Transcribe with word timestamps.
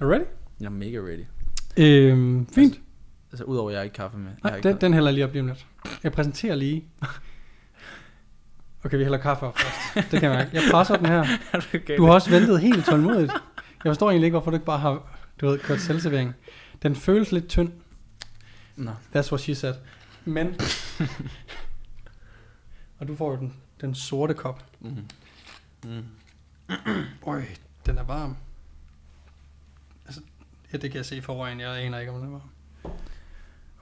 Er 0.00 0.04
du 0.04 0.10
ready? 0.10 0.24
Jeg 0.60 0.66
er 0.66 0.70
mega 0.70 0.98
ready. 0.98 1.24
Øhm, 1.76 2.46
fint. 2.46 2.80
Altså, 3.32 3.44
udover 3.44 3.70
at 3.70 3.72
jeg 3.72 3.80
har 3.80 3.84
ikke 3.84 3.94
kaffe 3.94 4.18
med. 4.18 4.30
Nej, 4.44 4.56
ikke 4.56 4.68
den, 4.68 4.80
den 4.80 4.94
hælder 4.94 5.10
lige 5.10 5.24
op 5.24 5.32
lige 5.32 5.40
om 5.40 5.46
lidt. 5.46 5.66
Jeg 6.02 6.12
præsenterer 6.12 6.54
lige. 6.54 6.84
Okay, 8.84 8.96
vi 8.96 9.02
hælder 9.02 9.18
kaffe 9.18 9.46
op 9.46 9.58
først. 9.58 10.10
Det 10.10 10.20
kan 10.20 10.30
jeg 10.30 10.38
mærke. 10.38 10.50
Jeg 10.52 10.62
presser 10.70 10.96
den 10.96 11.06
her. 11.06 11.24
Du 11.98 12.04
har 12.04 12.12
også 12.12 12.30
ventet 12.30 12.60
helt 12.60 12.84
tålmodigt. 12.84 13.32
Jeg 13.84 13.90
forstår 13.90 14.10
egentlig 14.10 14.26
ikke, 14.26 14.34
hvorfor 14.34 14.50
du 14.50 14.56
ikke 14.56 14.66
bare 14.66 14.78
har 14.78 15.18
du 15.40 15.46
ved, 15.46 15.58
kørt 15.58 15.80
selvservering. 15.80 16.34
Den 16.82 16.96
føles 16.96 17.32
lidt 17.32 17.48
tynd. 17.48 17.72
Nå. 18.76 18.90
That's 18.90 19.32
what 19.32 19.40
she 19.40 19.54
said. 19.54 19.74
Men... 20.24 20.46
og 22.98 23.08
du 23.08 23.16
får 23.16 23.30
jo 23.30 23.36
den, 23.36 23.54
den 23.80 23.94
sorte 23.94 24.34
kop. 24.34 24.64
Mm. 24.80 24.96
Mm. 25.84 26.04
Øj, 27.26 27.42
den 27.86 27.98
er 27.98 28.02
varm. 28.02 28.36
Ja, 30.72 30.78
det 30.78 30.90
kan 30.90 30.96
jeg 30.96 31.06
se 31.06 31.22
foran. 31.22 31.60
Jeg 31.60 31.76
aner 31.76 31.98
ikke, 31.98 32.12
om 32.12 32.20
den 32.20 32.28
er 32.28 32.32
varm. 32.32 32.50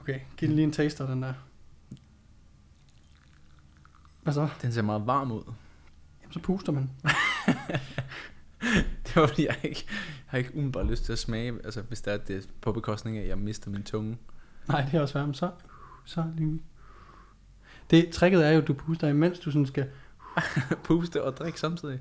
Okay, 0.01 0.21
giv 0.37 0.49
den 0.49 0.57
lige 0.57 0.65
en 0.65 0.73
taster, 0.73 1.07
den 1.07 1.23
der. 1.23 1.35
Hvad 4.23 4.35
så? 4.35 4.49
Den 4.63 4.73
ser 4.73 4.83
meget 4.83 5.07
varm 5.07 5.33
ud. 5.33 5.43
Jamen, 6.23 6.33
så 6.33 6.41
puster 6.41 6.73
man. 6.73 6.91
Det 9.07 9.17
var 9.17 9.27
fordi, 9.27 9.47
jeg 9.47 9.57
ikke, 9.63 9.85
jeg 9.89 9.97
har 10.27 10.39
ikke 10.39 10.55
umiddelbart 10.55 10.87
lyst 10.87 11.05
til 11.05 11.13
at 11.13 11.19
smage, 11.19 11.53
altså 11.65 11.83
hvis 11.83 12.01
det 12.01 12.13
er 12.13 12.17
det 12.17 12.49
på 12.61 12.73
bekostning 12.73 13.19
af, 13.19 13.23
at 13.23 13.29
jeg 13.29 13.39
mister 13.39 13.71
min 13.71 13.83
tunge. 13.83 14.19
Nej, 14.69 14.85
det 14.85 14.95
er 14.95 15.01
også 15.01 15.19
varmt. 15.19 15.37
Så, 15.37 15.51
så 16.05 16.25
lige. 16.37 16.63
Det, 17.91 18.11
tricket 18.11 18.47
er 18.47 18.51
jo, 18.51 18.61
at 18.61 18.69
du 18.69 18.75
puster, 18.75 19.09
imens 19.09 19.39
du 19.39 19.51
sådan 19.51 19.67
skal... 19.67 19.91
Puste 20.85 21.25
og 21.25 21.37
drikke 21.37 21.61
samtidig. 21.61 22.01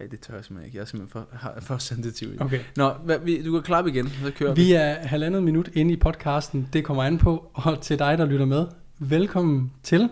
Ej, 0.00 0.06
det 0.06 0.20
tør 0.20 0.34
jeg 0.34 0.44
simpelthen 0.44 0.66
ikke. 0.66 0.76
Jeg 0.76 0.82
er 0.82 0.86
simpelthen 0.86 1.12
for, 1.30 1.36
har- 1.36 1.60
for 1.60 1.78
sensitiv. 1.78 2.28
Okay. 2.40 2.60
Nå, 2.76 2.92
hvad, 2.92 3.18
vi, 3.18 3.42
du 3.44 3.52
kan 3.52 3.62
klappe 3.62 3.90
igen, 3.90 4.08
så 4.08 4.30
kører 4.36 4.54
vi. 4.54 4.60
Vi 4.62 4.72
er 4.72 4.94
halvandet 4.94 5.42
minut 5.42 5.68
inde 5.74 5.92
i 5.92 5.96
podcasten. 5.96 6.68
Det 6.72 6.84
kommer 6.84 7.02
an 7.02 7.18
på. 7.18 7.50
Og 7.54 7.80
til 7.82 7.98
dig, 7.98 8.18
der 8.18 8.24
lytter 8.26 8.46
med, 8.46 8.66
velkommen 8.98 9.72
til. 9.82 10.10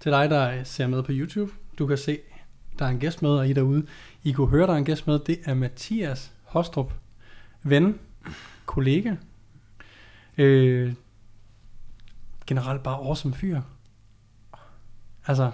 Til 0.00 0.12
dig, 0.12 0.30
der 0.30 0.64
ser 0.64 0.86
med 0.86 1.02
på 1.02 1.12
YouTube. 1.14 1.52
Du 1.78 1.86
kan 1.86 1.98
se, 1.98 2.18
der 2.78 2.84
er 2.84 2.88
en 2.88 2.98
gæst 2.98 3.22
med, 3.22 3.30
og 3.30 3.48
I 3.48 3.52
derude, 3.52 3.86
I 4.24 4.32
kunne 4.32 4.48
høre, 4.48 4.66
der 4.66 4.72
er 4.72 4.76
en 4.76 4.84
gæst 4.84 5.06
med. 5.06 5.18
Det 5.18 5.38
er 5.44 5.54
Mathias 5.54 6.32
Hostrup. 6.44 6.92
Ven, 7.62 7.98
kollega. 8.66 9.14
Øh, 10.38 10.92
generelt 12.46 12.82
bare 12.82 12.94
awesome 12.96 13.34
fyr. 13.34 13.60
Altså, 15.26 15.50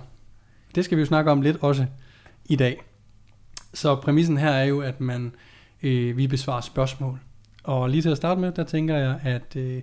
det 0.74 0.84
skal 0.84 0.96
vi 0.96 1.02
jo 1.02 1.06
snakke 1.06 1.30
om 1.30 1.42
lidt 1.42 1.56
også 1.60 1.86
i 2.44 2.56
dag. 2.56 2.82
Så 3.74 3.96
præmissen 3.96 4.36
her 4.36 4.50
er 4.50 4.64
jo, 4.64 4.80
at 4.80 5.00
man 5.00 5.34
øh, 5.82 6.16
vi 6.16 6.26
besvarer 6.26 6.60
spørgsmål. 6.60 7.18
Og 7.64 7.90
lige 7.90 8.02
til 8.02 8.08
at 8.08 8.16
starte 8.16 8.40
med, 8.40 8.52
der 8.52 8.64
tænker 8.64 8.96
jeg, 8.96 9.20
at 9.22 9.56
øh, 9.56 9.82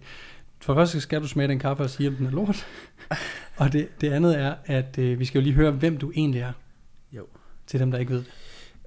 for 0.61 0.73
det 0.73 0.79
første 0.79 1.01
skal 1.01 1.21
du 1.21 1.27
smage 1.27 1.47
den 1.47 1.59
kaffe 1.59 1.83
og 1.83 1.89
sige, 1.89 2.09
om 2.09 2.15
den 2.15 2.25
er 2.25 2.31
lort. 2.31 2.65
og 3.57 3.73
det, 3.73 4.01
det 4.01 4.09
andet 4.11 4.39
er, 4.39 4.55
at 4.65 4.97
øh, 4.97 5.19
vi 5.19 5.25
skal 5.25 5.39
jo 5.39 5.43
lige 5.43 5.53
høre, 5.53 5.71
hvem 5.71 5.97
du 5.97 6.11
egentlig 6.15 6.41
er. 6.41 6.51
Jo. 7.11 7.25
Til 7.67 7.79
dem, 7.79 7.91
der 7.91 7.97
ikke 7.97 8.11
ved 8.11 8.19
det. 8.19 8.31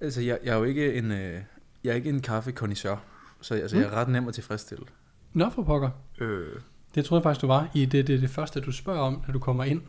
Altså, 0.00 0.20
jeg, 0.20 0.38
jeg 0.44 0.52
er 0.54 0.58
jo 0.58 0.64
ikke 0.64 0.94
en, 0.94 1.10
øh, 1.12 1.40
jeg 1.84 1.90
er 1.90 1.94
ikke 1.94 2.08
en 2.08 2.20
kaffekondisør, 2.20 2.96
så 3.40 3.54
altså, 3.54 3.76
Mm. 3.76 3.82
jeg 3.82 3.88
er 3.88 3.94
ret 3.94 4.08
nem 4.08 4.28
at 4.28 4.34
tilfredsstille. 4.34 4.84
Nå 5.32 5.50
for 5.50 5.62
pokker. 5.62 5.90
Øh, 6.20 6.46
Det 6.94 7.04
troede 7.04 7.20
jeg 7.20 7.22
faktisk, 7.22 7.42
du 7.42 7.46
var 7.46 7.68
i 7.74 7.84
det, 7.84 8.06
det, 8.06 8.20
det 8.22 8.30
første, 8.30 8.60
du 8.60 8.72
spørger 8.72 9.00
om, 9.00 9.22
når 9.26 9.32
du 9.32 9.38
kommer 9.38 9.64
ind. 9.64 9.82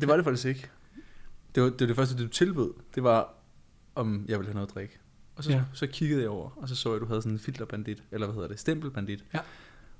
det 0.00 0.08
var 0.08 0.16
det 0.16 0.24
faktisk 0.24 0.46
ikke. 0.46 0.66
Det 1.54 1.62
var 1.62 1.68
det, 1.68 1.80
var 1.80 1.86
det 1.86 1.96
første, 1.96 2.22
du 2.24 2.28
tilbød. 2.28 2.70
Det 2.94 3.02
var, 3.02 3.34
om 3.94 4.24
jeg 4.28 4.38
ville 4.38 4.48
have 4.48 4.54
noget 4.54 4.68
at 4.68 4.74
drikke. 4.74 4.98
Og 5.36 5.44
så, 5.44 5.50
Ja. 5.50 5.62
så 5.72 5.86
kiggede 5.86 6.20
jeg 6.20 6.30
over, 6.30 6.50
og 6.56 6.68
så 6.68 6.74
så 6.76 6.88
jeg, 6.88 6.94
at 6.96 7.00
du 7.00 7.06
havde 7.06 7.22
sådan 7.22 7.32
en 7.32 7.38
filterbandit, 7.38 8.02
eller 8.10 8.26
hvad 8.26 8.34
hedder 8.34 8.48
det, 8.48 8.58
stempelbandit. 8.60 9.24
Ja. 9.34 9.38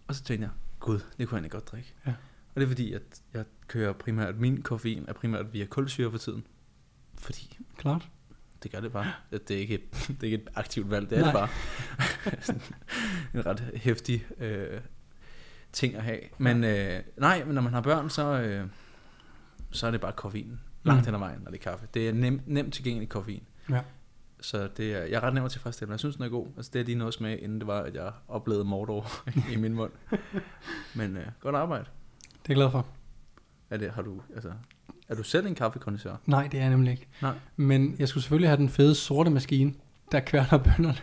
Og 0.07 0.15
så 0.15 0.25
tænkte 0.25 0.43
jeg, 0.47 0.51
gud, 0.81 0.95
det 0.99 1.05
kunne 1.09 1.19
jeg 1.21 1.33
egentlig 1.33 1.51
godt 1.51 1.69
drikke. 1.69 1.95
Ja. 2.07 2.11
Og 2.55 2.61
det 2.61 2.63
er 2.63 2.67
fordi, 2.69 2.93
at 2.93 3.03
jeg 3.35 3.45
kører 3.69 3.93
primært, 3.93 4.39
min 4.39 4.63
koffein 4.63 5.05
er 5.09 5.13
primært 5.13 5.53
via 5.53 5.65
kulsyre 5.67 6.11
for 6.11 6.19
tiden. 6.19 6.47
Fordi 7.19 7.59
Klart. 7.77 8.09
det 8.63 8.71
gør 8.73 8.81
det 8.81 8.93
bare. 8.93 9.13
At 9.31 9.49
det, 9.49 9.57
er 9.57 9.61
ikke 9.61 9.75
et, 9.75 9.93
det 10.09 10.19
er 10.21 10.25
ikke 10.25 10.37
et 10.37 10.49
aktivt 10.55 10.91
valg, 10.91 11.11
det 11.11 11.19
er 11.19 11.23
Nej. 11.23 11.31
det 11.31 11.39
bare. 11.41 11.49
Sådan 12.47 12.63
en 13.35 13.47
ret 13.47 13.61
hæftig 13.75 14.27
øh, 14.39 14.81
ting 15.73 15.95
at 15.95 16.03
have. 16.03 16.21
Men 16.39 16.65
øh, 16.65 17.01
nej, 17.17 17.45
men 17.45 17.55
når 17.55 17.63
man 17.63 17.73
har 17.73 17.81
børn, 17.81 18.11
så, 18.11 18.41
øh, 18.41 18.67
så 19.71 19.87
er 19.87 19.91
det 19.91 20.01
bare 20.01 20.13
koffein. 20.13 20.61
Langt 20.85 21.01
Mm. 21.01 21.05
hen 21.07 21.15
ad 21.15 21.19
vejen, 21.19 21.41
når 21.45 21.51
det 21.51 21.59
er 21.59 21.63
kaffe. 21.63 21.87
Det 21.95 22.09
er 22.09 22.13
nem, 22.13 22.41
nemt 22.47 22.75
tilgængelig 22.75 23.09
koffein. 23.09 23.43
Ja. 23.71 23.81
Så 24.41 24.69
det 24.77 24.93
er, 24.95 24.99
jeg 24.99 25.13
er 25.13 25.21
ret 25.21 25.35
nem 25.35 25.45
at 25.45 25.51
tilfredsstille, 25.51 25.89
men 25.89 25.93
jeg 25.93 25.99
synes, 25.99 26.17
den 26.17 26.25
er 26.25 26.29
god. 26.29 26.47
Altså, 26.57 26.71
det 26.75 26.81
er 26.81 26.85
lige 26.85 26.99
noget 26.99 27.15
smag, 27.15 27.43
inden 27.43 27.59
det 27.59 27.67
var, 27.67 27.81
at 27.81 27.95
jeg 27.95 28.13
oplevede 28.29 28.65
Mordor 28.65 29.07
i 29.53 29.57
min 29.57 29.75
mund. 29.75 29.91
Men 30.95 31.17
øh, 31.17 31.27
godt 31.41 31.57
arbejde. 31.57 31.85
Det 31.85 32.33
er 32.33 32.39
jeg 32.49 32.57
glad 32.57 32.71
for. 32.71 32.87
Er, 33.71 33.77
det, 33.77 33.91
har 33.91 34.03
du, 34.03 34.21
altså, 34.35 34.53
er 35.09 35.15
du 35.15 35.23
selv 35.23 35.47
en 35.47 35.55
kaffekondisør? 35.55 36.17
Nej, 36.27 36.49
det 36.53 36.59
er 36.59 36.63
jeg 36.63 36.71
nemlig 36.71 36.91
ikke. 36.91 37.07
Nej. 37.23 37.35
Men 37.57 37.97
jeg 37.99 38.09
skulle 38.09 38.23
selvfølgelig 38.23 38.49
have 38.49 38.57
den 38.57 38.69
fede 38.69 38.95
sorte 38.95 39.31
maskine, 39.31 39.75
der 40.13 40.21
kværner 40.21 40.59
bønderne. 40.59 40.99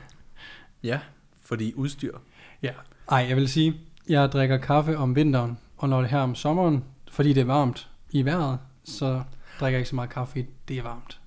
Ja, 0.84 1.00
fordi 1.42 1.74
udstyr. 1.74 2.18
Ja. 2.62 2.72
Ej, 3.12 3.26
jeg 3.30 3.36
vil 3.36 3.50
sige, 3.50 3.80
jeg 4.10 4.32
drikker 4.32 4.58
kaffe 4.58 4.98
om 4.98 5.16
vinteren, 5.16 5.58
og 5.78 5.90
når 5.90 5.98
det 5.98 6.06
er 6.06 6.10
her 6.10 6.20
om 6.20 6.36
sommeren, 6.36 6.84
fordi 7.12 7.34
det 7.34 7.42
er 7.42 7.46
varmt 7.46 7.90
i 8.12 8.26
vejret, 8.26 8.60
så 8.84 9.24
drikker 9.60 9.78
jeg 9.78 9.80
ikke 9.80 9.90
så 9.90 9.96
meget 9.96 10.10
kaffe, 10.10 10.46
det 10.68 10.78
er 10.78 10.84
varmt. 10.84 11.21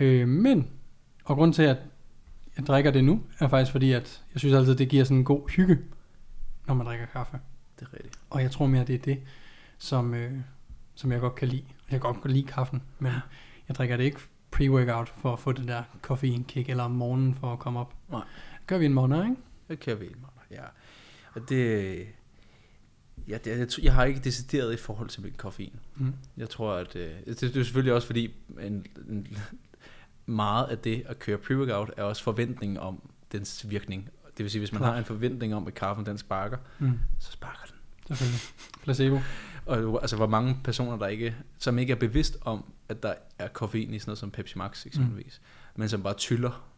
Øh, 0.00 0.28
men, 0.28 0.70
og 1.24 1.36
grund 1.36 1.54
til, 1.54 1.62
at 1.62 1.76
jeg 2.56 2.66
drikker 2.66 2.90
det 2.90 3.04
nu, 3.04 3.22
er 3.38 3.48
faktisk 3.48 3.72
fordi, 3.72 3.92
at 3.92 4.22
jeg 4.34 4.40
synes 4.40 4.54
altid, 4.54 4.74
det 4.74 4.88
giver 4.88 5.04
sådan 5.04 5.16
en 5.16 5.24
god 5.24 5.48
hygge, 5.48 5.78
når 6.66 6.74
man 6.74 6.86
drikker 6.86 7.06
kaffe. 7.06 7.38
Det 7.78 7.86
er 7.86 7.94
rigtigt. 7.94 8.18
Og 8.30 8.42
jeg 8.42 8.50
tror 8.50 8.66
mere, 8.66 8.84
det 8.84 8.94
er 8.94 8.98
det, 8.98 9.22
som, 9.78 10.14
øh, 10.14 10.32
som 10.94 11.12
jeg 11.12 11.20
godt 11.20 11.34
kan 11.34 11.48
lide. 11.48 11.64
Jeg 11.90 12.00
kan 12.00 12.12
godt 12.12 12.32
lide 12.32 12.46
kaffen, 12.46 12.82
men 12.98 13.12
jeg 13.68 13.76
drikker 13.76 13.96
det 13.96 14.04
ikke 14.04 14.20
pre-workout 14.56 15.12
for 15.20 15.32
at 15.32 15.38
få 15.38 15.52
det 15.52 15.68
der 15.68 15.82
koffeinkick, 16.02 16.68
eller 16.68 16.84
om 16.84 16.90
morgenen 16.90 17.34
for 17.34 17.52
at 17.52 17.58
komme 17.58 17.80
op. 17.80 17.94
Nej. 18.10 18.22
Gør 18.66 18.78
vi 18.78 18.86
en 18.86 18.94
morgen, 18.94 19.30
ikke? 19.30 19.42
Det 19.68 19.80
kan 19.80 19.90
jeg 19.90 20.00
ved 20.00 20.08
mig. 20.20 20.30
Ja. 20.50 20.62
Og 21.34 21.48
det... 21.48 22.06
Ja, 23.28 23.38
det, 23.44 23.58
jeg, 23.58 23.84
jeg 23.84 23.94
har 23.94 24.04
ikke 24.04 24.20
decideret 24.20 24.74
i 24.74 24.76
forhold 24.76 25.08
til 25.08 25.22
min 25.22 25.32
koffein. 25.36 25.80
Mm. 25.96 26.14
Jeg 26.36 26.50
tror, 26.50 26.74
at... 26.74 26.96
Øh, 26.96 27.10
det, 27.26 27.40
det 27.40 27.56
er 27.56 27.62
selvfølgelig 27.62 27.92
også 27.92 28.06
fordi, 28.06 28.34
en, 28.60 28.86
en, 29.08 29.26
meget 30.26 30.66
af 30.66 30.78
det 30.78 31.02
at 31.06 31.18
køre 31.18 31.38
pre-workout 31.38 31.90
er 31.96 32.02
også 32.02 32.22
forventningen 32.22 32.78
om 32.78 33.10
dens 33.32 33.66
virkning. 33.70 34.08
Det 34.36 34.44
vil 34.44 34.50
sige, 34.50 34.60
hvis 34.60 34.72
man 34.72 34.78
Klart. 34.80 34.92
har 34.92 34.98
en 34.98 35.04
forventning 35.04 35.54
om, 35.54 35.66
at 35.66 35.74
kaffen 35.74 36.06
den 36.06 36.18
sparker, 36.18 36.56
Mm. 36.78 36.98
så 37.18 37.32
sparker 37.32 37.60
den. 37.66 37.76
Selvfølgelig. 38.06 38.40
Placebo. 38.82 39.18
Og 39.66 39.98
altså, 40.02 40.16
hvor 40.16 40.26
mange 40.26 40.56
personer, 40.64 40.96
der 40.98 41.06
ikke, 41.06 41.36
som 41.58 41.78
ikke 41.78 41.90
er 41.92 41.96
bevidst 41.96 42.36
om, 42.40 42.72
at 42.88 43.02
der 43.02 43.14
er 43.38 43.48
koffein 43.48 43.94
i 43.94 43.98
sådan 43.98 44.10
noget 44.10 44.18
som 44.18 44.30
Pepsi 44.30 44.58
Max 44.58 44.86
eksempelvis, 44.86 45.40
mm. 45.74 45.80
men 45.80 45.88
som 45.88 46.02
bare 46.02 46.14
tyller 46.14 46.70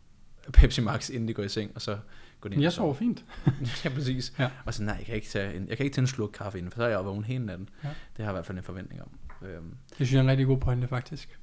Pepsi 0.53 0.81
Max, 0.81 1.11
inden 1.11 1.29
de 1.29 1.35
går 1.35 1.43
i 1.43 1.49
seng, 1.49 1.71
og 1.75 1.83
så 1.83 1.99
går 2.41 2.49
de 2.49 2.57
Men 2.57 2.63
jeg 2.63 2.73
sover 2.73 2.95
fint. 2.95 3.25
ja, 3.85 3.89
præcis. 3.89 4.33
Ja. 4.39 4.51
Og 4.65 4.75
så 4.75 4.83
nej, 4.83 4.95
jeg 4.99 5.07
kan 5.07 5.15
ikke 5.15 5.27
tage 5.29 5.55
en, 5.55 5.69
jeg 5.69 5.77
kan 5.77 5.85
ikke 5.87 5.95
tage 5.95 6.03
en 6.03 6.07
sluk 6.07 6.31
kaffe 6.35 6.59
inden, 6.59 6.71
for 6.73 6.79
så 6.79 6.85
er 6.85 6.89
jeg 6.89 7.05
vågen 7.05 7.25
hele 7.25 7.47
natten. 7.47 7.69
Ja. 7.85 7.89
Det 7.89 7.95
har 8.17 8.25
jeg 8.25 8.31
i 8.31 8.35
hvert 8.35 8.47
fald 8.47 8.59
en 8.59 8.65
forventning 8.65 9.03
om. 9.03 9.09
Øhm, 9.49 9.75
Det 9.89 9.95
synes 9.97 10.13
jeg 10.13 10.19
er 10.19 10.23
en 10.23 10.29
rigtig 10.31 10.47
god 10.47 10.59
pointe, 10.61 10.89
faktisk. 10.89 11.39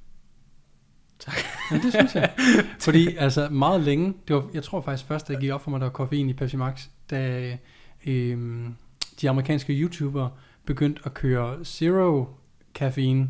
Tak. 1.18 1.34
Ja, 1.70 1.76
det 1.76 1.92
synes 1.92 2.14
jeg. 2.14 2.32
Fordi 2.80 3.16
altså 3.16 3.48
meget 3.50 3.80
længe, 3.80 4.14
det 4.28 4.36
var, 4.36 4.46
jeg 4.54 4.62
tror 4.62 4.80
faktisk 4.80 5.08
først, 5.08 5.28
da 5.28 5.32
det 5.32 5.40
gik 5.40 5.50
op 5.50 5.62
for 5.62 5.70
mig, 5.70 5.80
der 5.80 5.86
var 5.86 5.92
koffein 5.92 6.28
i 6.28 6.32
Pepsi 6.32 6.56
Max, 6.56 6.86
da 7.10 7.58
øhm, 8.06 8.74
de 9.20 9.30
amerikanske 9.30 9.72
YouTubere 9.72 10.30
begyndte 10.64 11.02
at 11.04 11.14
køre 11.14 11.64
zero 11.64 12.26
caffeine 12.74 13.28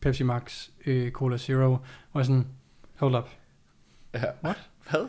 Pepsi 0.00 0.22
Max 0.22 0.68
øh, 0.86 1.10
Cola 1.10 1.38
Zero, 1.38 1.76
jeg 2.14 2.26
sådan, 2.26 2.46
hold 2.96 3.14
up. 3.14 3.28
ja. 4.14 4.24
What? 4.44 4.68
Hvad? 4.90 5.08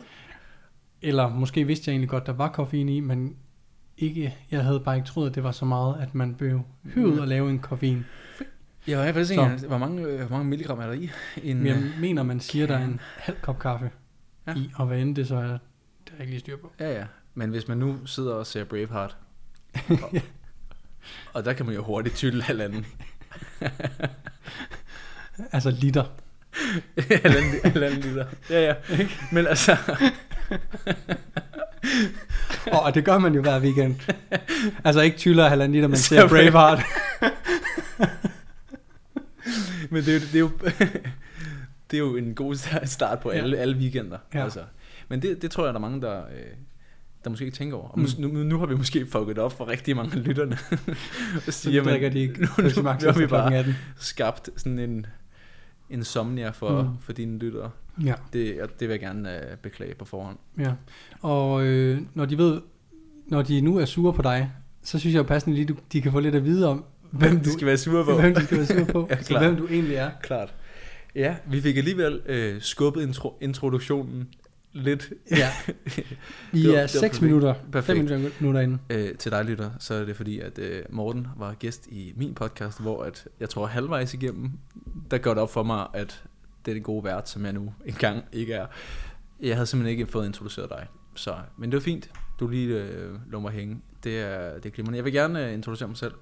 Eller 1.02 1.28
måske 1.28 1.64
vidste 1.64 1.88
jeg 1.88 1.92
egentlig 1.92 2.08
godt, 2.08 2.26
der 2.26 2.32
var 2.32 2.48
koffein 2.48 2.88
i, 2.88 3.00
men 3.00 3.36
ikke, 3.98 4.34
jeg 4.50 4.64
havde 4.64 4.80
bare 4.80 4.96
ikke 4.96 5.06
troet, 5.06 5.28
at 5.28 5.34
det 5.34 5.42
var 5.44 5.52
så 5.52 5.64
meget, 5.64 5.96
at 6.00 6.14
man 6.14 6.34
blev 6.34 6.60
hyvet 6.82 7.22
at 7.22 7.28
lave 7.28 7.50
en 7.50 7.58
koffein. 7.58 8.04
Ja, 8.88 9.00
jeg 9.00 9.14
faktisk 9.14 9.34
Så. 9.34 9.50
ikke, 9.54 9.66
hvor 9.66 9.78
mange, 9.78 10.02
øh, 10.02 10.18
hvor 10.26 10.36
mange 10.36 10.44
milligram 10.50 10.78
er 10.80 10.86
der 10.86 10.92
i? 10.92 11.10
En, 11.42 11.56
Men 11.62 11.66
øh, 11.66 11.82
jeg 11.82 11.90
mener, 12.00 12.22
man 12.22 12.40
siger, 12.40 12.66
der 12.66 12.76
er 12.78 12.84
en 12.84 13.00
halv 13.16 13.36
kop 13.42 13.58
kaffe 13.58 13.90
Ja. 14.46 14.52
ja. 14.52 14.58
i, 14.58 14.70
og 14.76 14.86
hvad 14.86 14.98
end 14.98 15.16
det 15.16 15.28
så 15.28 15.36
er, 15.36 15.42
det 15.42 15.48
er 15.48 15.58
jeg 16.12 16.20
ikke 16.20 16.30
lige 16.30 16.40
styr 16.40 16.56
på. 16.56 16.72
ja, 16.80 16.92
ja. 16.98 17.04
Men 17.34 17.50
hvis 17.50 17.68
man 17.68 17.78
nu 17.78 18.06
sidder 18.06 18.34
og 18.34 18.46
ser 18.46 18.64
Braveheart, 18.64 19.16
og, 19.88 20.12
og 21.34 21.44
der 21.44 21.52
kan 21.52 21.66
man 21.66 21.74
jo 21.74 21.82
hurtigt 21.82 22.16
tylle 22.16 22.42
halvanden, 22.42 22.86
Altså 25.52 25.70
liter. 25.70 26.04
halvanden, 27.22 27.52
halvanden 27.72 28.00
liter. 28.00 28.26
Ja, 28.50 28.64
ja. 28.66 28.74
Men 29.32 29.46
altså, 29.46 29.76
Og 32.72 32.94
det 32.94 33.04
gør 33.04 33.18
man 33.18 33.34
jo 33.34 33.40
hver 33.42 33.60
weekend. 33.60 33.96
Altså 34.84 35.00
ikke 35.00 35.16
tyller 35.16 35.48
halvanden 35.48 35.72
liter, 35.74 35.88
man 35.88 35.96
ser 35.98 36.28
Braveheart. 36.28 36.82
Men 39.94 40.02
det 40.04 40.08
er 40.08 40.14
jo, 40.14 40.20
det 40.20 40.34
er 40.34 40.38
jo 40.38 40.50
det 41.90 41.96
er 41.96 41.98
jo 41.98 42.16
en 42.16 42.34
god 42.34 42.54
start 42.86 43.20
på 43.20 43.32
Ja. 43.32 43.36
alle, 43.38 43.58
alle 43.58 43.76
weekender. 43.76 44.18
Ja. 44.34 44.42
Altså. 44.44 44.60
Men 45.08 45.22
det, 45.22 45.42
det 45.42 45.50
tror 45.50 45.64
jeg, 45.64 45.74
der 45.74 45.78
er 45.80 45.82
mange, 45.82 46.00
der, 46.00 46.18
øh, 46.26 46.42
der 47.24 47.30
måske 47.30 47.44
ikke 47.44 47.56
tænker 47.56 47.76
over. 47.76 47.88
Og 47.88 47.98
Mm. 47.98 48.06
nu, 48.18 48.28
nu 48.28 48.58
har 48.58 48.66
vi 48.66 48.74
måske 48.74 49.06
fucket 49.06 49.38
op 49.38 49.52
for 49.52 49.68
rigtig 49.68 49.96
mange 49.96 50.16
af 50.18 50.24
lytterne. 50.24 50.58
og 51.46 51.52
siger, 51.52 51.82
drikker 51.82 52.08
de 52.10 52.18
ikke 52.18 52.40
nu, 52.42 52.48
nu, 52.58 52.64
nu 52.82 52.82
har 52.82 53.18
vi 53.18 53.26
bare 53.26 53.54
18. 53.54 53.74
skabt 53.96 54.50
sådan 54.56 54.78
en 54.78 55.06
insomnia 55.90 56.50
for, 56.50 56.82
Mm. 56.82 56.88
mm. 56.88 56.94
for 57.00 57.12
dine 57.12 57.38
lyttere. 57.38 57.70
Ja, 58.04 58.14
Det, 58.32 58.62
og 58.62 58.68
det 58.80 58.88
vil 58.88 58.94
jeg 58.94 59.00
gerne 59.00 59.50
øh, 59.50 59.56
beklage 59.56 59.94
på 59.94 60.04
forhånd. 60.04 60.36
ja. 60.58 60.72
Og 61.20 61.64
øh, 61.64 62.00
når 62.14 62.24
de 62.24 62.38
ved, 62.38 62.60
når 63.26 63.42
de 63.42 63.60
nu 63.60 63.76
er 63.78 63.84
sure 63.84 64.12
på 64.12 64.22
dig, 64.22 64.50
så 64.82 64.98
synes 64.98 65.14
jeg 65.14 65.18
jo 65.18 65.26
passende 65.26 65.56
lige, 65.56 65.66
du- 65.66 65.76
de 65.92 66.02
kan 66.02 66.12
få 66.12 66.20
lidt 66.20 66.34
at 66.34 66.44
vide 66.44 66.68
om, 66.68 66.84
hvem 67.18 67.40
du, 67.40 67.50
skal 67.52 67.66
være 67.66 67.78
sure 67.78 68.04
på. 68.04 68.20
hvem 68.20 68.34
de 68.34 68.44
skal 68.44 68.56
være 68.58 68.66
sure 68.66 68.84
på, 68.84 69.06
Ja, 69.10 69.22
så 69.22 69.28
klart. 69.28 69.44
hvem 69.44 69.56
du 69.56 69.66
egentlig 69.66 69.96
er. 69.96 70.10
Klart. 70.22 70.54
Ja, 71.14 71.36
vi 71.46 71.60
fik 71.60 71.76
alligevel 71.76 72.20
øh, 72.26 72.60
skubbet 72.60 73.02
intro, 73.02 73.38
introduktionen 73.40 74.28
lidt 74.72 75.12
Ja. 75.30 75.48
Vi 76.52 76.68
var- 76.68 76.72
er 76.72 76.72
det 76.72 76.80
var 76.80 76.86
6 76.86 77.00
perfekt. 77.00 77.22
minutter, 77.22 77.54
5 77.54 77.70
Perfekt. 77.72 78.40
minutter 78.40 78.60
inde. 78.60 78.78
øh, 78.90 79.14
til 79.14 79.32
dig, 79.32 79.44
lytter. 79.44 79.70
Så 79.78 79.94
er 79.94 80.04
det 80.04 80.16
fordi, 80.16 80.40
at 80.40 80.58
øh, 80.58 80.82
Morten 80.90 81.26
var 81.36 81.54
gæst 81.54 81.86
i 81.86 82.12
min 82.16 82.34
podcast, 82.34 82.80
hvor 82.80 83.02
at, 83.02 83.28
jeg 83.40 83.48
tror 83.48 83.66
halvvejs 83.66 84.14
igennem, 84.14 84.50
der 85.10 85.18
går 85.18 85.30
det 85.34 85.42
op 85.42 85.52
for 85.52 85.62
mig, 85.62 85.86
at 85.94 86.22
det 86.64 86.70
er 86.70 86.74
den 86.74 86.82
gode 86.82 87.04
vært, 87.04 87.28
som 87.28 87.44
jeg 87.44 87.52
nu 87.52 87.72
engang 87.86 88.24
ikke 88.32 88.52
er. 88.54 88.66
Jeg 89.40 89.56
havde 89.56 89.66
simpelthen 89.66 89.98
ikke 89.98 90.12
fået 90.12 90.26
introduceret 90.26 90.70
dig. 90.70 90.86
Så, 91.14 91.34
men 91.58 91.70
det 91.72 91.76
var 91.76 91.80
fint. 91.82 92.10
Du 92.40 92.48
lige 92.48 92.82
øh, 92.82 93.10
lå 93.30 93.40
mig 93.40 93.52
hænge. 93.52 93.76
Det 94.04 94.20
er, 94.20 94.54
det 94.54 94.66
er 94.66 94.70
glimrende. 94.70 94.96
Jeg 94.96 95.04
vil 95.04 95.12
gerne 95.12 95.46
øh, 95.48 95.54
introducere 95.54 95.88
mig 95.88 95.96
selv. 95.96 96.12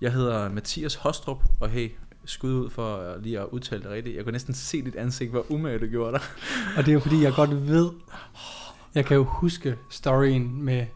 Jeg 0.00 0.12
hedder 0.12 0.48
Mathias 0.48 0.94
Hostrup, 0.94 1.42
og 1.60 1.68
hey, 1.68 1.90
skud 2.24 2.52
ud 2.52 2.70
for 2.70 3.16
lige 3.22 3.40
at 3.40 3.46
udtale 3.46 3.82
det 3.82 3.90
rigtigt. 3.90 4.16
Jeg 4.16 4.24
kunne 4.24 4.32
næsten 4.32 4.54
se 4.54 4.82
dit 4.84 4.96
ansigt, 4.96 5.30
hvor 5.30 5.52
umage 5.52 5.78
du 5.78 5.86
gjorde 5.86 6.12
dig. 6.12 6.20
Og 6.76 6.82
det 6.82 6.88
er 6.88 6.92
jo 6.92 7.00
fordi, 7.00 7.22
jeg 7.22 7.32
godt 7.32 7.68
ved, 7.68 7.90
jeg 8.94 9.04
kan 9.04 9.16
jo 9.16 9.24
huske 9.24 9.76
storyen 9.90 10.62
med 10.62 10.86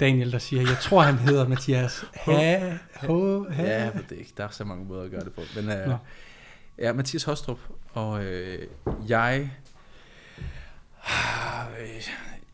Daniel, 0.00 0.32
der 0.32 0.38
siger, 0.38 0.62
jeg 0.62 0.78
tror, 0.82 1.02
han 1.02 1.18
hedder 1.18 1.48
Mathias. 1.48 2.04
Ha, 2.14 2.72
ho, 3.06 3.44
ha. 3.50 3.62
Ja, 3.62 3.84
jeg 3.84 3.92
ved 3.94 4.02
det 4.10 4.18
ikke. 4.18 4.32
Der 4.36 4.44
er 4.44 4.48
så 4.48 4.64
mange 4.64 4.84
måder 4.84 5.02
at 5.02 5.10
gøre 5.10 5.24
det 5.24 5.32
på. 5.32 5.40
Men 5.56 5.70
øh, 5.70 5.88
Nå. 5.88 5.96
ja, 6.78 6.92
Mathias 6.92 7.24
Hostrup, 7.24 7.58
og 7.92 8.24
øh, 8.24 8.66
jeg, 9.08 9.50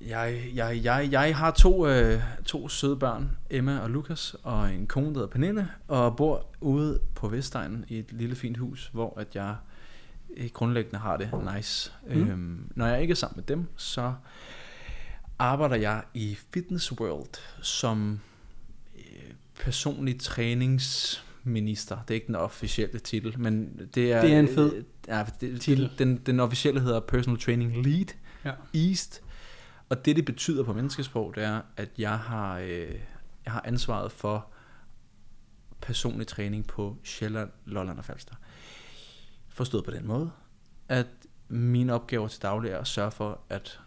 jeg, 0.09 0.51
jeg, 0.55 0.81
jeg, 0.85 1.09
jeg 1.13 1.37
har 1.37 1.51
to, 1.51 1.87
øh, 1.87 2.23
to 2.45 2.69
søde 2.69 2.97
børn, 2.97 3.31
Emma 3.51 3.79
og 3.79 3.91
Lukas, 3.91 4.37
og 4.43 4.71
en 4.71 4.87
kone, 4.87 5.07
der 5.07 5.13
hedder 5.13 5.27
Pernille, 5.27 5.69
og 5.89 6.17
bor 6.17 6.47
ude 6.61 7.01
på 7.15 7.29
Vestegnen 7.29 7.85
i 7.89 7.99
et 7.99 8.13
lille 8.13 8.37
fint 8.37 8.57
hus, 8.59 8.91
hvor 8.93 9.19
at 9.19 9.35
jeg 9.35 9.57
øh, 10.37 10.49
grundlæggende 10.53 10.99
har 10.99 11.17
det 11.17 11.31
nice. 11.55 11.93
Mm. 12.07 12.31
Øhm, 12.31 12.73
når 12.75 12.87
jeg 12.87 13.03
ikke 13.03 13.13
er 13.13 13.17
sammen 13.17 13.37
med 13.37 13.45
dem, 13.45 13.67
så 13.77 14.15
arbejder 15.39 15.77
jeg 15.77 16.03
i 16.15 16.39
Fitness 16.55 16.93
World 17.01 17.41
som 17.63 18.21
øh, 18.97 19.03
personlig 19.65 20.21
trainingsminister. 20.21 21.99
Det 22.09 22.11
er 22.11 22.15
ikke 22.15 22.27
den 22.27 22.35
officielle 22.35 22.99
titel, 22.99 23.35
men 23.39 23.81
det 23.95 24.13
er... 24.13 24.21
Det 24.21 24.35
er 24.35 24.41
en 24.41 24.49
fed 24.49 24.85
ja, 25.09 25.25
det, 25.41 25.61
titel. 25.61 25.91
Den, 25.99 26.09
den, 26.09 26.17
den 26.27 26.41
officielle 26.41 26.81
hedder 26.81 27.01
Personal 27.01 27.41
Training 27.41 27.87
Lead 27.87 28.07
Ja. 28.45 28.53
East. 28.75 29.23
Og 29.93 30.05
det, 30.05 30.17
det 30.17 30.25
betyder 30.25 30.65
på 30.65 30.73
menneskesprog, 30.73 31.33
det 31.35 31.45
er, 31.45 31.61
at 31.77 31.91
jeg 31.99 32.19
har, 32.19 32.59
øh, 32.59 32.95
jeg 33.45 33.53
har 33.53 33.63
ansvaret 33.65 34.13
for 34.13 34.47
personlig 35.81 36.27
træning 36.27 36.67
på 36.67 36.97
Sjælland, 37.05 37.51
Lolland 37.65 37.99
og 37.99 38.05
Falster. 38.05 38.35
Forstået 39.49 39.85
på 39.85 39.91
den 39.91 40.07
måde, 40.07 40.31
at 40.89 41.07
mine 41.49 41.95
opgaver 41.95 42.29
til 42.29 42.43
daglig 42.43 42.71
er 42.71 42.79
at 42.79 42.87
sørge 42.87 43.11
for, 43.11 43.41
at 43.49 43.81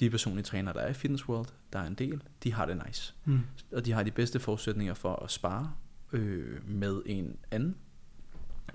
de 0.00 0.10
personlige 0.10 0.44
trænere, 0.44 0.74
der 0.74 0.80
er 0.80 0.88
i 0.88 0.94
Fitness 0.94 1.28
World, 1.28 1.48
der 1.72 1.78
er 1.78 1.86
en 1.86 1.94
del, 1.94 2.22
de 2.42 2.52
har 2.52 2.66
det 2.66 2.82
nice. 2.86 3.14
Mm. 3.24 3.40
Og 3.72 3.84
de 3.86 3.92
har 3.92 4.02
de 4.02 4.10
bedste 4.10 4.40
forudsætninger 4.40 4.94
for 4.94 5.16
at 5.16 5.30
spare 5.30 5.72
øh, 6.12 6.68
med 6.68 7.02
en 7.06 7.36
anden, 7.50 7.76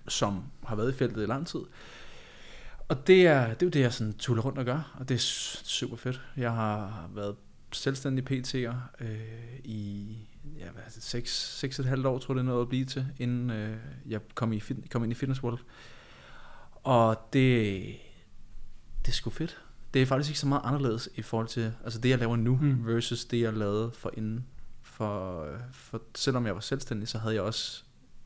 som 0.07 0.43
har 0.63 0.75
været 0.75 0.91
i 0.91 0.95
feltet 0.95 1.23
i 1.23 1.25
lang 1.25 1.47
tid. 1.47 1.61
Og 2.91 3.07
det 3.07 3.27
er, 3.27 3.47
det 3.47 3.61
er 3.61 3.65
jo 3.65 3.69
det, 3.69 3.79
jeg 3.79 3.93
sådan 3.93 4.13
tuller 4.13 4.43
rundt 4.43 4.57
og 4.59 4.65
gør, 4.65 4.95
og 4.99 5.09
det 5.09 5.15
er 5.15 5.19
super 5.63 5.95
fedt. 5.95 6.21
Jeg 6.37 6.51
har 6.51 7.09
været 7.13 7.35
selvstændig 7.71 8.31
PT'er 8.31 9.03
øh, 9.03 9.59
i 9.63 10.17
ja, 10.57 10.69
hvad 10.71 10.83
er 10.85 10.89
det, 10.95 11.03
6, 11.03 11.57
6 11.59 11.79
et 11.79 11.85
halvt 11.85 12.05
år, 12.05 12.19
tror 12.19 12.33
jeg 12.33 12.37
det 12.37 12.45
nåede 12.45 12.61
at 12.61 12.69
blive 12.69 12.85
til, 12.85 13.05
inden 13.19 13.49
øh, 13.49 13.77
jeg 14.07 14.19
kom, 14.35 14.53
i, 14.53 14.59
fit- 14.59 14.89
kom 14.89 15.03
ind 15.03 15.11
i 15.11 15.15
Fitness 15.15 15.43
World. 15.43 15.59
Og 16.83 17.29
det, 17.33 17.81
det 19.01 19.07
er 19.07 19.11
sgu 19.11 19.29
fedt. 19.29 19.61
Det 19.93 20.01
er 20.01 20.05
faktisk 20.05 20.29
ikke 20.29 20.39
så 20.39 20.47
meget 20.47 20.61
anderledes 20.63 21.09
i 21.15 21.21
forhold 21.21 21.47
til, 21.47 21.73
altså 21.83 21.99
det 21.99 22.09
jeg 22.09 22.19
laver 22.19 22.35
nu, 22.35 22.59
mm. 22.61 22.87
versus 22.87 23.25
det 23.25 23.41
jeg 23.41 23.53
lavede 23.53 23.91
for 23.93 24.11
inden. 24.17 24.45
For, 24.81 25.45
for 25.73 26.01
selvom 26.15 26.45
jeg 26.45 26.55
var 26.55 26.61
selvstændig, 26.61 27.07
så 27.07 27.17
havde 27.17 27.35
jeg 27.35 27.43
også 27.43 27.83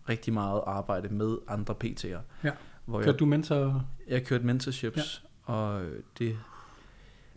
rigtig 0.09 0.33
meget 0.33 0.61
arbejde 0.67 1.09
med 1.09 1.37
andre 1.47 1.75
PT'er. 1.83 2.19
Ja. 2.43 2.51
Hvor 2.85 2.99
jeg, 2.99 3.05
Kørte 3.05 3.17
du 3.17 3.25
mentor? 3.25 3.85
jeg 4.07 4.25
kørte 4.25 4.45
mentorships, 4.45 5.23
ja. 5.47 5.53
og 5.53 5.83
det, 6.19 6.37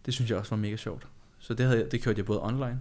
det 0.06 0.14
synes 0.14 0.30
jeg 0.30 0.38
også 0.38 0.50
var 0.50 0.56
mega 0.56 0.76
sjovt. 0.76 1.06
Så 1.38 1.54
det, 1.54 1.66
havde 1.66 1.78
jeg, 1.82 1.92
det 1.92 2.02
kørte 2.02 2.18
jeg 2.18 2.26
både 2.26 2.42
online, 2.44 2.80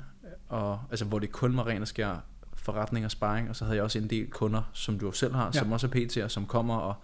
og, 0.50 0.80
altså, 0.90 1.06
hvor 1.06 1.20
det 1.20 1.32
kun 1.32 1.58
var 1.58 1.68
ren 1.68 1.82
og 1.82 1.88
skær 1.88 2.24
forretning 2.54 3.06
og 3.06 3.12
sparring, 3.12 3.50
og 3.50 3.56
så 3.56 3.66
havde 3.66 3.76
jeg 3.76 3.84
også 3.84 4.00
en 4.00 4.10
del 4.10 4.28
kunder, 4.30 4.62
som 4.74 5.00
du 5.00 5.12
selv 5.12 5.34
har, 5.36 5.46
Ja. 5.46 5.52
som 5.52 5.72
også 5.72 5.88
er 5.88 5.92
PT'er, 6.26 6.28
som 6.28 6.46
kommer 6.46 6.76
og 6.76 6.96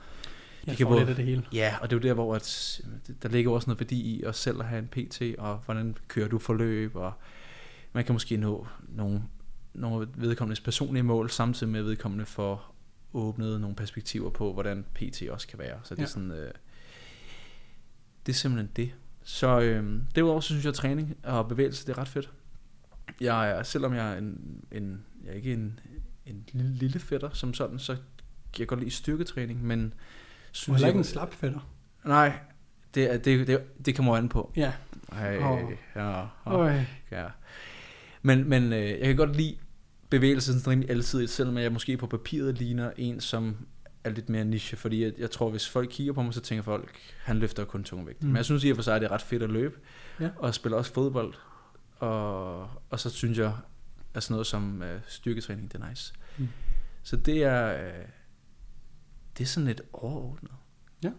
Jeg 0.68 0.78
kan 0.78 0.88
både- 0.88 1.06
det 1.06 1.16
hele. 1.26 1.44
Ja, 1.54 1.76
og 1.82 1.90
det 1.90 1.96
er 1.96 2.00
jo 2.00 2.08
der, 2.08 2.14
hvor 2.14 2.36
at, 2.36 2.82
der 3.24 3.30
ligger 3.30 3.52
også 3.52 3.70
noget 3.70 3.80
værdi 3.80 4.02
i 4.02 4.24
at 4.24 4.36
selv 4.36 4.60
at 4.60 4.66
have 4.66 4.80
en 4.80 4.88
PT, 4.88 5.22
og 5.38 5.58
hvordan 5.66 5.96
kører 6.08 6.28
du 6.28 6.40
forløb, 6.40 6.96
og 6.96 7.14
man 7.94 8.04
kan 8.06 8.14
måske 8.16 8.38
nå 8.38 8.68
nogle, 8.90 9.22
nogle 9.74 10.08
vedkommendes 10.16 10.60
personlige 10.62 11.04
mål, 11.04 11.30
samtidig 11.30 11.72
med 11.74 11.84
vedkommende 11.84 12.26
får 12.26 12.73
åbnet 13.14 13.62
nogle 13.62 13.76
perspektiver 13.76 14.30
på, 14.30 14.54
hvordan 14.54 14.86
PT 14.96 15.22
også 15.30 15.48
kan 15.48 15.60
være. 15.60 15.80
Så 15.84 15.96
det 15.96 16.00
Ja. 16.00 16.04
er 16.04 16.08
sådan, 16.10 16.32
øh, 16.32 16.52
det 18.26 18.32
er 18.32 18.36
simpelthen 18.36 18.72
det. 18.76 18.92
Så 19.24 19.60
øh, 19.60 20.00
derudover 20.16 20.40
så 20.42 20.48
synes 20.48 20.64
jeg, 20.64 20.70
at 20.70 20.76
træning 20.76 21.18
og 21.24 21.48
bevægelse, 21.48 21.86
det 21.88 21.94
er 21.94 21.98
ret 21.98 22.08
fedt. 22.08 22.32
Jeg 23.22 23.50
er, 23.50 23.64
selvom 23.64 23.94
jeg 23.94 24.14
er 24.14 24.18
en, 24.18 24.62
en 24.72 25.06
jeg 25.24 25.32
er 25.32 25.36
ikke 25.36 25.54
en, 25.54 25.80
en 26.26 26.46
lille, 26.54 26.74
lille 26.76 27.00
fætter 27.00 27.30
som 27.34 27.54
sådan, 27.54 27.80
så 27.80 27.94
kan 28.54 28.60
jeg 28.60 28.68
godt 28.68 28.80
lide 28.80 28.92
styrketræning, 28.92 29.64
men 29.64 29.94
synes 30.52 30.82
er 30.82 30.86
jeg, 30.86 30.90
ikke 30.90 30.98
en 30.98 31.04
slap 31.04 31.34
fætter. 31.34 31.70
Nej, 32.06 32.40
det, 32.96 33.26
det, 33.26 33.48
det, 33.48 33.86
det 33.86 33.96
kommer 33.96 34.18
an 34.18 34.30
på. 34.30 34.54
Ja. 34.56 34.74
Ej, 35.12 35.38
oh. 35.38 35.72
ja, 35.96 36.26
oh, 36.46 36.84
ja. 37.12 37.26
Men, 38.22 38.50
men 38.50 38.74
øh, 38.74 38.90
jeg 38.90 39.00
kan 39.08 39.16
godt 39.16 39.36
lide 39.36 39.58
bevægelsen 40.14 40.60
sådan 40.60 40.72
rimelig 40.72 40.90
altid, 40.90 41.28
selvom 41.28 41.58
jeg 41.58 41.72
måske 41.72 41.98
på 41.98 42.08
papiret 42.08 42.58
ligner 42.58 42.92
en, 42.98 43.20
som 43.22 43.58
er 44.04 44.10
lidt 44.10 44.30
mere 44.30 44.46
niche, 44.46 44.78
fordi 44.78 45.04
jeg, 45.04 45.14
jeg 45.18 45.32
tror, 45.32 45.50
hvis 45.50 45.70
folk 45.70 45.90
kigger 45.92 46.14
på 46.14 46.22
mig, 46.22 46.34
så 46.34 46.42
tænker 46.42 46.64
folk, 46.64 46.98
han 47.24 47.38
løfter 47.40 47.66
kun 47.66 47.84
tungvægt. 47.84 48.24
Mm. 48.24 48.28
Men 48.30 48.36
jeg 48.36 48.46
synes 48.46 48.64
i 48.64 48.70
og 48.70 48.76
for 48.76 48.84
sig, 48.84 48.96
at 48.96 49.02
det 49.02 49.08
er 49.08 49.12
ret 49.12 49.22
fedt 49.22 49.44
at 49.44 49.50
løbe, 49.50 49.80
Ja. 50.20 50.30
og 50.38 50.56
spiller 50.56 50.78
også 50.78 50.94
fodbold, 50.94 51.34
og, 51.96 52.62
og 52.90 53.00
så 53.00 53.10
synes 53.10 53.38
jeg, 53.38 53.54
at 54.14 54.24
sådan 54.24 54.34
noget 54.34 54.48
som 54.48 54.82
øh, 54.84 55.00
styrketræning, 55.08 55.72
det 55.72 55.82
er 55.82 55.90
nice. 55.90 56.14
Mm. 56.38 56.48
Så 57.04 57.16
det 57.16 57.44
er, 57.44 57.86
øh, 57.86 58.06
det 59.38 59.44
er 59.44 59.48
sådan 59.48 59.68
lidt 59.68 59.82
overordnet. 59.94 60.52
Ja. 61.04 61.12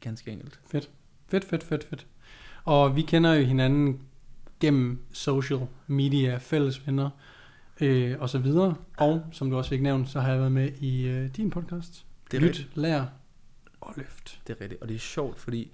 Ganske 0.00 0.30
enkelt. 0.30 0.60
Fedt, 0.66 0.90
fedt, 1.28 1.44
fedt, 1.64 1.84
fedt. 1.84 2.06
Og 2.64 2.96
vi 2.96 3.02
kender 3.02 3.34
jo 3.34 3.44
hinanden 3.44 4.00
gennem 4.60 4.98
social 5.12 5.60
media, 5.86 6.36
fælles 6.38 6.86
venner 6.86 7.10
øh, 7.80 8.16
og 8.20 8.30
så 8.30 8.38
videre. 8.38 8.74
Og 8.96 9.26
som 9.32 9.50
du 9.50 9.56
også 9.56 9.70
fik 9.70 9.82
nævnt, 9.82 10.08
så 10.10 10.20
har 10.20 10.30
jeg 10.30 10.38
været 10.38 10.52
med 10.52 10.70
i 10.80 11.02
øh, 11.08 11.28
din 11.36 11.50
podcast. 11.50 12.06
Det 12.30 12.36
er 12.36 12.40
Lyt, 12.40 12.48
rigtigt. 12.48 12.76
lær 12.76 13.04
og 13.80 13.94
løft. 13.96 14.40
Det 14.46 14.56
er 14.56 14.60
rigtigt. 14.60 14.82
Og 14.82 14.88
det 14.88 14.94
er 14.94 14.98
sjovt, 14.98 15.40
fordi 15.40 15.72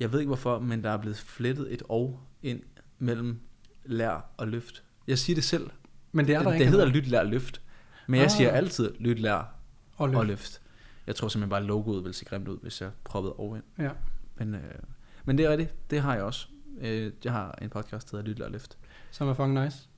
jeg 0.00 0.12
ved 0.12 0.20
ikke 0.20 0.28
hvorfor, 0.28 0.58
men 0.58 0.84
der 0.84 0.90
er 0.90 0.96
blevet 0.96 1.16
flettet 1.16 1.72
et 1.74 1.82
og 1.88 2.20
ind 2.42 2.60
mellem 2.98 3.40
lær 3.84 4.30
og 4.36 4.48
løft. 4.48 4.82
Jeg 5.06 5.18
siger 5.18 5.34
det 5.34 5.44
selv. 5.44 5.70
Men 6.12 6.26
det 6.26 6.34
er 6.34 6.38
det, 6.38 6.44
der 6.46 6.52
det 6.52 6.60
ikke. 6.60 6.70
hedder 6.70 6.84
eller 6.84 6.96
lyt, 7.00 7.06
lær, 7.06 7.22
løft. 7.22 7.60
Men 8.06 8.16
jeg 8.18 8.24
Ah. 8.24 8.30
siger 8.30 8.50
altid 8.50 8.90
lyt, 8.98 9.18
lær 9.18 9.54
og 9.96 10.08
løft. 10.08 10.18
og 10.18 10.26
løft. 10.26 10.60
Jeg 11.06 11.16
tror 11.16 11.28
simpelthen 11.28 11.50
bare, 11.50 11.60
at 11.60 11.66
logoet 11.66 12.04
vil 12.04 12.14
se 12.14 12.24
grimt 12.24 12.48
ud, 12.48 12.58
hvis 12.62 12.80
jeg 12.80 12.90
proppede 13.04 13.32
over 13.34 13.56
ind. 13.56 13.64
Ja. 13.78 13.90
Men, 14.36 14.54
øh, 14.54 14.60
men 15.24 15.38
det 15.38 15.46
er 15.46 15.50
rigtigt. 15.50 15.74
Det 15.90 16.00
har 16.02 16.14
jeg 16.14 16.22
også. 16.22 16.46
Øh, 16.80 17.12
jeg 17.24 17.32
har 17.32 17.58
en 17.62 17.70
podcast, 17.70 18.10
der 18.10 18.16
hedder 18.16 18.30
Lyt, 18.30 18.38
lær, 18.38 18.48
løft. 18.48 18.78
Som 19.10 19.28
er 19.28 19.34
fucking 19.34 19.64
nice. 19.64 19.88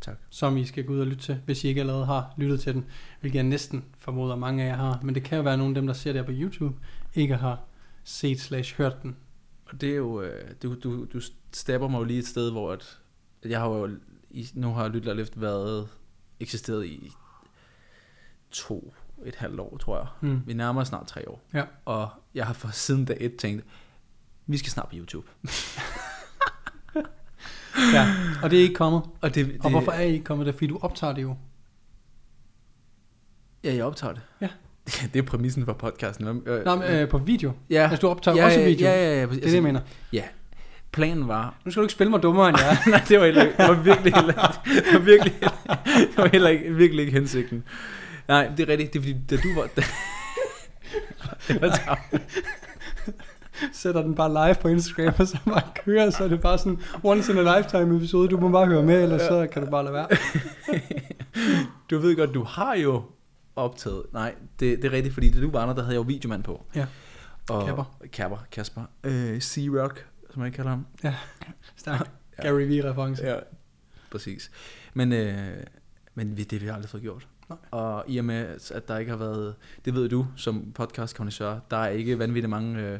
Tak. 0.00 0.16
Som 0.30 0.56
I 0.56 0.64
skal 0.64 0.84
gå 0.84 0.92
ud 0.92 1.00
og 1.00 1.06
lytte 1.06 1.22
til, 1.22 1.40
hvis 1.44 1.64
I 1.64 1.68
ikke 1.68 1.80
allerede 1.80 2.06
har 2.06 2.34
lyttet 2.36 2.60
til 2.60 2.74
den. 2.74 2.84
Hvilket 3.20 3.36
jeg 3.36 3.44
næsten 3.44 3.84
formoder 3.98 4.36
mange 4.36 4.64
af 4.64 4.68
jer 4.68 4.76
har. 4.76 5.00
Men 5.02 5.14
det 5.14 5.24
kan 5.24 5.36
jo 5.36 5.44
være 5.44 5.56
nogle 5.56 5.70
af 5.70 5.74
dem, 5.74 5.86
der 5.86 5.94
ser 5.94 6.12
det 6.12 6.20
her 6.20 6.26
på 6.26 6.32
YouTube, 6.34 6.78
ikke 7.14 7.36
har 7.36 7.60
set 8.04 8.40
slash 8.40 8.76
hørt 8.78 9.02
den. 9.02 9.16
Og 9.66 9.80
det 9.80 9.90
er 9.90 9.96
jo, 9.96 10.22
øh, 10.22 10.50
du, 10.62 10.74
du, 10.74 11.04
du 11.04 11.20
stepper 11.52 11.88
mig 11.88 11.98
jo 11.98 12.04
lige 12.04 12.18
et 12.18 12.26
sted, 12.26 12.50
hvor 12.50 12.72
at, 12.72 12.98
at 13.42 13.50
jeg 13.50 13.60
har 13.60 13.68
jo, 13.68 13.90
nu 14.54 14.72
har 14.72 14.88
Lyt, 14.88 15.04
lær, 15.04 15.14
løft 15.14 15.40
været 15.40 15.88
eksisteret 16.40 16.86
i 16.86 17.10
to 18.50 18.94
et 19.24 19.34
halvt 19.34 19.60
år, 19.60 19.76
tror 19.76 19.98
jeg. 19.98 20.06
Mm. 20.20 20.42
Vi 20.46 20.54
nærmer 20.54 20.80
os 20.80 20.88
snart 20.88 21.06
tre 21.06 21.28
år. 21.28 21.42
Ja. 21.54 21.64
Og 21.84 22.08
jeg 22.34 22.46
har 22.46 22.54
for 22.54 22.68
siden 22.68 23.04
dag 23.04 23.16
et 23.20 23.36
tænkt, 23.36 23.64
vi 24.46 24.56
skal 24.56 24.70
snart 24.70 24.88
på 24.88 24.96
YouTube. 24.96 25.28
Ja, 27.92 28.06
og 28.42 28.50
det 28.50 28.58
er 28.58 28.62
ikke 28.62 28.74
kommet. 28.74 29.02
Og, 29.20 29.34
det, 29.34 29.46
det, 29.46 29.56
Og 29.64 29.70
hvorfor 29.70 29.92
er 29.92 30.02
I 30.02 30.12
ikke 30.12 30.24
kommet 30.24 30.46
der? 30.46 30.52
Fordi 30.52 30.66
du 30.66 30.78
optager 30.82 31.12
det 31.12 31.22
jo. 31.22 31.36
Ja, 33.64 33.74
jeg 33.74 33.84
optager 33.84 34.12
det. 34.12 34.22
Ja. 34.40 34.48
det 35.12 35.18
er 35.18 35.22
præmissen 35.22 35.64
for 35.64 35.72
podcasten. 35.72 36.42
Øh, 36.46 36.64
Nå, 36.64 36.74
men, 36.74 36.90
øh, 36.90 37.08
på 37.08 37.18
video. 37.18 37.52
ja. 37.70 37.82
Altså, 37.82 37.96
du 37.96 38.08
optager 38.08 38.36
ja, 38.36 38.44
også 38.44 38.60
ja, 38.60 38.66
video. 38.66 38.88
Ja, 38.88 38.94
ja, 38.94 39.20
ja. 39.20 39.26
Det 39.26 39.36
er 39.36 39.40
det, 39.40 39.54
jeg 39.54 39.62
mener. 39.62 39.80
Planen 40.92 41.28
var... 41.28 41.54
Nu 41.64 41.70
skal 41.70 41.80
du 41.80 41.84
ikke 41.84 41.92
spille 41.92 42.10
mig 42.10 42.22
dummere 42.22 42.48
end 42.48 42.58
jeg. 42.58 42.78
Nej, 42.86 43.02
det 43.08 43.18
var, 43.18 43.24
heller, 43.24 43.44
det 43.44 43.68
var 43.68 43.82
virkelig 43.82 44.14
heller, 44.14 44.62
det 44.64 44.92
var 44.92 44.98
virkelig, 44.98 45.32
det 45.40 46.16
var 46.16 46.28
heller 46.32 46.48
ikke, 46.48 46.74
virkelig 46.74 47.00
ikke 47.06 47.18
hensigten. 47.18 47.64
Nej, 48.28 48.50
det 48.56 48.70
er 48.70 48.72
rigtigt. 48.72 48.92
Det 48.92 48.98
er 48.98 49.02
fordi, 49.02 49.16
da 49.30 49.36
du 49.36 49.54
var... 49.54 49.68
Da, 49.76 49.82
det 51.48 51.62
var. 51.62 51.98
Sætter 53.72 54.02
den 54.02 54.14
bare 54.14 54.46
live 54.48 54.54
på 54.60 54.68
Instagram, 54.68 55.14
og 55.18 55.26
så 55.28 55.38
bare 55.44 55.62
kører, 55.84 56.10
så 56.10 56.24
er 56.24 56.28
det 56.28 56.40
bare 56.40 56.58
sådan 56.58 56.78
once 57.02 57.32
in 57.32 57.38
a 57.38 57.58
lifetime 57.58 57.96
episode. 57.96 58.28
Du 58.28 58.40
må 58.40 58.48
bare 58.48 58.66
høre 58.66 58.82
med, 58.82 59.02
eller 59.02 59.18
så 59.18 59.48
kan 59.52 59.64
du 59.64 59.70
bare 59.70 59.84
lade 59.84 59.94
være. 59.94 60.08
du 61.90 61.98
ved 61.98 62.16
godt, 62.16 62.34
du 62.34 62.42
har 62.42 62.74
jo 62.74 63.02
optaget... 63.56 64.02
Nej, 64.12 64.34
det, 64.60 64.76
det 64.78 64.84
er 64.84 64.92
rigtigt, 64.92 65.14
fordi 65.14 65.30
da 65.30 65.40
du 65.40 65.50
var 65.50 65.66
der, 65.66 65.74
der 65.74 65.82
havde 65.82 65.94
jeg 65.94 65.98
jo 65.98 66.02
videomand 66.08 66.42
på. 66.42 66.64
Ja. 66.74 66.86
Og, 67.50 67.66
Kapper. 67.66 67.96
Kapper, 68.12 68.38
Kasper. 68.52 68.82
Øh, 69.04 69.40
C-Rock, 69.40 70.04
som 70.30 70.42
jeg 70.44 70.52
kalder 70.52 70.70
ham. 70.70 70.86
Stærk. 71.76 72.10
Ja. 72.38 72.48
Gary 72.48 72.62
V-reference. 72.62 73.24
Ja, 73.26 73.36
præcis. 74.10 74.50
Men, 74.94 75.12
øh, 75.12 75.36
men 76.14 76.36
vi- 76.36 76.44
det 76.44 76.58
har 76.58 76.66
vi 76.66 76.70
aldrig 76.74 76.88
fået 76.90 77.02
gjort. 77.02 77.28
Nej. 77.48 77.58
Og 77.70 78.04
i 78.08 78.18
og 78.18 78.24
med, 78.24 78.46
at 78.74 78.88
der 78.88 78.98
ikke 78.98 79.10
har 79.10 79.18
været, 79.18 79.54
det 79.84 79.94
ved 79.94 80.08
du 80.08 80.26
som 80.36 80.72
podcast 80.74 81.18
der 81.70 81.76
er 81.76 81.88
ikke 81.88 82.18
vanvittigt 82.18 82.50
mange 82.50 82.80
øh, 82.80 82.98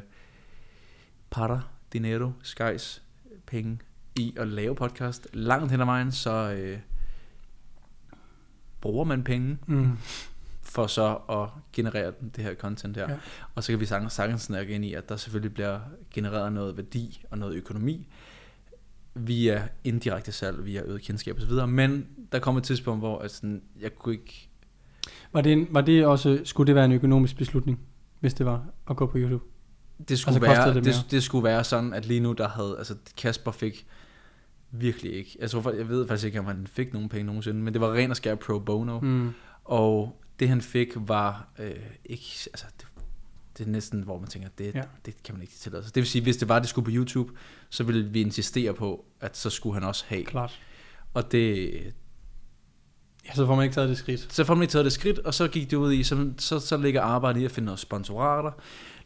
patter, 1.35 1.59
dinero, 1.93 2.31
skies, 2.41 3.03
penge 3.45 3.79
i 4.15 4.33
at 4.37 4.47
lave 4.47 4.75
podcast. 4.75 5.27
Langt 5.33 5.71
hen 5.71 5.81
ad 5.81 5.85
vejen, 5.85 6.11
så 6.11 6.51
øh, 6.57 6.77
bruger 8.81 9.05
man 9.05 9.23
penge 9.23 9.57
Mm. 9.67 9.97
for 10.61 10.87
så 10.87 11.15
at 11.29 11.49
generere 11.73 12.13
den- 12.19 12.29
det 12.35 12.43
her 12.43 12.55
content 12.55 12.97
her. 12.97 13.03
Ja. 13.03 13.11
Ja. 13.11 13.17
Og 13.55 13.63
så 13.63 13.71
kan 13.71 13.79
vi 13.79 13.85
sagtens, 13.85 14.13
sagtens 14.13 14.41
snakke 14.41 14.73
ind 14.75 14.85
i, 14.85 14.93
at 14.93 15.09
der 15.09 15.15
selvfølgelig 15.15 15.53
bliver 15.53 15.79
genereret 16.13 16.53
noget 16.53 16.77
værdi 16.77 17.23
og 17.31 17.37
noget 17.37 17.55
økonomi 17.55 18.07
via 19.15 19.67
indirekte 19.83 20.31
salg, 20.31 20.65
via 20.65 20.81
øget 20.81 21.01
kendskab 21.01 21.37
osv. 21.37 21.67
Men 21.67 22.07
der 22.31 22.39
kommer 22.39 22.61
et 22.61 22.65
tidspunkt, 22.67 23.01
hvor 23.01 23.19
at 23.19 23.31
sådan, 23.31 23.61
jeg 23.81 23.95
kunne 23.95 24.13
ikke... 24.15 24.49
Var, 25.33 25.41
det 25.41 25.51
en, 25.53 25.67
var 25.71 25.81
det 25.81 26.05
også, 26.05 26.41
skulle 26.43 26.67
det 26.67 26.75
være 26.75 26.85
en 26.85 26.91
økonomisk 26.91 27.37
beslutning, 27.37 27.79
hvis 28.19 28.33
det 28.33 28.45
var 28.45 28.65
at 28.89 28.95
gå 28.95 29.05
på 29.05 29.17
YouTube? 29.17 29.45
Det 30.09 30.19
skulle, 30.19 30.47
Altså, 30.47 30.63
være, 30.63 30.73
det 30.73 30.85
det, 30.85 31.11
det, 31.11 31.23
skulle 31.23 31.43
være 31.43 31.63
sådan, 31.63 31.93
at 31.93 32.05
lige 32.05 32.19
nu 32.19 32.31
der 32.31 32.47
havde... 32.47 32.75
Altså 32.77 32.95
Kasper 33.17 33.51
fik 33.51 33.87
virkelig 34.71 35.13
ikke... 35.13 35.37
Jeg, 35.39 35.49
tror, 35.51 35.71
jeg 35.71 35.89
ved 35.89 36.07
faktisk 36.07 36.25
ikke, 36.25 36.39
om 36.39 36.45
han 36.45 36.67
fik 36.67 36.93
nogen 36.93 37.09
penge 37.09 37.25
nogensinde, 37.25 37.59
men 37.61 37.73
det 37.73 37.81
var 37.81 37.93
ren 37.93 38.11
og 38.11 38.17
skær 38.17 38.35
pro 38.35 38.59
bono. 38.59 38.99
Mm. 38.99 39.33
Og 39.63 40.21
det 40.39 40.49
han 40.49 40.61
fik 40.61 40.87
var 40.95 41.47
øh, 41.59 41.71
ikke, 42.05 42.25
altså 42.45 42.65
det, 42.79 42.87
det 43.57 43.67
er 43.67 43.71
næsten, 43.71 44.01
hvor 44.01 44.19
man 44.19 44.27
tænker, 44.27 44.49
det, 44.57 44.75
ja. 44.75 44.81
det 45.05 45.23
kan 45.23 45.35
man 45.35 45.41
ikke 45.41 45.53
tillade 45.53 45.83
sig. 45.83 45.95
Det 45.95 46.01
vil 46.01 46.07
sige, 46.07 46.21
hvis 46.21 46.37
det 46.37 46.49
var, 46.49 46.59
det 46.59 46.69
skulle 46.69 46.85
på 46.85 46.91
YouTube, 46.93 47.33
så 47.69 47.83
ville 47.83 48.05
vi 48.09 48.21
insistere 48.21 48.73
på, 48.73 49.05
at 49.21 49.37
så 49.37 49.49
skulle 49.49 49.73
han 49.73 49.83
også 49.83 50.05
have. 50.07 50.25
Klart. 50.25 50.59
Og 51.13 51.31
det, 51.31 51.73
Ja, 53.27 53.33
så 53.33 53.45
får 53.45 53.55
man 53.55 53.63
ikke 53.63 53.75
taget 53.75 53.89
det 53.89 53.97
skridt. 53.97 54.33
så 54.33 54.43
får 54.43 54.53
man 54.55 54.61
ikke 54.61 54.71
taget 54.71 54.85
det 54.85 54.93
skridt, 54.93 55.19
og 55.19 55.33
så 55.33 55.47
gik 55.47 55.71
det 55.71 55.77
ud 55.77 55.93
i, 55.93 56.03
så, 56.03 56.31
så, 56.37 56.59
så 56.59 56.77
ligger 56.77 57.01
arbejdet 57.01 57.41
i 57.41 57.45
at 57.45 57.51
finde 57.51 57.65
noget 57.65 57.79
sponsorater. 57.79 58.51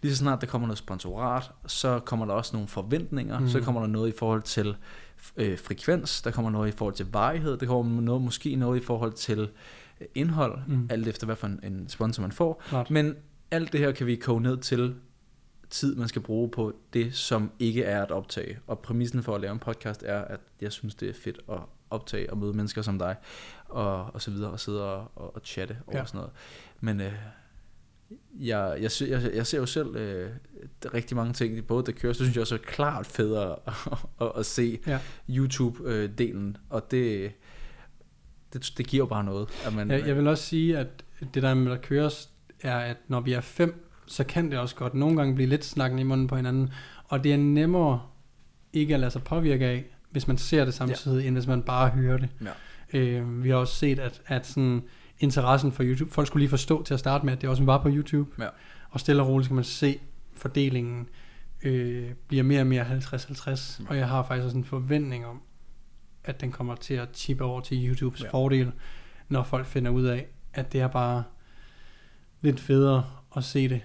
Lige 0.01 0.11
så 0.11 0.17
snart 0.17 0.41
der 0.41 0.47
kommer 0.47 0.67
noget 0.67 0.77
sponsorat, 0.77 1.51
så 1.67 1.99
kommer 1.99 2.25
der 2.25 2.33
også 2.33 2.55
nogle 2.55 2.67
forventninger, 2.67 3.39
Mm. 3.39 3.47
så 3.49 3.61
kommer 3.61 3.81
der 3.81 3.87
noget 3.87 4.09
i 4.13 4.17
forhold 4.17 4.41
til 4.41 4.75
øh, 5.37 5.57
frekvens, 5.59 6.21
der 6.21 6.31
kommer 6.31 6.51
noget 6.51 6.67
i 6.67 6.71
forhold 6.77 6.95
til 6.95 7.05
varighed, 7.11 7.57
der 7.57 7.65
kommer 7.65 8.01
noget, 8.01 8.21
måske 8.21 8.55
noget 8.55 8.81
i 8.81 8.85
forhold 8.85 9.13
til 9.13 9.39
øh, 10.01 10.07
indhold, 10.15 10.59
mm. 10.67 10.87
alt 10.89 11.07
efter 11.07 11.25
hvad 11.25 11.35
for 11.35 11.47
en, 11.47 11.59
en 11.63 11.89
sponsor 11.89 12.21
man 12.21 12.31
får. 12.31 12.61
Klart. 12.69 12.91
Men 12.91 13.15
alt 13.51 13.71
det 13.71 13.79
her 13.79 13.91
kan 13.91 14.07
vi 14.07 14.15
koge 14.15 14.41
ned 14.41 14.57
til 14.57 14.95
tid, 15.69 15.95
man 15.95 16.07
skal 16.07 16.21
bruge 16.21 16.49
på 16.49 16.73
det, 16.93 17.15
som 17.15 17.51
ikke 17.59 17.83
er 17.83 18.01
at 18.01 18.11
optage. 18.11 18.59
Og 18.67 18.79
præmissen 18.79 19.23
for 19.23 19.35
at 19.35 19.41
lave 19.41 19.53
en 19.53 19.59
podcast 19.59 20.03
er, 20.05 20.19
at 20.21 20.39
jeg 20.61 20.71
synes, 20.71 20.95
det 20.95 21.09
er 21.09 21.13
fedt 21.23 21.39
at 21.51 21.57
optage 21.89 22.29
og 22.31 22.37
møde 22.37 22.53
mennesker 22.53 22.81
som 22.81 22.99
dig, 22.99 23.15
og, 23.65 24.05
og 24.13 24.21
så 24.21 24.31
videre, 24.31 24.51
og 24.51 24.59
sidde 24.59 24.85
og, 24.95 25.11
og, 25.15 25.35
og 25.35 25.41
chatte 25.45 25.77
over 25.87 25.97
Ja. 25.97 26.05
sådan 26.05 26.17
noget. 26.17 26.31
Men 26.79 27.01
øh, 27.01 27.13
jeg, 28.39 28.77
jeg, 28.81 28.91
jeg, 29.09 29.31
jeg 29.35 29.47
ser 29.47 29.57
jo 29.57 29.65
selv 29.65 29.95
øh, 29.95 30.29
rigtig 30.93 31.17
mange 31.17 31.33
ting, 31.33 31.67
både 31.67 31.85
der 31.85 31.91
kører, 31.91 32.13
så 32.13 32.23
synes 32.23 32.35
jeg 32.35 32.41
også 32.41 32.55
er 32.55 32.59
klart 32.59 33.05
federe 33.05 33.55
at, 33.67 33.73
at, 34.21 34.31
at 34.35 34.45
se 34.45 34.79
Ja. 34.87 34.99
YouTube-delen, 35.29 36.55
og 36.69 36.91
det, 36.91 37.31
det, 38.53 38.73
det 38.77 38.87
giver 38.87 39.01
jo 39.03 39.07
bare 39.07 39.23
noget. 39.23 39.49
At 39.65 39.73
man, 39.73 39.91
Jeg, 39.91 40.07
jeg 40.07 40.15
vil 40.17 40.27
også 40.27 40.43
sige, 40.43 40.77
at 40.77 40.87
det 41.33 41.43
der 41.43 41.53
med 41.53 41.71
at 41.71 41.81
køres, 41.81 42.29
er, 42.61 42.77
at 42.77 42.97
når 43.07 43.19
vi 43.21 43.33
er 43.33 43.41
fem, 43.41 43.85
så 44.07 44.23
kan 44.23 44.51
det 44.51 44.59
også 44.59 44.75
godt 44.75 44.93
nogle 44.93 45.17
gange 45.17 45.35
blive 45.35 45.49
lidt 45.49 45.65
snakken 45.65 45.99
i 45.99 46.03
munden 46.03 46.27
på 46.27 46.35
hinanden. 46.35 46.69
Og 47.05 47.23
det 47.23 47.33
er 47.33 47.37
nemmere 47.37 48.01
ikke 48.73 48.93
at 48.93 48.99
lade 48.99 49.11
sig 49.11 49.23
påvirke 49.23 49.65
af, 49.65 49.85
hvis 50.11 50.27
man 50.27 50.37
ser 50.37 50.65
det 50.65 50.73
samtidig, 50.73 51.21
ja. 51.21 51.27
end 51.27 51.35
hvis 51.35 51.47
man 51.47 51.63
bare 51.63 51.89
hører 51.89 52.17
det. 52.17 52.29
Ja. 52.93 52.99
Øh, 52.99 53.43
vi 53.43 53.49
har 53.49 53.55
også 53.55 53.75
set, 53.75 53.99
at, 53.99 54.21
at 54.27 54.47
sådan, 54.47 54.83
interessen 55.19 55.71
for 55.71 55.83
YouTube, 55.83 56.11
folk 56.11 56.27
skulle 56.27 56.41
lige 56.41 56.49
forstå 56.49 56.83
til 56.83 56.93
at 56.93 56.99
starte 56.99 57.25
med, 57.25 57.33
at 57.33 57.41
det 57.41 57.49
også 57.49 57.63
var 57.63 57.77
på 57.77 57.89
YouTube. 57.89 58.43
Ja. 58.43 58.47
Og 58.89 58.99
stille 58.99 59.21
og 59.21 59.27
roligt 59.27 59.45
skal 59.45 59.55
man 59.55 59.63
se 59.63 59.99
fordelingen 60.33 61.07
øh, 61.63 62.11
bliver 62.27 62.43
mere 62.43 62.61
og 62.61 62.67
mere 62.67 62.85
50-50. 62.85 63.83
Ja. 63.83 63.89
Og 63.89 63.97
jeg 63.97 64.07
har 64.07 64.23
faktisk 64.23 64.45
også 64.45 64.57
en 64.57 64.65
forventning 64.65 65.25
om, 65.25 65.41
at 66.23 66.41
den 66.41 66.51
kommer 66.51 66.75
til 66.75 66.93
at 66.93 67.09
chippe 67.13 67.43
over 67.43 67.61
til 67.61 67.87
YouTubes 67.87 68.23
ja. 68.23 68.29
Fordel, 68.29 68.71
når 69.29 69.43
folk 69.43 69.65
finder 69.65 69.91
ud 69.91 70.03
af, 70.03 70.27
at 70.53 70.73
det 70.73 70.81
er 70.81 70.87
bare 70.87 71.23
lidt 72.41 72.59
federe 72.59 73.05
at 73.35 73.43
se 73.43 73.69
det, 73.69 73.81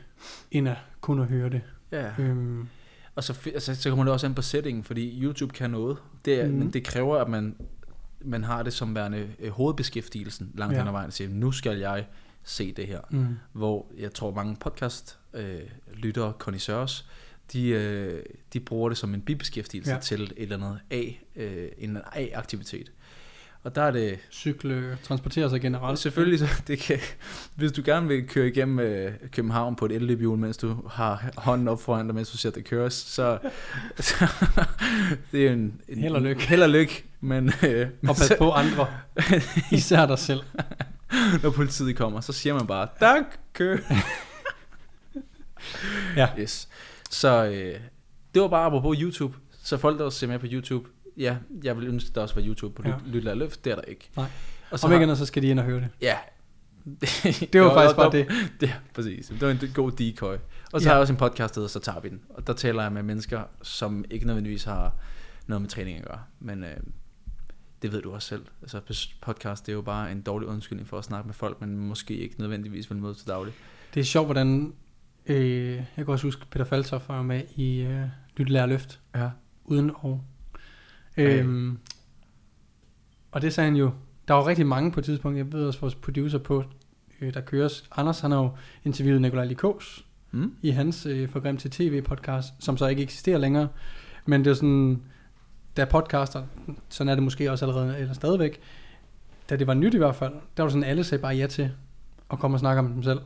end 0.50 0.69
at 0.69 0.76
kun 1.00 1.21
at 1.21 1.26
høre 1.26 1.50
det. 1.50 1.61
ja. 1.93 2.11
Øhm, 2.19 2.69
Og 3.14 3.25
så, 3.25 3.38
altså, 3.54 3.75
så 3.75 3.88
kommer 3.88 4.04
det 4.04 4.12
også 4.12 4.26
an 4.26 4.35
på 4.35 4.43
settingen, 4.43 4.85
fordi 4.85 5.23
YouTube 5.23 5.54
kan 5.54 5.71
noget. 5.71 5.97
Det, 6.25 6.40
er, 6.40 6.45
Mhm. 6.45 6.52
mm. 6.52 6.59
men 6.59 6.73
det 6.73 6.85
kræver, 6.85 7.16
at 7.16 7.28
man, 7.28 7.57
man 8.21 8.45
har 8.45 8.62
det 8.62 8.73
som 8.73 8.95
værende 8.95 9.28
øh, 9.38 9.50
hovedbeskæftigelsen 9.50 10.52
langt 10.54 10.73
Ja. 10.75 10.78
hen 10.78 10.87
ad 10.88 10.93
vejen. 10.93 11.07
At 11.07 11.12
sige, 11.14 11.28
nu 11.28 11.52
skal 11.52 11.78
jeg 11.78 12.07
se 12.45 12.73
det 12.73 12.87
her. 12.87 13.00
mm, 13.11 13.26
Hvor 13.52 13.87
jeg 13.99 14.14
tror, 14.14 14.35
mange 14.35 14.57
podcast 14.61 15.19
øh, 15.35 15.61
lyttere, 15.95 16.33
connoisseurs, 16.38 17.09
de, 17.52 17.69
øh, 17.69 18.23
de 18.52 18.61
bruger 18.61 18.88
det 18.88 18.99
som 18.99 19.14
en 19.14 19.21
bibeskæftigelse 19.23 19.93
ja. 19.93 19.99
til 19.99 20.23
et 20.23 20.33
eller 20.37 20.57
andet 20.57 20.81
A, 20.90 21.02
øh, 21.37 21.69
en 21.78 21.99
A-aktivitet. 22.12 22.93
Og 23.64 23.75
der 23.75 23.83
er 23.83 23.90
det 23.90 24.18
cykle, 24.30 24.99
transportere 25.02 25.50
sig 25.50 25.61
generelt. 25.61 25.99
Selvfølgelig, 25.99 26.38
så 26.38 26.62
det 26.66 26.78
kan, 26.78 26.99
hvis 27.54 27.73
du 27.73 27.83
gerne 27.85 28.09
vil 28.09 28.28
køre 28.28 28.49
igennem 28.49 28.78
øh, 28.78 29.12
København 29.33 29.76
på 29.76 29.87
et 29.87 29.92
elløbehjul, 29.92 30.38
mens 30.38 30.56
du 30.56 30.88
har 30.88 31.30
hånden 31.37 31.68
op 31.68 31.83
foran 31.83 32.06
dig, 32.06 32.14
mens 32.14 32.30
du 32.30 32.37
ser 32.37 32.50
det 32.50 32.64
køres, 32.64 32.94
så, 32.94 33.38
så 33.97 34.26
det 35.33 35.47
er 35.47 35.52
en, 35.52 35.80
en 35.88 35.99
Held 35.99 36.14
og 36.14 36.23
lykke. 36.23 36.42
Held 36.42 36.62
og 36.62 36.71
lykke, 36.71 37.04
men, 37.21 37.52
øh, 37.62 37.88
Og 38.09 38.16
pas 38.16 38.33
på 38.38 38.50
andre, 38.50 38.87
især 39.73 40.06
dig 40.06 40.18
selv. 40.18 40.40
når 41.42 41.50
politiet 41.50 41.97
kommer, 41.97 42.21
så 42.21 42.33
siger 42.33 42.54
man 42.54 42.66
bare, 42.66 42.88
tak, 43.00 43.25
kør. 43.52 43.76
Ja. 46.16 46.28
Yes. 46.38 46.68
Så 47.11 47.44
øh, 47.44 47.80
det 48.35 48.42
var 48.42 48.49
bare 48.49 48.71
på 48.71 48.94
YouTube. 48.99 49.37
Så 49.62 49.76
folk, 49.76 49.99
der 49.99 50.11
ser 50.11 50.26
med 50.26 50.38
på 50.38 50.47
YouTube, 50.50 50.88
ja, 51.16 51.37
jeg 51.64 51.76
vil 51.76 51.87
ønske, 51.88 52.09
at 52.09 52.14
der 52.14 52.21
også 52.21 52.35
var 52.35 52.42
YouTube 52.47 52.75
på 52.75 52.83
Ja. 52.88 52.88
ja. 52.88 52.97
Lyt 53.06 53.37
Løft, 53.38 53.64
det 53.64 53.71
er 53.71 53.75
der 53.75 53.83
ikke. 53.83 54.11
Nej. 54.16 54.26
Og 54.71 54.78
så 54.78 54.87
Om 54.87 54.90
har- 54.90 54.97
ikke 54.97 55.02
andet, 55.02 55.18
så 55.18 55.26
skal 55.26 55.42
de 55.42 55.47
ind 55.49 55.59
og 55.59 55.64
høre 55.64 55.80
det. 55.80 55.88
Ja. 56.00 56.16
Det 57.52 57.61
var 57.61 57.66
Jo, 57.66 57.75
faktisk 57.75 57.97
bare 57.97 58.12
det. 58.12 58.26
Det, 58.61 58.75
præcis. 58.94 59.26
Det 59.26 59.40
var 59.40 59.50
en 59.50 59.59
god 59.75 59.90
decoy. 59.92 60.35
Og 60.73 60.80
så 60.80 60.88
Ja. 60.88 60.90
har 60.90 60.94
jeg 60.94 61.00
også 61.00 61.12
en 61.12 61.16
podcast, 61.16 61.54
der 61.54 61.61
hedder 61.61 61.68
Så 61.68 61.78
tager 61.80 62.00
vi 62.00 62.09
den. 62.09 62.21
Og 62.28 62.47
der 62.47 62.52
taler 62.52 62.83
jeg 62.83 62.92
med 62.92 63.02
mennesker, 63.02 63.42
som 63.62 64.04
ikke 64.11 64.26
nødvendigvis 64.26 64.64
har 64.64 64.94
noget 65.47 65.62
med 65.62 65.68
træning 65.71 65.99
at 65.99 66.04
gøre. 66.04 66.21
Men 66.40 66.64
øh, 66.64 66.76
det 67.83 67.92
ved 67.92 68.02
du 68.02 68.12
også 68.14 68.28
selv. 68.28 68.44
Altså 68.62 69.06
podcast, 69.23 69.66
det 69.66 69.73
er 69.73 69.76
jo 69.76 69.83
bare 69.83 70.12
en 70.12 70.21
dårlig 70.23 70.49
undskyldning 70.49 70.88
for 70.88 70.99
at 70.99 71.04
snakke 71.04 71.26
med 71.26 71.35
folk, 71.35 71.61
men 71.61 71.76
måske 71.76 72.16
ikke 72.16 72.35
nødvendigvis 72.40 72.90
vil 72.90 72.99
møde 72.99 73.14
til 73.14 73.26
daglig. 73.28 73.52
Det 73.94 74.00
er 74.00 74.04
sjovt, 74.04 74.26
hvordan... 74.26 74.73
Øh, 75.26 75.73
jeg 75.76 75.85
kan 75.97 76.09
også 76.09 76.26
huske, 76.26 76.47
Peter 76.50 76.64
Faltoff 76.64 77.09
var 77.09 77.23
med 77.23 77.42
i 77.56 77.80
øh, 77.80 78.02
Lytte 78.37 78.52
Lære 78.52 78.66
Løft, 78.68 79.00
Ja. 79.14 79.30
uden 79.64 79.90
og. 79.94 80.25
Øhm, 81.16 81.78
og 83.33 83.42
det 83.42 83.54
sagde 83.54 83.71
han 83.71 83.76
jo, 83.76 83.90
der 84.28 84.35
var 84.35 84.47
rigtig 84.47 84.66
mange 84.66 84.92
på 84.92 85.00
et 85.00 85.04
tidspunkt, 85.04 85.38
jeg 85.38 85.52
ved 85.52 85.66
også 85.66 85.80
vores 85.80 85.94
producer 85.94 86.38
på, 86.38 86.64
øh, 87.21 87.35
der 87.35 87.40
køres. 87.40 87.85
Anders, 87.97 88.21
han 88.21 88.30
har 88.30 88.38
jo 88.38 88.50
interviewet 88.85 89.21
Nikolaj 89.21 89.44
Likos 89.44 90.04
Mm? 90.35 90.56
i 90.62 90.71
hans 90.71 91.06
øh, 91.06 91.28
Forgrim 91.28 91.56
til 91.56 91.71
TV 91.71 92.02
podcast, 92.02 92.54
som 92.59 92.76
så 92.76 92.87
ikke 92.87 93.02
eksisterer 93.02 93.38
længere. 93.38 93.68
Men 94.26 94.44
det 94.44 94.50
er 94.50 94.54
sådan, 94.54 95.02
da 95.76 95.85
podcaster, 95.85 96.47
sådan 96.88 97.09
er 97.09 97.14
det 97.14 97.23
måske 97.23 97.50
også 97.50 97.64
allerede, 97.64 97.99
eller 97.99 98.14
stadigvæk, 98.14 98.61
da 99.50 99.56
det 99.56 99.66
var 99.66 99.75
nyt 99.75 99.94
i 99.94 99.99
hvert 99.99 100.16
fald, 100.16 100.33
der 100.56 100.62
var 100.62 100.71
sådan, 100.71 100.85
alle 100.85 101.04
sagde 101.04 101.23
bare 101.23 101.35
ja 101.35 101.47
til 101.47 101.71
og 102.28 102.38
komme 102.38 102.54
og 102.54 102.61
snakke 102.61 102.78
om 102.78 102.92
dem 102.92 103.02
selv. 103.02 103.21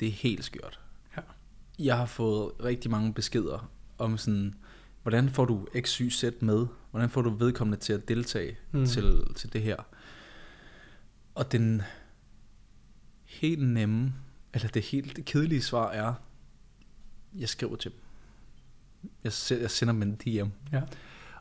Det 0.00 0.08
er 0.08 0.12
helt 0.12 0.44
skørt. 0.44 0.80
Ja. 1.16 1.22
Jeg 1.78 1.96
har 1.96 2.06
fået 2.06 2.52
rigtig 2.64 2.90
mange 2.90 3.14
beskeder 3.14 3.70
om 3.98 4.16
sådan, 4.16 4.54
hvordan 5.02 5.30
får 5.30 5.44
du 5.44 5.66
X, 5.80 5.96
Y, 5.96 6.10
Z 6.10 6.24
med? 6.40 6.66
Hvordan 6.90 7.10
får 7.10 7.22
du 7.22 7.30
vedkommende 7.30 7.78
til 7.78 7.92
at 7.92 8.08
deltage 8.08 8.56
Mm. 8.72 8.86
til, 8.86 9.22
til 9.36 9.52
det 9.52 9.62
her? 9.62 9.76
Og 11.34 11.52
den 11.52 11.82
helt 13.24 13.68
nemme, 13.68 14.12
eller 14.54 14.68
det 14.68 14.82
helt 14.82 15.24
kedelige 15.24 15.62
svar 15.62 15.90
er, 15.90 16.14
jeg 17.34 17.48
skriver 17.48 17.76
til 17.76 17.90
dem. 17.90 18.00
Jeg, 19.24 19.32
jeg 19.60 19.70
sender 19.70 19.92
dem 19.92 20.02
en 20.02 20.14
DM. 20.14 20.48
Ja. 20.72 20.82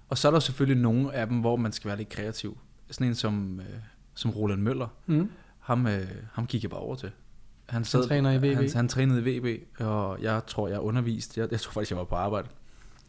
Og 0.10 0.18
så 0.18 0.28
er 0.28 0.32
der 0.32 0.40
selvfølgelig 0.40 0.82
nogle 0.82 1.14
af 1.14 1.28
dem, 1.28 1.40
hvor 1.40 1.56
man 1.56 1.72
skal 1.72 1.88
være 1.88 1.98
lidt 1.98 2.10
kreativ. 2.10 2.58
Sådan 2.92 3.08
en 3.08 3.16
som, 3.16 3.60
øh, 3.60 3.66
som 4.14 4.32
Roland 4.32 4.62
Møller, 4.62 4.88
Mm. 5.06 5.30
ham, 5.60 5.88
øh, 5.88 6.08
ham 6.34 6.48
gik 6.48 6.64
jeg 6.64 6.70
bare 6.72 6.80
over 6.80 6.96
til. 6.96 7.12
Han, 7.70 7.84
træner 7.84 8.32
i 8.32 8.38
VB. 8.38 8.56
Han, 8.56 8.70
han 8.76 8.88
trænede 8.88 9.32
i 9.36 9.40
VB, 9.40 9.64
og 9.80 10.22
jeg 10.22 10.46
tror, 10.48 10.68
jeg 10.68 10.80
underviste. 10.80 11.42
Jeg, 11.42 11.52
jeg 11.52 11.60
tror 11.60 11.72
faktisk, 11.72 11.92
jeg 11.92 11.98
var 11.98 12.04
på 12.04 12.16
arbejde. 12.16 12.48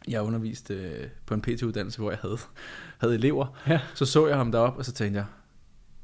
Jeg 0.09 0.23
underviste 0.23 0.75
øh, 0.75 1.09
på 1.26 1.35
en 1.35 1.42
PT-uddannelse, 1.42 1.99
hvor 1.99 2.11
jeg 2.11 2.19
havde, 2.23 2.37
havde 2.99 3.14
elever. 3.14 3.47
Ja. 3.69 3.80
Så 3.95 4.07
så 4.07 4.26
jeg 4.26 4.37
ham 4.37 4.52
deroppe, 4.52 4.78
og 4.80 4.85
så 4.85 4.92
tænkte 4.92 5.19
jeg, 5.19 5.26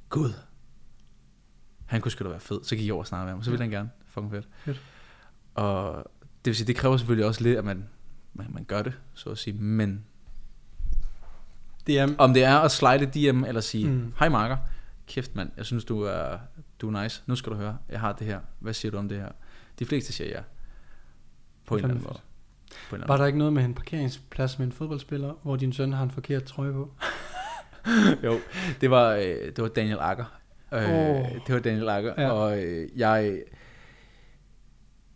Gud, 0.09 0.33
han 1.87 2.01
kunne 2.01 2.13
sgu 2.13 2.25
da 2.25 2.29
være 2.29 2.41
fed. 2.41 2.61
Så 2.65 2.77
gik 2.77 2.87
jeg 2.87 2.93
over 2.95 3.03
og 3.03 3.07
snakkede 3.07 3.25
med 3.27 3.33
ham, 3.33 3.43
så 3.43 3.51
ville 3.51 3.63
han 3.63 3.71
gerne. 3.71 3.91
Fucking 4.07 4.33
fedt. 4.33 4.49
Fedt. 4.65 4.83
Og 5.55 5.97
det 6.45 6.51
vil 6.51 6.57
sige, 6.57 6.67
det 6.67 6.77
kræver 6.77 6.97
selvfølgelig 6.97 7.27
også 7.27 7.43
lidt, 7.43 7.59
at 7.59 7.65
man, 7.65 7.89
man, 8.35 8.47
man 8.51 8.65
gør 8.65 8.83
det, 8.83 8.93
så 9.15 9.31
at 9.31 9.39
sige. 9.39 9.55
Men 9.59 10.05
Det 11.87 11.99
er, 11.99 12.09
om 12.19 12.35
det 12.35 12.45
er 12.45 12.57
at 12.59 12.71
slide 12.71 13.07
DM, 13.33 13.45
eller 13.45 13.61
sige, 13.61 13.89
Mm. 13.91 14.13
hej 14.19 14.29
Marker, 14.29 14.57
kæft 15.07 15.35
mand, 15.35 15.51
jeg 15.57 15.67
synes 15.67 15.85
du 15.85 16.01
er, 16.03 16.39
du 16.81 16.91
er 16.95 17.03
nice, 17.03 17.23
nu 17.27 17.37
skal 17.37 17.53
du 17.53 17.57
høre, 17.57 17.79
jeg 17.89 18.01
har 18.01 18.13
det 18.13 18.27
her, 18.27 18.41
hvad 18.59 18.75
siger 18.75 18.93
du 18.93 18.99
om 18.99 19.09
det 19.09 19.19
her? 19.19 19.29
De 19.79 19.87
fleste 19.87 20.13
siger 20.13 20.29
ja, 20.31 20.41
på 21.67 21.75
en 21.75 21.79
eller 21.79 21.89
anden 21.95 22.05
måde. 22.09 22.19
På 22.91 22.97
en 22.97 23.03
eller 23.03 23.07
var 23.07 23.17
der 23.17 23.27
ikke 23.27 23.39
noget 23.39 23.53
med 23.53 23.65
en 23.65 23.75
parkeringsplads 23.75 24.59
med 24.59 24.67
en 24.67 24.73
fodboldspiller, 24.73 25.33
hvor 25.43 25.57
din 25.57 25.73
søn 25.73 25.93
har 25.93 26.03
en 26.03 26.11
forkert 26.11 26.45
trøje 26.45 26.73
på? 26.73 26.91
Jo, 28.25 28.39
det 28.81 28.91
var, 28.91 29.13
øh, 29.15 29.23
det 29.25 29.59
var 29.63 29.69
Daniel 29.69 29.99
Akker. 30.01 30.25
Øh, 30.73 30.83
Åh. 30.83 31.27
Det 31.47 31.55
var 31.55 31.59
Daniel 31.61 31.89
Akker, 31.89 32.15
Ja. 32.19 32.31
og 32.31 32.63
øh, 32.65 32.89
jeg, 32.97 33.43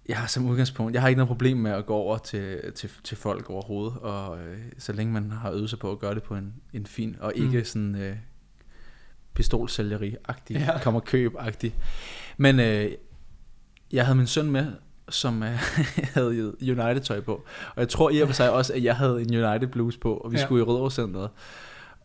jeg 0.09 0.19
har 0.19 0.26
som 0.26 0.47
udgangspunkt, 0.47 0.95
jeg 0.95 1.02
har 1.02 1.09
ikke 1.09 1.17
noget 1.19 1.29
problem 1.29 1.57
med 1.57 1.71
at 1.71 1.87
gå 1.87 1.95
over 1.95 2.19
til, 2.19 2.73
til, 2.75 2.90
til 3.05 3.17
folk 3.17 3.50
overhovedet, 3.50 3.99
og 3.99 4.38
øh, 4.38 4.59
så 4.79 4.93
længe 4.93 5.12
man 5.12 5.31
har 5.31 5.50
øvet 5.50 5.71
sig 5.71 5.79
på 5.79 5.90
at 5.93 5.99
gøre 5.99 6.14
det 6.14 6.23
på 6.23 6.35
en, 6.37 6.55
en 6.73 6.87
fin, 6.87 7.17
og 7.21 7.33
ikke 7.37 7.59
Mm. 7.59 7.64
sådan 7.64 7.95
øh, 7.95 8.17
pistolsælgeri-agtig, 9.35 10.50
ja. 10.57 10.79
kommer 10.83 11.00
køb-agtig. 11.00 11.75
Men 12.37 12.61
øh, 12.61 12.90
jeg 13.93 14.05
havde 14.07 14.17
min 14.19 14.26
søn 14.26 14.50
med, 14.50 14.73
som 15.11 15.43
øh, 15.43 15.49
havde 16.14 16.55
United-tøj 16.62 17.21
på, 17.21 17.33
og 17.75 17.81
jeg 17.81 17.88
tror 17.88 18.11
i 18.11 18.21
og 18.21 18.29
for 18.29 18.35
sig 18.35 18.52
også, 18.52 18.73
at 18.75 18.85
jeg 18.85 18.97
havde 18.97 19.23
en 19.23 19.45
United-blues 19.45 19.97
på, 19.97 20.14
og 20.14 20.33
vi 20.33 20.37
Ja. 20.37 20.43
skulle 20.45 20.61
i 20.61 20.64
Rødovre-centret, 20.64 21.31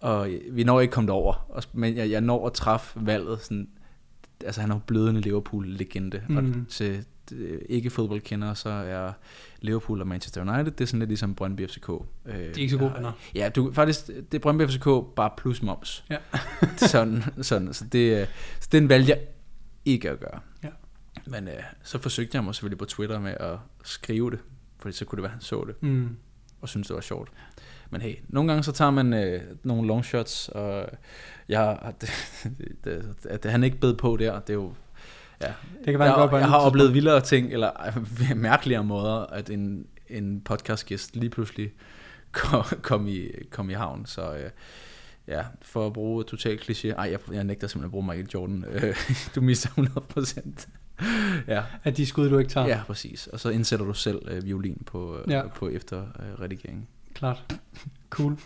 og 0.02 0.30
vi 0.52 0.64
når 0.64 0.82
ikke 0.82 0.92
komme 0.92 1.08
derover, 1.08 1.64
men 1.74 1.98
jeg, 1.98 2.10
jeg 2.12 2.22
når 2.22 2.48
at 2.48 2.54
træffe 2.54 3.06
valget, 3.06 3.42
sådan, 3.42 3.68
altså 4.46 4.62
han 4.62 4.72
er 4.72 4.76
jo 4.76 4.82
blødende 4.88 5.22
Liverpool-legende, 5.22 6.22
mm. 6.30 6.36
Mhm. 6.36 6.62
og 6.62 6.72
til 6.72 7.06
øh, 7.34 7.60
ikke 7.70 7.90
fodboldkendere, 7.90 8.56
så 8.56 8.70
er 8.70 9.12
Liverpool 9.62 10.02
og 10.02 10.08
Manchester 10.08 10.42
United, 10.42 10.72
det 10.72 10.82
er 10.82 10.86
sådan 10.86 11.00
lidt 11.00 11.10
ligesom 11.10 11.36
Brøndby 11.36 11.68
FCK. 11.70 11.90
Øh, 11.90 12.34
De 12.36 12.40
er 12.40 12.52
ikke 12.58 12.70
så 12.70 12.78
gode 12.78 12.94
venner. 12.96 13.12
Ja, 13.36 13.50
du, 13.56 13.72
faktisk, 13.74 14.08
det 14.08 14.34
er 14.34 14.40
Brøndby 14.40 14.68
FCK 14.68 14.88
bare 15.16 15.30
plus 15.38 15.62
moms. 15.62 16.06
Ja. 16.10 16.18
sådan, 16.78 17.24
sådan, 17.42 17.74
så 17.74 17.86
det, 17.92 18.22
øh, 18.22 18.28
så 18.60 18.68
det 18.72 18.78
er 18.78 18.82
en 18.82 18.90
valg, 18.90 19.10
jeg 19.10 19.20
ikke 19.86 20.10
at 20.10 20.20
gøre. 20.20 20.40
Men 21.28 21.48
øh, 21.48 21.54
så 21.84 22.00
forsøgte 22.00 22.36
jeg 22.36 22.44
mig 22.44 22.56
selvfølgelig 22.56 22.78
på 22.78 22.86
Twitter 22.86 23.20
med 23.20 23.34
at 23.40 23.58
skrive 23.84 24.32
det, 24.32 24.40
fordi 24.80 24.96
så 24.96 25.06
kunne 25.06 25.18
det 25.18 25.24
være, 25.24 25.32
han 25.32 25.42
så 25.42 25.64
det, 25.68 25.76
Mm. 25.84 26.10
og 26.62 26.70
synes 26.70 26.88
det 26.88 26.96
var 26.96 27.02
sjovt. 27.02 27.32
Men 27.90 28.02
hey, 28.02 28.16
nogle 28.28 28.48
gange 28.52 28.64
så 28.64 28.72
tager 28.72 28.92
man 28.92 29.14
øh, 29.14 29.42
nogle 29.64 29.88
long 29.88 30.06
shots, 30.06 30.50
og 30.50 30.90
jeg 31.50 31.60
har, 31.60 31.94
det, 32.02 32.10
det, 32.84 33.16
det, 33.24 33.44
det, 33.44 33.52
han 33.52 33.64
ikke 33.64 33.78
bed 33.78 33.94
på 33.94 34.18
der, 34.20 34.40
det 34.40 34.50
er 34.50 34.54
jo, 34.54 34.74
ja, 35.42 35.48
Det 35.78 35.86
kan 35.86 36.00
være, 36.00 36.14
jeg, 36.14 36.18
jeg 36.32 36.34
andet 36.34 36.50
har 36.50 36.58
oplevet 36.58 36.94
vildere 36.94 37.22
ting, 37.22 37.54
eller 37.54 38.02
mærkeligere 38.36 38.84
måder, 38.84 39.26
at 39.26 39.50
en, 39.50 39.88
en 40.08 40.42
podcastgæst 40.42 41.16
lige 41.16 41.30
pludselig 41.30 41.72
kom, 42.32 42.64
kom, 42.82 43.08
i, 43.08 43.28
kom 43.52 43.70
i 43.70 43.74
havn. 43.74 44.06
Så 44.06 44.36
øh, 44.36 44.50
ja, 45.28 45.44
for 45.62 45.88
at 45.88 45.94
bruge 45.94 46.24
total 46.24 46.58
kliché, 46.58 46.88
ej, 46.88 47.10
jeg, 47.12 47.20
jeg 47.34 47.44
nægter 47.44 47.68
simpelthen 47.68 47.86
at 47.88 47.92
bruge 47.92 48.06
Michael 48.06 48.30
Jordan. 48.34 48.66
Øh, 48.70 48.96
du 49.36 49.42
mister 49.42 49.70
100%. 49.70 50.68
ja, 51.48 51.64
At 51.84 51.98
de 51.98 52.06
skud, 52.06 52.30
du 52.30 52.38
ikke 52.38 52.50
tager. 52.50 52.68
ja, 52.68 52.80
præcis. 52.88 53.28
Og 53.28 53.40
så 53.40 53.50
indsætter 53.50 53.86
du 53.86 53.94
selv 53.94 54.22
øh, 54.32 54.46
violin 54.46 54.82
på, 54.86 55.18
øh, 55.18 55.32
Ja. 55.32 55.42
på 55.48 55.70
efterredigeringen. 55.70 56.88
Øh. 57.10 57.16
Klart. 57.16 57.56
Cool. 58.10 58.38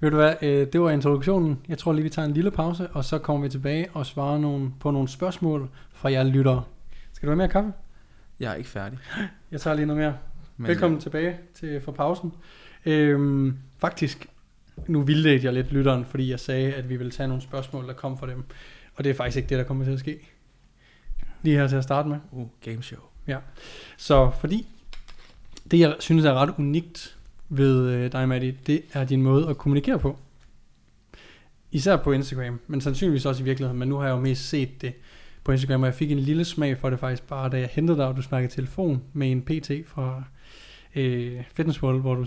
Ved 0.00 0.10
du 0.10 0.16
hvad, 0.16 0.34
øh, 0.42 0.66
det 0.72 0.80
var 0.80 0.90
introduktionen. 0.90 1.58
Jeg 1.68 1.78
tror 1.78 1.92
lige, 1.92 2.02
vi 2.02 2.08
tager 2.08 2.26
en 2.28 2.34
lille 2.34 2.50
pause, 2.50 2.88
og 2.88 3.04
så 3.04 3.18
kommer 3.18 3.42
vi 3.42 3.48
tilbage 3.48 3.86
og 3.92 4.06
svarer 4.06 4.38
nogle, 4.38 4.70
på 4.80 4.90
nogle 4.90 5.08
spørgsmål 5.08 5.68
fra 5.92 6.10
jer 6.12 6.22
lyttere. 6.24 6.64
Skal 7.12 7.26
du 7.26 7.30
have 7.30 7.36
mere 7.36 7.48
kaffe? 7.48 7.72
jeg 8.40 8.50
er 8.52 8.54
ikke 8.54 8.70
færdig. 8.70 8.98
Jeg 9.52 9.60
tager 9.60 9.74
lige 9.76 9.86
noget 9.86 10.02
mere. 10.02 10.16
Men, 10.56 10.68
Velkommen 10.68 11.00
tilbage 11.00 11.36
til 11.54 11.80
for 11.80 11.92
pausen. 11.92 12.32
Øhm, 12.86 13.58
faktisk, 13.78 14.26
nu 14.86 15.02
vildledte 15.02 15.44
jeg 15.46 15.52
lidt 15.54 15.72
lytteren, 15.72 16.04
fordi 16.04 16.30
jeg 16.30 16.40
sagde, 16.40 16.72
at 16.74 16.88
vi 16.88 16.96
ville 16.96 17.10
tage 17.12 17.28
nogle 17.28 17.42
spørgsmål, 17.42 17.86
der 17.86 17.92
kom 17.92 18.18
fra 18.18 18.26
dem. 18.26 18.44
Og 18.94 19.04
det 19.04 19.10
er 19.10 19.14
faktisk 19.14 19.36
ikke 19.36 19.48
det, 19.48 19.58
der 19.58 19.64
kommer 19.64 19.84
til 19.84 19.92
at 19.92 19.98
ske. 19.98 20.18
Lige 21.44 21.56
her 21.56 21.68
til 21.68 21.76
at 21.76 21.84
starte 21.84 22.08
med. 22.08 22.18
Uh, 22.30 22.48
gameshow. 22.60 23.00
Så 23.96 24.30
fordi 24.40 24.66
det, 25.70 25.80
jeg 25.80 25.96
synes 26.00 26.24
er 26.24 26.34
ret 26.34 26.54
unikt 26.58 27.16
ved 27.48 27.90
øh, 27.90 28.12
dig, 28.12 28.28
Maddie, 28.28 28.56
det 28.66 28.82
er 28.92 29.04
din 29.04 29.22
måde 29.22 29.48
at 29.48 29.58
kommunikere 29.58 29.98
på. 29.98 30.18
Især 31.70 31.96
på 31.96 32.12
Instagram, 32.12 32.60
men 32.66 32.80
sandsynligvis 32.80 33.26
også 33.26 33.42
i 33.42 33.44
virkeligheden, 33.44 33.78
men 33.78 33.88
nu 33.88 33.96
har 33.96 34.06
jeg 34.06 34.12
jo 34.12 34.20
mest 34.20 34.48
set 34.48 34.82
det 34.82 34.92
på 35.44 35.52
Instagram, 35.52 35.82
og 35.82 35.86
jeg 35.86 35.94
fik 35.94 36.10
en 36.10 36.18
lille 36.18 36.44
smag 36.44 36.78
for 36.78 36.90
det 36.90 36.98
faktisk 36.98 37.22
bare, 37.22 37.50
da 37.50 37.58
jeg 37.58 37.68
hentede 37.72 37.98
dig, 37.98 38.06
og 38.06 38.16
du 38.16 38.22
snakkede 38.22 38.52
telefon 38.52 39.02
med 39.12 39.30
en 39.30 39.42
PT 39.42 39.70
fra 39.86 40.24
øh, 40.94 41.42
Fitness 41.54 41.82
World, 41.82 42.00
hvor 42.00 42.14
du 42.14 42.26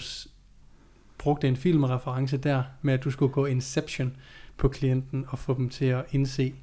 brugte 1.17 1.47
en 1.47 1.55
filmreference 1.55 2.37
der, 2.37 2.63
med 2.81 2.93
at 2.93 3.03
du 3.03 3.11
skulle 3.11 3.33
gå 3.33 3.45
Inception 3.45 4.15
på 4.57 4.67
klienten 4.67 5.25
og 5.27 5.39
få 5.39 5.53
dem 5.53 5.69
til 5.69 5.85
at 5.85 6.05
indse, 6.11 6.53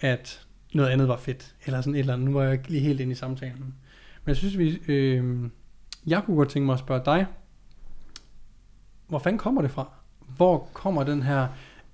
at 0.00 0.46
noget 0.74 0.90
andet 0.90 1.08
var 1.08 1.16
fedt, 1.16 1.54
eller 1.66 1.80
sådan 1.80 1.94
et 1.94 1.98
eller 1.98 2.12
andet. 2.12 2.28
Nu 2.28 2.32
var 2.32 2.42
jeg 2.42 2.52
ikke 2.52 2.68
lige 2.68 2.80
helt 2.80 3.00
inde 3.00 3.12
i 3.12 3.14
samtalen. 3.14 3.74
Men 4.24 4.28
jeg 4.28 4.36
synes, 4.36 4.58
vi, 4.58 4.82
øh, 4.88 5.50
jeg 6.06 6.22
kunne 6.24 6.36
godt 6.36 6.48
tænke 6.48 6.66
mig 6.66 6.72
at 6.72 6.78
spørge 6.78 7.02
dig, 7.04 7.26
hvor 9.08 9.18
fanden 9.18 9.38
kommer 9.38 9.62
det 9.62 9.70
fra? 9.70 9.92
Hvor 10.36 10.68
kommer 10.72 11.04
den 11.04 11.22
her 11.22 11.48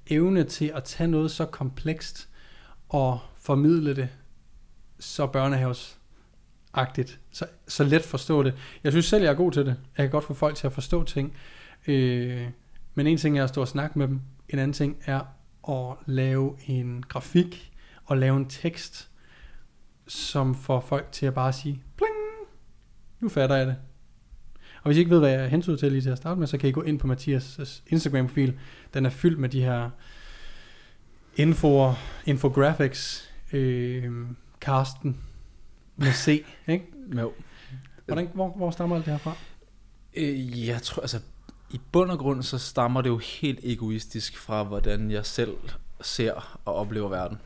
evne 0.07 0.45
til 0.45 0.73
at 0.75 0.85
tage 0.85 1.09
noget 1.09 1.31
så 1.31 1.45
komplekst 1.45 2.29
og 2.89 3.19
formidle 3.37 3.97
det 3.97 4.09
så 4.99 5.27
børnehavsagtigt, 5.27 7.21
så, 7.31 7.47
så 7.69 7.85
let 7.85 8.03
forstå 8.03 8.43
det. 8.43 8.55
Jeg 8.85 8.93
synes 8.93 9.07
selv, 9.07 9.23
jeg 9.23 9.31
er 9.31 9.37
god 9.37 9.53
til 9.53 9.67
det. 9.67 9.77
Jeg 9.97 10.05
kan 10.05 10.11
godt 10.11 10.25
få 10.25 10.35
folk 10.35 10.57
til 10.57 10.67
at 10.67 10.73
forstå 10.73 11.05
ting. 11.05 11.37
Øh, 11.87 12.49
men 12.95 13.07
en 13.07 13.19
ting 13.19 13.39
er 13.39 13.45
at 13.45 13.49
stå 13.49 13.61
og 13.61 13.69
snakke 13.69 13.99
med 13.99 14.09
dem. 14.09 14.21
En 14.49 14.59
anden 14.59 14.73
ting 14.73 14.97
er 15.07 15.21
at 15.69 15.97
lave 16.07 16.57
en 16.67 17.05
grafik 17.09 17.73
og 18.07 18.17
lave 18.17 18.37
en 18.37 18.49
tekst, 18.49 19.09
som 20.07 20.55
får 20.55 20.81
folk 20.81 21.13
til 21.13 21.27
at 21.27 21.35
bare 21.35 21.53
sige, 21.53 21.83
pling, 21.97 22.15
nu 23.21 23.29
fatter 23.29 23.57
jeg 23.57 23.67
det. 23.67 23.77
Og 24.83 24.89
hvis 24.89 24.97
I 24.97 24.99
ikke 24.99 25.11
ved, 25.11 25.19
hvad 25.19 25.31
jeg 25.31 25.51
hentyder 25.51 25.77
til 25.77 25.93
lige 25.93 26.03
til 26.03 26.11
at 26.11 26.19
starte 26.19 26.41
med, 26.41 26.47
så 26.47 26.59
kan 26.59 26.69
I 26.69 26.73
gå 26.73 26.83
ind 26.83 26.99
på 26.99 27.13
Mathias' 27.13 27.83
Instagram-fil. 27.87 28.59
Den 28.95 29.07
er 29.07 29.11
fyldt 29.11 29.39
med 29.39 29.49
de 29.49 29.63
her 29.63 29.91
infoer, 31.37 31.95
infographics, 32.27 33.31
øh, 33.53 34.13
Karsten 34.61 35.21
med 35.97 36.13
C, 36.13 36.45
ikke? 36.69 36.87
Jo. 37.17 37.33
Hvordan, 38.07 38.29
hvor, 38.35 38.49
hvor 38.49 38.71
stammer 38.71 38.97
alt 38.97 39.05
det 39.05 39.13
her 39.13 39.19
fra? 39.19 39.37
Øh, 40.17 40.67
jeg 40.67 40.83
tror, 40.83 41.01
altså, 41.01 41.21
i 41.71 41.81
bund 41.93 42.11
og 42.11 42.19
grund, 42.19 42.43
så 42.43 42.59
stammer 42.59 43.01
det 43.01 43.09
jo 43.09 43.19
helt 43.19 43.61
egoistisk 43.63 44.39
fra, 44.39 44.63
hvordan 44.63 45.11
jeg 45.11 45.27
selv 45.27 45.57
ser 46.01 46.61
og 46.65 46.75
oplever 46.75 47.09
verden. 47.09 47.39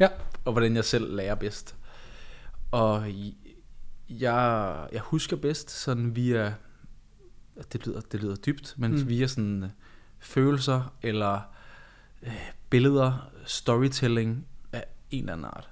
Ja. 0.00 0.08
Og 0.44 0.52
hvordan 0.52 0.76
jeg 0.76 0.84
selv 0.84 1.14
lærer 1.16 1.34
bedst. 1.34 1.76
Og 2.70 3.04
jeg, 4.08 4.88
jeg 4.92 5.00
husker 5.00 5.36
bedst 5.36 5.70
sådan 5.70 6.16
via, 6.16 6.54
det 7.72 7.86
lyder, 7.86 8.00
det 8.00 8.20
lyder 8.22 8.36
dybt, 8.36 8.74
men 8.78 8.90
Mm. 8.90 8.96
mm. 8.98 9.08
via 9.08 9.26
sådan 9.26 9.62
øh, 9.62 9.68
følelser 10.18 10.94
eller 11.02 11.40
øh, 12.22 12.32
billeder, 12.70 13.30
storytelling 13.46 14.46
af 14.72 14.84
en 15.10 15.20
eller 15.20 15.32
anden 15.32 15.44
art. 15.44 15.70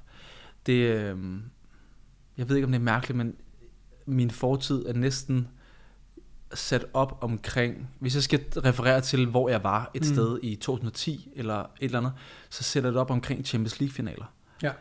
Det, 0.66 0.72
øh, 0.72 1.18
jeg 2.36 2.48
ved 2.48 2.56
ikke, 2.56 2.66
om 2.66 2.72
det 2.72 2.78
er 2.78 2.82
mærkeligt, 2.84 3.16
men 3.16 3.36
min 4.06 4.30
fortid 4.30 4.86
er 4.86 4.92
næsten 4.92 5.48
sat 6.54 6.84
op 6.94 7.18
omkring, 7.20 7.88
hvis 7.98 8.14
jeg 8.14 8.22
skal 8.22 8.40
referere 8.56 9.00
til, 9.00 9.26
hvor 9.26 9.48
jeg 9.48 9.64
var 9.64 9.90
et 9.94 10.02
Mm. 10.02 10.08
sted 10.14 10.38
i 10.42 10.54
2010 10.56 11.32
eller 11.36 11.58
et 11.60 11.66
eller 11.80 11.98
andet, 11.98 12.12
så 12.50 12.62
sætter 12.62 12.88
jeg 12.88 12.92
det 12.94 13.00
op 13.00 13.10
omkring 13.10 13.46
Champions 13.46 13.80
League 13.80 13.92
finaler. 13.94 14.24
Ja. 14.62 14.72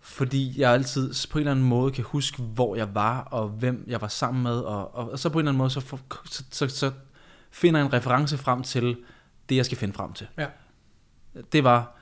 fordi 0.00 0.60
jeg 0.60 0.72
altid 0.72 1.14
på 1.30 1.38
en 1.38 1.40
eller 1.40 1.50
anden 1.50 1.64
måde 1.64 1.92
kan 1.92 2.04
huske, 2.04 2.42
hvor 2.42 2.76
jeg 2.76 2.94
var, 2.94 3.20
og 3.20 3.48
hvem 3.48 3.84
jeg 3.86 4.00
var 4.00 4.08
sammen 4.08 4.42
med, 4.42 4.58
og, 4.60 4.94
og, 4.94 5.10
og 5.10 5.18
så 5.18 5.28
på 5.28 5.38
en 5.38 5.40
eller 5.42 5.50
anden 5.50 5.58
måde, 5.58 5.70
så, 5.70 5.80
for, 5.80 6.00
så, 6.30 6.44
så, 6.50 6.68
så 6.68 6.92
finder 7.50 7.80
jeg 7.80 7.86
en 7.86 7.92
reference 7.92 8.38
frem 8.38 8.62
til 8.62 8.96
det, 9.48 9.56
jeg 9.56 9.64
skal 9.64 9.78
finde 9.78 9.94
frem 9.94 10.12
til. 10.12 10.26
Ja. 10.38 10.46
Det 11.52 11.64
var 11.64 11.96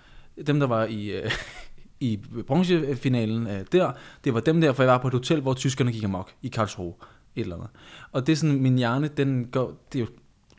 dem, 0.47 0.61
der 0.61 0.67
var 0.67 0.85
i, 0.85 1.07
øh, 1.07 1.31
i 2.01 2.21
bronzefinalen 2.47 3.47
øh, 3.47 3.65
der, 3.73 3.93
det 4.25 4.35
var 4.35 4.41
dem 4.41 4.61
der, 4.61 4.73
for 4.73 4.83
jeg 4.83 4.93
var 4.93 4.99
på 4.99 5.09
et 5.09 5.15
hotel, 5.15 5.41
hvor 5.41 5.55
tyskerne 5.55 5.93
gik 5.93 6.05
amok 6.05 6.33
i 6.43 6.49
Karlsruhe, 6.49 6.95
et 7.37 7.43
eller 7.43 7.57
andet. 7.57 7.71
Og 8.13 8.27
det 8.27 8.33
er 8.33 8.37
sådan, 8.37 8.63
min 8.63 8.77
hjerne, 8.79 9.09
den 9.09 9.47
går, 9.47 9.87
det 9.93 9.99
er 9.99 10.05
jo 10.05 10.11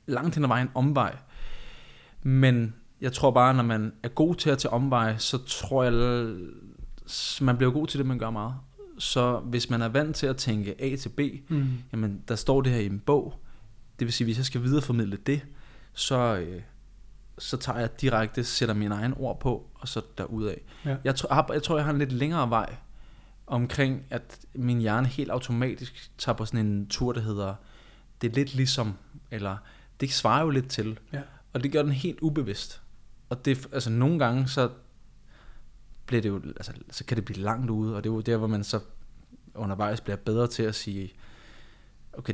langt 0.08 0.36
hen 0.36 0.44
ad 0.44 0.48
vejen 0.48 0.70
omvej. 0.76 1.16
Men 2.24 2.76
jeg 3.02 3.13
tror 3.13 3.32
bare, 3.32 3.54
når 3.54 3.63
man 3.63 3.94
er 4.04 4.08
god 4.10 4.36
til 4.36 4.50
at 4.50 4.58
tage 4.58 4.74
omvej, 4.74 5.18
så 5.18 5.38
tror 5.48 5.84
jeg, 5.84 5.94
man 7.42 7.58
bliver 7.58 7.72
god 7.72 7.88
til 7.88 7.98
det, 7.98 8.08
man 8.08 8.20
gør 8.20 8.30
meget. 8.30 8.54
Så 9.00 9.40
hvis 9.40 9.70
man 9.70 9.82
er 9.82 9.88
vant 9.88 10.16
til 10.16 10.28
at 10.28 10.38
tænke 10.38 10.82
A 10.84 10.96
til 10.96 11.10
B, 11.10 11.20
Mm. 11.50 11.68
jamen 11.92 12.22
der 12.28 12.36
står 12.36 12.62
det 12.62 12.72
her 12.74 12.80
i 12.80 12.86
en 12.86 13.00
bog, 13.00 13.34
det 14.00 14.06
vil 14.06 14.13
sige, 14.13 14.26
hvis 14.26 14.38
jeg 14.38 14.46
skal 14.46 14.63
videreformidle 14.63 15.18
det, 15.18 15.42
så, 15.94 16.38
øh, 16.38 16.62
så 17.38 17.58
tager 17.58 17.80
jeg 17.80 18.02
direkte, 18.02 18.44
sætter 18.44 18.76
mine 18.76 18.96
egne 18.96 19.18
ord 19.18 19.40
på, 19.40 19.70
og 19.76 19.88
så 19.88 20.02
derudad. 20.18 20.56
Ja. 20.86 20.96
Jeg, 21.04 21.16
tror, 21.16 21.54
jeg 21.54 21.63
tror, 21.63 21.76
jeg 21.76 21.86
har 21.86 21.92
en 21.94 22.00
lidt 22.00 22.12
længere 22.12 22.50
vej 22.50 22.76
omkring, 23.48 24.06
at 24.10 24.40
min 24.56 24.80
hjerne 24.80 25.08
helt 25.08 25.30
automatisk 25.32 26.12
tager 26.18 26.36
på 26.36 26.46
sådan 26.46 26.66
en 26.66 26.88
tur, 26.88 27.14
der 27.14 27.22
hedder, 27.22 27.56
det 28.22 28.30
er 28.30 28.34
lidt 28.36 28.56
ligesom, 28.56 28.94
eller 29.32 29.58
det 30.00 30.12
svarer 30.14 30.44
jo 30.44 30.50
lidt 30.50 30.70
til, 30.70 31.00
Ja. 31.14 31.22
og 31.54 31.64
det 31.64 31.72
gør 31.72 31.82
den 31.84 31.92
helt 31.92 32.20
ubevidst. 32.22 32.82
Og 33.30 33.46
det, 33.46 33.68
altså 33.74 33.90
nogle 33.90 34.20
gange, 34.20 34.48
så 34.48 34.70
bliver 36.06 36.22
det 36.22 36.30
jo, 36.30 36.42
altså, 36.46 36.72
så 36.92 37.06
kan 37.06 37.18
det 37.18 37.26
blive 37.26 37.40
langt 37.40 37.70
ude, 37.70 37.96
og 37.96 38.04
det 38.04 38.10
er 38.10 38.14
jo 38.14 38.22
der, 38.22 38.38
hvor 38.38 38.48
man 38.48 38.64
så 38.64 38.80
undervejs 39.56 40.02
bliver 40.02 40.18
bedre 40.18 40.48
til 40.48 40.64
at 40.64 40.76
sige, 40.76 41.14
okay, 42.14 42.34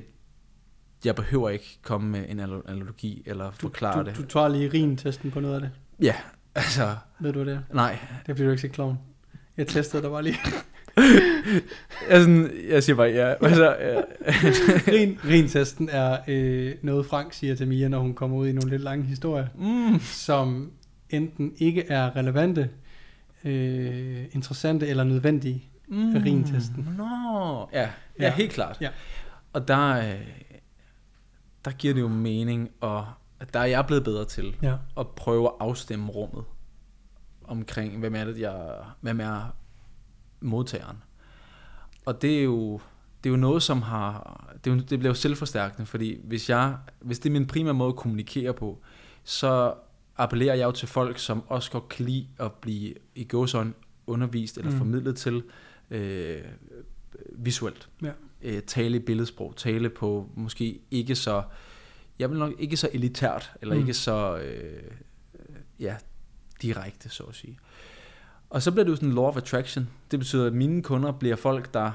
jeg 1.05 1.15
behøver 1.15 1.49
ikke 1.49 1.79
komme 1.81 2.09
med 2.09 2.25
en 2.29 2.39
anal- 2.39 2.71
analogi 2.71 3.23
eller 3.25 3.51
forklare 3.51 3.99
du, 4.03 4.05
det. 4.09 4.17
Du 4.17 4.25
tager 4.25 4.47
lige 4.47 4.69
rin-testen 4.73 5.31
på 5.31 5.39
noget 5.39 5.55
af 5.55 5.61
det. 5.61 5.71
Ja, 6.01 6.15
altså, 6.55 6.95
Ved 7.19 7.33
du 7.33 7.45
det 7.45 7.65
nej. 7.73 7.99
Det 8.27 8.35
bliver 8.35 8.47
du 8.47 8.51
ikke 8.51 8.61
så 8.61 8.67
klovn. 8.67 8.99
Jeg 9.57 9.67
testede 9.67 10.03
dig 10.03 10.11
bare 10.11 10.23
lige. 10.23 10.37
Altså, 12.09 12.49
jeg 12.69 12.83
siger 12.83 12.95
bare, 12.95 13.07
ja. 13.07 13.33
Altså, 13.45 13.75
ja. 13.79 14.01
Rin, 14.93 15.19
rin-testen 15.25 15.89
er 15.91 16.17
øh, 16.27 16.75
noget, 16.81 17.05
Frank 17.05 17.33
siger 17.33 17.55
til 17.55 17.67
Mia, 17.67 17.87
når 17.87 17.99
hun 17.99 18.13
kommer 18.13 18.37
ud 18.37 18.47
i 18.47 18.51
nogle 18.51 18.69
lidt 18.69 18.81
lange 18.81 19.05
historier, 19.05 19.47
Mm. 19.55 19.99
som 19.99 20.71
enten 21.09 21.53
ikke 21.57 21.87
er 21.87 22.15
relevante, 22.15 22.69
øh, 23.43 24.25
interessante 24.31 24.87
eller 24.87 25.03
nødvendige. 25.03 25.63
Mm. 25.87 26.15
Urintesten. 26.15 26.89
Nå, 26.97 27.69
ja, 27.73 27.81
ja, 27.81 27.89
Ja. 28.19 28.33
helt 28.33 28.51
klart. 28.51 28.77
Ja. 28.81 28.89
Og 29.53 29.67
der, 29.67 29.97
øh, 29.97 30.19
der 31.65 31.71
giver 31.71 31.93
det 31.93 32.01
jo 32.01 32.07
mening, 32.07 32.69
og 32.81 33.05
der 33.53 33.59
er 33.59 33.65
jeg 33.65 33.85
blevet 33.87 34.03
bedre 34.03 34.25
til 34.25 34.55
Ja. 34.61 34.73
at 34.99 35.07
prøve 35.07 35.45
at 35.47 35.51
afstemme 35.59 36.07
rummet 36.11 36.43
omkring, 37.43 37.99
hvem 37.99 38.15
er 38.15 38.23
det, 38.25 38.39
jeg, 38.39 38.55
hvem 39.01 39.19
er 39.19 39.55
modtageren. 40.43 40.97
Og 42.05 42.21
det 42.21 42.39
er 42.39 42.43
jo, 42.43 42.81
det 43.23 43.29
er 43.29 43.31
jo 43.31 43.37
noget, 43.39 43.63
som 43.63 43.81
har, 43.81 44.39
det, 44.65 44.71
jo, 44.71 44.75
det 44.75 44.87
bliver 44.99 45.09
jo 45.09 45.13
selvforstærkende, 45.13 45.85
fordi 45.85 46.19
hvis, 46.23 46.49
jeg, 46.49 46.77
hvis 46.99 47.19
det 47.19 47.29
er 47.29 47.33
min 47.33 47.47
primære 47.47 47.73
måde 47.73 47.89
at 47.89 47.95
kommunikere 47.95 48.53
på, 48.53 48.81
så 49.23 49.73
appellerer 50.17 50.55
jeg 50.55 50.65
jo 50.65 50.71
til 50.71 50.87
folk, 50.87 51.19
som 51.19 51.43
også 51.47 51.71
godt 51.71 51.89
kan 51.89 52.05
lide 52.05 52.27
at 52.39 52.51
blive 52.53 52.93
i 53.15 53.23
gåsøjne 53.23 53.73
undervist 54.07 54.57
eller 54.57 54.71
Mm. 54.71 54.77
formidlet 54.77 55.15
til 55.17 55.43
øh, 55.91 56.41
visuelt. 57.31 57.89
Ja. 58.01 58.11
Øh, 58.41 58.61
tale 58.61 58.97
i 58.97 58.99
billedsprog, 58.99 59.53
tale 59.55 59.89
på 59.89 60.29
måske 60.35 60.79
ikke 60.91 61.15
så, 61.15 61.43
jeg 62.19 62.29
vil 62.29 62.39
nok 62.39 62.53
ikke 62.59 62.77
så 62.77 62.89
elitært, 62.93 63.53
eller 63.61 63.75
Mm. 63.75 63.81
ikke 63.81 63.93
så, 63.93 64.37
øh, 64.37 64.83
øh, 65.39 65.55
ja, 65.79 65.95
direkte, 66.61 67.09
så 67.09 67.23
at 67.23 67.35
sige. 67.35 67.57
Og 68.53 68.61
så 68.61 68.71
bliver 68.71 68.83
det 68.83 68.91
jo 68.91 68.95
sådan 68.95 69.09
en 69.09 69.15
law 69.15 69.23
of 69.23 69.37
attraction. 69.37 69.89
Det 70.11 70.19
betyder, 70.19 70.47
at 70.47 70.53
mine 70.53 70.83
kunder 70.83 71.11
bliver 71.11 71.35
folk, 71.35 71.73
der 71.73 71.91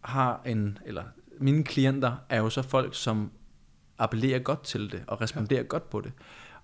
har 0.00 0.42
en, 0.46 0.78
eller 0.86 1.04
mine 1.38 1.64
klienter 1.64 2.16
er 2.28 2.38
jo 2.38 2.50
så 2.50 2.62
folk, 2.62 2.94
som 2.94 3.30
appellerer 3.98 4.38
godt 4.38 4.62
til 4.62 4.92
det, 4.92 5.04
og 5.06 5.20
responderer 5.20 5.60
ja. 5.60 5.66
godt 5.66 5.90
på 5.90 6.00
det. 6.00 6.12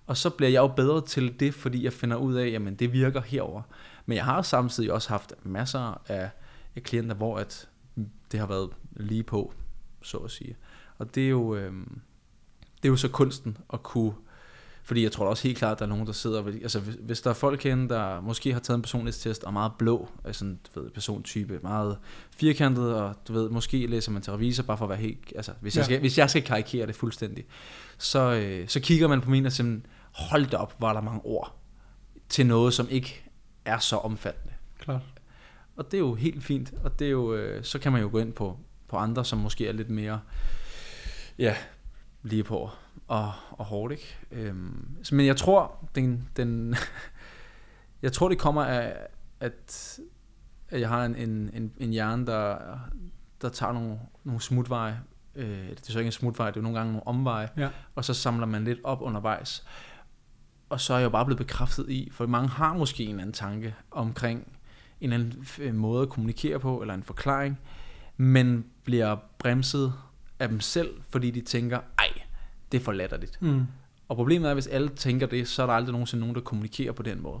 Og 0.07 0.17
så 0.17 0.29
bliver 0.29 0.49
jeg 0.49 0.59
jo 0.59 0.67
bedre 0.67 1.05
til 1.05 1.39
det, 1.39 1.53
fordi 1.53 1.83
jeg 1.83 1.93
finder 1.93 2.17
ud 2.17 2.33
af, 2.33 2.51
jamen 2.51 2.75
det 2.75 2.93
virker 2.93 3.21
herover. 3.21 3.61
Men 4.05 4.15
jeg 4.15 4.25
har 4.25 4.41
samtidig 4.41 4.91
også 4.91 5.09
haft 5.09 5.33
masser 5.43 6.01
af, 6.07 6.29
klienter, 6.83 7.15
hvor 7.15 7.37
at 7.37 7.69
det 8.31 8.39
har 8.39 8.47
været 8.47 8.69
lige 8.91 9.23
på, 9.23 9.53
så 10.01 10.17
at 10.17 10.31
sige. 10.31 10.57
Og 10.97 11.15
det 11.15 11.25
er 11.25 11.29
jo, 11.29 11.55
øhm, 11.55 12.01
det 12.77 12.85
er 12.85 12.89
jo 12.89 12.95
så 12.95 13.09
kunsten 13.09 13.57
at 13.73 13.83
kunne 13.83 14.13
fordi 14.83 15.03
jeg 15.03 15.11
tror 15.11 15.25
også 15.25 15.43
helt 15.43 15.57
klart, 15.57 15.71
at 15.71 15.79
der 15.79 15.85
er 15.85 15.89
nogen, 15.89 16.05
der 16.05 16.13
sidder... 16.13 16.45
Altså, 16.45 16.79
hvis, 16.79 16.95
hvis 16.99 17.21
der 17.21 17.29
er 17.29 17.33
folk 17.33 17.63
herinde, 17.63 17.89
der 17.89 18.21
måske 18.21 18.53
har 18.53 18.59
taget 18.59 18.77
en 18.77 18.81
personlighedstest 18.81 19.43
og 19.43 19.49
er 19.49 19.53
meget 19.53 19.71
blå, 19.77 20.09
altså 20.25 20.45
en 20.45 20.59
du 20.75 20.81
ved, 20.81 20.89
persontype, 20.89 21.59
meget 21.63 21.97
firkantet, 22.35 22.93
og 22.93 23.13
du 23.27 23.33
ved, 23.33 23.49
måske 23.49 23.87
læser 23.87 24.11
man 24.11 24.21
til 24.21 24.33
revisor, 24.33 24.63
bare 24.63 24.77
for 24.77 24.85
at 24.85 24.89
være 24.89 24.99
helt... 24.99 25.33
Altså, 25.35 25.51
hvis. 25.61 25.75
Ja. 25.75 25.79
jeg, 25.79 25.85
skal, 25.85 25.99
hvis 25.99 26.17
jeg 26.17 26.29
skal 26.29 26.43
karikere 26.43 26.87
det 26.87 26.95
fuldstændig, 26.95 27.45
så, 27.97 28.33
øh, 28.33 28.67
så 28.67 28.79
kigger 28.79 29.07
man 29.07 29.21
på 29.21 29.29
min 29.29 29.45
og 29.45 29.51
siger, 29.51 29.79
hold 30.11 30.45
da 30.45 30.57
op, 30.57 30.75
var 30.79 30.93
der 30.93 31.01
mange 31.01 31.21
ord 31.23 31.55
til 32.29 32.45
noget, 32.45 32.73
som 32.73 32.87
ikke 32.89 33.23
er 33.65 33.79
så 33.79 33.97
omfattende. 33.97 34.53
Klart. 34.79 35.01
Og 35.75 35.91
det 35.91 35.93
er 35.93 36.01
jo 36.01 36.13
helt 36.13 36.43
fint, 36.43 36.73
og 36.83 36.99
det 36.99 37.07
er 37.07 37.11
jo, 37.11 37.33
øh, 37.33 37.63
så 37.63 37.79
kan 37.79 37.91
man 37.91 38.01
jo 38.01 38.09
gå 38.11 38.19
ind 38.19 38.33
på, 38.33 38.57
på 38.87 38.97
andre, 38.97 39.25
som 39.25 39.37
måske 39.37 39.67
er 39.67 39.71
lidt 39.71 39.89
mere, 39.89 40.19
ja, 41.37 41.55
lige 42.23 42.43
på 42.43 42.69
og, 43.09 43.31
og 43.51 43.65
hårdt, 43.65 43.91
ikke? 43.91 44.17
Øhm, 44.31 44.97
men 45.11 45.25
jeg 45.25 45.37
tror, 45.37 45.89
den, 45.95 46.29
den 46.37 46.75
jeg 48.01 48.13
tror, 48.13 48.29
det 48.29 48.37
kommer 48.37 48.65
af, 48.65 48.93
at, 49.39 49.99
at 50.69 50.79
jeg 50.81 50.89
har 50.89 51.05
en, 51.05 51.15
en, 51.15 51.49
en, 51.53 51.71
en 51.77 51.89
hjerne, 51.89 52.25
der, 52.25 52.57
der 53.41 53.49
tager 53.49 53.73
nogle, 53.73 53.99
nogle 54.23 54.41
smutveje. 54.41 54.99
Øh, 55.35 55.69
det 55.69 55.87
er 55.87 55.91
så 55.91 55.99
ikke 55.99 56.07
en 56.07 56.11
smutveje, 56.11 56.51
det 56.51 56.57
er 56.57 56.61
jo 56.61 56.63
nogle 56.63 56.77
gange 56.77 56.91
nogle 56.91 57.07
omveje. 57.07 57.49
Ja. 57.57 57.69
Og 57.95 58.05
så 58.05 58.13
samler 58.13 58.45
man 58.45 58.63
lidt 58.63 58.79
op 58.83 59.01
undervejs. 59.01 59.65
Og 60.69 60.79
så 60.81 60.93
er 60.93 60.97
jeg 60.97 61.05
jo 61.05 61.09
bare 61.09 61.25
blevet 61.25 61.37
bekræftet 61.37 61.89
i, 61.89 62.09
for 62.11 62.27
mange 62.27 62.49
har 62.49 62.73
måske 62.73 63.03
en 63.03 63.19
anden 63.19 63.33
tanke 63.33 63.75
omkring 63.91 64.47
en 65.01 65.13
eller 65.13 65.25
anden 65.25 65.41
f- 65.41 65.71
måde 65.71 66.01
at 66.01 66.09
kommunikere 66.09 66.59
på, 66.59 66.81
eller 66.81 66.93
en 66.93 67.03
forklaring, 67.03 67.59
men 68.17 68.65
bliver 68.83 69.15
bremset 69.37 69.93
af 70.39 70.49
dem 70.49 70.59
selv, 70.59 71.01
fordi 71.09 71.31
de 71.31 71.41
tænker, 71.41 71.79
ej, 71.97 72.21
det 72.71 72.79
er 72.79 72.83
for 72.83 72.91
latterligt. 72.91 73.41
Mm. 73.41 73.65
Og 74.07 74.15
problemet 74.15 74.45
er, 74.45 74.51
at 74.51 74.55
hvis 74.55 74.67
alle 74.67 74.89
tænker 74.89 75.27
det, 75.27 75.47
så 75.47 75.61
er 75.61 75.65
der 75.67 75.73
aldrig 75.73 75.91
nogensinde 75.91 76.19
nogen, 76.19 76.35
der 76.35 76.41
kommunikerer 76.41 76.91
på 76.91 77.03
den 77.03 77.21
måde. 77.21 77.39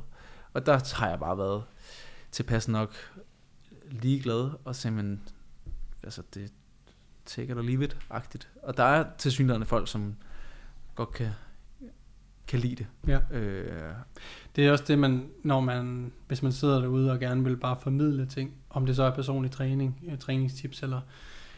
Og 0.53 0.65
der 0.65 0.95
har 0.95 1.09
jeg 1.09 1.19
bare 1.19 1.37
været 1.37 1.63
tilpas 2.31 2.67
nok 2.67 2.95
ligeglad, 3.91 4.49
og 4.65 4.75
simpelthen, 4.75 5.21
altså 6.03 6.21
det 6.33 6.51
take 7.25 7.51
it 7.51 7.57
or 7.57 7.61
leave 7.61 7.83
it-agtigt. 7.83 8.47
Og 8.63 8.77
der 8.77 8.83
er 8.83 9.05
tilsyneladende 9.17 9.65
folk, 9.67 9.87
som 9.87 10.15
godt 10.95 11.13
kan, 11.13 11.29
kan 12.47 12.59
lide 12.59 12.75
det. 12.75 12.87
Ja. 13.07 13.37
Øh, 13.37 13.93
Det 14.55 14.67
er 14.67 14.71
også 14.71 14.83
det, 14.87 14.99
man, 14.99 15.29
når 15.43 15.59
man, 15.59 16.11
hvis 16.27 16.43
man 16.43 16.51
sidder 16.51 16.79
derude 16.79 17.11
og 17.11 17.19
gerne 17.19 17.43
vil 17.43 17.57
bare 17.57 17.77
formidle 17.81 18.25
ting, 18.25 18.53
om 18.69 18.85
det 18.85 18.95
så 18.95 19.03
er 19.03 19.15
personlig 19.15 19.51
træning, 19.51 20.03
øh, 20.11 20.17
træningstips 20.17 20.83
eller, 20.83 21.01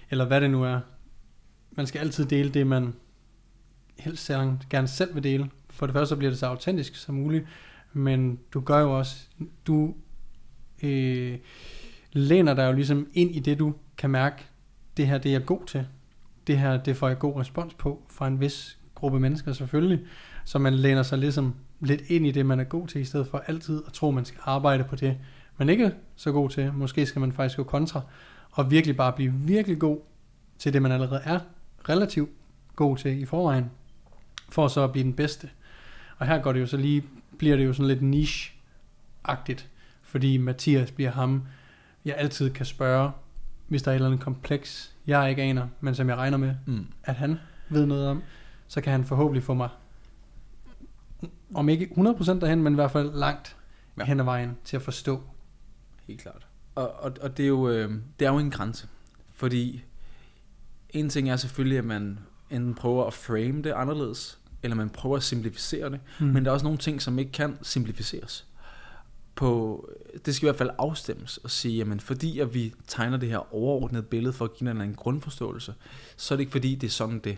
eller 0.09 0.25
hvad 0.25 0.41
det 0.41 0.49
nu 0.49 0.63
er. 0.63 0.79
Man 1.71 1.87
skal 1.87 1.99
altid 1.99 2.25
dele 2.25 2.49
det, 2.49 2.67
man 2.67 2.93
helst 4.01 4.31
gerne 4.69 4.87
selv 4.87 5.15
vil 5.15 5.23
dele. 5.23 5.49
For 5.69 5.85
det 5.85 5.93
første 5.93 6.09
så 6.09 6.15
bliver 6.15 6.31
det 6.31 6.39
så 6.39 6.45
autentisk 6.45 6.95
som 6.95 7.15
muligt, 7.15 7.45
men 7.93 8.39
du 8.53 8.59
gør 8.59 8.79
jo 8.79 8.97
også, 8.97 9.15
du 9.67 9.93
øh, 10.83 11.37
læner 12.11 12.53
dig 12.53 12.67
jo 12.67 12.71
ligesom 12.71 13.07
ind 13.13 13.35
i 13.35 13.39
det, 13.39 13.59
du 13.59 13.73
kan 13.97 14.09
mærke, 14.09 14.43
det 14.97 15.07
her 15.07 15.17
det 15.17 15.29
er 15.29 15.33
jeg 15.33 15.45
god 15.45 15.65
til. 15.65 15.87
Det 16.47 16.57
her 16.57 16.83
det 16.83 16.97
får 16.97 17.07
jeg 17.07 17.19
god 17.19 17.39
respons 17.39 17.73
på 17.73 18.03
fra 18.09 18.27
en 18.27 18.39
vis 18.39 18.77
gruppe 18.95 19.19
mennesker 19.19 19.53
selvfølgelig. 19.53 19.99
Så 20.45 20.59
man 20.59 20.73
læner 20.73 21.03
sig 21.03 21.17
ligesom 21.17 21.55
lidt 21.79 22.01
ind 22.07 22.25
i 22.25 22.31
det, 22.31 22.45
man 22.45 22.59
er 22.59 22.63
god 22.63 22.87
til, 22.87 23.01
i 23.01 23.05
stedet 23.05 23.27
for 23.27 23.37
altid 23.37 23.81
at 23.87 23.93
tro, 23.93 24.11
man 24.11 24.25
skal 24.25 24.39
arbejde 24.43 24.83
på 24.83 24.95
det, 24.95 25.17
man 25.57 25.69
ikke 25.69 25.83
er 25.83 25.91
så 26.15 26.31
god 26.31 26.49
til. 26.49 26.73
Måske 26.73 27.05
skal 27.05 27.19
man 27.19 27.31
faktisk 27.31 27.57
gå 27.57 27.63
kontra, 27.63 28.01
og 28.51 28.71
virkelig 28.71 28.97
bare 28.97 29.13
blive 29.13 29.33
virkelig 29.33 29.79
god 29.79 29.99
til 30.57 30.73
det, 30.73 30.81
man 30.81 30.91
allerede 30.91 31.21
er 31.23 31.39
relativt 31.89 32.29
god 32.75 32.97
til 32.97 33.21
i 33.21 33.25
forvejen, 33.25 33.65
for 34.51 34.67
så 34.67 34.83
at 34.83 34.91
blive 34.91 35.03
den 35.03 35.13
bedste. 35.13 35.49
Og 36.17 36.27
her 36.27 36.41
går 36.41 36.53
det 36.53 36.59
jo 36.61 36.65
så 36.65 36.77
lige, 36.77 37.03
bliver 37.37 37.55
det 37.55 37.65
jo 37.65 37.73
sådan 37.73 37.87
lidt 37.87 38.01
niche-agtigt, 38.01 39.67
fordi 40.03 40.37
Mathias 40.37 40.91
bliver 40.91 41.11
ham, 41.11 41.43
jeg 42.05 42.15
altid 42.17 42.49
kan 42.49 42.65
spørge, 42.65 43.11
hvis 43.67 43.83
der 43.83 43.91
er 43.91 43.93
et 43.93 43.95
eller 43.95 44.07
andet 44.07 44.23
kompleks, 44.23 44.95
jeg 45.07 45.29
ikke 45.29 45.41
aner, 45.41 45.67
men 45.79 45.95
som 45.95 46.09
jeg 46.09 46.17
regner 46.17 46.37
med, 46.37 46.55
mm. 46.65 46.87
at 47.03 47.15
han 47.15 47.39
ved 47.69 47.85
noget 47.85 48.07
om, 48.07 48.23
så 48.67 48.81
kan 48.81 48.91
han 48.91 49.05
forhåbentlig 49.05 49.43
få 49.43 49.53
mig, 49.53 49.69
om 51.53 51.69
ikke 51.69 51.89
100% 51.97 52.39
derhen, 52.39 52.63
men 52.63 52.73
i 52.73 52.75
hvert 52.75 52.91
fald 52.91 53.13
langt 53.13 53.57
Ja. 53.97 54.05
hen 54.05 54.19
ad 54.19 54.25
vejen 54.25 54.57
til 54.63 54.75
at 54.75 54.81
forstå 54.81 55.23
Helt 56.07 56.21
klart. 56.21 56.47
Og, 56.75 56.91
og, 56.91 57.13
og 57.21 57.37
det, 57.37 57.43
er 57.43 57.47
jo, 57.47 57.69
øh, 57.69 57.91
det 58.19 58.25
er 58.25 58.31
jo 58.31 58.37
en 58.37 58.51
grænse. 58.51 58.87
Fordi 59.33 59.83
en 60.89 61.09
ting 61.09 61.29
er 61.29 61.35
selvfølgelig, 61.35 61.77
at 61.77 61.85
man 61.85 62.19
enten 62.49 62.75
prøver 62.75 63.05
at 63.05 63.13
frame 63.13 63.61
det 63.61 63.71
anderledes, 63.71 64.39
eller 64.63 64.75
man 64.75 64.89
prøver 64.89 65.17
at 65.17 65.23
simplificere 65.23 65.89
det. 65.89 65.99
Mm. 66.19 66.25
Men 66.25 66.45
der 66.45 66.51
er 66.51 66.53
også 66.53 66.63
nogle 66.63 66.79
ting, 66.79 67.01
som 67.01 67.19
ikke 67.19 67.31
kan 67.31 67.57
simplificeres. 67.61 68.45
På, 69.35 69.89
det 70.25 70.35
skal 70.35 70.45
i 70.45 70.47
hvert 70.47 70.57
fald 70.57 70.69
afstemmes 70.77 71.37
og 71.37 71.51
sige, 71.51 71.77
jamen 71.77 71.99
fordi 71.99 72.39
at 72.39 72.53
vi 72.53 72.73
tegner 72.87 73.17
det 73.17 73.29
her 73.29 73.55
overordnede 73.55 74.03
billede 74.03 74.33
for 74.33 74.45
at 74.45 74.53
give 74.53 74.71
en, 74.71 74.81
en 74.81 74.93
grundforståelse, 74.93 75.73
så 76.17 76.33
er 76.33 76.35
det 76.35 76.41
ikke 76.41 76.51
fordi, 76.51 76.75
det 76.75 76.87
er 76.87 76.91
sådan, 76.91 77.19
det 77.19 77.37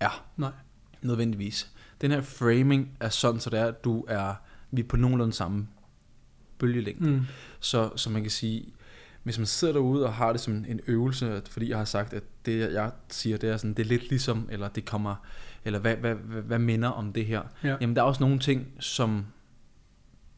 er. 0.00 0.24
Nej. 0.36 0.52
Nødvendigvis. 1.02 1.70
Den 2.00 2.10
her 2.10 2.20
framing 2.22 2.96
er 3.00 3.08
sådan, 3.08 3.40
så 3.40 3.50
det 3.50 3.60
er, 3.60 3.66
at 3.66 3.84
du 3.84 4.04
er, 4.08 4.34
vi 4.70 4.82
er 4.82 4.86
på 4.86 4.96
nogenlunde 4.96 5.32
samme 5.32 5.68
bølgelængde. 6.58 7.10
Mm. 7.10 7.20
Så, 7.60 7.90
så 7.96 8.10
man 8.10 8.22
kan 8.22 8.30
sige, 8.30 8.72
hvis 9.22 9.38
man 9.38 9.46
sidder 9.46 9.74
derude 9.74 10.06
og 10.06 10.14
har 10.14 10.32
det 10.32 10.40
som 10.40 10.64
en 10.68 10.80
øvelse, 10.86 11.42
fordi 11.50 11.68
jeg 11.68 11.78
har 11.78 11.84
sagt, 11.84 12.12
at 12.12 12.22
det 12.46 12.72
jeg 12.72 12.90
siger, 13.08 13.36
det 13.36 13.50
er 13.50 13.56
sådan, 13.56 13.74
det 13.74 13.82
er 13.82 13.88
lidt 13.88 14.08
ligesom, 14.08 14.48
eller 14.52 14.68
det 14.68 14.84
kommer, 14.84 15.14
eller 15.64 15.78
hvad, 15.78 15.96
hvad, 15.96 16.14
hvad, 16.14 16.42
hvad 16.42 16.58
minder 16.58 16.88
om 16.88 17.12
det 17.12 17.26
her. 17.26 17.42
Ja. 17.64 17.76
Jamen 17.80 17.96
der 17.96 18.02
er 18.02 18.06
også 18.06 18.22
nogle 18.22 18.38
ting, 18.38 18.66
som 18.80 19.26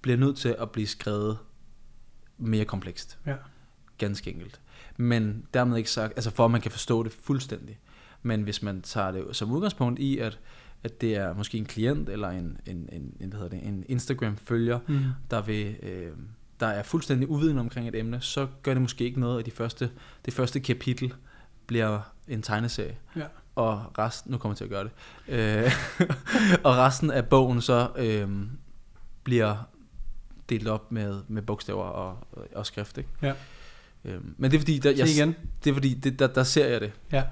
bliver 0.00 0.16
nødt 0.18 0.36
til 0.36 0.56
at 0.60 0.70
blive 0.70 0.86
skrevet 0.86 1.38
mere 2.38 2.64
komplekst. 2.64 3.18
Ja. 3.26 3.34
Ganske 3.98 4.30
enkelt. 4.32 4.60
Men 4.96 5.46
dermed 5.54 5.76
ikke 5.76 5.90
sagt, 5.90 6.12
altså 6.16 6.30
for 6.30 6.44
at 6.44 6.50
man 6.50 6.60
kan 6.60 6.70
forstå 6.70 7.02
det 7.02 7.12
fuldstændig. 7.12 7.78
Men 8.22 8.42
hvis 8.42 8.62
man 8.62 8.82
tager 8.82 9.10
det 9.10 9.24
som 9.36 9.50
udgangspunkt 9.50 9.98
i, 9.98 10.18
at, 10.18 10.38
at 10.82 11.00
det 11.00 11.16
er 11.16 11.34
måske 11.34 11.58
en 11.58 11.64
klient, 11.64 12.08
eller 12.08 12.28
en, 12.28 12.60
en, 12.66 12.88
en, 12.92 13.14
en, 13.20 13.28
hvad 13.28 13.40
hedder 13.40 13.56
det, 13.58 13.66
en 13.66 13.84
Instagram-følger, 13.88 14.78
Mm. 14.88 14.98
der, 15.30 15.42
vil, 15.42 15.76
øh, 15.82 16.12
der 16.60 16.66
er 16.66 16.82
fuldstændig 16.82 17.30
uviden 17.30 17.58
omkring 17.58 17.88
et 17.88 17.94
emne, 17.94 18.20
så 18.20 18.46
gør 18.62 18.74
det 18.74 18.82
måske 18.82 19.04
ikke 19.04 19.20
noget, 19.20 19.38
at 19.40 19.46
de 19.46 19.50
første, 19.50 19.90
det 20.24 20.34
første 20.34 20.60
kapitel 20.60 21.14
bliver 21.66 22.00
en 22.28 22.42
tegneserie. 22.42 22.96
Ja. 23.16 23.26
Og 23.60 23.98
resten, 23.98 24.32
nu 24.32 24.38
kommer 24.38 24.52
jeg 24.52 24.56
til 24.56 24.64
at 24.64 24.70
gøre 24.70 24.84
det, 24.84 24.92
øh, 25.28 25.72
og 26.66 26.76
resten 26.76 27.10
af 27.10 27.26
bogen 27.26 27.60
så 27.60 27.90
øh, 27.96 28.28
bliver 29.24 29.56
delt 30.48 30.68
op 30.68 30.92
med, 30.92 31.22
med 31.28 31.42
bogstaver 31.42 31.84
og, 31.84 32.26
og 32.54 32.66
skrift. 32.66 32.98
Ikke? 32.98 33.10
Ja. 33.22 33.32
Øh, 34.04 34.20
men 34.36 34.50
det 34.50 34.56
er 34.56 34.60
fordi, 34.60 34.78
der, 34.78 34.90
jeg, 34.90 35.08
igen. 35.08 35.34
det 35.64 35.70
er 35.70 35.74
fordi 35.74 35.94
det, 35.94 36.18
der, 36.18 36.26
der 36.26 36.42
ser 36.42 36.66
jeg 36.66 36.80
det. 36.80 36.92
Ja. 37.12 37.24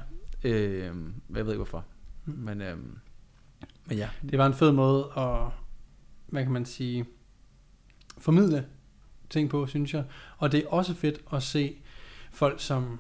Øh, 0.45 0.83
jeg 1.35 1.45
ved 1.45 1.53
ikke 1.53 1.57
hvorfor. 1.57 1.85
Mm. 2.25 2.33
Men, 2.33 2.63
øh, 2.63 2.77
men 3.87 3.99
ja, 3.99 4.09
Det 4.31 4.39
var 4.39 4.47
en 4.47 4.55
fed 4.55 4.73
måde 4.73 5.11
at, 5.17 5.39
hvad 6.27 6.43
kan 6.43 6.53
man 6.53 6.65
sige, 6.65 7.05
formidle 8.19 8.67
ting 9.31 9.51
på, 9.51 9.67
synes 9.67 9.95
jeg. 9.95 10.05
Og 10.39 10.53
det 10.53 10.65
er 10.65 10.69
også 10.69 10.95
fedt 10.95 11.21
at 11.33 11.43
se 11.43 11.77
folk, 12.31 12.61
som 12.61 12.99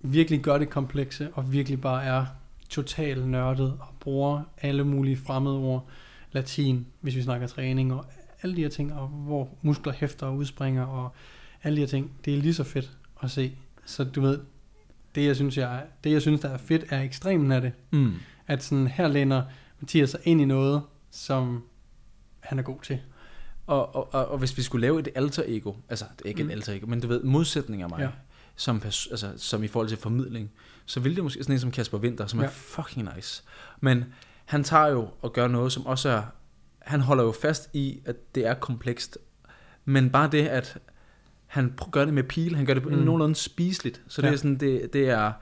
virkelig 0.00 0.40
gør 0.40 0.58
det 0.58 0.70
komplekse, 0.70 1.30
og 1.34 1.52
virkelig 1.52 1.80
bare 1.80 2.04
er 2.04 2.26
totalt 2.70 3.28
nørdet, 3.28 3.70
og 3.80 3.86
bruger 4.00 4.42
alle 4.62 4.84
mulige 4.84 5.16
fremmede 5.16 5.56
ord, 5.58 5.88
latin, 6.32 6.86
hvis 7.00 7.16
vi 7.16 7.22
snakker 7.22 7.46
træning, 7.46 7.92
og 7.94 8.04
alle 8.42 8.56
de 8.56 8.60
her 8.62 8.68
ting, 8.68 8.94
og 8.94 9.08
hvor 9.08 9.48
muskler 9.62 9.92
hæfter 9.92 10.26
og 10.26 10.36
udspringer, 10.36 10.84
og 10.84 11.10
alle 11.62 11.76
de 11.76 11.80
her 11.80 11.88
ting, 11.88 12.12
det 12.24 12.34
er 12.34 12.38
lige 12.42 12.54
så 12.54 12.64
fedt 12.64 12.92
at 13.22 13.30
se. 13.30 13.52
Så 13.84 14.04
du 14.04 14.20
ved, 14.20 14.40
det 15.14 15.26
jeg 15.26 15.36
synes, 15.36 15.58
jeg, 15.58 15.82
det, 16.04 16.12
jeg 16.12 16.20
synes 16.22 16.40
der 16.40 16.48
er 16.48 16.58
fedt, 16.58 16.84
er 16.90 17.02
ekstremen 17.02 17.52
af 17.52 17.60
det. 17.60 17.72
mm. 17.90 18.12
At 18.46 18.62
sådan, 18.64 18.86
her 18.86 19.08
læner 19.08 19.42
Mathias 19.80 20.10
sig 20.10 20.20
ind 20.24 20.40
i 20.40 20.44
noget, 20.44 20.82
som 21.10 21.64
han 22.40 22.58
er 22.58 22.62
god 22.62 22.80
til. 22.82 22.98
Og, 23.66 23.94
og, 23.96 24.14
og, 24.14 24.28
og 24.28 24.38
hvis 24.38 24.56
vi 24.56 24.62
skulle 24.62 24.80
lave 24.80 25.00
et 25.00 25.08
alter 25.14 25.42
ego, 25.46 25.72
altså 25.88 26.04
det 26.18 26.24
er 26.24 26.28
ikke 26.28 26.42
Mm. 26.42 26.48
et 26.48 26.52
alter 26.52 26.72
ego, 26.72 26.86
men 26.86 27.00
du 27.00 27.08
ved, 27.08 27.22
modsætning 27.22 27.82
af 27.82 27.88
mig, 27.88 27.98
Ja. 28.00 28.08
Som, 28.56 28.82
altså, 28.84 29.32
som 29.36 29.62
i 29.64 29.66
forhold 29.68 29.88
til 29.88 29.98
formidling, 29.98 30.50
så 30.86 31.00
ville 31.00 31.16
det 31.16 31.24
måske 31.24 31.42
sådan 31.42 31.54
en 31.56 31.60
som 31.60 31.70
Kasper 31.70 31.98
Winter, 31.98 32.26
som 32.26 32.40
ja. 32.40 32.46
Er 32.46 32.50
fucking 32.50 33.08
nice. 33.16 33.42
Men 33.80 34.04
han 34.44 34.64
tager 34.64 34.86
jo 34.86 35.08
og 35.22 35.32
gør 35.32 35.48
noget, 35.48 35.72
som 35.72 35.86
også 35.86 36.08
er, 36.08 36.22
han 36.78 37.00
holder 37.00 37.24
jo 37.24 37.32
fast 37.32 37.70
i, 37.72 38.00
at 38.04 38.34
det 38.34 38.46
er 38.46 38.54
komplekst, 38.54 39.18
men 39.84 40.10
bare 40.10 40.30
det, 40.32 40.46
at 40.48 40.78
han 41.46 41.74
gør 41.92 42.04
det 42.04 42.14
med 42.14 42.22
pil, 42.22 42.56
han 42.56 42.66
gør 42.66 42.74
det 42.74 42.82
på 42.82 42.88
Mm. 42.88 42.96
nogenlunde 42.96 43.34
spiseligt, 43.34 44.02
så 44.08 44.22
det 44.22 44.28
Ja. 44.28 44.32
er 44.32 44.36
sådan, 44.36 44.56
det, 44.56 44.92
det 44.92 45.08
er, 45.10 45.32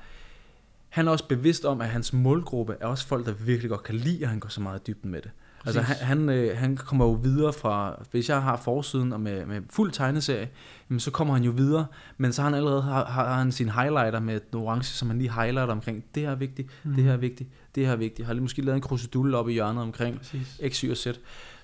han 0.88 1.07
er 1.09 1.12
også 1.12 1.29
bevidst 1.29 1.64
om, 1.64 1.81
at 1.81 1.88
hans 1.88 2.12
målgruppe 2.12 2.77
er 2.81 2.87
også 2.87 3.07
folk, 3.07 3.27
der 3.27 3.33
virkelig 3.33 3.70
godt 3.70 3.83
kan 3.83 3.94
lide, 3.94 4.22
at 4.22 4.29
han 4.29 4.40
går 4.40 4.48
så 4.48 4.61
meget 4.61 4.81
i 4.81 4.83
dybden 4.92 5.11
med 5.11 5.22
det. 5.22 5.31
Altså 5.66 5.81
han, 5.81 5.96
han, 5.96 6.29
øh, 6.29 6.59
han 6.59 6.77
kommer 6.77 7.05
jo 7.05 7.12
videre 7.12 7.53
fra, 7.53 8.03
hvis 8.11 8.29
jeg 8.29 8.42
har 8.42 8.57
forsiden 8.57 9.12
og 9.12 9.20
med, 9.20 9.46
med 9.46 9.61
fuld 9.70 9.92
tegneserie, 9.92 10.48
jamen, 10.90 11.00
så 11.00 11.11
kommer 11.11 11.35
han 11.35 11.42
jo 11.42 11.50
videre, 11.50 11.87
men 12.16 12.33
så 12.33 12.42
har 12.42 12.48
han 12.48 12.57
allerede 12.57 12.83
har, 12.83 13.05
har 13.05 13.38
han 13.38 13.53
sin 13.53 13.68
highlighter 13.68 14.20
med 14.20 14.37
et 14.37 14.55
orange, 14.55 14.85
som 14.85 15.09
han 15.09 15.18
lige 15.18 15.33
highlighter 15.33 15.74
omkring, 15.74 16.05
det 16.14 16.22
her 16.22 16.31
er 16.31 16.35
vigtigt, 16.35 16.70
mm. 16.85 16.94
det 16.94 17.05
her 17.05 17.12
er 17.12 17.16
vigtigt, 17.16 17.50
det 17.74 17.87
her 17.87 17.92
er 17.92 17.96
vigtigt. 17.96 18.27
Har 18.27 18.33
lige 18.33 18.42
måske 18.42 18.62
lavet 18.62 18.77
en 18.77 18.83
krusedulle 18.83 19.37
op 19.37 19.48
i 19.48 19.53
hjørnet 19.53 19.83
omkring 19.83 20.18
Præcis. 20.18 20.61
X, 20.68 20.81
Y 20.81 20.90
og 20.90 20.96
Z. 20.96 21.07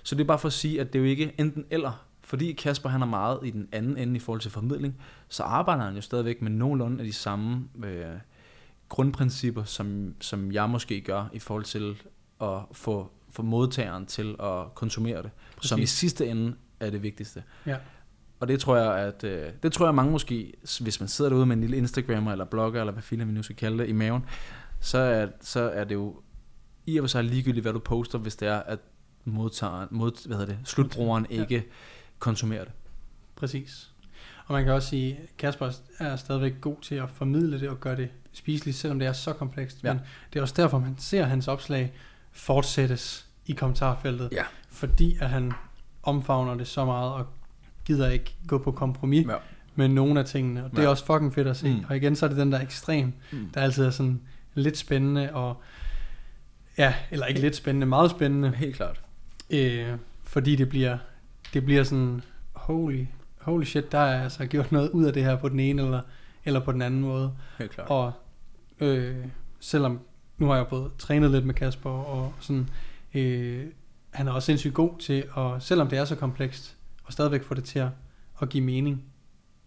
Så 0.03 0.15
det 0.15 0.21
er 0.21 0.27
bare 0.27 0.39
for 0.39 0.49
at 0.49 0.53
sige, 0.53 0.81
at 0.81 0.93
det 0.93 0.99
er 0.99 1.03
jo 1.03 1.09
ikke 1.11 1.33
enten 1.39 1.65
eller, 1.71 2.07
fordi 2.23 2.53
Kasper 2.53 2.89
han 2.89 3.03
er 3.03 3.07
meget 3.07 3.39
i 3.45 3.51
den 3.51 3.69
anden 3.73 3.97
ende 3.97 4.17
i 4.17 4.19
forhold 4.19 4.41
til 4.41 4.51
formidling, 4.51 4.97
så 5.29 5.43
arbejder 5.43 5.85
han 5.85 5.95
jo 5.95 6.01
stadigvæk 6.01 6.43
med 6.43 6.51
nogenlunde 6.51 6.99
af 6.99 7.05
de 7.05 7.13
samme 7.13 7.65
øh, 7.85 8.05
grundprincipper, 8.89 9.65
som, 9.65 10.15
som 10.21 10.53
jeg 10.53 10.71
måske 10.71 11.01
gør 11.01 11.25
i 11.33 11.39
forhold 11.39 11.65
til 11.65 12.03
at 12.41 12.59
få, 12.73 13.11
få 13.31 13.43
modtageren 13.43 14.07
til 14.07 14.37
at 14.43 14.75
konsumere 14.75 15.23
det, 15.23 15.31
Præcis. 15.57 15.69
som 15.69 15.81
i 15.81 15.87
sidste 15.87 16.27
ende 16.29 16.55
er 16.81 16.91
det 16.91 17.03
vigtigste. 17.03 17.43
Ja. 17.67 17.77
Og 18.41 18.49
det 18.49 18.61
tror 18.61 18.77
jeg, 18.77 18.99
at 19.07 19.25
øh, 19.25 19.51
det 19.63 19.73
tror 19.73 19.87
jeg 19.87 19.95
mange 19.95 20.13
måske, 20.13 20.53
hvis 20.81 21.01
man 21.01 21.09
sidder 21.09 21.31
derude 21.31 21.47
med 21.47 21.57
en 21.57 21.61
lille 21.61 21.77
Instagrammer 21.77 22.33
eller 22.33 22.45
blogger, 22.45 22.81
eller 22.81 22.93
hvad 22.93 23.03
filen 23.03 23.29
vi 23.29 23.33
nu 23.33 23.43
skal 23.43 23.57
kalde 23.57 23.79
det, 23.79 23.89
i 23.89 23.93
maven, 23.93 24.25
så 24.81 24.99
er, 24.99 25.27
så 25.41 25.61
er 25.61 25.85
det 25.85 25.95
jo 25.95 26.21
i 26.87 26.99
og 26.99 27.03
for 27.03 27.07
sig 27.09 27.25
ligegyldigt, 27.25 27.65
hvad 27.65 27.73
du 27.73 27.79
poster, 27.79 28.19
hvis 28.19 28.37
det 28.37 28.49
er, 28.49 28.59
at 28.59 28.79
modtageren, 29.25 29.89
mod, 29.91 30.27
hvad 30.27 30.37
hedder 30.37 30.55
det, 30.55 30.69
slutbrugeren 30.69 31.27
Ja. 31.31 31.41
ikke 31.41 31.65
konsumerer 32.19 32.65
det. 32.65 32.73
Præcis. 33.37 33.91
Og 34.47 34.55
man 34.55 34.65
kan 34.65 34.73
også 34.73 34.89
sige, 34.89 35.17
at 35.23 35.37
Kasper 35.39 35.71
er 35.99 36.17
stadigvæk 36.17 36.61
god 36.61 36.77
til 36.83 36.95
at 36.95 37.11
formidle 37.11 37.61
det 37.61 37.69
og 37.69 37.81
gøre 37.81 37.97
det 37.97 38.09
spiseligt, 38.33 38.77
selvom 38.77 38.99
det 38.99 39.09
er 39.09 39.13
så 39.13 39.33
komplekst. 39.33 39.85
Ja. 39.85 39.93
Men 39.93 40.03
det 40.33 40.39
er 40.39 40.43
også 40.43 40.55
derfor, 40.57 40.79
man 40.79 40.95
ser 40.99 41.25
hans 41.25 41.49
opslag 41.49 41.93
fortsættes 42.33 43.27
i 43.47 43.53
kommentarfeltet. 43.53 44.29
Ja. 44.33 44.45
Fordi 44.69 45.17
at 45.21 45.29
han 45.31 45.53
omfavner 46.03 46.55
det 46.55 46.67
så 46.67 46.85
meget 46.85 47.13
og 47.13 47.27
gider 47.85 48.09
ikke 48.11 48.35
gå 48.47 48.59
på 48.59 48.73
kompromis 48.73 49.27
Ja. 49.29 49.35
med 49.75 49.89
nogle 49.89 50.21
af 50.21 50.27
tingene. 50.27 50.65
Og 50.65 50.71
det 50.71 50.79
er 50.79 50.83
Ja. 50.83 50.89
også 50.89 51.05
fucking 51.07 51.35
fedt 51.35 51.49
at 51.49 51.57
se. 51.57 51.69
Mm. 51.75 51.85
Og 51.89 51.97
igen, 51.97 52.17
så 52.17 52.27
er 52.27 52.29
det 52.29 52.39
den 52.39 52.53
der 52.53 52.61
ekstrem, 52.61 53.13
Mm. 53.33 53.51
der 53.55 53.61
altid 53.61 53.85
er 53.85 53.91
sådan 53.91 54.21
lidt 54.55 54.77
spændende 54.79 55.33
og... 55.35 55.63
Ja, 56.79 56.95
eller 57.11 57.27
ikke 57.27 57.41
lidt 57.41 57.57
spændende, 57.57 57.87
meget 57.87 58.11
spændende. 58.11 58.51
Helt 58.51 58.77
klart. 58.77 59.01
Øh, 59.51 59.89
fordi 60.25 60.57
det 60.57 60.69
bliver, 60.69 60.99
det 61.55 61.65
bliver 61.65 61.83
sådan, 61.85 62.23
holy, 62.53 63.05
holy 63.41 63.65
shit, 63.65 63.93
der 63.93 63.99
er 63.99 64.23
altså 64.23 64.47
gjort 64.47 64.73
noget 64.73 64.91
ud 64.91 65.05
af 65.05 65.13
det 65.13 65.25
her 65.25 65.37
på 65.37 65.49
den 65.49 65.61
ene 65.61 65.83
eller, 65.83 66.01
eller 66.45 66.61
på 66.61 66.73
den 66.73 66.83
anden 66.83 67.01
måde. 67.01 67.33
Helt 67.59 67.71
klart. 67.71 67.89
Og 67.91 68.13
øh, 68.81 69.17
selvom, 69.61 70.01
nu 70.41 70.47
har 70.47 70.57
jeg 70.57 70.67
både 70.69 70.91
trænet 70.99 71.31
lidt 71.31 71.47
med 71.47 71.55
Kasper, 71.55 71.91
og 71.91 72.33
sådan, 72.41 72.69
øh, 73.15 73.67
han 74.11 74.29
er 74.29 74.33
også 74.33 74.47
sindssygt 74.47 74.75
god 74.75 74.99
til, 74.99 75.25
at, 75.37 75.63
selvom 75.63 75.89
det 75.89 75.99
er 75.99 76.05
så 76.05 76.17
komplekst, 76.17 76.77
og 77.05 77.13
stadigvæk 77.13 77.43
få 77.43 77.55
det 77.55 77.65
til 77.65 77.79
at, 77.79 77.89
at 78.43 78.49
give 78.49 78.65
mening. 78.65 79.05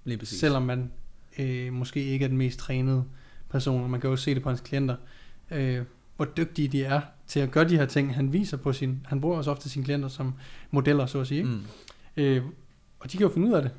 Lige 0.03 0.17
præcis. 0.17 0.39
Selvom 0.39 0.61
man 0.61 0.91
øh, 1.39 1.73
måske 1.73 2.03
ikke 2.03 2.25
er 2.25 2.29
den 2.29 2.37
mest 2.37 2.59
trænede 2.59 3.03
person, 3.49 3.83
og 3.83 3.89
man 3.89 4.01
kan 4.01 4.09
jo 4.09 4.15
se 4.15 4.35
det 4.35 4.43
på 4.43 4.49
hans 4.49 4.61
klienter, 4.61 4.95
øh, 5.51 5.81
hvor 6.15 6.25
dygtige 6.25 6.67
de 6.67 6.83
er 6.83 7.01
til 7.27 7.39
at 7.39 7.51
gøre 7.51 7.69
de 7.69 7.77
her 7.77 7.85
ting. 7.85 8.15
Han 8.15 8.33
viser 8.33 8.57
på 8.57 8.73
sin, 8.73 9.05
han 9.09 9.21
bruger 9.21 9.37
også 9.37 9.51
ofte 9.51 9.69
sine 9.69 9.85
klienter 9.85 10.07
som 10.07 10.33
modeller, 10.71 11.05
så 11.05 11.19
at 11.19 11.27
sige. 11.27 11.37
Ikke? 11.37 11.49
Mm. 11.49 11.63
Øh, 12.17 12.43
og 12.99 13.11
de 13.11 13.17
kan 13.17 13.27
jo 13.27 13.33
finde 13.33 13.47
ud 13.47 13.53
af 13.53 13.61
det. 13.61 13.71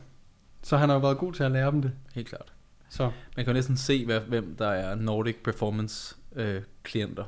Så 0.62 0.76
han 0.76 0.88
har 0.88 0.96
jo 0.96 1.00
været 1.00 1.18
god 1.18 1.32
til 1.32 1.42
at 1.42 1.50
lære 1.50 1.70
dem 1.70 1.82
det. 1.82 1.92
Helt 2.14 2.28
klart. 2.28 2.52
Så 2.88 3.10
Man 3.36 3.44
kan 3.44 3.46
jo 3.46 3.52
næsten 3.52 3.76
se, 3.76 4.06
hvem 4.28 4.56
der 4.56 4.68
er 4.68 4.94
Nordic 4.94 5.36
Performance 5.44 6.16
øh, 6.34 6.62
klienter, 6.82 7.24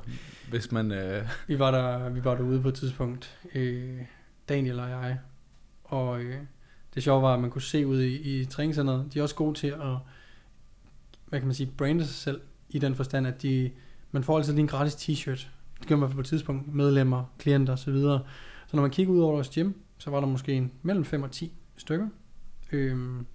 hvis 0.49 0.71
man... 0.71 0.91
Øh, 0.91 1.29
vi 1.47 1.59
var, 1.59 1.71
der, 1.71 2.09
vi 2.09 2.23
var 2.23 2.35
derude 2.35 2.61
på 2.61 2.67
et 2.67 2.75
tidspunkt, 2.75 3.37
øh, 3.55 4.01
Daniel 4.49 4.79
og 4.79 4.89
jeg, 4.89 5.19
og 5.83 6.21
øh, 6.21 6.35
det 6.95 7.03
sjove 7.03 7.21
var, 7.21 7.33
at 7.33 7.39
man 7.39 7.49
kunne 7.49 7.61
se 7.61 7.87
ud 7.87 8.01
i, 8.01 8.41
i 8.41 8.45
træningscenteret, 8.45 9.13
de 9.13 9.19
er 9.19 9.23
også 9.23 9.35
gode 9.35 9.57
til 9.57 9.67
at, 9.67 9.97
hvad 11.25 11.39
kan 11.39 11.47
man 11.47 11.55
sige, 11.55 11.71
brande 11.77 12.05
sig 12.05 12.15
selv, 12.15 12.41
i 12.69 12.79
den 12.79 12.95
forstand, 12.95 13.27
at 13.27 13.41
de, 13.41 13.71
man 14.11 14.23
får 14.23 14.37
altid 14.37 14.53
lige 14.53 14.61
en 14.61 14.67
gratis 14.67 14.95
t-shirt. 14.95 15.47
Det 15.79 15.87
gør 15.87 15.95
man 15.95 16.11
på 16.11 16.19
et 16.19 16.25
tidspunkt, 16.25 16.73
medlemmer, 16.75 17.23
klienter 17.39 17.73
osv. 17.73 17.93
Så, 17.93 18.19
så 18.67 18.75
når 18.75 18.81
man 18.81 18.91
kigger 18.91 19.13
ud 19.13 19.19
over 19.19 19.31
vores 19.31 19.49
gym, 19.49 19.71
så 19.97 20.09
var 20.09 20.19
der 20.19 20.27
måske 20.27 20.53
en, 20.53 20.71
mellem 20.81 21.05
5 21.05 21.23
og 21.23 21.31
10 21.31 21.53
stykker. 21.77 22.07
Øhm, 22.71 23.25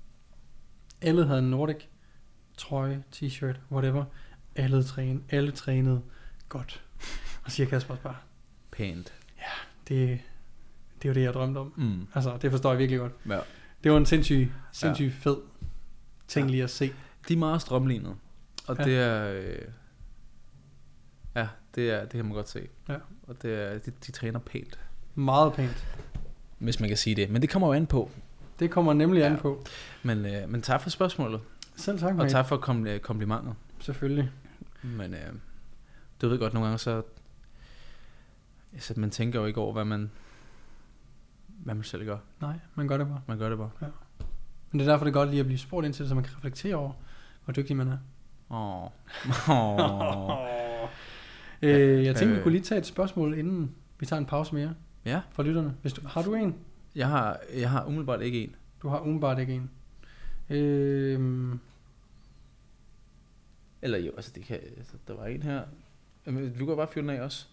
alle 1.00 1.26
havde 1.26 1.38
en 1.38 1.50
Nordic 1.50 1.76
trøje, 2.56 3.02
t-shirt, 3.14 3.56
whatever. 3.72 4.04
Alle, 4.56 4.82
træne, 4.84 5.20
alle 5.30 5.50
trænede 5.52 6.02
godt. 6.48 6.82
Og 7.44 7.50
siger 7.52 7.66
Kasper 7.68 7.94
også 7.94 8.02
bare, 8.02 8.16
pænt. 8.70 9.12
det, 9.88 10.20
det 11.02 11.08
er 11.08 11.08
jo 11.08 11.14
det, 11.14 11.22
jeg 11.22 11.32
drømte 11.34 11.58
om. 11.58 11.72
Mm. 11.76 12.06
Altså, 12.14 12.36
det 12.42 12.50
forstår 12.50 12.70
jeg 12.70 12.78
virkelig 12.78 13.00
godt. 13.00 13.12
Ja. 13.28 13.38
Det 13.84 13.92
var 13.92 13.98
en 13.98 14.06
sindssyg, 14.06 14.52
sindssyg 14.72 15.04
ja. 15.04 15.30
fed 15.30 15.36
ting 16.28 16.46
Ja. 16.46 16.50
lige 16.50 16.62
at 16.62 16.70
se. 16.70 16.92
De 17.28 17.32
er 17.34 17.38
meget 17.38 17.60
strømlignet. 17.62 18.16
Og 18.66 18.76
Ja. 18.78 18.82
ja. 18.82 18.88
det 18.90 18.98
er... 18.98 19.32
Øh, 19.42 19.58
ja, 21.36 21.48
det, 21.74 21.90
er, 21.90 22.00
det 22.00 22.10
kan 22.10 22.24
man 22.24 22.34
godt 22.34 22.48
se. 22.48 22.68
Ja. 22.88 22.96
Og 23.22 23.42
det 23.42 23.54
er, 23.54 23.78
de, 23.78 23.90
de 24.06 24.12
træner 24.12 24.38
pænt, 24.38 24.78
Meget 25.14 25.52
pænt. 25.52 25.86
hvis 26.58 26.80
man 26.80 26.88
kan 26.88 26.96
sige 26.98 27.16
det. 27.16 27.30
Men 27.30 27.42
det 27.42 27.50
kommer 27.50 27.68
jo 27.68 27.72
an 27.74 27.86
på. 27.86 28.10
Det 28.58 28.70
kommer 28.70 28.92
nemlig 28.92 29.18
ja. 29.18 29.26
Ja. 29.26 29.32
an 29.32 29.38
på. 29.38 29.64
Men, 30.02 30.26
øh, 30.26 30.48
men 30.48 30.62
tak 30.62 30.80
for 30.82 30.90
spørgsmålet. 30.90 31.40
Selv 31.76 31.98
tak, 31.98 32.14
Og 32.18 32.28
tak 32.30 32.46
for 32.48 32.56
kom, 32.56 32.86
øh, 32.86 33.00
komplimentet. 33.00 33.54
Selvfølgelig. 33.80 34.30
Men 34.82 35.14
øh, 35.14 35.32
du 36.22 36.28
ved 36.28 36.38
godt, 36.38 36.52
nogle 36.52 36.66
gange 36.66 36.78
så... 36.78 37.02
Så 38.78 38.94
man 38.96 39.10
tænker 39.10 39.40
jo 39.40 39.46
ikke 39.46 39.60
over, 39.60 39.72
hvad 39.72 39.84
man, 39.84 40.10
hvad 41.48 41.74
man 41.74 41.84
selv 41.84 42.04
gør. 42.04 42.18
Nej, 42.40 42.58
man 42.74 42.88
gør 42.88 42.96
det 42.96 43.06
bare. 43.06 43.20
Man 43.26 43.38
gør 43.38 43.48
det 43.48 43.58
bare. 43.58 43.70
Men 44.70 44.80
det 44.80 44.86
er 44.86 44.92
derfor, 44.92 45.04
det 45.04 45.10
er 45.10 45.14
godt 45.14 45.30
lige 45.30 45.40
at 45.40 45.46
blive 45.46 45.58
spurgt 45.58 45.84
ind 45.86 45.94
til 45.94 46.02
det, 46.02 46.08
så 46.08 46.14
man 46.14 46.24
kan 46.24 46.36
reflektere 46.36 46.74
over, 46.76 46.92
hvor 47.44 47.52
dygtig 47.54 47.76
man 47.76 47.88
er. 47.88 47.98
Åh. 48.50 48.90
Åh. 49.50 50.38
Øh, 51.64 52.04
jeg 52.04 52.16
tænkte, 52.16 52.32
vi 52.32 52.36
Øh. 52.38 52.42
kunne 52.42 52.52
lige 52.52 52.62
tage 52.62 52.78
et 52.78 52.86
spørgsmål, 52.86 53.38
inden 53.38 53.74
vi 53.98 54.06
tager 54.06 54.20
en 54.20 54.26
pause 54.26 54.54
mere 54.54 54.74
Ja, 55.04 55.20
fra 55.30 55.42
lytterne. 55.42 55.74
Hvis 55.82 55.92
du, 55.92 56.00
har 56.08 56.22
du 56.22 56.34
en? 56.34 56.54
jeg 56.94 57.08
har, 57.08 57.38
jeg 57.54 57.70
har 57.70 57.84
umiddelbart 57.84 58.22
ikke 58.22 58.44
en. 58.44 58.54
Du 58.82 58.88
har 58.88 59.00
umiddelbart 59.00 59.38
ikke 59.38 59.52
en. 59.54 59.70
Øh, 60.56 61.54
Eller 63.82 63.98
jo, 63.98 64.12
altså 64.16 64.30
det 64.34 64.44
kan, 64.44 64.58
altså, 64.76 64.92
der 65.08 65.14
var 65.14 65.26
en 65.26 65.42
her. 65.42 65.62
Jamen, 66.26 66.58
Du 66.58 66.66
kan 66.66 66.76
bare 66.76 66.88
fyre 66.94 67.02
den 67.02 67.10
af 67.10 67.20
også. 67.20 67.46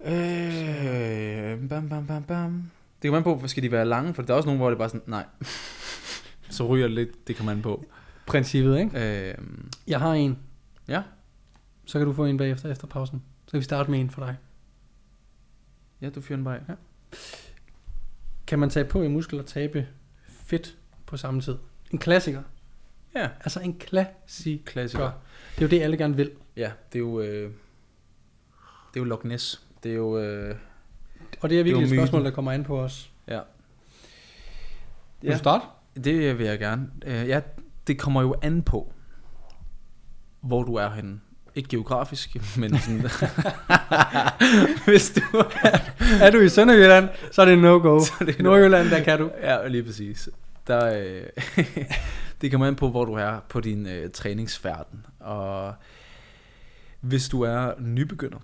Øh, 0.00 1.68
bam, 1.68 1.88
bam, 1.88 2.06
bam, 2.06 2.22
bam. 2.22 2.70
Det 3.02 3.08
kommer 3.10 3.18
an 3.32 3.40
på, 3.40 3.48
skal 3.48 3.62
de 3.62 3.70
være 3.72 3.84
lange, 3.86 4.14
for 4.14 4.22
der 4.22 4.32
er 4.32 4.36
også 4.36 4.46
nogle, 4.46 4.58
hvor 4.60 4.68
det 4.70 4.78
bare 4.78 4.88
sådan, 4.88 5.02
nej. 5.06 5.24
Så 6.50 6.66
ryger 6.66 6.86
det 6.86 6.94
lidt, 6.94 7.28
det 7.28 7.36
kommer 7.36 7.52
an 7.52 7.62
på. 7.62 7.84
princippet, 8.26 8.78
ikke? 8.78 9.28
Øh, 9.30 9.34
Jeg 9.86 10.00
har 10.00 10.12
en. 10.12 10.38
ja, 10.88 11.02
Så 11.84 11.98
kan 11.98 12.06
du 12.06 12.12
få 12.12 12.24
en 12.24 12.36
bagefter 12.36 12.70
efter 12.72 12.86
pausen. 12.86 13.22
Så 13.46 13.50
kan 13.50 13.58
vi 13.58 13.64
starte 13.64 13.90
med 13.90 14.00
en 14.00 14.10
for 14.10 14.24
dig. 14.24 14.36
ja, 16.00 16.10
du 16.10 16.20
fyrer 16.20 16.36
den 16.36 16.44
bare 16.44 16.56
af. 16.68 16.74
Kan 18.46 18.58
man 18.58 18.70
tage 18.70 18.84
på 18.84 19.02
i 19.02 19.08
muskel 19.08 19.38
og 19.40 19.46
tabe 19.46 19.88
fedt 20.28 20.76
på 21.06 21.16
samme 21.16 21.40
tid? 21.40 21.56
En 21.90 21.98
klassiker. 21.98 22.42
Ja, 23.16 23.28
Altså 23.40 23.60
en 23.60 23.74
klassiker. 23.78 24.64
klassiker. 24.64 25.10
Det 25.54 25.58
er 25.58 25.62
jo 25.62 25.68
det, 25.68 25.82
alle 25.82 25.96
gerne 25.96 26.16
vil. 26.16 26.30
Ja, 26.56 26.70
det 26.92 26.98
er 26.98 27.00
jo, 27.02 27.20
øh, 27.20 27.42
det 27.42 28.96
er 28.96 29.00
jo 29.00 29.04
Loch 29.04 29.24
Ness. 29.26 29.62
Det 29.82 29.90
er 29.90 29.96
jo, 29.96 30.18
øh, 30.18 30.54
Og 31.40 31.50
det 31.50 31.60
er 31.60 31.64
virkelig 31.64 31.86
Det 31.86 31.92
et 31.92 31.92
er 31.92 31.96
jo 31.96 32.00
spørgsmål, 32.02 32.20
myten. 32.20 32.30
der 32.30 32.34
kommer 32.34 32.52
an 32.52 32.64
på 32.64 32.80
os. 32.80 33.10
ja. 33.28 33.40
Vil 35.22 35.32
du 35.32 35.38
starte? 35.38 35.64
Det 36.04 36.38
vil 36.38 36.46
jeg 36.46 36.58
gerne. 36.58 36.90
Øh, 37.06 37.28
Ja, 37.28 37.40
det 37.86 37.98
kommer 37.98 38.22
jo 38.22 38.34
an 38.42 38.62
på, 38.62 38.92
hvor 40.40 40.62
du 40.62 40.74
er 40.74 40.90
henne. 40.90 41.20
Ikke 41.54 41.68
geografisk, 41.68 42.56
men 42.58 42.78
sådan... 42.78 43.00
Hvis 44.86 45.10
du... 45.10 45.20
Er 46.20 46.30
du 46.30 46.40
i 46.40 46.48
Sønderjylland, 46.48 47.08
så 47.32 47.42
er 47.42 47.46
det 47.46 47.58
no-go. 47.58 47.96
Er 48.20 48.42
Nordjylland, 48.42 48.90
der 48.90 49.02
kan 49.04 49.18
du. 49.18 49.30
Ja, 49.42 49.68
lige 49.68 49.82
præcis. 49.82 50.28
Der, 50.66 50.98
øh, 50.98 51.22
det 52.40 52.50
kommer 52.50 52.66
an 52.66 52.76
på, 52.76 52.90
hvor 52.90 53.04
du 53.04 53.12
er 53.12 53.40
på 53.48 53.60
din 53.60 53.86
øh, 53.86 54.10
træningsfærden. 54.10 55.06
Og 55.20 55.74
hvis 57.00 57.28
du 57.28 57.42
er 57.42 57.80
nybegynder, 57.80 58.38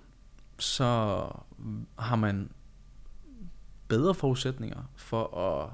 så 0.59 1.29
har 1.99 2.15
man 2.15 2.49
bedre 3.87 4.13
forudsætninger 4.13 4.83
for 4.95 5.37
at 5.37 5.69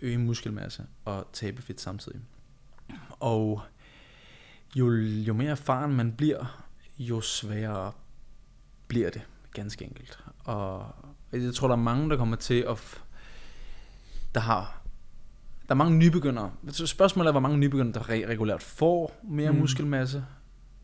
øge 0.00 0.18
muskelmasse 0.18 0.86
og 1.04 1.28
tabe 1.32 1.62
fedt 1.62 1.80
samtidig. 1.80 2.20
Og 3.10 3.62
jo, 4.76 4.92
jo 5.00 5.34
mere 5.34 5.50
erfaren 5.50 5.94
man 5.94 6.12
bliver, 6.12 6.64
jo 6.98 7.20
sværere 7.20 7.92
bliver 8.88 9.10
det, 9.10 9.22
ganske 9.52 9.84
enkelt. 9.84 10.24
Og 10.44 10.94
jeg 11.32 11.54
tror, 11.54 11.68
der 11.68 11.74
er 11.74 11.80
mange, 11.80 12.10
der 12.10 12.16
kommer 12.16 12.36
til 12.36 12.60
at... 12.68 12.76
F- 12.76 13.00
der 14.34 14.40
har... 14.40 14.77
Der 15.68 15.74
er 15.74 15.76
mange 15.76 15.96
nybegyndere. 15.98 16.50
Så 16.68 16.86
spørgsmålet 16.86 17.28
er, 17.28 17.32
hvor 17.32 17.40
mange 17.40 17.58
nybegyndere, 17.58 17.92
der 17.92 18.00
re- 18.00 18.28
regulært 18.28 18.62
får 18.62 19.20
mere 19.30 19.50
Mm. 19.50 19.58
muskelmasse 19.58 20.24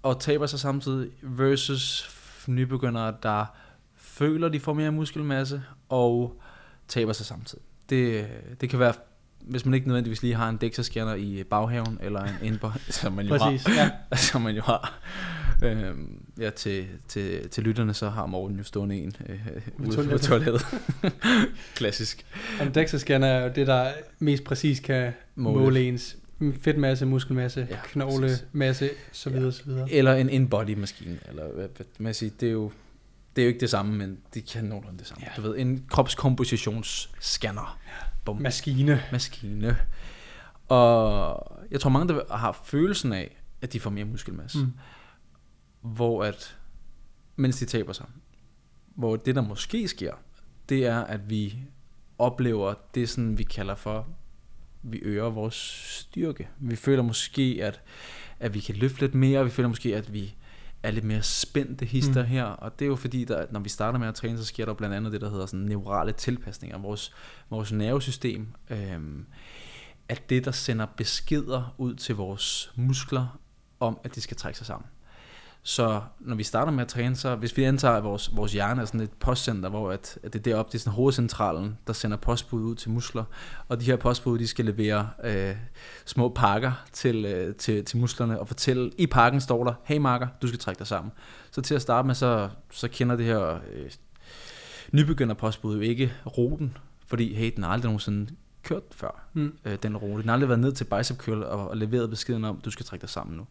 og 0.02 0.20
taber 0.20 0.46
sig 0.46 0.60
samtidig, 0.60 1.10
versus 1.22 2.10
nybegyndere, 2.46 3.14
der 3.22 3.44
føler, 3.96 4.48
de 4.48 4.60
får 4.60 4.72
mere 4.72 4.92
muskelmasse 4.92 5.62
og 5.88 6.40
taber 6.88 7.12
sig 7.12 7.26
samtidig. 7.26 7.64
Det, 7.90 8.26
det 8.60 8.70
kan 8.70 8.78
være, 8.78 8.92
hvis 9.40 9.64
man 9.64 9.74
ikke 9.74 9.86
nødvendigvis 9.86 10.22
lige 10.22 10.34
har 10.34 10.48
en 10.48 10.58
DEXA-scanner 10.64 11.14
i 11.14 11.42
baghaven, 11.50 11.98
eller 12.02 12.24
en 12.24 12.34
indbår, 12.42 12.72
som 12.90 13.12
man 13.12 13.26
jo 13.26 13.36
Præcis, 13.38 13.66
har. 13.66 13.74
ja. 14.10 14.16
som 14.16 14.42
man 14.42 14.54
jo 14.56 14.62
har. 14.62 14.92
Øhm, 15.62 16.22
ja, 16.40 16.50
til, 16.50 16.86
til, 17.08 17.48
til 17.48 17.62
lytterne, 17.62 17.94
så 17.94 18.10
har 18.10 18.26
Morten 18.26 18.56
jo 18.58 18.64
stående 18.64 18.96
en 18.96 19.12
øh, 19.28 19.38
ude 19.78 20.08
på 20.10 20.18
toilettet. 20.18 20.66
Klassisk. 21.76 22.26
En 22.62 22.68
DEXA-scanner 22.68 23.26
er 23.26 23.44
jo 23.44 23.52
det, 23.54 23.66
der 23.66 23.92
mest 24.18 24.44
præcis 24.44 24.80
kan 24.80 25.12
måle, 25.34 25.64
Måle. 25.64 25.88
ens 25.88 26.16
fedtmasse, 26.60 27.06
muskelmasse, 27.06 27.66
Ja, 27.70 27.74
ja, 27.74 27.80
knoglemasse, 27.84 28.90
så 29.12 29.30
videre, 29.30 29.52
så 29.52 29.62
videre. 29.64 29.92
Eller 29.92 30.14
en 30.14 30.28
in-body-maskine, 30.28 31.18
eller 31.28 31.52
hvad, 31.52 31.68
man 31.98 32.14
siger, 32.14 32.30
det 32.40 32.48
er 32.48 32.52
jo 32.52 32.72
det 33.36 33.42
er 33.42 33.46
jo 33.46 33.48
ikke 33.48 33.60
det 33.60 33.70
samme, 33.70 33.96
men 33.98 34.18
de 34.34 34.42
kan 34.42 34.64
nogenlunde 34.64 34.98
det 34.98 35.06
samme. 35.06 35.24
Ja. 35.24 35.30
Ja. 35.36 35.42
Du 35.42 35.48
ved, 35.48 35.58
en 35.58 35.84
kropskompositionsscanner. 35.88 37.78
Bum. 38.24 38.42
Maskine. 38.42 39.02
Maskine. 39.12 39.76
Og 40.68 41.46
jeg 41.70 41.80
tror 41.80 41.90
mange, 41.90 42.14
der 42.14 42.36
har 42.36 42.60
følelsen 42.64 43.12
af, 43.12 43.36
at 43.62 43.72
de 43.72 43.80
får 43.80 43.90
mere 43.90 44.04
muskelmasse. 44.04 44.58
Mm. 44.58 44.72
Hvor 45.84 46.24
at, 46.24 46.58
mens 47.36 47.58
de 47.58 47.64
taber 47.64 47.92
sig, 47.92 48.06
hvor 48.94 49.16
det 49.16 49.34
der 49.34 49.42
måske 49.42 49.88
sker, 49.88 50.14
det 50.68 50.86
er, 50.86 51.00
at 51.00 51.30
vi 51.30 51.58
oplever 52.18 52.74
det, 52.94 53.08
sådan 53.08 53.38
vi 53.38 53.42
kalder 53.42 53.74
for, 53.74 54.08
vi 54.82 54.98
øger 54.98 55.30
vores 55.30 55.54
styrke. 55.86 56.48
Vi 56.58 56.76
føler 56.76 57.02
måske, 57.02 57.58
at, 57.62 57.80
at 58.40 58.54
vi 58.54 58.60
kan 58.60 58.76
løfte 58.76 59.00
lidt 59.00 59.14
mere, 59.14 59.44
vi 59.44 59.50
føler 59.50 59.68
måske, 59.68 59.96
at 59.96 60.12
vi 60.12 60.34
er 60.82 60.90
lidt 60.90 61.04
mere 61.04 61.22
spændte 61.22 61.84
hister 61.84 62.22
Mm. 62.22 62.28
her, 62.28 62.44
og 62.44 62.78
det 62.78 62.84
er 62.84 62.88
jo 62.88 62.96
fordi, 62.96 63.24
der, 63.24 63.46
når 63.50 63.60
vi 63.60 63.68
starter 63.68 63.98
med 63.98 64.08
at 64.08 64.14
træne, 64.14 64.38
så 64.38 64.44
sker 64.44 64.64
der 64.64 64.74
blandt 64.74 64.94
andet 64.94 65.12
det, 65.12 65.20
der 65.20 65.30
hedder 65.30 65.46
sådan 65.46 65.60
neurale 65.60 66.12
tilpasninger. 66.12 66.78
Vores, 66.78 67.14
vores 67.50 67.72
nervesystem, 67.72 68.48
øhm, 68.70 69.26
at 70.08 70.30
det, 70.30 70.44
der 70.44 70.50
sender 70.50 70.86
beskeder 70.86 71.74
ud 71.78 71.94
til 71.94 72.14
vores 72.14 72.72
muskler, 72.76 73.40
om 73.80 73.98
at 74.04 74.14
de 74.14 74.20
skal 74.20 74.36
trække 74.36 74.58
sig 74.58 74.66
sammen. 74.66 74.88
Så 75.66 76.00
når 76.20 76.36
vi 76.36 76.42
starter 76.42 76.72
med 76.72 76.80
at 76.82 76.88
træne, 76.88 77.16
så 77.16 77.36
hvis 77.36 77.56
vi 77.56 77.64
antager, 77.64 77.94
at 77.94 78.04
vores, 78.04 78.36
vores 78.36 78.52
hjerne 78.52 78.82
er 78.82 78.86
sådan 78.86 79.00
et 79.00 79.10
postcenter, 79.10 79.68
hvor 79.68 79.90
at, 79.90 80.18
at 80.22 80.32
det 80.32 80.38
er 80.38 80.42
deroppe, 80.42 80.72
det 80.72 80.78
er 80.78 80.82
sådan 80.82 80.92
hovedcentralen, 80.96 81.78
der 81.86 81.92
sender 81.92 82.16
postbud 82.16 82.62
ud 82.62 82.74
til 82.74 82.90
muskler, 82.90 83.24
og 83.68 83.80
de 83.80 83.84
her 83.84 83.96
postbud, 83.96 84.38
de 84.38 84.46
skal 84.46 84.64
levere 84.64 85.10
øh, 85.24 85.56
små 86.04 86.28
pakker 86.28 86.72
til, 86.92 87.24
øh, 87.24 87.54
til, 87.54 87.84
til 87.84 87.98
musklerne, 87.98 88.40
og 88.40 88.48
fortælle, 88.48 88.90
i 88.98 89.06
pakken 89.06 89.40
står 89.40 89.64
der, 89.64 89.72
hey 89.84 89.96
marker, 89.98 90.26
du 90.42 90.46
skal 90.48 90.60
trække 90.60 90.78
dig 90.78 90.86
sammen. 90.86 91.12
Så 91.50 91.62
til 91.62 91.74
at 91.74 91.82
starte 91.82 92.06
med, 92.06 92.14
så, 92.14 92.48
så 92.70 92.88
kender 92.88 93.16
det 93.16 93.26
her 93.26 93.54
øh, 93.72 93.90
nybegynder 94.92 95.34
postbud 95.34 95.74
jo 95.74 95.80
ikke 95.80 96.12
ruten, 96.26 96.76
fordi 97.06 97.34
hey, 97.34 97.52
den 97.56 97.64
har 97.64 97.70
aldrig 97.70 97.88
nogensinde 97.88 98.34
kørt 98.62 98.82
før, 98.90 99.26
Mm. 99.32 99.54
øh, 99.64 99.78
den 99.82 99.96
rute. 99.96 100.22
Den 100.22 100.28
har 100.28 100.32
aldrig 100.32 100.48
været 100.48 100.60
ned 100.60 100.72
til 100.72 100.84
bicep 100.84 101.16
curl 101.16 101.42
og, 101.42 101.68
og 101.68 101.76
leveret 101.76 102.10
beskeden 102.10 102.44
om, 102.44 102.60
du 102.64 102.70
skal 102.70 102.86
trække 102.86 103.02
dig 103.02 103.10
sammen 103.10 103.36
nu. 103.36 103.46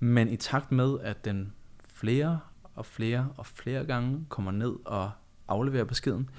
Men 0.00 0.28
i 0.28 0.36
takt 0.36 0.72
med, 0.72 0.98
at 1.02 1.24
den 1.24 1.52
flere 1.94 2.40
og 2.74 2.86
flere 2.86 3.28
og 3.36 3.46
flere 3.46 3.84
gange 3.84 4.26
kommer 4.28 4.50
ned 4.50 4.72
og 4.84 5.10
afleverer 5.48 5.84
beskeden, 5.84 6.30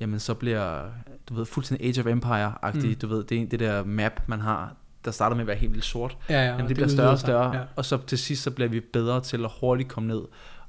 jamen 0.00 0.20
så 0.20 0.34
bliver, 0.34 0.90
du 1.28 1.34
ved, 1.34 1.44
fuldstændig 1.44 1.86
Age 1.86 2.00
of 2.00 2.06
Empire-agtigt, 2.06 2.86
Mm. 2.86 2.94
du 2.94 3.06
ved, 3.06 3.24
det, 3.24 3.50
det 3.50 3.60
der 3.60 3.84
map, 3.84 4.28
man 4.28 4.40
har, 4.40 4.76
der 5.04 5.10
starter 5.10 5.36
med 5.36 5.40
at 5.42 5.46
være 5.46 5.56
helt 5.56 5.72
vildt 5.72 5.84
sort, 5.84 6.18
Ja, 6.28 6.34
ja. 6.34 6.42
Jamen, 6.44 6.60
og 6.62 6.68
det 6.68 6.76
bliver 6.76 6.88
større 6.88 7.10
og 7.10 7.18
sig. 7.18 7.26
større, 7.26 7.56
ja. 7.56 7.64
og 7.76 7.84
så 7.84 7.96
til 8.06 8.18
sidst 8.18 8.42
så 8.42 8.50
bliver 8.50 8.68
vi 8.68 8.80
bedre 8.80 9.20
til 9.20 9.44
at 9.44 9.50
hurtigt 9.60 9.88
komme 9.88 10.06
ned 10.08 10.22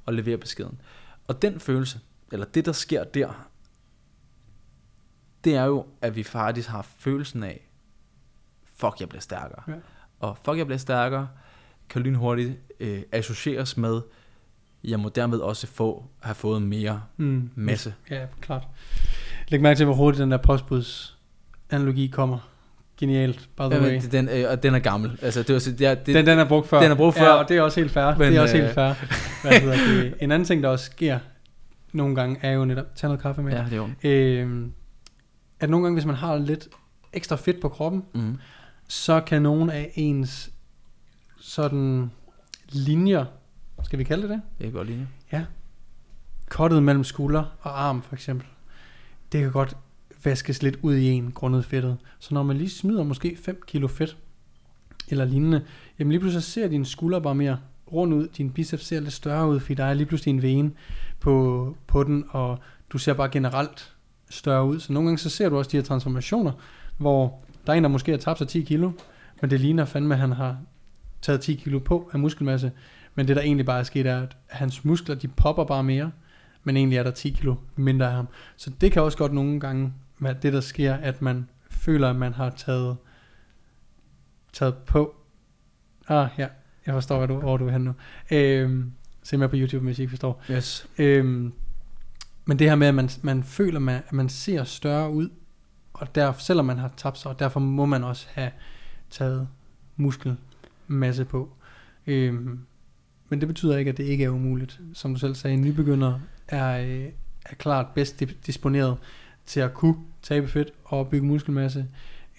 og 0.06 0.14
levere 0.14 0.38
beskeden. 0.38 0.82
Og 1.28 1.42
den 1.42 1.60
følelse, 1.60 2.00
eller 2.32 2.46
det 2.46 2.66
der 2.66 2.72
sker 2.72 3.04
der, 3.04 3.48
det 5.44 5.56
er 5.56 5.64
jo, 5.66 5.86
at 6.02 6.16
vi 6.16 6.24
faktisk 6.24 6.70
har 6.70 6.82
følelsen 6.82 7.44
af, 7.44 7.70
fuck, 8.76 9.00
jeg 9.00 9.10
bliver 9.10 9.22
stærkere. 9.22 9.64
Ja. 9.68 9.74
Og 10.20 10.38
fuck, 10.46 10.58
jeg 10.58 10.66
bliver 10.66 10.78
stærkere, 10.80 11.28
kan 11.90 12.02
lynhurtigt 12.02 12.52
øh, 12.80 13.02
associeres 13.12 13.78
med, 13.78 14.02
jeg 14.84 15.00
må 15.00 15.10
dermed 15.10 15.38
også 15.40 15.68
få, 15.68 16.06
have 16.20 16.36
fået 16.36 16.62
mere 16.62 17.02
Mm. 17.18 17.50
masse. 17.56 17.94
Ja, 18.12 18.26
klart. 18.42 18.64
Læg 19.48 19.62
mærke 19.62 19.78
til, 19.78 19.86
hvor 19.86 19.96
hurtigt 19.96 20.22
den 20.22 20.32
der 20.32 20.38
postbuds 20.38 21.18
analogi 21.70 22.08
kommer. 22.08 22.38
Genialt, 23.00 23.50
by 23.58 23.62
the 23.62 23.82
way. 23.82 23.96
Øh, 23.96 24.12
den, 24.12 24.30
øh, 24.30 24.46
og 24.52 24.64
den 24.64 24.76
er 24.76 24.80
gammel. 24.80 25.20
Altså, 25.22 25.44
det, 25.44 25.54
var, 25.54 25.60
det, 25.60 25.82
er- 25.88 25.96
det, 25.96 26.16
Den, 26.16 26.26
den 26.26 26.40
er 26.40 26.46
brugt 26.48 26.68
før. 26.68 26.82
Den 26.82 26.92
er 26.92 26.96
brugt 26.96 27.16
Ja, 27.18 27.22
før. 27.24 27.30
og 27.30 27.50
det 27.50 27.58
er 27.58 27.62
også 27.62 27.80
helt 27.80 27.92
fair. 27.92 28.18
Men, 28.18 28.28
det 28.32 28.38
er 28.38 28.42
også 28.42 28.58
øh, 28.58 28.64
helt 28.64 28.74
fair. 28.76 28.94
Hvad 29.48 29.60
hedder 29.60 30.02
det? 30.02 30.14
En 30.22 30.32
anden 30.32 30.46
ting, 30.46 30.64
der 30.64 30.70
også 30.70 30.86
sker 30.86 31.20
nogle 31.94 32.16
gange, 32.16 32.38
er 32.42 32.52
jo 32.52 32.66
netop, 32.66 32.86
tag 32.96 33.08
noget 33.08 33.22
kaffe 33.22 33.42
med, 33.44 33.54
ja, 33.54 33.66
det 33.70 33.78
er 33.78 34.46
øh, 34.46 34.66
at 35.60 35.70
nogle 35.70 35.84
gange, 35.86 35.96
hvis 35.96 36.06
man 36.06 36.16
har 36.16 36.38
lidt 36.38 36.68
ekstra 37.14 37.36
fedt 37.36 37.62
på 37.62 37.70
kroppen, 37.70 38.04
Mm. 38.14 38.38
så 38.88 39.20
kan 39.22 39.42
nogle 39.42 39.74
af 39.74 39.92
ens 39.96 40.50
sådan 41.40 42.12
linjer, 42.70 43.26
skal 43.84 44.00
vi 44.00 44.04
kalde 44.04 44.22
det 44.22 44.30
det? 44.30 44.42
Jeg 44.60 44.66
kan 44.66 44.74
godt 44.74 44.88
lide 44.88 45.08
Ja. 45.32 45.46
Kottet 46.50 46.84
mellem 46.84 47.04
skulder 47.04 47.44
og 47.62 47.84
arm 47.84 48.02
for 48.02 48.16
eksempel. 48.16 48.48
Det 49.32 49.42
kan 49.42 49.52
godt 49.52 49.78
vaskes 50.24 50.64
lidt 50.64 50.80
ud 50.82 50.96
i 50.96 51.08
en 51.08 51.32
grundet 51.32 51.66
fedtet. 51.66 51.98
Så 52.20 52.34
når 52.34 52.44
man 52.44 52.58
lige 52.58 52.70
smider 52.70 53.04
måske 53.04 53.38
5 53.42 53.62
kilo 53.68 53.88
fedt, 53.88 54.18
eller 55.10 55.26
lignende, 55.26 55.64
jamen 56.00 56.12
lige 56.12 56.20
pludselig 56.20 56.44
så 56.44 56.52
ser 56.52 56.68
dine 56.68 56.86
skuldre 56.86 57.22
bare 57.22 57.36
mere 57.36 57.60
rundt 57.94 58.14
ud, 58.14 58.28
din 58.28 58.52
biceps 58.52 58.86
ser 58.86 59.00
lidt 59.00 59.14
større 59.14 59.50
ud, 59.50 59.60
fordi 59.60 59.74
der 59.74 59.84
er 59.84 59.94
lige 59.94 60.06
pludselig 60.06 60.32
en 60.32 60.42
vene 60.42 60.72
på, 61.20 61.76
på 61.88 62.04
den, 62.04 62.26
og 62.30 62.60
du 62.90 62.98
ser 62.98 63.14
bare 63.14 63.30
generelt 63.30 63.96
større 64.30 64.66
ud. 64.66 64.80
Så 64.80 64.94
nogle 64.94 65.08
gange 65.08 65.18
så 65.18 65.30
ser 65.30 65.50
du 65.50 65.58
også 65.58 65.72
de 65.72 65.78
her 65.78 65.84
transformationer, 65.84 66.52
hvor 66.98 67.42
der 67.66 67.74
er 67.74 67.78
en, 67.78 67.84
der 67.84 67.90
måske 67.90 68.12
har 68.12 68.18
tabt 68.18 68.38
sig 68.38 68.48
10 68.48 68.62
kilo, 68.62 68.92
men 69.42 69.50
det 69.50 69.60
ligner 69.60 69.86
fandme, 69.86 70.14
at 70.14 70.20
han 70.20 70.32
har 70.32 70.58
taget 71.22 71.42
10 71.42 71.56
kilo 71.56 71.80
på 71.80 72.10
af 72.14 72.20
muskelmasse, 72.20 72.72
men 73.16 73.28
det 73.28 73.36
der 73.36 73.42
egentlig 73.42 73.66
bare 73.66 73.80
er 73.80 73.84
sket 73.84 74.06
er, 74.06 74.22
at 74.22 74.38
hans 74.48 74.86
muskler, 74.86 75.16
de 75.16 75.28
popper 75.28 75.64
bare 75.64 75.84
mere, 75.84 76.12
men 76.64 76.78
egentlig 76.78 76.98
er 76.98 77.04
der 77.04 77.12
10 77.12 77.30
kilo 77.30 77.56
mindre 77.76 78.06
af 78.06 78.12
ham. 78.12 78.28
Så 78.56 78.72
det 78.82 78.92
kan 78.92 79.02
også 79.02 79.18
godt 79.18 79.34
nogle 79.34 79.60
gange 79.60 79.94
være 80.20 80.36
det, 80.42 80.54
der 80.54 80.62
sker, 80.62 80.94
at 80.94 81.22
man 81.22 81.50
føler, 81.70 82.10
at 82.10 82.16
man 82.16 82.34
har 82.34 82.50
taget, 82.50 82.98
taget 84.54 84.76
på. 84.76 85.16
Ah, 86.08 86.30
ja, 86.38 86.48
jeg 86.86 86.94
forstår, 86.94 87.18
hvad 87.18 87.28
du, 87.28 87.40
hvor 87.40 87.58
du 87.58 87.68
er 87.68 87.72
henne 87.72 87.86
nu. 87.86 87.94
Øhm, 88.32 88.92
se 89.24 89.38
mig 89.38 89.50
på 89.50 89.56
YouTube, 89.56 89.86
hvis 89.86 90.00
I 90.00 90.02
ikke 90.02 90.10
forstår. 90.10 90.44
Yes. 90.52 90.88
Øhm, 90.98 91.54
men 92.46 92.60
det 92.60 92.70
her 92.70 92.76
med, 92.76 92.88
at 92.88 92.96
man, 92.96 93.10
man 93.22 93.44
føler, 93.44 93.80
man, 93.80 94.02
at 94.08 94.14
man 94.14 94.30
ser 94.30 94.64
større 94.64 95.12
ud, 95.12 95.30
og 95.94 96.16
der, 96.16 96.34
selvom 96.34 96.66
man 96.66 96.78
har 96.78 96.92
tabt 96.98 97.18
sig, 97.18 97.32
og 97.32 97.40
derfor 97.40 97.60
må 97.60 97.86
man 97.86 98.04
også 98.04 98.28
have 98.32 98.52
taget 99.10 99.48
masse 100.88 101.26
på. 101.26 101.54
Øhm, 102.08 102.60
men 103.30 103.40
det 103.40 103.48
betyder 103.48 103.78
ikke, 103.78 103.92
at 103.92 103.98
det 103.98 104.04
ikke 104.04 104.24
er 104.24 104.30
umuligt. 104.30 104.80
Som 104.94 105.14
du 105.14 105.20
selv 105.20 105.36
sagde, 105.36 105.54
en 105.54 105.62
nybegynder 105.62 106.20
er, 106.48 106.80
øh, 106.80 107.06
er 107.46 107.56
klart 107.56 107.86
bedst 107.96 108.24
disponeret 108.46 108.98
til 109.46 109.60
at 109.60 109.74
kunne 109.74 109.96
tabe 110.22 110.48
fedt 110.48 110.72
og 110.84 111.10
bygge 111.10 111.28
muskelmasse. 111.28 111.86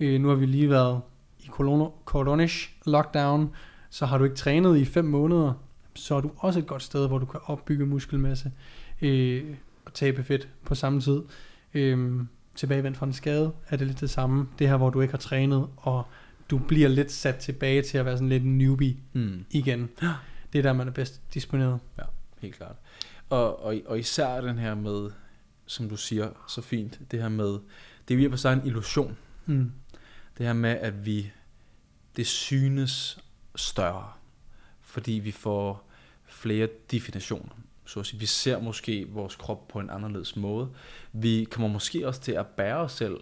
Øh, 0.00 0.20
nu 0.20 0.28
har 0.28 0.34
vi 0.34 0.46
lige 0.46 0.70
været 0.70 1.00
i 1.38 1.48
Colono- 1.48 2.04
Cordonish 2.04 2.70
lockdown, 2.86 3.50
så 3.90 4.06
har 4.06 4.18
du 4.18 4.24
ikke 4.24 4.36
trænet 4.36 4.78
i 4.78 4.84
5 4.84 5.04
måneder, 5.04 5.52
så 5.94 6.14
er 6.14 6.20
du 6.20 6.30
også 6.36 6.58
et 6.58 6.66
godt 6.66 6.82
sted, 6.82 7.08
hvor 7.08 7.18
du 7.18 7.26
kan 7.26 7.40
opbygge 7.44 7.86
muskelmasse 7.86 8.52
øh, 9.02 9.44
og 9.84 9.94
tabe 9.94 10.24
fedt 10.24 10.48
på 10.64 10.74
samme 10.74 11.00
tid. 11.00 11.22
Øh, 11.74 12.20
tilbagevendt 12.54 12.96
fra 12.96 13.06
en 13.06 13.12
skade 13.12 13.52
er 13.68 13.76
det 13.76 13.86
lidt 13.86 14.00
det 14.00 14.10
samme. 14.10 14.46
Det 14.58 14.68
her, 14.68 14.76
hvor 14.76 14.90
du 14.90 15.00
ikke 15.00 15.12
har 15.12 15.18
trænet, 15.18 15.66
og 15.76 16.06
du 16.50 16.58
bliver 16.58 16.88
lidt 16.88 17.12
sat 17.12 17.36
tilbage 17.36 17.82
til 17.82 17.98
at 17.98 18.04
være 18.04 18.16
sådan 18.16 18.28
lidt 18.28 18.42
en 18.42 18.58
newbie 18.58 18.96
Mm. 19.12 19.44
igen. 19.50 19.90
Det 20.52 20.58
er 20.58 20.62
der, 20.62 20.72
man 20.72 20.88
er 20.88 20.92
bedst 20.92 21.20
disponeret. 21.34 21.80
Helt 22.40 22.54
klart. 22.54 22.76
Og, 23.30 23.62
og, 23.62 23.74
og 23.86 23.98
især 23.98 24.40
den 24.40 24.58
her 24.58 24.74
med, 24.74 25.10
som 25.66 25.88
du 25.88 25.96
siger 25.96 26.30
så 26.48 26.62
fint, 26.62 27.00
det 27.10 27.20
her 27.22 27.28
med, 27.28 27.58
det 28.08 28.18
virker 28.18 28.36
sig 28.36 28.52
en 28.52 28.66
illusion. 28.66 29.16
Mm. 29.46 29.72
Det 30.38 30.46
her 30.46 30.52
med, 30.52 30.70
at 30.70 31.06
vi, 31.06 31.30
det 32.16 32.26
synes 32.26 33.18
større, 33.56 34.12
fordi 34.80 35.12
vi 35.12 35.30
får 35.30 35.90
flere 36.26 36.68
definitioner. 36.90 37.52
Så 37.84 38.00
at 38.00 38.06
sige, 38.06 38.20
vi 38.20 38.26
ser 38.26 38.60
måske 38.60 39.06
vores 39.08 39.36
krop 39.36 39.68
på 39.68 39.78
en 39.80 39.90
anderledes 39.90 40.36
måde. 40.36 40.68
Vi 41.12 41.46
kommer 41.50 41.68
måske 41.68 42.08
også 42.08 42.20
til 42.20 42.32
at 42.32 42.46
bære 42.46 42.76
os 42.76 42.92
selv 42.92 43.16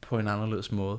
på 0.00 0.18
en 0.18 0.28
anderledes 0.28 0.72
måde. 0.72 0.98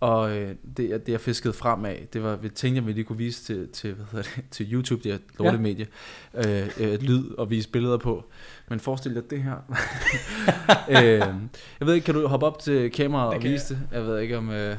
Og 0.00 0.36
øh, 0.36 0.54
det, 0.76 0.90
jeg- 0.90 1.06
det 1.06 1.12
jeg 1.12 1.20
fiskede 1.20 1.52
frem 1.52 1.84
af, 1.84 2.06
det 2.12 2.22
var, 2.22 2.36
vi 2.36 2.48
tænkte, 2.48 2.80
at 2.80 2.86
vi 2.86 2.92
lige 2.92 3.04
kunne 3.04 3.18
vise 3.18 3.44
til, 3.44 3.68
til, 3.68 3.94
hvad 3.94 4.06
hedder 4.12 4.28
det, 4.36 4.44
til 4.50 4.72
YouTube, 4.72 5.02
det 5.02 5.10
er 5.10 5.14
et 5.14 5.22
lortet 5.38 5.58
Ja. 5.58 5.62
medie, 5.62 5.86
øh, 6.34 6.68
øh, 6.80 7.00
lyd 7.02 7.30
og 7.30 7.50
vise 7.50 7.68
billeder 7.70 7.96
på. 7.98 8.24
Men 8.68 8.80
forestil 8.80 9.14
dig 9.14 9.30
det 9.30 9.42
her. 9.42 9.56
øh, 11.02 11.40
jeg 11.80 11.86
ved 11.86 11.94
ikke, 11.94 12.04
kan 12.04 12.14
du 12.14 12.26
hoppe 12.26 12.46
op 12.46 12.58
til 12.58 12.90
kameraet 12.90 13.34
og 13.36 13.42
vise 13.42 13.74
det? 13.74 13.82
Jeg 13.92 14.06
ved 14.06 14.18
ikke 14.18 14.38
om... 14.38 14.50
Øh, 14.50 14.56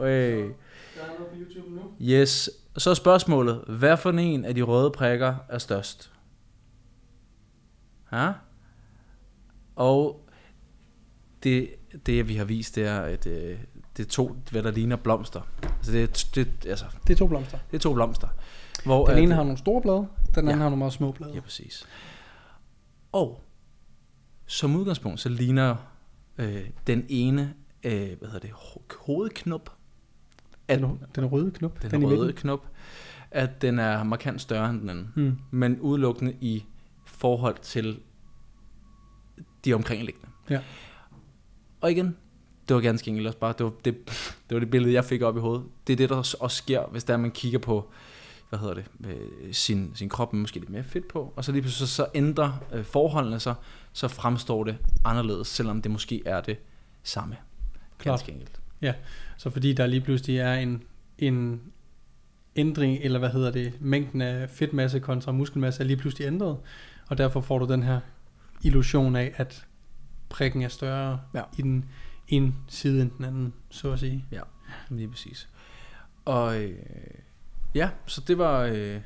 Der 0.00 0.04
er 0.04 0.38
noget 0.38 0.50
på 1.18 1.36
YouTube 1.38 1.70
nu. 1.70 1.82
Yes. 2.00 2.50
Så 2.78 2.90
er 2.90 2.94
spørgsmålet, 2.94 3.64
hvad 3.68 3.96
for 3.96 4.10
en 4.10 4.44
af 4.44 4.54
de 4.54 4.62
røde 4.62 4.90
prikker 4.90 5.34
er 5.48 5.58
størst? 5.58 6.12
Ja? 8.12 8.32
Og 9.76 10.28
det, 11.42 11.68
det 12.06 12.28
vi 12.28 12.34
har 12.34 12.44
vist, 12.44 12.76
det 12.76 12.84
er, 12.86 13.00
at 13.00 13.26
øh, 13.26 13.56
det 13.96 14.06
er 14.06 14.10
to, 14.10 14.36
hvad 14.50 14.62
der 14.62 14.70
ligner 14.70 14.96
blomster. 14.96 15.40
Altså 15.62 15.92
det 15.92 16.02
er, 16.02 16.26
det, 16.34 16.66
altså, 16.66 16.84
Det 17.06 17.12
er 17.12 17.16
to 17.18 17.26
blomster. 17.26 17.58
det 17.70 17.76
er 17.76 17.80
to 17.80 17.94
blomster. 17.94 18.28
Hvor 18.84 19.06
Den 19.06 19.18
ene 19.18 19.34
har 19.34 19.42
nogle 19.42 19.58
store 19.58 19.82
blade, 19.82 19.96
den 19.98 20.08
anden 20.38 20.48
Ja. 20.48 20.52
har 20.56 20.64
nogle 20.64 20.76
meget 20.76 20.92
små 20.92 21.12
blade. 21.12 21.32
Ja, 21.34 21.40
præcis. 21.40 21.86
Og 23.12 23.44
som 24.46 24.76
udgangspunkt, 24.76 25.20
så 25.20 25.28
ligner 25.28 25.76
øh, 26.38 26.70
den 26.86 27.04
ene, 27.08 27.54
øh, 27.82 27.92
hvad 28.18 28.28
hedder 28.28 28.38
det, 28.38 28.50
ho- 28.50 29.04
hovedknop, 29.06 29.70
at, 30.68 30.78
Den, 30.80 30.98
den 31.14 31.26
røde 31.26 31.50
knop. 31.50 31.82
den, 31.82 31.90
den 31.90 32.06
røde 32.06 32.16
midten. 32.26 32.36
knop, 32.40 32.66
at 33.30 33.62
den 33.62 33.78
er 33.78 34.02
markant 34.02 34.40
større 34.40 34.70
end 34.70 34.80
den 34.80 34.90
anden. 34.90 35.12
Mm. 35.16 35.38
men 35.50 35.80
udelukkende 35.80 36.36
i 36.40 36.64
forhold 37.04 37.56
til 37.62 38.00
de 39.64 39.74
omkringliggende. 39.74 40.28
Ja. 40.50 40.60
Og 41.80 41.90
igen, 41.92 42.16
det 42.72 42.76
var 42.76 42.82
ganske 42.82 43.08
enkelt 43.08 43.26
også 43.26 43.38
bare, 43.38 43.54
det 43.58 43.64
var 43.64 43.72
det, 43.84 43.94
det 44.48 44.54
var 44.54 44.58
det 44.58 44.70
billede, 44.70 44.94
jeg 44.94 45.04
fik 45.04 45.22
op 45.22 45.36
i 45.36 45.40
hovedet. 45.40 45.64
Det 45.86 45.92
er 45.92 45.96
det, 45.96 46.08
der 46.08 46.16
også 46.16 46.56
sker, 46.56 46.82
hvis 46.90 47.04
der 47.04 47.16
man 47.16 47.30
kigger 47.30 47.58
på, 47.58 47.90
hvad 48.48 48.58
hedder 48.58 48.74
det, 48.74 48.84
øh, 49.06 49.52
sin, 49.52 49.92
sin 49.94 50.08
krop 50.08 50.32
med 50.32 50.40
måske 50.40 50.58
lidt 50.58 50.70
mere 50.70 50.84
fedt 50.84 51.08
på, 51.08 51.32
og 51.36 51.44
så 51.44 51.52
lige 51.52 51.62
pludselig 51.62 51.88
så, 51.88 51.94
så 51.94 52.06
ændrer 52.14 52.64
øh, 52.72 52.84
forholdene 52.84 53.40
sig, 53.40 53.54
så 53.92 54.08
fremstår 54.08 54.64
det 54.64 54.76
anderledes, 55.04 55.48
selvom 55.48 55.82
det 55.82 55.90
måske 55.90 56.22
er 56.26 56.40
det 56.40 56.58
samme. 57.02 57.36
Klart. 57.98 58.18
Ganske 58.18 58.32
enkelt. 58.32 58.60
Så 59.36 59.50
fordi 59.50 59.72
der 59.72 59.86
lige 59.86 60.00
pludselig 60.00 60.38
er 60.38 60.54
en, 60.54 60.82
en 61.18 61.60
ændring, 62.56 62.98
eller 63.02 63.18
hvad 63.18 63.30
hedder 63.30 63.50
det, 63.50 63.72
mængden 63.80 64.20
af 64.20 64.50
fedtmasse 64.50 65.00
kontra 65.00 65.32
muskelmasse 65.32 65.82
er 65.82 65.86
lige 65.86 65.96
pludselig 65.96 66.26
ændret, 66.26 66.56
og 67.08 67.18
derfor 67.18 67.40
får 67.40 67.58
du 67.58 67.66
den 67.72 67.82
her 67.82 68.00
illusion 68.62 69.16
af, 69.16 69.32
at 69.36 69.66
prikken 70.28 70.62
er 70.62 70.68
større 70.68 71.20
Ja. 71.34 71.42
i 71.58 71.62
den 71.62 71.84
ene 72.36 72.54
side 72.68 73.02
end 73.02 73.10
den 73.16 73.24
anden, 73.24 73.52
så 73.70 73.92
at 73.92 73.98
sige. 73.98 74.24
Lige 74.90 75.08
præcis. 75.08 75.48
Og 76.24 76.62
øh, 76.62 76.74
ja, 77.74 77.90
så 78.06 78.20
det 78.28 78.38
var, 78.38 78.60
øh, 78.62 79.00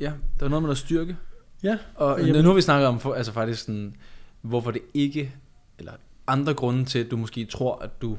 ja, 0.00 0.06
der 0.06 0.40
var 0.40 0.48
noget 0.48 0.62
med 0.62 0.68
noget 0.68 0.78
styrke, 0.78 1.16
Ja, 1.62 1.78
Og 1.94 2.20
Jamen. 2.20 2.42
nu 2.42 2.48
har 2.48 2.54
vi 2.54 2.60
snakket 2.60 2.88
om, 2.88 3.00
for, 3.00 3.14
altså 3.14 3.32
faktisk 3.32 3.60
sådan, 3.64 3.96
hvorfor 4.40 4.70
det 4.70 4.82
ikke, 4.94 5.34
eller 5.78 5.92
andre 6.26 6.54
grunde 6.54 6.84
til, 6.84 6.98
at 6.98 7.10
du 7.10 7.16
måske 7.16 7.44
tror, 7.44 7.78
at 7.78 8.02
du 8.02 8.18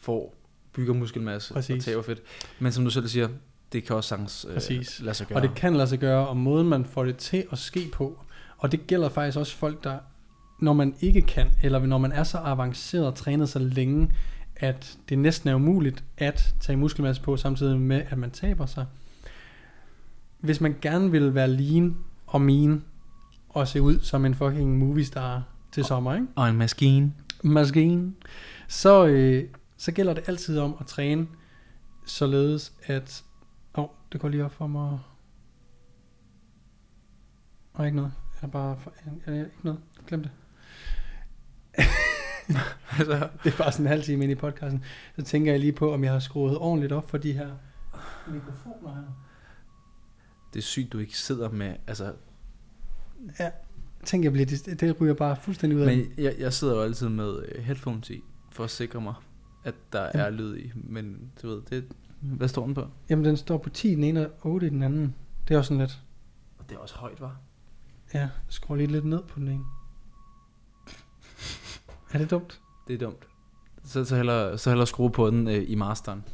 får 0.00 0.34
bygger 0.72 0.94
muskelmasse 0.94 1.54
Præcis. 1.54 1.76
og 1.76 1.84
taber 1.84 2.02
fedt. 2.02 2.22
Men 2.58 2.72
som 2.72 2.84
du 2.84 2.90
selv 2.90 3.08
siger, 3.08 3.28
det 3.72 3.84
kan 3.84 3.96
også 3.96 4.08
sagtens 4.08 4.46
øh, 4.48 4.54
Præcis. 4.54 5.00
lade 5.00 5.14
sig 5.14 5.26
gøre. 5.26 5.38
Og 5.38 5.42
det 5.42 5.54
kan 5.54 5.74
lade 5.74 5.88
sig 5.88 5.98
gøre, 5.98 6.28
og 6.28 6.36
måden 6.36 6.68
man 6.68 6.84
får 6.84 7.04
det 7.04 7.16
til 7.16 7.44
at 7.52 7.58
ske 7.58 7.88
på. 7.92 8.18
Og 8.58 8.72
det 8.72 8.86
gælder 8.86 9.08
faktisk 9.08 9.38
også 9.38 9.56
folk, 9.56 9.84
der, 9.84 9.98
når 10.58 10.72
man 10.72 10.94
ikke 11.00 11.22
kan, 11.22 11.50
eller 11.62 11.86
når 11.86 11.98
man 11.98 12.12
er 12.12 12.24
så 12.24 12.38
avanceret 12.38 13.06
og 13.06 13.14
trænet 13.14 13.48
så 13.48 13.58
længe, 13.58 14.12
at 14.56 14.98
det 15.08 15.18
næsten 15.18 15.48
er 15.48 15.54
umuligt 15.54 16.04
at 16.16 16.54
tage 16.60 16.76
muskelmasse 16.76 17.22
på, 17.22 17.36
samtidig 17.36 17.80
med, 17.80 18.02
at 18.08 18.18
man 18.18 18.30
taber 18.30 18.66
sig. 18.66 18.86
Hvis 20.38 20.60
man 20.60 20.76
gerne 20.80 21.10
vil 21.10 21.34
være 21.34 21.48
lean 21.48 21.96
og 22.26 22.40
mean, 22.40 22.84
og 23.48 23.68
se 23.68 23.82
ud 23.82 24.00
som 24.00 24.24
en 24.24 24.34
fucking 24.34 24.78
movie 24.78 25.04
star 25.04 25.42
til 25.72 25.84
sommer, 25.84 26.14
ikke? 26.14 26.26
Og 26.36 26.48
en 26.48 26.56
maskine. 26.56 27.12
maskine, 27.44 28.12
så, 28.68 29.06
øh, 29.06 29.48
så 29.76 29.92
gælder 29.92 30.14
det 30.14 30.28
altid 30.28 30.58
om 30.58 30.76
at 30.80 30.86
træne 30.86 31.26
således 32.06 32.72
at... 32.82 33.24
Åh, 33.78 33.84
oh, 33.84 33.90
det 34.12 34.20
går 34.20 34.28
lige 34.28 34.44
op 34.44 34.52
for 34.52 34.66
mig. 34.66 34.98
Og 37.72 37.86
ikke 37.86 37.96
noget. 37.96 38.12
Jeg 38.42 38.46
er 38.46 38.50
bare... 38.50 38.76
For, 38.80 38.92
jeg, 39.06 39.34
jeg, 39.34 39.44
ikke 39.44 39.56
noget. 39.62 39.80
Glem 40.06 40.22
det. 40.22 40.30
altså, 42.98 43.28
Det 43.44 43.52
er 43.52 43.56
bare 43.56 43.72
sådan 43.72 43.86
en 43.86 43.90
halv 43.90 44.02
time 44.02 44.24
ind 44.24 44.32
i 44.32 44.34
podcasten. 44.34 44.84
Så 45.16 45.22
tænker 45.22 45.52
jeg 45.52 45.60
lige 45.60 45.72
på, 45.72 45.94
om 45.94 46.04
jeg 46.04 46.12
har 46.12 46.18
skruet 46.18 46.58
ordentligt 46.58 46.92
op 46.92 47.10
for 47.10 47.18
de 47.18 47.32
her 47.32 47.48
mikrofoner 48.28 48.94
her. 48.94 49.26
det 50.52 50.58
er 50.58 50.62
sygt, 50.62 50.92
du 50.92 50.98
ikke 50.98 51.18
sidder 51.18 51.50
med, 51.50 51.74
altså, 51.86 52.12
Ja, 53.40 53.50
tænker 54.04 54.26
jeg 54.26 54.32
bliver, 54.32 54.46
det, 54.46 54.80
det 54.80 55.00
ryger 55.00 55.14
bare 55.14 55.36
fuldstændig 55.42 55.78
ud 55.78 55.82
af 55.82 55.96
men 55.96 56.06
jeg, 56.18 56.34
jeg 56.38 56.52
sidder 56.52 56.74
jo 56.76 56.82
altid 56.82 57.08
med 57.08 57.42
øh, 57.48 57.64
headphones 57.64 58.10
i, 58.10 58.22
for 58.50 58.64
at 58.64 58.70
sikre 58.70 59.00
mig, 59.00 59.14
at 59.64 59.74
der 59.92 60.02
Jamen. 60.02 60.20
er 60.20 60.30
lyd 60.30 60.56
i. 60.56 60.72
Men 60.74 61.30
du 61.42 61.48
ved, 61.48 61.62
det, 61.70 61.84
hvad 62.20 62.48
står 62.48 62.64
den 62.64 62.74
på? 62.74 62.86
Jamen, 63.10 63.24
den 63.24 63.36
står 63.36 63.58
på 63.58 63.70
10 63.70 63.88
i 63.88 63.94
den 63.94 64.04
ene 64.04 64.26
og 64.26 64.32
8 64.42 64.66
i 64.66 64.70
den 64.70 64.82
anden. 64.82 65.14
Det 65.48 65.54
er 65.54 65.58
også 65.58 65.68
sådan 65.68 65.80
lidt... 65.80 66.02
Og 66.58 66.64
det 66.68 66.74
er 66.76 66.78
også 66.80 66.94
højt, 66.96 67.20
var. 67.20 67.36
Ja, 68.14 68.28
skruer 68.48 68.76
lige 68.76 68.92
lidt 68.92 69.04
ned 69.04 69.22
på 69.22 69.38
den 69.40 69.48
ene. 69.48 69.64
Er 72.12 72.18
det 72.18 72.30
dumt? 72.30 72.60
Det 72.88 72.94
er 72.94 72.98
dumt. 72.98 73.26
Så, 73.84 74.04
så 74.04 74.16
hellere, 74.16 74.58
så 74.58 74.70
hellere 74.70 74.86
skrue 74.86 75.10
på 75.10 75.30
den 75.30 75.48
øh, 75.48 75.64
i 75.66 75.74
masteren. 75.74 76.24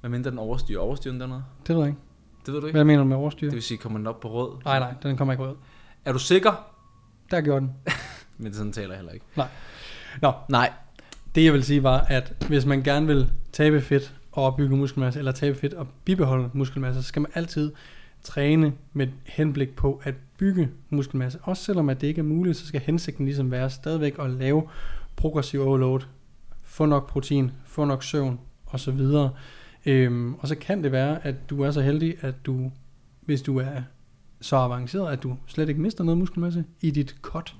Hvad 0.00 0.10
mindre 0.10 0.30
den 0.30 0.38
overstyrer. 0.38 0.80
Overstyrer 0.80 1.12
den 1.12 1.20
dernede? 1.20 1.44
Det 1.66 1.74
ved 1.74 1.82
jeg 1.82 1.88
ikke. 1.88 2.00
Det 2.46 2.54
ved 2.54 2.60
du 2.60 2.66
ikke? 2.66 2.76
Hvad 2.76 2.84
mener 2.84 3.02
du 3.02 3.08
med 3.08 3.16
overstyr? 3.16 3.46
Det 3.46 3.54
vil 3.54 3.62
sige, 3.62 3.78
kommer 3.78 3.98
den 3.98 4.06
op 4.06 4.20
på 4.20 4.30
rød? 4.32 4.64
Nej, 4.64 4.78
nej, 4.78 4.94
den 5.02 5.16
kommer 5.16 5.32
ikke 5.32 5.44
ud. 5.44 5.54
Er 6.04 6.12
du 6.12 6.18
sikker? 6.18 6.52
Der 7.30 7.40
gjorde 7.40 7.60
den. 7.60 7.74
Men 8.38 8.54
sådan 8.54 8.72
taler 8.72 8.88
jeg 8.88 8.96
heller 8.96 9.12
ikke. 9.12 9.26
Nå, 10.22 10.32
Nej. 10.48 10.72
det 11.34 11.44
jeg 11.44 11.52
vil 11.52 11.64
sige 11.64 11.82
var, 11.82 11.98
at 11.98 12.44
hvis 12.48 12.66
man 12.66 12.82
gerne 12.82 13.06
vil 13.06 13.30
tabe 13.52 13.80
fedt 13.80 14.14
og 14.32 14.44
opbygge 14.44 14.76
muskelmasse, 14.76 15.18
eller 15.18 15.32
tabe 15.32 15.58
fedt 15.58 15.74
og 15.74 15.86
bibeholde 16.04 16.50
muskelmasse, 16.52 17.02
så 17.02 17.08
skal 17.08 17.22
man 17.22 17.30
altid 17.34 17.72
træne 18.22 18.72
med 18.92 19.08
henblik 19.24 19.76
på 19.76 20.00
at 20.04 20.14
bygge 20.40 20.68
muskelmasse. 20.90 21.38
Også 21.42 21.64
selvom 21.64 21.88
at 21.88 22.00
det 22.00 22.06
ikke 22.06 22.18
er 22.18 22.24
muligt, 22.24 22.56
så 22.56 22.66
skal 22.66 22.80
hensigten 22.80 23.24
ligesom 23.24 23.50
være 23.50 23.70
stadigvæk 23.70 24.14
at 24.18 24.30
lave 24.30 24.68
progressiv 25.16 25.60
overload, 25.60 26.00
få 26.62 26.86
nok 26.86 27.08
protein, 27.08 27.50
få 27.64 27.84
nok 27.84 28.04
søvn 28.04 28.40
osv. 28.66 29.00
Øhm, 29.86 30.34
og 30.34 30.48
så 30.48 30.54
kan 30.54 30.82
det 30.82 30.92
være, 30.92 31.26
at 31.26 31.50
du 31.50 31.62
er 31.62 31.70
så 31.70 31.80
heldig, 31.80 32.16
at 32.20 32.34
du, 32.46 32.70
hvis 33.20 33.42
du 33.42 33.58
er 33.58 33.82
så 34.40 34.56
avanceret, 34.56 35.12
at 35.12 35.22
du 35.22 35.36
slet 35.46 35.68
ikke 35.68 35.80
mister 35.80 36.04
noget 36.04 36.18
muskelmasse 36.18 36.64
i 36.80 36.90
dit 36.90 37.16
cut, 37.22 37.54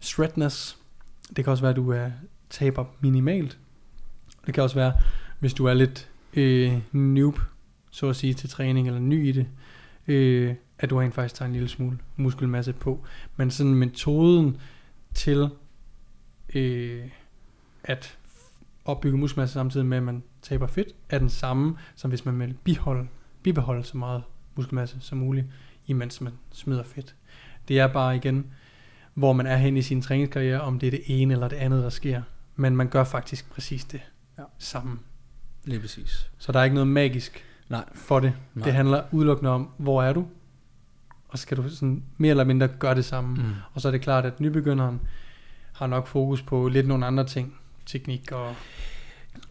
shredness. 0.00 0.78
Det 1.36 1.44
kan 1.44 1.50
også 1.50 1.62
være, 1.62 1.70
at 1.70 1.76
du 1.76 1.90
er 1.90 2.10
taber 2.50 2.84
minimalt. 3.00 3.58
Det 4.46 4.54
kan 4.54 4.62
også 4.62 4.76
være, 4.76 4.92
hvis 5.38 5.54
du 5.54 5.66
er 5.66 5.74
lidt 5.74 6.08
øh, 6.34 6.78
noob, 6.92 7.38
så 7.90 8.08
at 8.08 8.16
sige, 8.16 8.34
til 8.34 8.48
træning, 8.48 8.86
eller 8.86 9.00
ny 9.00 9.28
i 9.28 9.32
det, 9.32 9.46
øh, 10.08 10.54
at 10.80 10.90
du 10.90 10.96
rent 10.96 11.14
faktisk 11.14 11.34
tager 11.34 11.46
en 11.46 11.52
lille 11.52 11.68
smule 11.68 11.98
muskelmasse 12.16 12.72
på. 12.72 13.04
Men 13.36 13.50
sådan 13.50 13.74
metoden 13.74 14.56
til 15.14 15.48
øh, 16.54 17.08
at 17.84 18.18
opbygge 18.84 19.18
muskelmasse 19.18 19.52
samtidig 19.52 19.86
med, 19.86 19.96
at 19.96 20.02
man 20.02 20.22
taber 20.42 20.66
fedt, 20.66 20.88
er 21.08 21.18
den 21.18 21.28
samme, 21.30 21.76
som 21.94 22.10
hvis 22.10 22.24
man 22.24 22.38
vil 22.40 22.54
biholde, 22.64 23.08
bibeholde 23.42 23.84
så 23.84 23.96
meget 23.96 24.22
muskelmasse 24.56 24.96
som 25.00 25.18
muligt, 25.18 25.46
imens 25.86 26.20
man 26.20 26.32
smider 26.52 26.82
fedt. 26.82 27.14
Det 27.68 27.78
er 27.78 27.86
bare 27.86 28.16
igen, 28.16 28.46
hvor 29.14 29.32
man 29.32 29.46
er 29.46 29.56
hen 29.56 29.76
i 29.76 29.82
sin 29.82 30.02
træningskarriere, 30.02 30.60
om 30.60 30.78
det 30.78 30.86
er 30.86 30.90
det 30.90 31.02
ene 31.06 31.34
eller 31.34 31.48
det 31.48 31.56
andet, 31.56 31.82
der 31.82 31.90
sker. 31.90 32.22
Men 32.56 32.76
man 32.76 32.88
gør 32.88 33.04
faktisk 33.04 33.50
præcis 33.50 33.84
det 33.84 34.00
Ja. 34.38 34.44
sammen. 34.58 35.00
Lige 35.64 35.80
præcis. 35.80 36.30
Så 36.38 36.52
der 36.52 36.60
er 36.60 36.64
ikke 36.64 36.74
noget 36.74 36.88
magisk 36.88 37.44
Nej. 37.68 37.84
for 37.94 38.20
det. 38.20 38.32
Nej. 38.54 38.64
Det 38.64 38.74
handler 38.74 39.02
udelukkende 39.12 39.50
om, 39.50 39.70
hvor 39.78 40.02
er 40.02 40.12
du? 40.12 40.26
Og 41.30 41.38
så 41.38 41.42
skal 41.42 41.56
du 41.56 41.68
sådan 41.68 42.02
mere 42.16 42.30
eller 42.30 42.44
mindre 42.44 42.68
gøre 42.68 42.94
det 42.94 43.04
samme. 43.04 43.34
Mm. 43.34 43.52
Og 43.74 43.80
så 43.80 43.88
er 43.88 43.92
det 43.92 44.00
klart, 44.00 44.24
at 44.26 44.40
nybegynderen 44.40 45.00
har 45.72 45.86
nok 45.86 46.06
fokus 46.06 46.42
på 46.42 46.68
lidt 46.68 46.88
nogle 46.88 47.06
andre 47.06 47.26
ting. 47.26 47.56
Teknik 47.86 48.32
og 48.32 48.54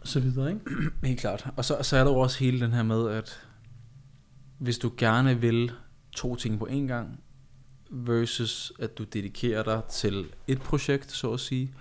så 0.04 0.20
videre, 0.20 0.50
ikke? 0.50 0.62
Helt 1.04 1.20
klart. 1.20 1.48
Og 1.56 1.66
så, 1.66 1.78
så 1.82 1.98
er 1.98 2.04
der 2.04 2.12
jo 2.12 2.18
også 2.18 2.40
hele 2.40 2.60
den 2.60 2.72
her 2.72 2.84
med, 2.84 3.10
at 3.10 3.42
hvis 4.58 4.78
du 4.78 4.92
gerne 4.98 5.42
vil 5.42 5.72
to 6.12 6.36
ting 6.36 6.60
på 6.60 6.66
en 6.66 6.88
gang, 6.88 7.20
versus 7.90 8.74
at 8.80 8.98
du 8.98 9.04
dedikerer 9.04 9.64
dig 9.64 9.82
til 9.90 10.26
et 10.48 10.62
projekt, 10.62 11.12
så 11.12 11.34
at 11.34 11.40
sige, 11.40 11.74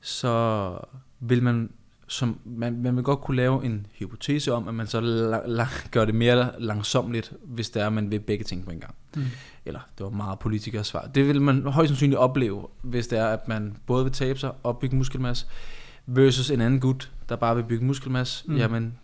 så 0.00 0.76
vil 1.20 1.42
man, 1.42 1.72
som, 2.10 2.38
man, 2.44 2.82
man 2.82 2.96
vil 2.96 3.04
godt 3.04 3.20
kunne 3.20 3.36
lave 3.36 3.64
en 3.64 3.86
hypotese 3.98 4.52
om, 4.52 4.68
at 4.68 4.74
man 4.74 4.86
så 4.86 5.00
la, 5.00 5.46
la, 5.46 5.68
gør 5.90 6.04
det 6.04 6.14
mere 6.14 6.50
langsomligt, 6.58 7.32
hvis 7.42 7.70
det 7.70 7.82
er, 7.82 7.86
at 7.86 7.92
man 7.92 8.10
vil 8.10 8.20
begge 8.20 8.44
ting 8.44 8.64
på 8.64 8.70
en 8.70 8.80
gang. 8.80 8.94
Mm. 9.16 9.24
Eller, 9.64 9.80
det 9.98 10.04
var 10.04 10.10
meget 10.10 10.38
politikers 10.38 10.86
svar. 10.86 11.10
Det 11.14 11.28
vil 11.28 11.42
man 11.42 11.62
højst 11.66 11.88
sandsynligt 11.88 12.18
opleve, 12.18 12.66
hvis 12.82 13.06
det 13.06 13.18
er, 13.18 13.26
at 13.26 13.48
man 13.48 13.76
både 13.86 14.04
vil 14.04 14.12
tabe 14.12 14.38
sig 14.38 14.52
og 14.62 14.78
bygge 14.78 14.96
muskelmasse, 14.96 15.46
versus 16.06 16.50
en 16.50 16.60
anden 16.60 16.80
gut, 16.80 17.12
der 17.28 17.36
bare 17.36 17.56
vil 17.56 17.62
bygge 17.62 17.84
muskelmasse. 17.84 18.44
Mm. 18.50 18.56
Jamen, 18.56 18.98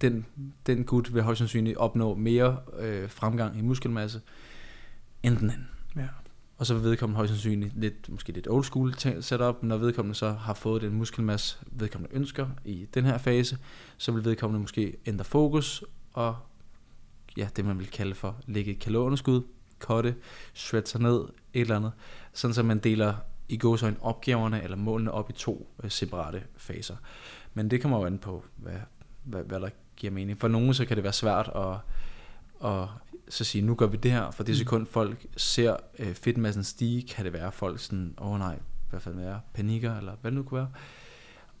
den, 0.00 0.26
den 0.66 0.84
gut 0.84 1.14
vil 1.14 1.22
højst 1.22 1.38
sandsynligt 1.38 1.76
opnå 1.76 2.14
mere 2.14 2.56
øh, 2.78 3.10
fremgang 3.10 3.58
i 3.58 3.62
muskelmasse, 3.62 4.20
end 5.22 5.36
den 5.36 5.50
anden. 5.50 5.68
Ja. 5.96 6.08
Og 6.58 6.66
så 6.66 6.74
vil 6.74 6.82
vedkommende 6.82 7.16
højst 7.16 7.30
sandsynligt 7.30 7.80
lidt, 7.80 8.08
måske 8.08 8.32
lidt 8.32 8.48
old 8.50 8.64
school 8.64 8.94
setup, 9.20 9.62
når 9.62 9.76
vedkommende 9.76 10.14
så 10.14 10.30
har 10.30 10.54
fået 10.54 10.82
den 10.82 10.92
muskelmasse, 10.92 11.58
vedkommende 11.66 12.16
ønsker 12.16 12.48
i 12.64 12.86
den 12.94 13.04
her 13.04 13.18
fase, 13.18 13.58
så 13.96 14.12
vil 14.12 14.24
vedkommende 14.24 14.60
måske 14.60 14.96
ændre 15.06 15.24
fokus 15.24 15.84
og 16.12 16.36
ja, 17.36 17.48
det 17.56 17.64
man 17.64 17.78
vil 17.78 17.90
kalde 17.90 18.14
for 18.14 18.36
lægge 18.46 18.72
et 18.72 18.78
kalorieunderskud, 18.78 19.42
kotte, 19.78 20.14
shred 20.54 20.82
sig 20.84 21.00
ned, 21.00 21.20
et 21.54 21.60
eller 21.60 21.76
andet, 21.76 21.92
sådan 22.32 22.54
så 22.54 22.62
man 22.62 22.78
deler 22.78 23.14
i 23.48 23.56
gåsøjne 23.56 23.96
opgaverne 24.00 24.62
eller 24.62 24.76
målene 24.76 25.12
op 25.12 25.30
i 25.30 25.32
to 25.32 25.68
øh, 25.84 25.90
separate 25.90 26.42
faser. 26.56 26.96
Men 27.54 27.70
det 27.70 27.82
kommer 27.82 27.98
jo 27.98 28.04
an 28.04 28.18
på, 28.18 28.44
hvad, 28.56 28.72
hvad, 29.24 29.44
hvad 29.44 29.60
der 29.60 29.68
giver 29.96 30.12
mening. 30.12 30.38
For 30.38 30.48
nogle 30.48 30.74
så 30.74 30.84
kan 30.84 30.96
det 30.96 31.04
være 31.04 31.12
svært 31.12 31.50
at, 31.54 31.76
at 32.70 32.88
så 33.30 33.44
sige, 33.44 33.62
nu 33.62 33.74
gør 33.74 33.86
vi 33.86 33.96
det 33.96 34.10
her, 34.10 34.30
for 34.30 34.42
det 34.44 34.52
Mm. 34.52 34.58
sekund 34.58 34.86
folk 34.86 35.26
ser 35.36 35.76
øh, 35.98 36.14
fedtmassen 36.14 36.64
stige, 36.64 37.02
kan 37.02 37.24
det 37.24 37.32
være 37.32 37.46
at 37.46 37.54
folk 37.54 37.80
sådan, 37.80 38.14
åh 38.18 38.32
oh, 38.32 38.38
nej, 38.38 38.58
hvad 38.90 39.00
fanden 39.00 39.24
er 39.24 39.38
panikker, 39.54 39.96
eller 39.98 40.12
hvad 40.20 40.30
det 40.30 40.36
nu 40.38 40.42
kunne 40.42 40.58
være. 40.58 40.68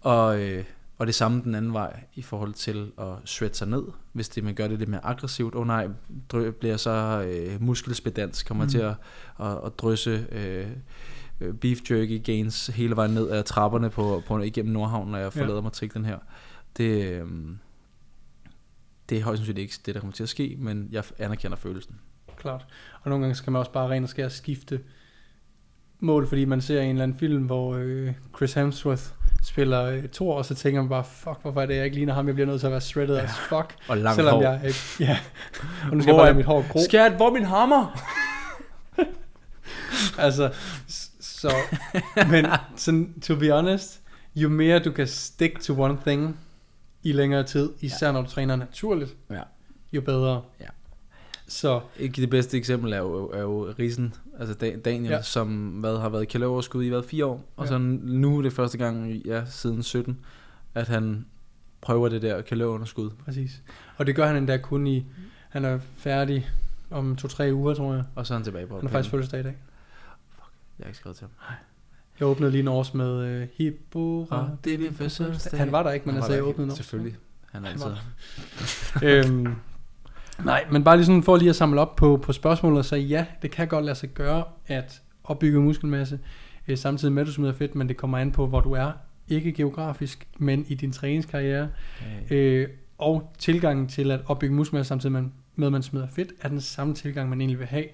Og, 0.00 0.40
øh, 0.42 0.64
og 0.98 1.06
det 1.06 1.14
samme 1.14 1.42
den 1.42 1.54
anden 1.54 1.72
vej 1.72 2.00
i 2.14 2.22
forhold 2.22 2.52
til 2.54 2.92
at 2.98 3.06
shred 3.24 3.50
sig 3.52 3.68
ned, 3.68 3.82
hvis 4.12 4.28
det 4.28 4.44
man 4.44 4.54
gør 4.54 4.68
det 4.68 4.78
lidt 4.78 4.90
mere 4.90 5.04
aggressivt. 5.04 5.54
Åh 5.54 5.60
oh, 5.60 5.66
nej, 5.66 5.88
drø, 6.28 6.50
bliver 6.50 6.76
så 6.76 7.24
øh, 7.28 7.62
muskelspedans, 7.62 8.42
kommer 8.42 8.64
Mm. 8.64 8.70
til 8.70 8.78
at, 8.78 8.94
at, 9.40 9.58
at 9.66 9.78
drysse 9.78 10.26
øh, 10.32 10.66
øh, 11.40 11.54
beef 11.54 11.78
jerky 11.90 12.24
gains 12.24 12.66
hele 12.66 12.96
vejen 12.96 13.10
ned 13.10 13.30
ad 13.30 13.42
trapperne 13.44 13.90
på, 13.90 14.22
på 14.26 14.38
igennem 14.38 14.72
Nordhavn, 14.72 15.10
når 15.10 15.18
jeg 15.18 15.32
Ja. 15.36 15.42
forlader 15.42 15.60
mig 15.60 15.72
til 15.72 15.94
den 15.94 16.04
her. 16.04 16.18
Det, 16.76 17.04
øh, 17.06 17.26
det 19.08 19.18
er 19.18 19.22
højst 19.22 19.38
sandsynligt 19.38 19.62
ikke 19.62 19.74
det, 19.86 19.94
der 19.94 20.00
kommer 20.00 20.14
til 20.14 20.22
at 20.22 20.28
ske, 20.28 20.56
men 20.58 20.88
jeg 20.92 21.04
anerkender 21.18 21.56
følelsen. 21.56 21.94
Klart. 22.36 22.66
Og 23.02 23.10
nogle 23.10 23.24
gange 23.24 23.34
skal 23.34 23.50
man 23.50 23.58
også 23.58 23.72
bare 23.72 23.88
rent 23.88 24.04
og 24.04 24.08
skære 24.08 24.30
skifte 24.30 24.80
mål, 26.00 26.26
fordi 26.26 26.44
man 26.44 26.60
ser 26.60 26.80
en 26.80 26.90
eller 26.90 27.02
anden 27.02 27.18
film, 27.18 27.42
hvor 27.42 27.74
øh, 27.74 28.12
Chris 28.36 28.52
Hemsworth 28.52 29.02
spiller 29.42 29.84
øh, 29.84 30.08
Thor, 30.08 30.34
og 30.34 30.44
så 30.44 30.54
tænker 30.54 30.80
man 30.80 30.88
bare, 30.88 31.04
fuck, 31.04 31.42
hvorfor 31.42 31.62
er 31.62 31.66
det, 31.66 31.76
jeg 31.76 31.84
ikke 31.84 31.96
ligner 31.96 32.14
ham? 32.14 32.26
Jeg 32.26 32.34
bliver 32.34 32.46
nødt 32.46 32.60
til 32.60 32.66
at 32.66 32.70
være 32.70 32.80
shredded 32.80 33.16
ja. 33.16 33.22
as 33.22 33.38
fuck. 33.48 33.76
Og 33.88 33.96
langt 33.96 34.16
selvom 34.16 34.34
hår. 34.34 34.42
jeg 34.42 34.60
ikke, 34.64 34.78
ja. 35.00 35.18
Og 35.90 35.96
nu 35.96 36.02
skal 36.02 36.14
Hvor 36.14 36.24
jeg 36.24 36.34
bare 36.34 36.36
mit 36.36 36.46
hår 36.46 36.72
gro. 36.72 36.80
Skat, 36.84 37.12
hvor 37.12 37.32
min 37.32 37.44
hammer? 37.44 37.98
Altså, 40.18 40.52
så, 41.20 41.52
men 42.30 42.46
sådan, 42.76 43.20
to 43.20 43.36
be 43.36 43.50
honest, 43.50 44.00
jo 44.34 44.48
mere 44.48 44.78
du 44.78 44.92
kan 44.92 45.06
stick 45.06 45.60
to 45.60 45.82
one 45.82 45.98
thing 46.06 46.38
i 47.02 47.12
længere 47.12 47.42
tid, 47.42 47.70
især 47.80 48.06
ja. 48.06 48.12
når 48.12 48.22
du 48.22 48.28
træner 48.28 48.56
naturligt, 48.56 49.16
Ja. 49.30 49.42
jo 49.92 50.00
bedre. 50.00 50.42
Ja. 50.60 50.66
Så, 51.48 51.80
Ikke 51.98 52.20
det 52.20 52.30
bedste 52.30 52.56
eksempel 52.58 52.92
er 52.92 52.98
jo, 52.98 53.28
er 53.30 53.40
jo 53.40 53.74
Risen, 53.78 54.14
altså 54.38 54.54
Da- 54.54 54.76
Daniel, 54.76 55.10
Ja. 55.12 55.22
som 55.22 55.48
hvad, 55.68 55.98
har 55.98 56.08
været 56.08 56.22
i 56.22 56.26
kalorieoverskud 56.26 56.84
i 56.84 56.88
hvad, 56.88 57.02
fire 57.02 57.24
år, 57.26 57.44
og 57.56 57.64
Ja. 57.64 57.68
så 57.70 57.78
nu 57.78 58.38
er 58.38 58.42
det 58.42 58.52
første 58.52 58.78
gang, 58.78 59.12
ja, 59.12 59.44
siden 59.46 59.82
17, 59.82 60.18
at 60.74 60.88
han 60.88 61.26
prøver 61.80 62.08
det 62.08 62.22
der 62.22 62.42
kalorieunderskud. 62.42 63.10
præcis. 63.24 63.62
Og 63.96 64.06
det 64.06 64.16
gør 64.16 64.26
han 64.26 64.36
endda 64.36 64.56
kun 64.56 64.86
i, 64.86 65.06
han 65.48 65.64
er 65.64 65.78
færdig 65.96 66.48
om 66.90 67.16
to-tre 67.16 67.50
uger, 67.54 67.74
tror 67.74 67.94
jeg. 67.94 68.04
Og 68.14 68.26
så 68.26 68.34
er 68.34 68.38
han 68.38 68.44
tilbage 68.44 68.66
på 68.66 68.74
Han 68.74 68.82
har 68.86 68.88
faktisk 68.92 69.10
fødselsdag 69.10 69.40
i 69.40 69.42
dag. 69.42 69.56
Jeg 70.78 70.84
har 70.84 70.88
ikke 70.88 70.98
skrevet 70.98 71.16
til 71.16 71.26
ham. 71.46 71.54
Jeg 72.20 72.28
åbnede 72.28 72.50
lige 72.50 72.60
en 72.60 72.68
års 72.68 72.94
med 72.94 73.24
øh, 73.24 73.48
Hippora. 73.56 74.50
Det 74.64 74.74
er 74.74 74.78
din 74.78 74.94
fødselsdag. 74.94 75.58
Han 75.58 75.72
var 75.72 75.82
der 75.82 75.90
ikke, 75.90 76.06
men 76.06 76.14
Han 76.14 76.22
altså, 76.22 76.34
jeg 76.34 76.44
åbnede 76.44 76.70
års. 76.70 76.76
Selvfølgelig. 76.76 77.16
Han 77.52 77.64
er 77.64 77.68
altid. 77.68 77.90
øhm, 79.08 79.54
nej, 80.44 80.64
men 80.70 80.84
bare 80.84 80.96
lige 80.96 81.06
sådan 81.06 81.22
for 81.22 81.36
lige 81.36 81.50
at 81.50 81.56
samle 81.56 81.80
op 81.80 81.96
på, 81.96 82.16
på 82.22 82.32
spørgsmålet, 82.32 82.84
så 82.84 82.96
ja, 82.96 83.26
det 83.42 83.50
kan 83.50 83.68
godt 83.68 83.84
lade 83.84 83.96
sig 83.96 84.08
gøre 84.08 84.44
at 84.66 85.02
opbygge 85.24 85.60
muskelmasse, 85.60 86.18
øh, 86.68 86.78
samtidig 86.78 87.14
med 87.14 87.22
at 87.22 87.26
du 87.26 87.32
smider 87.32 87.52
fedt, 87.52 87.74
men 87.74 87.88
det 87.88 87.96
kommer 87.96 88.18
an 88.18 88.32
på, 88.32 88.46
hvor 88.46 88.60
du 88.60 88.72
er. 88.72 88.92
Ikke 89.28 89.52
geografisk, 89.52 90.26
men 90.38 90.64
i 90.68 90.74
din 90.74 90.92
træningskarriere. 90.92 91.68
Øh, 92.30 92.38
Øh, 92.38 92.68
og 92.98 93.32
tilgangen 93.38 93.88
til 93.88 94.10
at 94.10 94.20
opbygge 94.26 94.54
muskelmasse, 94.54 94.88
samtidig 94.88 95.12
med, 95.12 95.22
med 95.56 95.66
at 95.66 95.72
man 95.72 95.82
smider 95.82 96.06
fedt, 96.06 96.32
er 96.40 96.48
den 96.48 96.60
samme 96.60 96.94
tilgang, 96.94 97.28
man 97.28 97.40
egentlig 97.40 97.58
vil 97.58 97.66
have, 97.66 97.84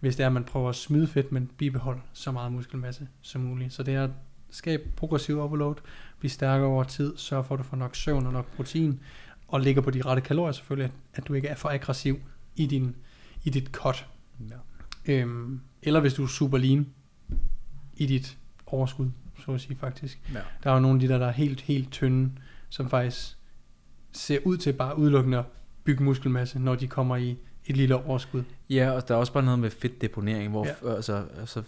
hvis 0.00 0.16
det 0.16 0.22
er, 0.22 0.26
at 0.26 0.32
man 0.32 0.44
prøver 0.44 0.68
at 0.68 0.76
smide 0.76 1.06
fedt, 1.06 1.32
men 1.32 1.50
bibeholde 1.56 2.00
så 2.12 2.32
meget 2.32 2.52
muskelmasse 2.52 3.08
som 3.20 3.40
muligt. 3.40 3.72
Så 3.72 3.82
det 3.82 3.94
er 3.94 4.04
at 4.04 4.10
skabe 4.50 4.82
progressiv 4.96 5.38
overload, 5.38 5.74
blive 6.18 6.30
stærkere 6.30 6.68
over 6.68 6.84
tid, 6.84 7.16
sørge 7.16 7.44
for, 7.44 7.54
at 7.54 7.58
du 7.58 7.64
får 7.64 7.76
nok 7.76 7.96
søvn 7.96 8.26
og 8.26 8.32
nok 8.32 8.56
protein, 8.56 9.00
og 9.48 9.60
ligger 9.60 9.82
på 9.82 9.90
de 9.90 10.02
rette 10.02 10.22
kalorier 10.22 10.52
selvfølgelig, 10.52 10.84
at, 10.84 11.18
at 11.22 11.28
du 11.28 11.34
ikke 11.34 11.48
er 11.48 11.54
for 11.54 11.68
aggressiv 11.68 12.20
i, 12.56 12.66
din, 12.66 12.96
i 13.44 13.50
dit 13.50 13.66
cut. 13.66 14.06
ja. 14.50 14.56
Øhm, 15.12 15.60
eller 15.82 16.00
hvis 16.00 16.14
du 16.14 16.22
er 16.22 16.26
super 16.26 16.58
lean 16.58 16.86
i 17.96 18.06
dit 18.06 18.38
overskud, 18.66 19.10
så 19.44 19.52
at 19.52 19.60
sige 19.60 19.76
faktisk. 19.76 20.20
Ja. 20.34 20.40
Der 20.64 20.70
er 20.70 20.74
jo 20.74 20.80
nogle 20.80 20.96
af 20.96 21.00
de 21.00 21.08
der, 21.08 21.18
der 21.18 21.26
er 21.26 21.32
helt, 21.32 21.60
helt 21.60 21.92
tynde, 21.92 22.30
som 22.68 22.90
faktisk 22.90 23.36
ser 24.12 24.38
ud 24.44 24.56
til 24.56 24.72
bare 24.72 24.98
udelukkende 24.98 25.38
at 25.38 25.44
bygge 25.84 26.04
muskelmasse, 26.04 26.58
når 26.58 26.74
de 26.74 26.88
kommer 26.88 27.16
i 27.16 27.36
et 27.68 27.76
lille 27.76 27.96
overskud. 28.04 28.42
Ja, 28.70 28.90
og 28.90 29.08
der 29.08 29.14
er 29.14 29.18
også 29.18 29.32
bare 29.32 29.42
noget 29.44 29.58
med 29.58 29.70
fedt 29.70 30.00
deponering, 30.00 30.50
hvor 30.50 30.66
Ja. 30.66 30.94
altså, 30.96 31.24
altså, 31.40 31.62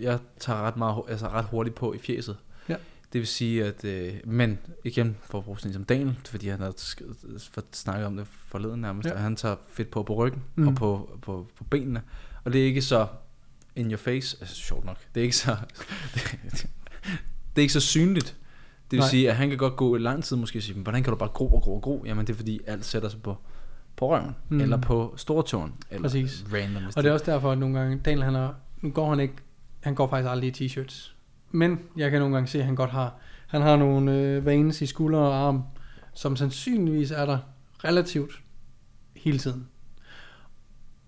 jeg 0.00 0.18
tager 0.40 0.60
ret, 0.62 0.76
meget, 0.76 1.02
altså 1.08 1.28
ret 1.28 1.44
hurtigt 1.44 1.76
på 1.76 1.92
i 1.92 1.98
fjeset. 1.98 2.36
Ja. 2.68 2.76
Det 3.12 3.18
vil 3.18 3.26
sige, 3.26 3.64
at... 3.64 3.84
Øh, 3.84 4.14
men 4.24 4.58
igen, 4.84 5.16
for 5.24 5.38
at 5.38 5.44
bruge 5.44 5.58
sådan 5.58 5.72
som 5.72 5.84
Daniel, 5.84 6.16
fordi 6.26 6.48
han 6.48 6.60
har 6.60 6.72
snakket 7.72 8.06
om 8.06 8.16
det 8.16 8.26
forleden 8.26 8.80
nærmest, 8.80 9.08
Ja. 9.08 9.14
at 9.14 9.20
han 9.20 9.36
tager 9.36 9.56
fedt 9.72 9.90
på 9.90 10.02
på 10.02 10.14
ryggen 10.14 10.42
Mm. 10.54 10.68
og 10.68 10.74
på, 10.74 11.18
på, 11.22 11.46
på 11.56 11.64
benene. 11.64 12.02
Og 12.44 12.52
det 12.52 12.60
er 12.60 12.64
ikke 12.66 12.82
så 12.82 13.06
in 13.76 13.90
your 13.90 13.96
face. 13.96 14.36
Altså, 14.40 14.56
sjovt 14.56 14.84
nok. 14.84 14.96
Det 15.14 15.20
er 15.20 15.24
ikke 15.24 15.36
så... 15.36 15.56
det, 16.14 16.22
det 17.56 17.56
er 17.56 17.60
ikke 17.60 17.72
så 17.72 17.80
synligt. 17.80 18.36
Det 18.90 18.96
vil 18.96 18.98
Nej. 19.00 19.08
Sige, 19.08 19.30
at 19.30 19.36
han 19.36 19.48
kan 19.48 19.58
godt 19.58 19.76
gå 19.76 19.96
i 19.96 19.98
lang 19.98 20.24
tid 20.24 20.36
måske 20.36 20.58
og 20.58 20.62
sige, 20.62 20.74
"Men 20.74 20.82
hvordan 20.82 21.02
kan 21.02 21.10
du 21.10 21.16
bare 21.16 21.28
gro 21.28 21.54
og 21.54 21.62
gro 21.62 21.74
og 21.76 21.82
gro? 21.82 22.02
Jamen 22.06 22.26
det 22.26 22.32
er 22.32 22.36
fordi, 22.36 22.60
alt 22.66 22.84
sætter 22.84 23.08
sig 23.08 23.22
på, 23.22 23.36
på 23.98 24.10
røven. 24.10 24.36
Mm. 24.48 24.60
Eller 24.60 24.76
på 24.76 25.14
stortåen. 25.16 25.74
Eller 25.90 26.02
Præcis. 26.02 26.44
Random. 26.52 26.82
Og 26.96 27.02
det 27.02 27.08
er 27.08 27.12
også 27.12 27.30
derfor, 27.32 27.52
at 27.52 27.58
nogle 27.58 27.78
gange, 27.78 27.98
Daniel 28.04 28.22
han 28.24 28.34
er, 28.34 28.48
nu 28.80 28.90
går 28.90 29.08
han 29.10 29.20
ikke, 29.20 29.34
han 29.80 29.94
går 29.94 30.06
faktisk 30.06 30.30
aldrig 30.30 30.60
i 30.60 30.66
t-shirts. 30.66 31.12
Men 31.50 31.78
jeg 31.96 32.10
kan 32.10 32.20
nogle 32.20 32.34
gange 32.34 32.48
se, 32.48 32.58
at 32.58 32.64
han 32.64 32.74
godt 32.74 32.90
har, 32.90 33.14
han 33.46 33.62
har 33.62 33.76
nogle 33.76 34.18
øh, 34.18 34.46
veins 34.46 34.82
i 34.82 34.86
skulder 34.86 35.18
og 35.18 35.36
arm, 35.36 35.62
som 36.14 36.36
sandsynligvis 36.36 37.10
er 37.10 37.26
der 37.26 37.38
relativt 37.84 38.32
hele 39.16 39.38
tiden. 39.38 39.68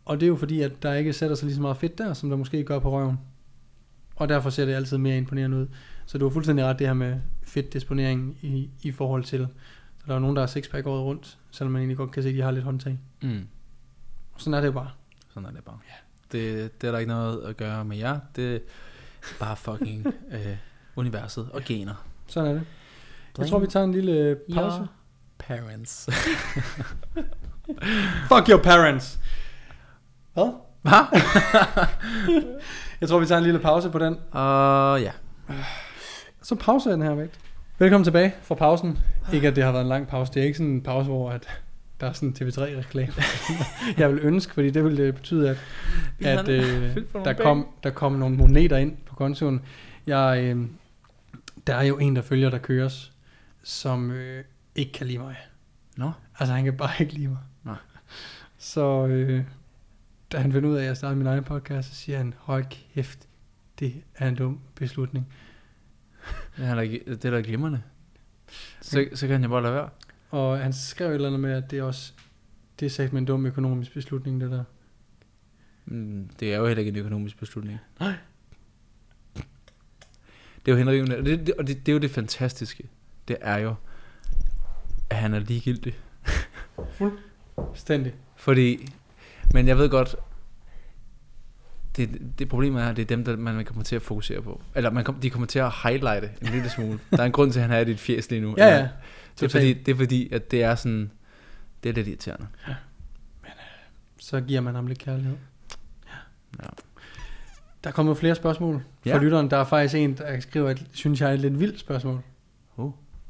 Og 0.05 0.20
det 0.20 0.26
er 0.26 0.28
jo 0.28 0.36
fordi, 0.36 0.61
at 0.61 0.82
der 0.82 0.95
ikke 0.95 1.12
sætter 1.12 1.36
sig 1.36 1.47
lige 1.47 1.57
så 1.57 1.62
meget 1.62 1.76
fedt 1.76 1.99
der, 1.99 2.14
som 2.14 2.30
der 2.30 2.36
måske 2.36 2.64
gør 2.64 2.78
på 2.78 2.91
røven. 2.91 3.18
Og 4.16 4.28
derfor 4.28 4.51
ser 4.51 4.64
det 4.64 4.74
altid 4.74 4.99
mere 4.99 5.16
imponerende 5.16 5.57
ud. 5.57 5.66
Så 6.07 6.18
du 6.18 6.24
har 6.24 6.30
fuldstændig 6.32 6.64
ret 6.64 6.78
det 6.78 6.86
her 6.86 6.95
med 6.95 7.16
fedtdisponering 7.43 8.38
i, 8.43 8.70
i 8.82 8.93
forhold 8.93 9.24
til, 9.24 9.49
der 10.07 10.15
er 10.15 10.19
nogen, 10.19 10.37
der 10.37 10.43
har 10.43 10.47
sixpack 10.47 10.87
året 10.87 11.03
rundt, 11.03 11.39
selvom 11.51 11.73
man 11.73 11.81
egentlig 11.81 11.97
godt 11.97 12.11
kan 12.11 12.23
se, 12.23 12.29
at 12.29 12.35
de 12.35 12.43
har 12.43 12.51
lidt 12.51 12.65
håndtag. 12.65 12.99
Mm. 13.23 13.47
Sådan 14.37 14.55
er 14.55 14.61
det 14.61 14.67
jo 14.67 14.73
bare. 14.73 14.91
Sådan 15.35 15.49
er 15.49 15.53
det 15.53 15.65
bare. 15.65 15.79
Ja. 15.89 15.95
Det, 16.33 16.81
det 16.81 16.87
er 16.87 16.91
der 16.93 16.99
ikke 16.99 17.13
noget 17.13 17.43
at 17.43 17.57
gøre 17.57 17.85
med 17.85 17.97
jer. 17.97 18.19
Det 18.37 18.55
er 18.55 18.59
bare 19.41 19.57
fucking 19.57 20.07
øh, 20.35 20.57
universet 20.97 21.49
og 21.53 21.63
gener. 21.65 21.95
Sådan 22.27 22.51
er 22.51 22.55
det. 22.55 22.63
Jeg 23.39 23.49
tror, 23.49 23.59
vi 23.59 23.67
tager 23.67 23.85
en 23.85 23.93
lille 23.93 24.13
øh, 24.13 24.37
pause. 24.55 24.79
Your 24.79 24.89
parents. 25.39 26.09
Fuck 28.31 28.49
your 28.49 28.63
parents. 28.63 29.21
Hvad? 30.35 30.53
Hvad? 30.83 31.21
Jeg 33.01 33.09
tror, 33.09 33.19
vi 33.19 33.27
tager 33.27 33.39
en 33.39 33.45
lille 33.45 33.61
pause 33.61 33.91
på 33.91 33.99
den. 33.99 34.17
Og 34.31 35.01
ja. 35.01 35.13
Så 36.43 36.55
pauser 36.55 36.91
jeg 36.91 36.99
den 36.99 37.07
her 37.07 37.15
vægt. 37.15 37.41
Velkommen 37.81 38.05
tilbage 38.05 38.35
fra 38.43 38.55
pausen. 38.55 38.99
Ikke 39.33 39.49
at 39.49 39.57
det 39.57 39.64
har 39.64 39.72
været 39.72 39.83
en 39.83 39.89
lang 39.89 40.09
pause. 40.09 40.33
Det 40.33 40.41
er 40.41 40.45
ikke 40.45 40.59
sådan 40.59 40.72
en 40.72 40.83
pause, 40.83 41.09
hvor 41.09 41.31
at 41.31 41.49
der 42.01 42.07
er 42.07 42.12
sådan 42.12 42.28
en 42.28 42.37
TV3-reklame. 42.39 43.12
jeg 43.99 44.11
vil 44.12 44.18
ønske, 44.22 44.55
fordi 44.55 44.70
det 44.70 44.85
ville 44.85 45.12
betyde, 45.12 45.51
at, 45.51 45.57
at 46.20 46.49
øh, 46.49 46.97
der, 47.12 47.33
kom, 47.33 47.66
der 47.83 47.91
kom 47.91 48.12
nogle 48.12 48.37
moneter 48.37 48.76
ind 48.76 48.97
på 49.07 49.14
kontoen. 49.14 49.61
Jeg, 50.07 50.41
øh, 50.45 50.66
der 51.66 51.74
er 51.74 51.83
jo 51.83 51.99
en, 51.99 52.16
der 52.16 52.22
følger, 52.22 52.51
der 52.51 52.59
køres, 52.59 53.12
som 53.62 54.11
øh, 54.11 54.45
ikke 54.74 54.93
kan 54.93 55.07
lide 55.07 55.18
mig. 55.18 55.37
Nå. 55.97 56.11
Altså, 56.39 56.55
han 56.55 56.64
kan 56.64 56.76
bare 56.76 56.93
ikke 57.01 57.12
lide 57.12 57.28
mig. 57.28 57.39
Nej. 57.64 57.76
Så 58.59 59.07
øh, 59.07 59.45
da 60.33 60.39
han 60.39 60.53
finder 60.53 60.68
ud 60.68 60.76
af, 60.76 60.81
at 60.81 60.87
jeg 60.87 60.97
startede 60.97 61.18
min 61.18 61.26
egen 61.26 61.45
podcast, 61.45 61.89
så 61.89 61.95
siger 61.95 62.18
han, 62.18 62.35
hold 62.39 62.64
kæft, 62.95 63.28
det 63.78 63.95
er 64.16 64.28
en 64.28 64.35
dum 64.35 64.61
beslutning. 64.74 65.26
Det 66.61 66.69
er 66.69 66.75
det 67.17 67.25
er 67.25 67.31
da 67.31 67.41
glimrende. 67.41 67.83
Så, 68.81 69.09
så 69.15 69.27
kan 69.27 69.41
jeg 69.43 69.51
bare 69.51 69.63
lade 69.63 69.75
være. 69.75 69.89
Og 70.31 70.59
han 70.59 70.73
skrev 70.73 71.09
et 71.09 71.15
eller 71.15 71.29
andet 71.29 71.41
med, 71.41 71.53
at 71.53 71.71
det 71.71 71.79
er 71.79 71.83
også, 71.83 72.13
det 72.81 72.87
er 72.87 72.91
sagt 72.91 73.13
med 73.13 73.21
en 73.21 73.27
dum 73.27 73.47
økonomisk 73.47 73.93
beslutning, 73.95 74.41
det 74.41 74.51
der. 74.51 74.65
Mm, 75.85 76.29
Det 76.41 76.53
er 76.55 76.57
jo 76.59 76.67
heller 76.67 76.79
ikke 76.79 76.89
en 76.91 76.97
økonomisk 76.97 77.39
beslutning. 77.39 77.79
Nej. 78.01 78.15
Det 80.67 80.73
er 80.73 80.73
jo 80.73 80.77
henrivende. 80.77 81.17
Og 81.19 81.25
det, 81.25 81.47
det, 81.47 81.55
og 81.55 81.67
det, 81.67 81.87
det 81.87 81.93
er 81.93 81.95
jo 81.95 81.99
det 81.99 82.11
fantastiske. 82.11 82.89
Det 83.29 83.37
er 83.41 83.59
jo, 83.59 83.75
at 85.11 85.17
han 85.17 85.35
er 85.35 85.39
ligegyldig. 85.39 85.99
Stændig. 87.75 88.15
Fordi, 88.37 88.89
men 89.55 89.69
jeg 89.69 89.79
ved 89.79 89.89
godt, 89.91 90.17
det, 91.97 92.20
det 92.38 92.49
problemet 92.49 92.82
er, 92.82 92.88
at 92.88 92.97
det 92.97 93.03
er 93.03 93.07
dem, 93.07 93.24
der 93.24 93.36
man 93.36 93.64
kommer 93.64 93.84
til 93.84 93.97
at 93.97 94.03
fokusere 94.03 94.43
på. 94.43 94.61
Eller 94.74 94.91
man 94.91 95.05
kom, 95.05 95.14
de 95.14 95.30
kommer 95.30 95.47
til 95.47 95.59
at 95.59 95.72
highlighte 95.82 96.30
en 96.43 96.49
lille 96.49 96.68
smule. 96.70 96.99
Der 97.11 97.18
er 97.18 97.24
en 97.26 97.32
grund 97.32 97.53
til, 97.53 97.61
at 97.61 97.66
han 97.66 97.76
er 97.76 97.80
i 97.80 97.84
dit 97.84 98.01
fjes 98.01 98.30
lige 98.30 98.41
nu. 98.43 98.55
Ja, 98.59 98.66
ja. 98.76 98.88
Det 99.41 99.47
er, 99.47 99.49
fordi, 99.51 99.72
det 99.72 99.93
er 99.93 99.97
fordi, 99.97 100.32
at 100.32 100.51
det 100.51 100.62
er 100.62 100.74
sådan, 100.74 101.11
det 101.82 101.88
er 101.88 101.93
lidt 101.93 102.09
irriterende. 102.09 102.47
Så 104.18 104.41
giver 104.41 104.61
man 104.61 104.74
ham 104.74 104.86
lidt 104.86 104.99
kærlighed. 104.99 105.36
Ja. 106.62 106.66
Der 107.84 107.91
kommer 107.91 108.14
flere 108.14 108.34
spørgsmål 108.34 108.74
fra 109.03 109.11
Ja. 109.11 109.18
lytteren. 109.18 109.51
Der 109.51 109.57
er 109.57 109.64
faktisk 109.64 109.95
en, 109.95 110.14
der 110.16 110.41
skriver, 110.41 110.68
at 110.70 110.82
synes 110.93 111.20
jeg 111.20 111.30
er 111.30 111.34
et 111.34 111.41
lidt 111.41 111.61
vildt 111.61 111.80
spørgsmål. 111.80 112.20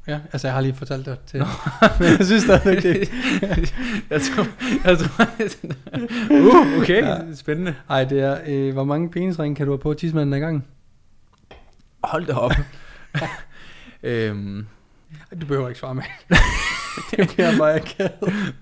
Ja, 0.07 0.19
altså 0.33 0.47
jeg 0.47 0.53
har 0.55 0.61
lige 0.61 0.73
fortalt 0.73 1.05
det 1.05 1.17
til. 1.25 1.39
Men 1.99 2.07
jeg 2.17 2.25
synes 2.25 2.43
stadigvæk 2.43 2.83
det. 2.83 3.13
jeg 4.09 4.21
tror, 4.21 4.47
jeg 4.87 4.97
tror, 4.97 5.25
uh, 6.75 6.81
okay, 6.81 7.03
Ja. 7.03 7.17
spændende. 7.35 7.75
Ej, 7.89 8.03
det 8.03 8.19
er, 8.21 8.37
øh, 8.47 8.73
hvor 8.73 8.83
mange 8.83 9.09
penisringe 9.09 9.55
kan 9.55 9.65
du 9.65 9.71
have 9.71 9.79
på 9.79 9.93
tidsmanden 9.93 10.33
ad 10.33 10.39
gangen? 10.39 10.65
Hold 12.03 12.25
da 12.25 12.33
op. 12.33 12.51
øhm, 14.03 14.65
Du 15.41 15.45
behøver 15.45 15.67
ikke 15.67 15.79
svare 15.79 15.95
med. 15.95 16.03
det 17.11 17.29
bliver 17.35 17.57
bare 17.57 17.75
akavet. 17.75 18.53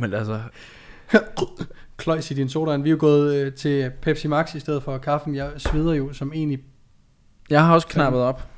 men 0.00 0.14
altså, 0.14 0.40
Kløjs 1.96 2.30
i 2.30 2.34
din 2.34 2.48
sodavand. 2.48 2.82
Vi 2.82 2.88
er 2.88 2.90
jo 2.90 2.96
gået 3.00 3.34
øh, 3.36 3.52
til 3.52 3.90
Pepsi 4.02 4.28
Max 4.28 4.54
i 4.54 4.60
stedet 4.60 4.82
for 4.82 4.98
kaffen. 4.98 5.34
Jeg 5.34 5.50
sveder 5.56 5.94
jo 5.94 6.12
som 6.12 6.32
en 6.34 6.52
i... 6.52 6.56
jeg 7.50 7.64
har 7.66 7.74
også 7.74 7.86
knappet 7.86 8.20
op. 8.20 8.48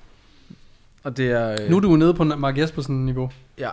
Og 1.05 1.17
det 1.17 1.31
er... 1.31 1.57
Øh, 1.63 1.71
Nu 1.71 1.77
er 1.77 1.81
du 1.81 1.97
nede 1.97 2.15
på 2.15 2.25
Mark 2.25 2.59
Jespersen 2.59 3.07
niveau. 3.07 3.31
Ja. 3.59 3.71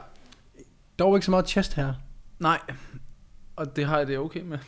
Der 0.99 1.05
var 1.05 1.15
ikke 1.15 1.25
så 1.25 1.31
meget 1.31 1.47
chest 1.49 1.73
her. 1.73 1.93
Nej, 2.39 2.59
og 3.55 3.75
det 3.75 3.85
har 3.85 3.97
jeg 3.97 4.07
det 4.07 4.17
okay 4.19 4.41
med. 4.41 4.57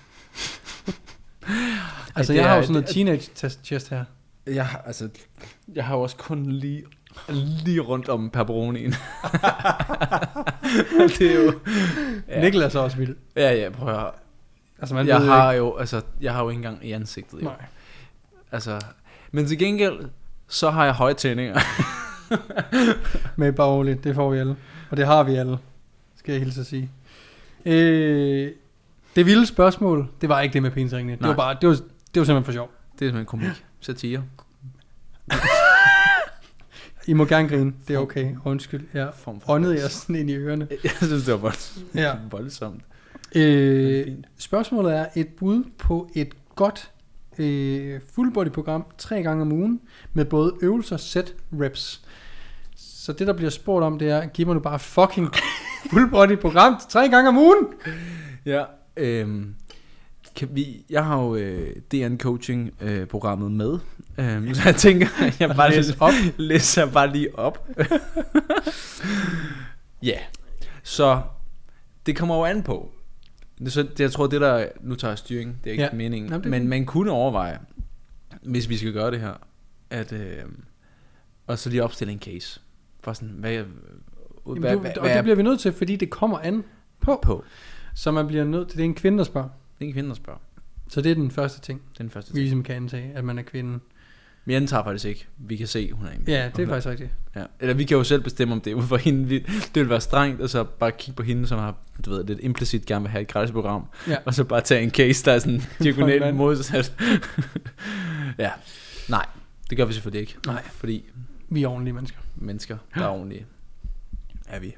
Altså, 2.16 2.34
jeg 2.34 2.50
har 2.50 2.56
jo 2.56 2.62
sådan 2.62 2.74
noget 2.74 2.88
det- 2.88 2.94
teenage 2.96 3.32
test 3.36 3.60
chest 3.66 3.90
her. 3.90 4.04
Jeg, 4.48 4.68
har- 4.68 4.82
altså, 4.86 5.10
jeg 5.74 5.86
har 5.86 5.96
jo 5.96 6.02
også 6.02 6.16
kun 6.16 6.46
lige, 6.52 6.84
lige 7.66 7.80
rundt 7.80 8.10
om 8.10 8.30
pepperonien. 8.30 8.92
det 11.20 11.36
er 11.36 11.44
jo... 11.44 11.60
Ja. 12.28 12.42
Niklas 12.42 12.76
er 12.76 12.80
også 12.80 12.98
vild. 12.98 13.16
Ja, 13.36 13.54
ja, 13.54 13.70
prøv 13.70 13.90
at 13.90 13.96
høre. 14.00 14.12
Altså, 14.80 14.96
man 14.96 15.08
Jeg 15.08 15.22
har 15.22 15.52
jo, 15.54 15.76
altså, 15.78 16.02
jeg 16.22 16.34
har 16.34 16.44
jo 16.44 16.50
ikke 16.50 16.58
engang 16.58 16.86
i 16.86 16.92
ansigtet. 16.92 17.34
ikke. 17.38 17.50
Jo. 17.50 17.56
Nej. 17.58 17.66
Altså, 18.52 18.80
men 19.32 19.48
til 19.48 19.58
gengæld, 19.60 20.10
så 20.48 20.70
har 20.70 20.86
jeg 20.86 20.94
høje 20.94 21.14
tændinger. 21.14 21.60
Med 23.36 23.52
bare 23.52 23.68
roligt, 23.68 24.04
det 24.04 24.16
får 24.16 24.32
vi 24.32 24.38
alle. 24.38 24.56
Og 24.90 24.98
det 24.98 25.06
har 25.06 25.24
vi 25.24 25.36
alle, 25.36 25.58
skal 26.16 26.32
jeg 26.32 26.42
hilse 26.42 26.60
at 26.62 26.66
sige. 26.66 26.92
Øh, 27.66 28.52
det 29.16 29.26
vilde 29.26 29.46
spørgsmål, 29.46 30.10
det 30.22 30.30
var 30.30 30.42
ikke 30.42 30.54
det 30.54 30.62
med 30.62 30.72
penisringene. 30.72 31.18
Det 31.18 31.28
var 31.28 31.36
bare, 31.36 31.58
det 31.62 31.70
var, 31.70 31.76
det 31.76 32.20
var 32.20 32.24
simpelthen 32.24 32.44
for 32.44 32.52
sjov. 32.52 32.72
Det 33.00 33.06
er 33.06 33.10
simpelthen 33.10 33.26
komik. 33.26 33.66
Satire. 33.80 34.24
I 37.08 37.14
må 37.14 37.26
gerne 37.26 37.50
grine, 37.50 37.74
det 37.88 37.96
er 37.96 38.00
okay. 38.00 38.36
Undskyld, 38.46 38.88
jeg 38.94 39.12
åndede 39.48 39.82
jeg 39.82 39.92
sådan 39.92 40.16
ind 40.16 40.30
i 40.30 40.36
ørerne. 40.36 40.68
Jeg 40.84 40.92
synes, 41.02 41.24
det 41.24 41.34
var 41.34 41.40
voldsomt. 41.40 41.96
Ja. 41.96 42.14
voldsomt. 42.32 42.82
Øh, 43.36 44.08
spørgsmålet 44.38 44.96
er 44.96 45.06
et 45.16 45.28
bud 45.28 45.64
på 45.78 46.10
et 46.16 46.34
godt 46.56 46.92
øh, 47.38 48.02
full 48.16 48.32
body 48.34 48.50
program 48.50 48.86
tre 48.98 49.24
gange 49.24 49.42
om 49.42 49.52
ugen 49.52 49.82
med 50.14 50.26
både 50.26 50.54
øvelser, 50.62 50.98
set, 50.98 51.36
reps. 51.54 52.02
Så 53.08 53.14
det 53.14 53.28
der 53.28 53.34
bliver 53.34 53.50
spurgt 53.50 53.84
om, 53.84 54.00
det 54.00 54.10
er, 54.10 54.26
giv 54.26 54.46
mig 54.46 54.54
nu 54.56 54.60
bare 54.62 54.80
fucking 54.80 55.30
full 55.92 56.10
body 56.10 56.38
program 56.38 56.76
tre 56.90 57.10
gange 57.10 57.30
om 57.30 57.38
ugen. 57.38 57.68
Ja. 58.46 58.64
Øhm, 58.98 59.56
kan 60.36 60.50
vi, 60.52 60.86
jeg 60.90 61.06
har 61.06 61.22
jo 61.24 61.36
øh, 61.36 61.76
DN 61.92 62.18
Coaching 62.18 62.72
øh, 62.82 63.08
programmet 63.08 63.52
med, 63.52 63.80
øhm, 64.18 64.54
så 64.54 64.62
jeg 64.66 64.76
tænker, 64.76 65.08
jeg 65.40 65.56
bare 65.56 65.70
Læs 65.70 65.78
læser, 65.88 66.02
op. 66.02 66.14
læser 66.38 66.92
bare 66.92 67.12
lige 67.12 67.40
op. 67.40 67.68
Ja, 70.04 70.08
yeah. 70.10 70.22
så 70.84 71.22
det 72.06 72.16
kommer 72.16 72.36
jo 72.36 72.46
an 72.46 72.64
på. 72.64 72.92
Det, 73.60 73.74
så, 73.74 73.84
det, 73.84 74.00
jeg 74.00 74.12
tror, 74.12 74.28
det 74.28 74.42
der, 74.42 74.68
nu 74.82 74.96
tager 74.96 75.12
jeg 75.12 75.18
styring, 75.18 75.58
det 75.64 75.70
er 75.70 75.72
ikke 75.72 75.84
Ja. 75.84 75.90
meningen, 75.94 76.30
Jamen, 76.32 76.44
det 76.44 76.52
men 76.52 76.68
man 76.68 76.86
kunne 76.86 77.12
overveje, 77.12 77.60
hvis 78.42 78.70
vi 78.70 78.78
skal 78.78 78.94
gøre 78.94 79.12
det 79.12 79.20
her, 79.20 79.34
at 79.90 80.12
øh, 80.12 80.44
og 81.48 81.60
så 81.60 81.70
lige 81.70 81.84
opstille 81.84 82.14
en 82.14 82.20
case. 82.20 82.60
For 83.08 83.14
sådan, 83.14 83.36
hvad, 83.38 83.52
Jamen, 83.52 83.66
hvad, 84.46 84.74
du, 84.74 84.80
hvad, 84.80 84.92
og 84.98 85.02
hvad 85.02 85.10
det 85.10 85.18
er 85.18 85.22
bliver 85.22 85.36
vi 85.36 85.44
nødt 85.44 85.60
til, 85.60 85.72
fordi 85.74 85.96
det 85.96 86.10
kommer 86.10 86.40
an 86.40 86.64
på. 87.02 87.20
på? 87.24 87.44
Så 87.96 88.12
man 88.12 88.28
bliver 88.28 88.44
nødt 88.44 88.68
til, 88.68 88.78
det 88.78 88.84
er 88.84 88.86
en 88.86 88.96
kvinde, 88.96 89.18
der 89.18 89.24
spørger. 89.24 89.50
Det 89.80 89.86
er 89.86 89.88
en 89.88 89.94
kvinde, 89.94 90.10
der 90.10 90.16
spørger. 90.16 90.40
Så 90.90 91.02
det 91.02 91.12
er 91.12 91.16
den 91.16 91.32
første 91.32 91.62
ting, 91.62 91.82
Det 91.94 92.00
er 92.00 92.04
den 92.04 92.10
første 92.10 92.34
vi 92.34 92.40
ligesom 92.40 92.64
kan 92.64 92.76
antage, 92.76 93.12
at 93.16 93.24
man 93.24 93.40
er 93.40 93.44
kvinde. 93.44 93.80
Jeg 94.48 94.56
antager 94.56 94.84
faktisk 94.84 95.06
ikke. 95.06 95.28
Vi 95.38 95.56
kan 95.56 95.68
se, 95.68 95.92
hun 95.92 96.06
er 96.06 96.12
en. 96.12 96.24
Ja, 96.28 96.46
det 96.46 96.56
hun 96.56 96.64
er 96.66 96.70
faktisk 96.70 96.88
rigtigt. 96.88 97.10
Ja. 97.36 97.44
Eller 97.60 97.74
vi 97.74 97.84
kan 97.84 97.98
jo 97.98 98.04
selv 98.04 98.22
bestemme, 98.24 98.54
om 98.54 98.62
det 98.62 98.74
ud 98.74 98.84
for 98.84 98.98
hende. 98.98 99.28
Vi- 99.28 99.40
Det 99.40 99.76
vil 99.76 99.90
være 99.90 100.02
strengt, 100.02 100.42
og 100.42 100.50
så 100.50 100.64
bare 100.64 100.92
kigge 100.92 101.16
på 101.18 101.24
hende, 101.24 101.48
som 101.48 101.60
har, 101.60 101.76
du 102.06 102.10
ved, 102.10 102.24
lidt 102.24 102.40
implicit 102.42 102.86
gerne 102.86 103.04
vil 103.04 103.12
have 103.12 103.22
et 103.22 103.28
gratis 103.28 103.52
program. 103.52 103.86
Ja. 104.08 104.16
Og 104.26 104.34
så 104.34 104.44
bare 104.44 104.62
tage 104.62 104.82
en 104.84 104.92
case, 104.92 105.26
der 105.26 105.32
er 105.32 105.40
sådan 105.40 105.62
diagonalt 105.84 106.36
modsat. 106.36 106.94
ja. 108.38 108.52
Nej, 109.10 109.26
det 109.70 109.78
gør 109.78 109.86
vi 109.86 109.94
selvfølgelig 109.94 110.22
ikke. 110.22 110.36
Nej. 110.46 110.64
Fordi 110.66 111.06
Vi 111.50 111.64
er 111.64 111.68
ordentlige 111.68 111.94
mennesker. 111.94 112.20
mennesker, 112.36 112.78
der 112.96 113.02
er 113.02 113.10
ordentlige, 113.10 113.46
er 114.48 114.60
vi. 114.60 114.76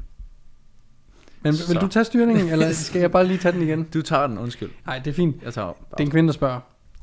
Men 1.42 1.56
Så. 1.56 1.74
vil 1.74 1.82
du 1.82 1.88
tage 1.88 2.04
styringen, 2.04 2.50
eller 2.50 2.72
skal 2.88 3.02
jeg 3.02 3.12
bare 3.12 3.28
lige 3.28 3.38
tage 3.38 3.52
den 3.52 3.62
igen? 3.62 3.84
Du 3.84 4.02
tager 4.02 4.28
den, 4.28 4.38
undskyld. 4.38 4.70
Nej, 4.86 5.00
det 5.00 5.08
er 5.08 5.14
fint. 5.16 5.44
Jeg 5.44 5.54
tager 5.54 5.68
Det 5.68 6.00
er 6.00 6.04
en 6.04 6.12
kvinde, 6.12 6.28
der 6.28 6.34
spørger. 6.34 6.60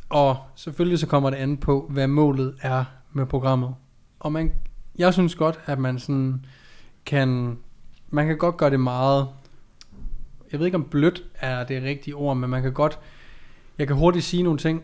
Og 0.09 0.37
selvfølgelig 0.57 0.99
så 0.99 1.07
kommer 1.07 1.31
det 1.31 1.37
an 1.37 1.57
på, 1.57 1.87
hvad 1.91 2.07
målet 2.07 2.55
er 2.63 2.85
med 3.13 3.27
programmet. 3.27 3.75
Og 4.21 4.33
man, 4.33 4.53
jeg 4.99 5.13
synes 5.13 5.35
godt, 5.35 5.61
at 5.67 5.79
man 5.79 5.99
sådan 5.99 6.45
kan, 7.07 7.59
man 8.11 8.27
kan 8.27 8.39
godt 8.39 8.57
gøre 8.57 8.71
det 8.71 8.81
meget, 8.81 9.29
jeg 10.53 10.61
ved 10.61 10.67
ikke 10.67 10.77
om 10.77 10.85
blødt 10.85 11.23
er 11.35 11.65
det 11.65 11.83
rigtige 11.83 12.15
ord, 12.15 12.37
men 12.37 12.51
man 12.51 12.63
kan 12.63 12.73
godt, 12.73 12.99
jeg 13.79 13.87
kan 13.87 13.97
hurtigt 13.97 14.25
sige 14.25 14.43
nogle 14.43 14.59
ting, 14.59 14.83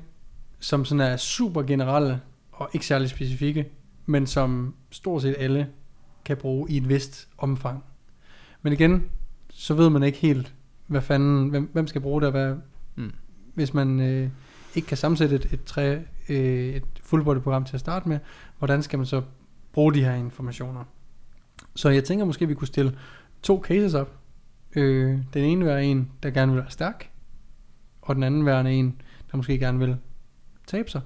som 0.61 0.85
sådan 0.85 1.01
er 1.01 1.17
super 1.17 1.63
generelle 1.63 2.21
og 2.53 2.71
ikke 2.73 2.87
særlig 2.87 3.09
specifikke, 3.11 3.69
men 4.07 4.27
som 4.27 4.75
stort 4.91 5.23
set 5.23 5.37
alle 5.39 5.69
kan 6.25 6.37
bruge 6.37 6.71
i 6.71 6.77
et 6.77 6.89
vist 6.89 7.29
omfang. 7.39 7.85
Men 8.63 8.73
igen, 8.73 9.11
så 9.51 9.75
ved 9.75 9.91
man 9.91 10.03
ikke 10.03 10.19
helt, 10.19 10.55
hvad 10.87 11.01
fanden, 11.03 11.49
hvem, 11.49 11.71
hvem 11.73 11.87
skal 11.87 12.01
bruge 12.01 12.21
det, 12.21 12.27
og 12.27 12.31
hvad, 12.31 12.57
Mm. 12.97 13.13
hvis 13.55 13.75
man 13.75 14.01
øh, 14.01 14.31
ikke 14.75 14.89
kan 14.89 14.97
sammensætte 14.97 15.37
et, 15.37 15.49
et, 15.53 15.65
træ, 15.65 15.99
øh, 16.29 16.75
et 16.75 16.85
fuldbordet-program 17.03 17.65
til 17.65 17.77
at 17.77 17.81
starte 17.81 18.09
med, 18.09 18.19
hvordan 18.59 18.83
skal 18.83 18.99
man 18.99 19.07
så 19.07 19.23
bruge 19.73 19.95
de 19.95 20.05
her 20.05 20.15
informationer? 20.15 20.85
Så 21.75 21.89
jeg 21.89 22.05
tænker 22.05 22.25
måske, 22.25 22.49
vi 22.49 22.55
kunne 22.55 22.67
stille 22.69 22.99
to 23.43 23.63
cases 23.65 23.95
op. 23.95 24.19
Øh, 24.77 25.19
den 25.35 25.45
ene 25.45 25.67
være 25.67 25.85
en, 25.85 26.11
der 26.23 26.31
gerne 26.31 26.53
vil 26.53 26.61
være 26.61 26.71
stærk, 26.71 27.11
og 28.03 28.15
den 28.15 28.23
anden 28.23 28.47
være 28.47 28.73
en, 28.73 29.03
der 29.31 29.37
måske 29.37 29.59
gerne 29.59 29.79
vil 29.79 29.97
tabe 30.67 30.91
sig, 30.91 31.01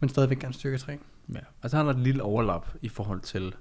men 0.00 0.08
stadigvæk 0.08 0.38
gerne 0.38 0.54
styrke 0.54 0.78
træ. 0.78 0.96
Ja. 1.34 1.38
Altså 1.62 1.76
han 1.76 1.86
har 1.86 1.92
et 1.92 2.00
lille 2.00 2.22
overlap 2.22 2.68
i 2.82 2.88
forhold 2.88 3.20
til, 3.20 3.54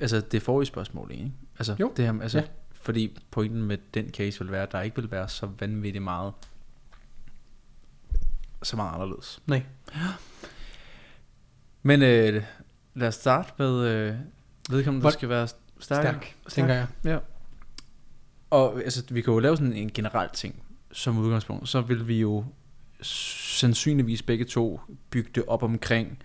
altså 0.00 0.20
det 0.20 0.42
forrige 0.42 0.66
spørgsmål, 0.66 1.10
ikke? 1.10 1.32
Altså, 1.58 1.76
Jo. 1.80 1.92
Det 1.96 2.04
her, 2.04 2.20
altså, 2.22 2.38
Ja. 2.38 2.44
Fordi 2.72 3.18
pointen 3.30 3.62
med 3.62 3.78
den 3.94 4.10
case 4.10 4.38
vil 4.38 4.52
være, 4.52 4.62
at 4.62 4.72
der 4.72 4.80
ikke 4.80 4.96
vil 4.96 5.10
være 5.10 5.28
så 5.28 5.48
vanvittigt 5.58 6.04
meget, 6.04 6.32
så 8.62 8.76
meget 8.76 8.94
anderledes. 8.94 9.42
Nej. 9.46 9.62
Men 11.82 12.02
øh, 12.02 12.42
lad 12.94 13.08
os 13.08 13.14
starte 13.14 13.52
med 13.58 13.86
øh, 13.88 14.14
vedkommende, 14.70 15.04
der 15.04 15.10
skal 15.10 15.28
være 15.28 15.48
stærk. 15.48 15.58
Stærk, 15.80 16.34
tænker 16.48 16.74
jeg. 16.74 16.86
Ja. 17.04 17.18
Og 18.50 18.82
altså, 18.82 19.04
vi 19.10 19.20
kan 19.20 19.32
jo 19.32 19.38
lave 19.38 19.56
sådan 19.56 19.72
en 19.72 19.90
generel 19.92 20.28
ting 20.34 20.62
som 20.92 21.18
udgangspunkt. 21.18 21.68
Så 21.68 21.80
vil 21.80 22.08
vi 22.08 22.20
jo 22.20 22.44
sandsynligvis 23.02 24.22
begge 24.22 24.44
to 24.44 24.80
bygge 25.10 25.30
det 25.34 25.44
op 25.46 25.62
omkring, 25.62 26.18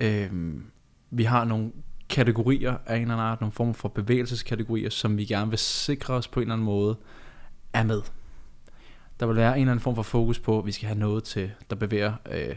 øhm, 0.00 0.64
vi 1.10 1.24
har 1.24 1.44
nogle 1.44 1.72
kategorier 2.08 2.76
af 2.86 2.96
en 2.96 3.02
eller 3.02 3.14
anden 3.14 3.26
art, 3.26 3.40
nogle 3.40 3.52
former 3.52 3.72
for 3.72 3.88
bevægelseskategorier, 3.88 4.90
som 4.90 5.16
vi 5.16 5.24
gerne 5.24 5.50
vil 5.50 5.58
sikre 5.58 6.14
os 6.14 6.28
på 6.28 6.40
en 6.40 6.44
eller 6.44 6.54
anden 6.54 6.64
måde 6.64 6.96
er 7.72 7.82
med. 7.82 8.02
Der 9.20 9.26
vil 9.26 9.36
være 9.36 9.52
en 9.52 9.60
eller 9.60 9.72
anden 9.72 9.82
form 9.82 9.94
for 9.94 10.02
fokus 10.02 10.38
på, 10.38 10.58
at 10.58 10.66
vi 10.66 10.72
skal 10.72 10.86
have 10.86 10.98
noget 10.98 11.24
til, 11.24 11.50
der 11.70 11.76
bevæger 11.76 12.12
øh, 12.30 12.56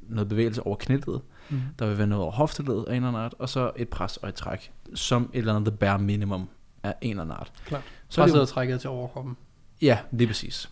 noget 0.00 0.28
bevægelse 0.28 0.62
over 0.62 0.76
knæledet. 0.76 1.22
Mm. 1.50 1.60
Der 1.78 1.86
vil 1.86 1.98
være 1.98 2.06
noget 2.06 2.22
over 2.22 2.32
hofteledet 2.32 2.84
af 2.88 2.90
en 2.90 2.96
eller 2.96 3.08
anden 3.08 3.22
art, 3.22 3.34
og 3.38 3.48
så 3.48 3.70
et 3.76 3.88
pres 3.88 4.16
og 4.16 4.28
et 4.28 4.34
træk, 4.34 4.72
som 4.94 5.30
et 5.32 5.38
eller 5.38 5.54
andet 5.54 5.72
the 5.72 5.78
bare 5.78 5.98
minimum 5.98 6.48
af 6.82 6.94
en 7.00 7.10
eller 7.10 7.22
anden 7.22 7.36
art. 7.36 7.52
Klart. 7.64 7.82
Så 8.08 8.22
er 8.22 8.26
det 8.26 8.34
jo, 8.34 8.44
trækket 8.44 8.80
til 8.80 8.90
overkroppen. 8.90 9.36
ja, 9.82 9.98
lige 10.10 10.26
præcis. 10.28 10.70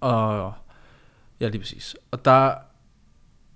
Og 0.00 0.52
ja, 1.40 1.48
lige 1.48 1.60
præcis. 1.60 1.96
Og 2.10 2.24
der, 2.24 2.54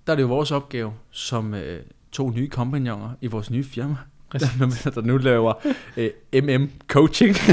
der 0.07 0.11
er 0.11 0.15
det 0.15 0.23
jo 0.23 0.27
vores 0.27 0.51
opgave 0.51 0.93
som 1.11 1.53
øh, 1.53 1.79
to 2.11 2.29
nye 2.29 2.49
kompagnoner 2.49 3.09
i 3.21 3.27
vores 3.27 3.51
nye 3.51 3.63
firma, 3.63 3.95
der, 4.33 4.91
der 4.95 5.01
nu 5.01 5.17
laver 5.17 5.53
øh, 5.97 6.09
MM 6.43 6.69
coaching. 6.87 7.35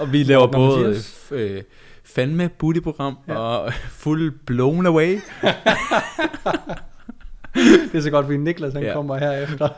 og 0.00 0.12
vi 0.12 0.22
laver 0.22 0.46
både 0.52 0.94
80. 0.94 1.28
øh, 1.30 1.62
fandme 2.04 2.48
booty-program 2.48 3.18
Ja. 3.28 3.34
og 3.34 3.72
fuld 3.88 4.32
blown 4.46 4.86
away. 4.86 5.20
Det 7.92 7.94
er 7.94 8.00
så 8.00 8.10
godt, 8.10 8.26
fordi 8.26 8.36
Niklas 8.38 8.72
han 8.72 8.82
Ja. 8.82 8.92
kommer 8.92 9.18
her 9.18 9.32
efter. 9.32 9.68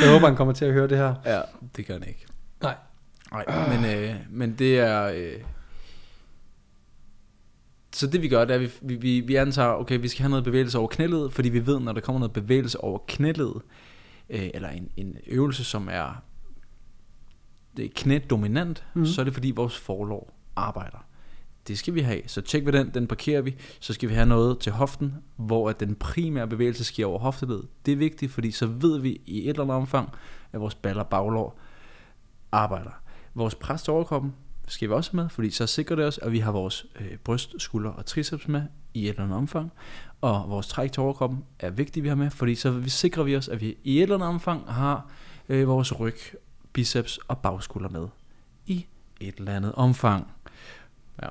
Jeg 0.00 0.10
håber, 0.12 0.26
han 0.26 0.36
kommer 0.36 0.54
til 0.54 0.64
at 0.64 0.72
høre 0.72 0.88
det 0.88 0.98
her. 0.98 1.14
Ja, 1.24 1.40
det 1.76 1.86
gør 1.86 1.94
han 1.94 2.02
ikke. 2.08 2.26
Nej. 2.62 2.74
Nej, 3.32 3.76
men, 3.76 3.84
øh, 3.96 4.14
men 4.30 4.54
det 4.58 4.78
er... 4.80 5.04
Øh, 5.14 5.32
så 7.94 8.06
det 8.06 8.22
vi 8.22 8.28
gør, 8.28 8.44
det 8.44 8.50
er, 8.56 8.60
at 8.60 8.70
vi, 8.82 8.94
vi, 8.94 9.20
vi, 9.20 9.34
antager, 9.34 9.68
okay, 9.68 10.00
vi 10.00 10.08
skal 10.08 10.22
have 10.22 10.30
noget 10.30 10.44
bevægelse 10.44 10.78
over 10.78 10.88
knæledet, 10.88 11.32
fordi 11.32 11.48
vi 11.48 11.66
ved, 11.66 11.80
når 11.80 11.92
der 11.92 12.00
kommer 12.00 12.18
noget 12.18 12.32
bevægelse 12.32 12.80
over 12.80 12.98
knæledet, 13.08 13.62
øh, 14.30 14.50
eller 14.54 14.68
en, 14.68 14.90
en 14.96 15.16
øvelse, 15.26 15.64
som 15.64 15.88
er 15.92 16.22
knædominant, 17.94 18.84
mm. 18.94 19.06
så 19.06 19.20
er 19.20 19.24
det 19.24 19.34
fordi 19.34 19.50
vores 19.50 19.78
forlov 19.78 20.34
arbejder. 20.56 21.06
Det 21.68 21.78
skal 21.78 21.94
vi 21.94 22.00
have. 22.00 22.20
Så 22.26 22.40
tjek 22.40 22.66
ved 22.66 22.72
den, 22.72 22.90
den 22.94 23.06
parkerer 23.06 23.42
vi. 23.42 23.56
Så 23.80 23.92
skal 23.92 24.08
vi 24.08 24.14
have 24.14 24.26
noget 24.26 24.58
til 24.58 24.72
hoften, 24.72 25.14
hvor 25.36 25.70
at 25.70 25.80
den 25.80 25.94
primære 25.94 26.48
bevægelse 26.48 26.84
sker 26.84 27.06
over 27.06 27.18
hofteledet. 27.18 27.68
Det 27.86 27.92
er 27.92 27.96
vigtigt, 27.96 28.32
fordi 28.32 28.50
så 28.50 28.66
ved 28.66 29.00
vi 29.00 29.20
i 29.26 29.42
et 29.42 29.48
eller 29.48 29.62
andet 29.62 29.76
omfang, 29.76 30.10
at 30.52 30.60
vores 30.60 30.74
baller 30.74 31.02
baglår 31.02 31.60
arbejder. 32.52 32.90
Vores 33.34 33.54
pres 33.54 33.82
til 33.82 33.92
overkroppen 33.92 34.32
skal 34.66 34.88
vi 34.88 34.94
også 34.94 35.10
have 35.12 35.22
med, 35.22 35.28
fordi 35.30 35.50
så 35.50 35.66
sikrer 35.66 35.96
det 35.96 36.04
os, 36.04 36.18
at 36.18 36.32
vi 36.32 36.38
har 36.38 36.52
vores 36.52 36.86
øh, 37.00 37.16
bryst, 37.24 37.54
skulder 37.58 37.90
og 37.90 38.06
triceps 38.06 38.48
med 38.48 38.62
i 38.94 39.04
et 39.04 39.08
eller 39.08 39.22
andet 39.22 39.36
omfang. 39.38 39.72
Og 40.20 40.44
vores 40.50 40.66
træk 40.68 40.92
til 40.92 41.00
overkroppen 41.02 41.44
er 41.58 41.70
vigtigt, 41.70 42.02
vi 42.04 42.08
har 42.08 42.16
med, 42.16 42.30
fordi 42.30 42.54
så 42.54 42.70
vi 42.70 42.90
sikrer 42.90 43.22
vi 43.22 43.36
os, 43.36 43.48
at 43.48 43.60
vi 43.60 43.76
i 43.84 43.96
et 43.96 44.02
eller 44.02 44.14
andet 44.14 44.28
omfang 44.28 44.72
har 44.72 45.06
øh, 45.48 45.68
vores 45.68 46.00
ryg, 46.00 46.16
biceps 46.72 47.18
og 47.28 47.38
bagskulder 47.38 47.88
med 47.88 48.08
i 48.66 48.86
et 49.20 49.34
eller 49.38 49.52
andet 49.56 49.72
omfang. 49.74 50.26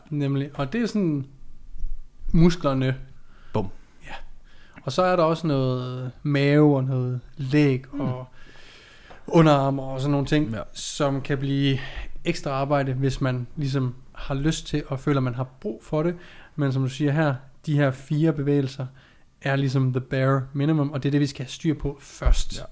Nemlig. 0.09 0.51
Og 0.53 0.73
det 0.73 0.81
er 0.81 0.85
sådan 0.85 1.25
musklerne. 2.31 2.95
Bum. 3.53 3.67
Ja. 4.07 4.13
Og 4.83 4.91
så 4.91 5.01
er 5.03 5.15
der 5.15 5.23
også 5.23 5.47
noget 5.47 6.11
mave 6.23 6.75
og 6.77 6.83
noget 6.83 7.19
læg 7.37 7.83
Mm. 7.93 8.01
og 8.01 8.25
underarmer 9.27 9.83
og 9.83 9.99
sådan 9.99 10.11
nogle 10.11 10.25
ting, 10.27 10.51
Ja. 10.53 10.61
som 10.73 11.21
kan 11.21 11.37
blive 11.37 11.79
ekstra 12.25 12.51
arbejde, 12.51 12.93
hvis 12.93 13.21
man 13.21 13.47
ligesom 13.55 13.95
har 14.15 14.35
lyst 14.35 14.67
til 14.67 14.83
og 14.87 14.99
føler, 14.99 15.17
at 15.19 15.23
man 15.23 15.35
har 15.35 15.47
brug 15.61 15.83
for 15.83 16.03
det. 16.03 16.15
Men 16.55 16.73
som 16.73 16.81
du 16.83 16.89
siger 16.89 17.11
her, 17.11 17.35
de 17.65 17.75
her 17.75 17.91
fire 17.91 18.33
bevægelser 18.33 18.85
er 19.41 19.55
ligesom 19.55 19.93
the 19.93 20.01
bare 20.01 20.41
minimum, 20.53 20.91
og 20.91 21.03
det 21.03 21.09
er 21.09 21.11
det, 21.11 21.19
vi 21.19 21.27
skal 21.27 21.45
have 21.45 21.51
styr 21.51 21.73
på 21.73 21.97
først. 22.01 22.57
Ja. 22.57 22.63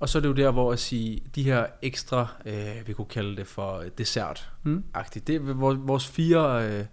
Og 0.00 0.08
så 0.08 0.18
er 0.18 0.20
det 0.20 0.28
jo 0.28 0.34
der, 0.34 0.50
hvor 0.50 0.72
at 0.72 0.78
sige, 0.78 1.22
de 1.34 1.42
her 1.42 1.66
ekstra, 1.82 2.26
øh, 2.46 2.86
vi 2.86 2.92
kunne 2.92 3.06
kalde 3.06 3.36
det 3.36 3.46
for 3.46 3.84
dessert 3.98 4.50
Mm. 4.62 4.84
Det 5.26 5.30
er 5.36 5.40
vores, 5.40 5.78
vores 5.82 6.06
fire, 6.06 6.68
øh, 6.68 6.84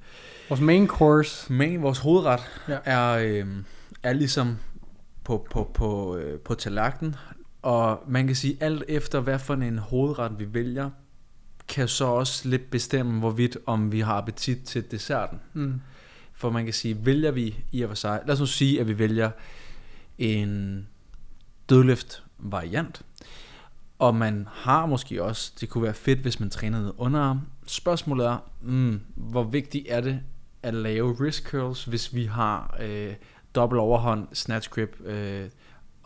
Vores 0.49 0.62
main 0.62 0.88
course. 0.88 1.53
men 1.53 1.82
vores 1.82 1.99
hovedret 1.99 2.39
ja. 2.68 2.78
er, 2.86 3.12
øh, 3.12 3.47
er 4.03 4.14
ligesom 4.14 4.57
på, 5.24 5.47
på, 5.51 5.72
på, 5.74 6.18
øh, 6.18 6.39
på 6.39 6.53
tallerkenen. 6.53 7.16
Og 7.62 8.03
man 8.07 8.28
kan 8.28 8.36
sige, 8.36 8.57
alt 8.60 8.84
efter 8.88 9.20
hvad 9.20 9.39
for 9.39 9.53
en 9.53 9.78
hovedret 9.78 10.39
vi 10.39 10.53
vælger, 10.53 10.89
kan 11.70 11.88
så 11.88 12.05
også 12.05 12.49
lidt 12.49 12.72
bestemme, 12.72 13.20
hvorvidt 13.20 13.57
om 13.65 13.91
vi 13.91 13.99
har 13.99 14.13
appetit 14.13 14.63
til 14.63 14.91
desserten. 14.91 15.39
Mm. 15.53 15.82
For 16.34 16.49
man 16.49 16.63
kan 16.63 16.74
sige, 16.74 17.05
vælger 17.05 17.32
vi 17.32 17.55
i 17.72 17.82
og 17.82 17.89
for 17.89 17.95
sig, 17.95 18.22
lad 18.26 18.34
os 18.34 18.39
nu 18.39 18.45
sige, 18.45 18.80
at 18.80 18.88
vi 18.88 18.99
vælger 18.99 19.32
en 20.17 20.88
dødløft 21.70 22.24
variant, 22.38 23.01
og 23.99 24.15
man 24.15 24.47
har 24.51 24.86
måske 24.86 25.24
også, 25.24 25.53
det 25.59 25.70
kunne 25.70 25.84
være 25.84 25.93
fedt, 25.93 26.20
hvis 26.20 26.39
man 26.39 26.49
træner 26.49 26.80
noget 26.80 26.93
underarm. 26.97 27.39
Spørgsmålet 27.67 28.26
er, 28.28 28.38
mm, 28.61 29.01
hvor 29.15 29.43
vigtigt 29.43 29.86
er 29.89 30.01
det 30.01 30.20
at 30.63 30.74
lave 30.74 31.11
wrist 31.22 31.43
curls, 31.43 31.86
hvis 31.86 32.13
vi 32.15 32.26
har 32.26 32.78
øh, 32.82 33.13
dobbelt 33.55 33.80
overhånd, 33.80 34.28
snatch 34.34 34.70
grip, 34.70 35.01
øh, 35.05 35.49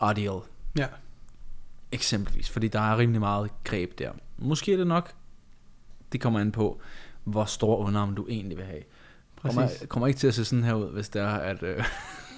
RDL 0.02 0.48
Ja. 0.78 0.86
eksempelvis, 1.92 2.50
fordi 2.50 2.68
der 2.68 2.80
er 2.80 2.98
rimelig 2.98 3.20
meget 3.20 3.50
greb 3.64 3.98
der. 3.98 4.10
Måske 4.38 4.72
er 4.72 4.76
det 4.76 4.86
nok, 4.86 5.12
det 6.14 6.20
kommer 6.22 6.40
an 6.40 6.52
på, 6.52 6.80
hvor 7.24 7.44
stor 7.44 7.76
underarm 7.76 8.14
du 8.14 8.26
egentlig 8.28 8.56
vil 8.58 8.66
have. 8.66 8.82
Præcis. 9.36 9.54
Kommer, 9.56 9.68
kommer 9.88 10.06
ikke 10.06 10.18
til 10.18 10.26
at 10.26 10.34
se 10.34 10.44
sådan 10.44 10.64
her 10.64 10.74
ud, 10.74 10.92
hvis 10.92 11.08
det 11.08 11.22
er, 11.22 11.28
at... 11.28 11.62
Øh, 11.62 11.84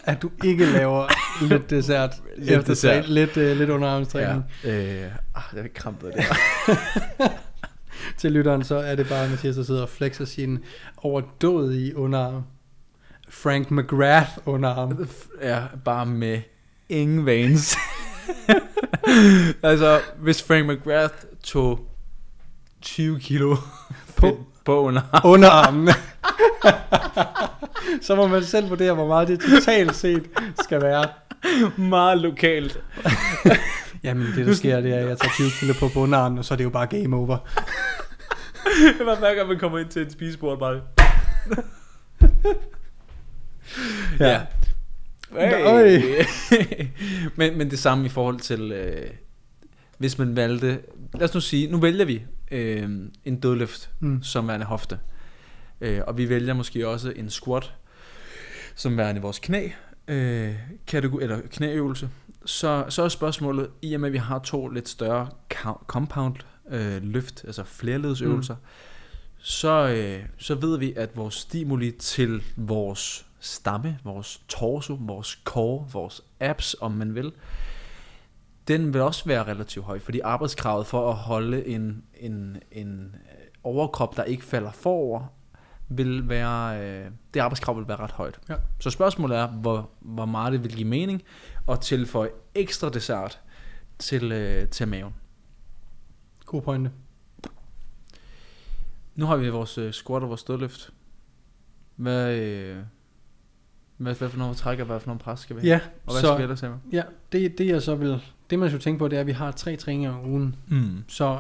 At 0.05 0.22
du 0.22 0.31
ikke 0.45 0.66
laver 0.66 1.09
lidt 1.51 1.70
dessert 1.70 2.14
Lidt 2.37 2.51
efter 2.51 2.72
dessert. 2.72 3.05
træ- 3.05 3.09
lidt, 3.09 3.37
uh, 3.37 3.43
lidt 3.43 3.70
underarmstræning. 3.70 4.45
ja, 4.64 5.05
øh, 5.05 5.11
ah, 5.35 5.43
det 5.55 5.64
er 5.64 5.68
krampet 5.74 6.12
der. 6.14 6.22
Til 8.18 8.33
lytteren, 8.33 8.64
så 8.64 8.77
er 8.77 8.95
det 8.95 9.09
bare 9.09 9.29
Mathias, 9.29 9.57
der 9.57 9.62
sidder 9.62 9.83
og 9.83 9.89
flexer 9.89 10.24
sin 10.24 10.59
overdådige 10.97 11.97
underarm. 11.97 12.43
Frank 13.29 13.70
McGrath 13.70 14.31
underarm. 14.45 15.09
ja, 15.43 15.62
bare 15.85 16.07
med 16.07 16.41
ingen 16.89 17.27
veins. 17.27 17.77
altså, 19.62 20.01
hvis 20.18 20.43
Frank 20.43 20.68
McGrath 20.70 21.14
tog 21.43 21.81
20 22.87 23.20
kilo 23.20 23.57
På- 24.16 24.47
på 24.64 24.80
under 24.80 25.03
Underarmen. 25.24 25.89
Så 28.03 28.16
må 28.16 28.26
man 28.26 28.45
selv 28.45 28.70
vurdere, 28.70 28.95
hvor 28.95 29.07
meget 29.07 29.28
det 29.28 29.41
totalt 29.41 29.97
set 29.97 30.22
skal 30.64 30.82
være. 30.82 31.09
Meget 31.76 32.18
lokalt. 32.18 32.80
Jamen, 34.05 34.26
det 34.37 34.47
der 34.47 34.55
sker, 34.55 34.80
det 34.80 34.93
er, 34.93 34.99
at 34.99 35.09
jeg 35.09 35.18
tager 35.18 35.32
20 35.34 35.49
kilo 35.61 35.74
på 35.78 35.89
bundarmen, 35.95 36.39
og 36.39 36.45
så 36.45 36.55
er 36.55 36.57
det 36.57 36.64
jo 36.64 36.70
bare 36.70 36.87
game 36.87 37.16
over. 37.16 37.39
Hver 39.05 39.18
hver 39.18 39.34
gang 39.34 39.49
man 39.49 39.59
kommer 39.59 39.78
ind 39.78 39.89
til 39.89 40.03
et 40.03 40.12
spisebord, 40.12 40.59
bare... 40.59 40.80
Ja. 44.20 44.41
Hey. 45.32 46.14
men, 47.37 47.59
men 47.59 47.70
det 47.70 47.78
samme 47.78 48.07
i 48.07 48.09
forhold 48.09 48.41
til, 48.41 48.72
øh, 48.72 49.11
hvis 49.99 50.18
man 50.18 50.37
valgte, 50.37 50.78
lad 51.14 51.28
os 51.28 51.34
nu 51.34 51.41
sige, 51.41 51.70
nu 51.70 51.78
vælger 51.78 52.05
vi 52.05 52.22
øh, 52.51 52.90
en 53.24 53.40
dødløft 53.40 53.90
Mm. 54.01 54.22
som 54.22 54.49
værende 54.49 54.66
hofte. 54.66 54.99
Øh, 55.80 56.01
og 56.07 56.18
vi 56.18 56.28
vælger 56.28 56.55
måske 56.55 56.88
også 56.88 57.12
en 57.16 57.30
squat 57.30 57.72
som 58.74 58.97
værende 58.97 59.20
vores 59.20 59.38
knæ, 59.38 59.68
øh, 60.09 60.55
kategori, 60.86 61.22
eller 61.22 61.40
knæøvelse. 61.51 62.09
Så, 62.44 62.84
så 62.88 63.03
er 63.03 63.09
spørgsmålet, 63.09 63.70
i 63.82 63.94
og 63.94 64.01
med 64.01 64.09
at 64.09 64.12
vi 64.12 64.18
har 64.18 64.38
to 64.38 64.68
lidt 64.68 64.88
større 64.88 65.28
co- 65.55 65.84
compound 65.86 66.36
øh, 66.70 67.03
løft, 67.03 67.44
altså 67.44 67.64
flerledsøvelser, 67.64 68.55
mm. 68.55 68.61
så, 69.38 69.88
øh, 69.88 70.24
så 70.38 70.55
ved 70.55 70.78
vi, 70.78 70.92
at 70.97 71.16
vores 71.16 71.34
stimuli 71.34 71.90
til 71.90 72.42
vores 72.57 73.26
stamme, 73.40 73.99
vores 74.05 74.40
torso, 74.49 74.99
vores 75.01 75.38
core, 75.44 75.86
vores 75.92 76.22
abs, 76.40 76.76
om 76.80 76.92
man 76.92 77.14
vil, 77.14 77.32
den 78.69 78.95
vil 78.95 79.03
også 79.03 79.25
være 79.25 79.45
relativt 79.45 79.85
høj, 79.85 79.99
fordi 79.99 80.21
arbejdskravet 80.21 80.87
for 80.87 81.11
at 81.11 81.17
holde 81.17 81.67
en, 81.67 82.05
en, 82.14 82.57
en 82.73 83.14
øh, 83.14 83.47
overkrop, 83.62 84.17
der 84.17 84.25
ikke 84.25 84.45
falder 84.45 84.73
forover, 84.73 85.27
vil 85.89 86.29
være, 86.29 86.83
øh, 86.83 87.11
det 87.35 87.41
arbejdskrav 87.41 87.77
vil 87.77 87.89
være 87.89 87.97
ret 87.97 88.11
højt. 88.11 88.41
Ja. 88.49 88.55
Så 88.81 88.91
spørgsmålet 88.91 89.39
er, 89.39 89.47
hvor, 89.47 89.91
hvor 90.01 90.25
meget 90.25 90.53
det 90.53 90.64
vil 90.64 90.75
give 90.75 90.89
mening 90.89 91.23
at 91.69 91.81
tilføje 91.81 92.31
ekstra 92.55 92.89
dessert 92.91 93.41
til, 93.99 94.33
øh, 94.33 94.69
til 94.69 94.89
maven. 94.89 95.14
God 96.47 96.62
pointe. 96.62 96.91
Nu 99.14 99.27
har 99.27 99.37
vi 99.37 99.49
vores 99.49 99.79
øh, 99.79 99.93
squat 99.93 100.23
og 100.23 100.29
vores 100.29 100.43
dødløft. 100.43 100.91
Hvad, 101.97 102.37
øh, 102.37 102.77
hvad, 103.97 104.14
hvad 104.14 104.29
for 104.29 104.39
nogle 104.39 104.55
træk 104.55 104.79
og 104.79 104.87
hvad 104.87 105.01
for 105.01 105.07
nogle 105.07 105.21
pres 105.21 105.41
skal 105.41 105.57
vi 105.57 105.61
have? 105.61 105.71
Ja, 105.71 105.81
Og 106.07 106.12
hvad 106.12 106.21
så, 106.23 106.27
skal 106.27 106.39
vi 106.39 106.43
ellers 106.43 106.61
have? 106.61 106.81
ja 106.93 107.03
det, 107.33 107.59
det 107.59 107.67
jeg 107.67 107.83
så 107.83 107.95
vil, 107.95 108.23
det 108.51 108.59
man 108.59 108.68
skal 108.68 108.80
tænke 108.80 108.99
på, 108.99 109.09
det 109.09 109.16
er, 109.16 109.20
at 109.20 109.26
vi 109.26 109.32
har 109.32 109.51
tre 109.51 109.76
træninger 109.76 110.12
om 110.12 110.30
ugen. 110.30 110.57
Mm. 110.68 111.05
Så 111.09 111.38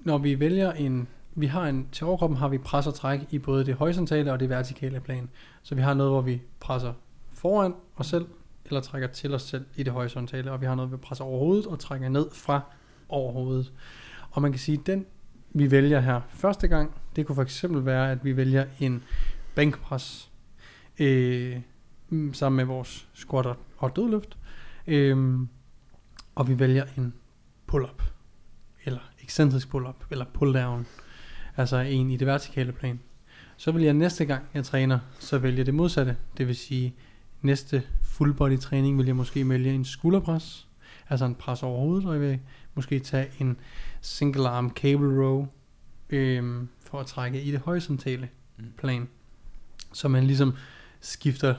når 0.00 0.18
vi 0.18 0.40
vælger 0.40 0.72
en, 0.72 1.08
vi 1.34 1.46
har 1.46 1.66
en, 1.66 1.88
til 1.92 2.06
overkroppen 2.06 2.36
har 2.38 2.48
vi 2.48 2.58
pres 2.58 2.86
og 2.86 2.94
træk 2.94 3.20
i 3.30 3.38
både 3.38 3.66
det 3.66 3.74
horisontale 3.74 4.32
og 4.32 4.40
det 4.40 4.48
vertikale 4.48 5.00
plan. 5.00 5.28
Så 5.62 5.74
vi 5.74 5.80
har 5.80 5.94
noget, 5.94 6.12
hvor 6.12 6.20
vi 6.20 6.42
presser 6.60 6.92
foran 7.32 7.74
os 7.96 8.06
selv, 8.06 8.26
eller 8.64 8.80
trækker 8.80 9.08
til 9.08 9.34
os 9.34 9.42
selv 9.42 9.64
i 9.76 9.82
det 9.82 9.92
horisontale, 9.92 10.52
og 10.52 10.60
vi 10.60 10.66
har 10.66 10.74
noget, 10.74 10.88
hvor 10.88 10.96
vi 10.96 11.00
presser 11.00 11.24
over 11.24 11.38
hovedet 11.38 11.66
og 11.66 11.78
trækker 11.78 12.08
ned 12.08 12.26
fra 12.32 12.60
over 13.08 13.32
hovedet. 13.32 13.72
Og 14.30 14.42
man 14.42 14.52
kan 14.52 14.58
sige, 14.58 14.78
at 14.80 14.86
den 14.86 15.06
vi 15.52 15.70
vælger 15.70 16.00
her 16.00 16.20
første 16.28 16.68
gang, 16.68 16.94
det 17.16 17.26
kunne 17.26 17.36
for 17.36 17.42
eksempel 17.42 17.84
være, 17.84 18.10
at 18.12 18.24
vi 18.24 18.36
vælger 18.36 18.64
en 18.80 19.02
bænkpres 19.54 20.30
øh, 20.98 21.56
mm, 22.08 22.34
sammen 22.34 22.56
med 22.56 22.64
vores 22.64 23.08
squat 23.14 23.46
og- 23.46 23.56
og 23.78 23.96
dødløft. 23.96 24.38
Øh, 24.86 25.38
og 26.38 26.48
vi 26.48 26.58
vælger 26.58 26.84
en 26.96 27.14
pull-up, 27.66 28.02
eller 28.84 29.00
ekscentrisk 29.22 29.68
pull-up, 29.68 30.04
eller 30.10 30.24
pull-down, 30.24 30.86
altså 31.56 31.76
en 31.76 32.10
i 32.10 32.16
det 32.16 32.26
vertikale 32.26 32.72
plan. 32.72 33.00
Så 33.56 33.72
vil 33.72 33.82
jeg 33.82 33.94
næste 33.94 34.24
gang, 34.24 34.44
jeg 34.54 34.64
træner, 34.64 34.98
så 35.18 35.38
vælge 35.38 35.64
det 35.64 35.74
modsatte. 35.74 36.16
Det 36.36 36.46
vil 36.46 36.56
sige, 36.56 36.94
næste 37.42 37.82
full 38.02 38.34
body 38.34 38.58
træning 38.58 38.98
vil 38.98 39.06
jeg 39.06 39.16
måske 39.16 39.48
vælge 39.48 39.72
en 39.74 39.84
skulderpres, 39.84 40.68
altså 41.08 41.24
en 41.24 41.34
pres 41.34 41.62
over 41.62 41.78
hovedet, 41.80 42.06
og 42.08 42.12
jeg 42.14 42.20
vil 42.22 42.40
måske 42.74 42.98
tage 42.98 43.28
en 43.38 43.56
single 44.00 44.48
arm 44.48 44.70
cable 44.76 45.24
row, 45.24 45.46
øhm, 46.10 46.68
for 46.80 47.00
at 47.00 47.06
trække 47.06 47.42
i 47.42 47.50
det 47.52 47.60
horisontale 47.60 48.28
Mm. 48.56 48.64
plan. 48.78 49.08
Så 49.92 50.08
man 50.08 50.24
ligesom 50.24 50.54
skifter 51.00 51.54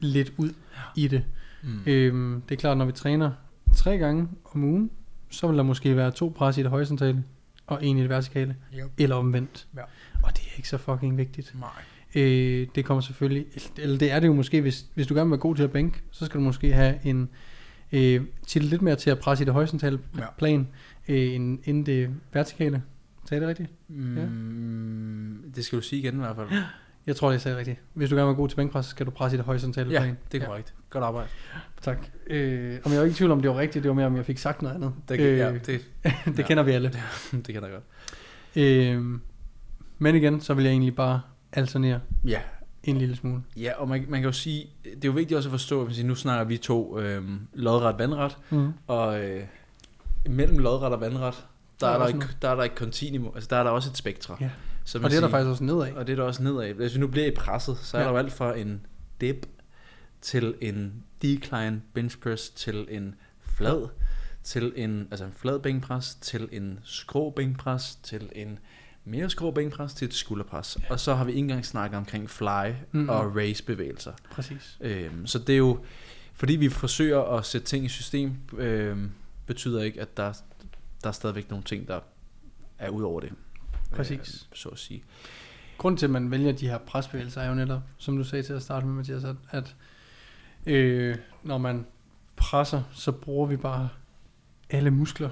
lidt 0.00 0.32
ud 0.36 0.52
i 0.96 1.08
det. 1.08 1.24
Mm. 1.62 1.80
Øhm, 1.86 2.42
det 2.48 2.54
er 2.54 2.58
klart, 2.58 2.78
når 2.78 2.84
vi 2.84 2.92
træner 2.92 3.30
tre 3.78 3.98
gange 3.98 4.28
om 4.44 4.64
ugen, 4.64 4.90
så 5.30 5.46
vil 5.48 5.56
der 5.56 5.62
måske 5.62 5.96
være 5.96 6.10
to 6.10 6.32
pres 6.36 6.58
i 6.58 6.62
det 6.62 6.70
horisontale, 6.70 7.24
og 7.66 7.84
en 7.84 7.98
i 7.98 8.00
det 8.00 8.08
vertikale, 8.08 8.56
Yep. 8.78 8.90
eller 8.98 9.16
omvendt. 9.16 9.66
Ja. 9.76 9.80
Og 10.22 10.30
det 10.36 10.42
er 10.52 10.56
ikke 10.56 10.68
så 10.68 10.78
fucking 10.78 11.16
vigtigt. 11.16 11.54
Nej. 11.60 11.68
Øh, 12.22 12.66
det 12.74 12.84
kommer 12.84 13.00
selvfølgelig, 13.00 13.46
eller 13.78 13.98
det 13.98 14.12
er 14.12 14.20
det 14.20 14.26
jo 14.26 14.32
måske, 14.34 14.60
hvis, 14.60 14.86
hvis 14.94 15.06
du 15.06 15.14
gerne 15.14 15.26
vil 15.26 15.30
være 15.30 15.40
god 15.40 15.56
til 15.56 15.62
at 15.62 15.70
bænke, 15.72 16.02
så 16.10 16.26
skal 16.26 16.38
du 16.40 16.44
måske 16.44 16.72
have 16.72 16.98
en 17.06 17.28
øh, 17.92 18.20
til 18.46 18.64
lidt 18.64 18.82
mere 18.82 18.96
til 18.96 19.10
at 19.10 19.18
presse 19.18 19.42
i 19.42 19.46
det 19.46 19.54
horisontale 19.54 19.98
Ja. 20.18 20.24
plan, 20.38 20.68
øh, 21.08 21.34
end, 21.34 21.58
end 21.64 21.86
det 21.86 22.10
vertikale. 22.32 22.82
Sagde 23.28 23.40
det 23.40 23.48
rigtigt? 23.48 23.70
Mm, 23.88 25.52
Det 25.54 25.64
skal 25.64 25.78
du 25.78 25.82
sige 25.84 26.00
igen 26.02 26.14
i 26.14 26.18
hvert 26.18 26.36
fald. 26.36 26.48
Jeg 27.08 27.16
tror, 27.16 27.30
jeg 27.30 27.40
sagde 27.40 27.58
rigtigt. 27.58 27.80
Hvis 27.94 28.10
du 28.10 28.14
gerne 28.14 28.26
vil 28.26 28.28
være 28.28 28.36
god 28.36 28.48
til 28.48 28.56
bænkpres, 28.56 28.84
så 28.86 28.90
skal 28.90 29.06
du 29.06 29.10
presse 29.10 29.36
i 29.36 29.38
det 29.38 29.46
horisontale 29.46 29.90
Ja, 29.90 29.98
plan. 30.00 30.18
det 30.32 30.42
er 30.42 30.46
korrekt. 30.46 30.74
Godt 30.90 31.04
arbejde. 31.04 31.28
Tak. 31.82 31.98
Øh, 32.26 32.78
om 32.84 32.92
jeg 32.92 32.98
var 33.00 33.04
ikke 33.04 33.14
i 33.14 33.16
tvivl 33.16 33.30
om, 33.30 33.40
det 33.42 33.50
var 33.50 33.58
rigtigt, 33.58 33.82
det 33.82 33.88
var 33.88 33.94
mere, 33.94 34.06
om 34.06 34.16
jeg 34.16 34.24
fik 34.26 34.38
sagt 34.38 34.62
noget 34.62 34.74
andet. 34.74 34.92
Det, 35.08 35.20
øh, 35.20 35.38
ja, 35.38 35.52
det, 35.52 35.66
det 35.66 36.38
ja. 36.38 36.42
kender 36.42 36.62
vi 36.62 36.72
alle. 36.72 36.92
det 37.32 37.44
kan 37.54 37.62
jeg 37.62 37.70
godt. 37.70 37.84
Øh, 38.56 39.02
men 39.98 40.14
igen, 40.14 40.40
så 40.40 40.54
vil 40.54 40.64
jeg 40.64 40.70
egentlig 40.70 40.96
bare 40.96 41.20
alternere 41.52 42.00
Ja, 42.26 42.40
en 42.84 42.96
lille 42.96 43.16
smule. 43.16 43.42
ja 43.56 43.72
og 43.76 43.88
man, 43.88 44.04
man 44.08 44.20
kan 44.20 44.28
jo 44.28 44.32
sige, 44.32 44.66
det 44.84 44.92
er 45.04 45.08
jo 45.08 45.12
vigtigt 45.12 45.36
også 45.36 45.48
at 45.48 45.50
forstå, 45.50 45.84
at 45.86 46.04
nu 46.04 46.14
snakker 46.14 46.44
vi 46.44 46.56
to 46.56 46.98
øh, 46.98 47.22
lodret 47.54 47.98
vandret, 47.98 48.36
Mm. 48.50 48.72
og 48.86 49.24
øh, 49.24 49.40
mellem 50.28 50.58
lodret 50.58 50.92
og 50.92 51.00
vandret, 51.00 51.44
der, 51.80 51.86
Der 51.86 51.92
er 51.92 51.94
er 51.94 51.98
der, 51.98 52.06
ikke, 52.06 52.26
der 52.42 52.48
er 52.48 52.54
der 52.54 52.62
ikke 52.62 52.76
kontinuum, 52.76 53.32
altså 53.34 53.48
der 53.50 53.56
er 53.56 53.62
der 53.64 53.70
også 53.70 53.90
et 53.90 53.96
spektra. 53.96 54.36
Ja. 54.40 54.50
Så 54.88 54.98
Og 54.98 55.10
det 55.10 55.16
er 55.16 55.20
der 55.20 55.28
faktisk 55.28 55.48
også 55.50 55.64
nedad. 55.64 55.92
Og 55.92 56.06
det 56.06 56.12
er 56.12 56.16
der 56.16 56.22
også 56.22 56.42
nedad. 56.42 56.74
Hvis 56.74 56.94
vi 56.94 57.00
nu 57.00 57.06
bliver 57.06 57.26
i 57.26 57.30
presset, 57.30 57.78
så 57.82 57.96
er 57.96 58.00
Ja. 58.00 58.06
der 58.06 58.12
jo 58.12 58.18
alt 58.18 58.32
fra 58.32 58.56
en 58.56 58.86
dip 59.20 59.46
til 60.20 60.54
en 60.60 61.04
decline 61.22 61.82
bench 61.94 62.18
press 62.20 62.50
til 62.50 62.86
en 62.90 63.14
flad 63.42 63.88
til 64.44 64.72
en, 64.76 65.08
altså 65.10 65.24
en 65.24 65.32
flad 65.32 65.58
bænkpres, 65.60 66.14
til 66.14 66.48
en 66.52 66.80
skrå 66.84 67.30
bænkpres, 67.30 67.98
til 68.02 68.28
en 68.32 68.58
mere 69.04 69.30
skrå 69.30 69.50
bænkpres, 69.50 69.94
til 69.94 70.08
et 70.08 70.14
skulderpres. 70.14 70.78
Og 70.90 71.00
så 71.00 71.14
har 71.14 71.24
vi 71.24 71.30
ikke 71.30 71.40
engang 71.40 71.66
snakket 71.66 71.98
omkring 71.98 72.30
fly 72.30 72.72
Mm. 72.92 73.08
og 73.08 73.36
raise 73.36 73.64
bevægelser. 73.64 74.12
Præcis. 74.30 74.78
Øhm, 74.80 75.26
så 75.26 75.38
det 75.38 75.52
er 75.52 75.56
jo, 75.58 75.78
fordi 76.34 76.56
vi 76.56 76.68
forsøger 76.68 77.20
at 77.22 77.44
sætte 77.44 77.66
ting 77.66 77.84
i 77.84 77.88
system, 77.88 78.32
øhm, 78.58 79.10
betyder 79.46 79.82
ikke, 79.82 80.00
at 80.00 80.16
der, 80.16 80.32
der 81.02 81.08
er 81.08 81.12
stadigvæk 81.12 81.50
nogle 81.50 81.64
ting, 81.64 81.88
der 81.88 82.00
er 82.78 82.88
ud 82.90 83.02
over 83.02 83.20
det. 83.20 83.32
Præcis. 83.90 84.18
Øh, 84.52 84.56
så 84.56 84.68
at 84.68 84.78
sige. 84.78 85.02
Grunden 85.78 85.96
til, 85.98 86.06
at 86.06 86.10
man 86.10 86.30
vælger 86.30 86.52
de 86.52 86.68
her 86.68 86.78
presbevægelser, 86.78 87.40
er 87.40 87.48
jo 87.48 87.54
netop, 87.54 87.82
som 87.96 88.16
du 88.16 88.24
sagde 88.24 88.42
til 88.42 88.52
at 88.52 88.62
starte 88.62 88.86
med, 88.86 88.94
Mathias, 88.94 89.24
at, 89.24 89.36
at 89.50 89.76
øh, 90.66 91.16
når 91.42 91.58
man 91.58 91.86
presser, 92.36 92.82
så 92.92 93.12
bruger 93.12 93.46
vi 93.46 93.56
bare 93.56 93.88
alle 94.70 94.90
muskler 94.90 95.30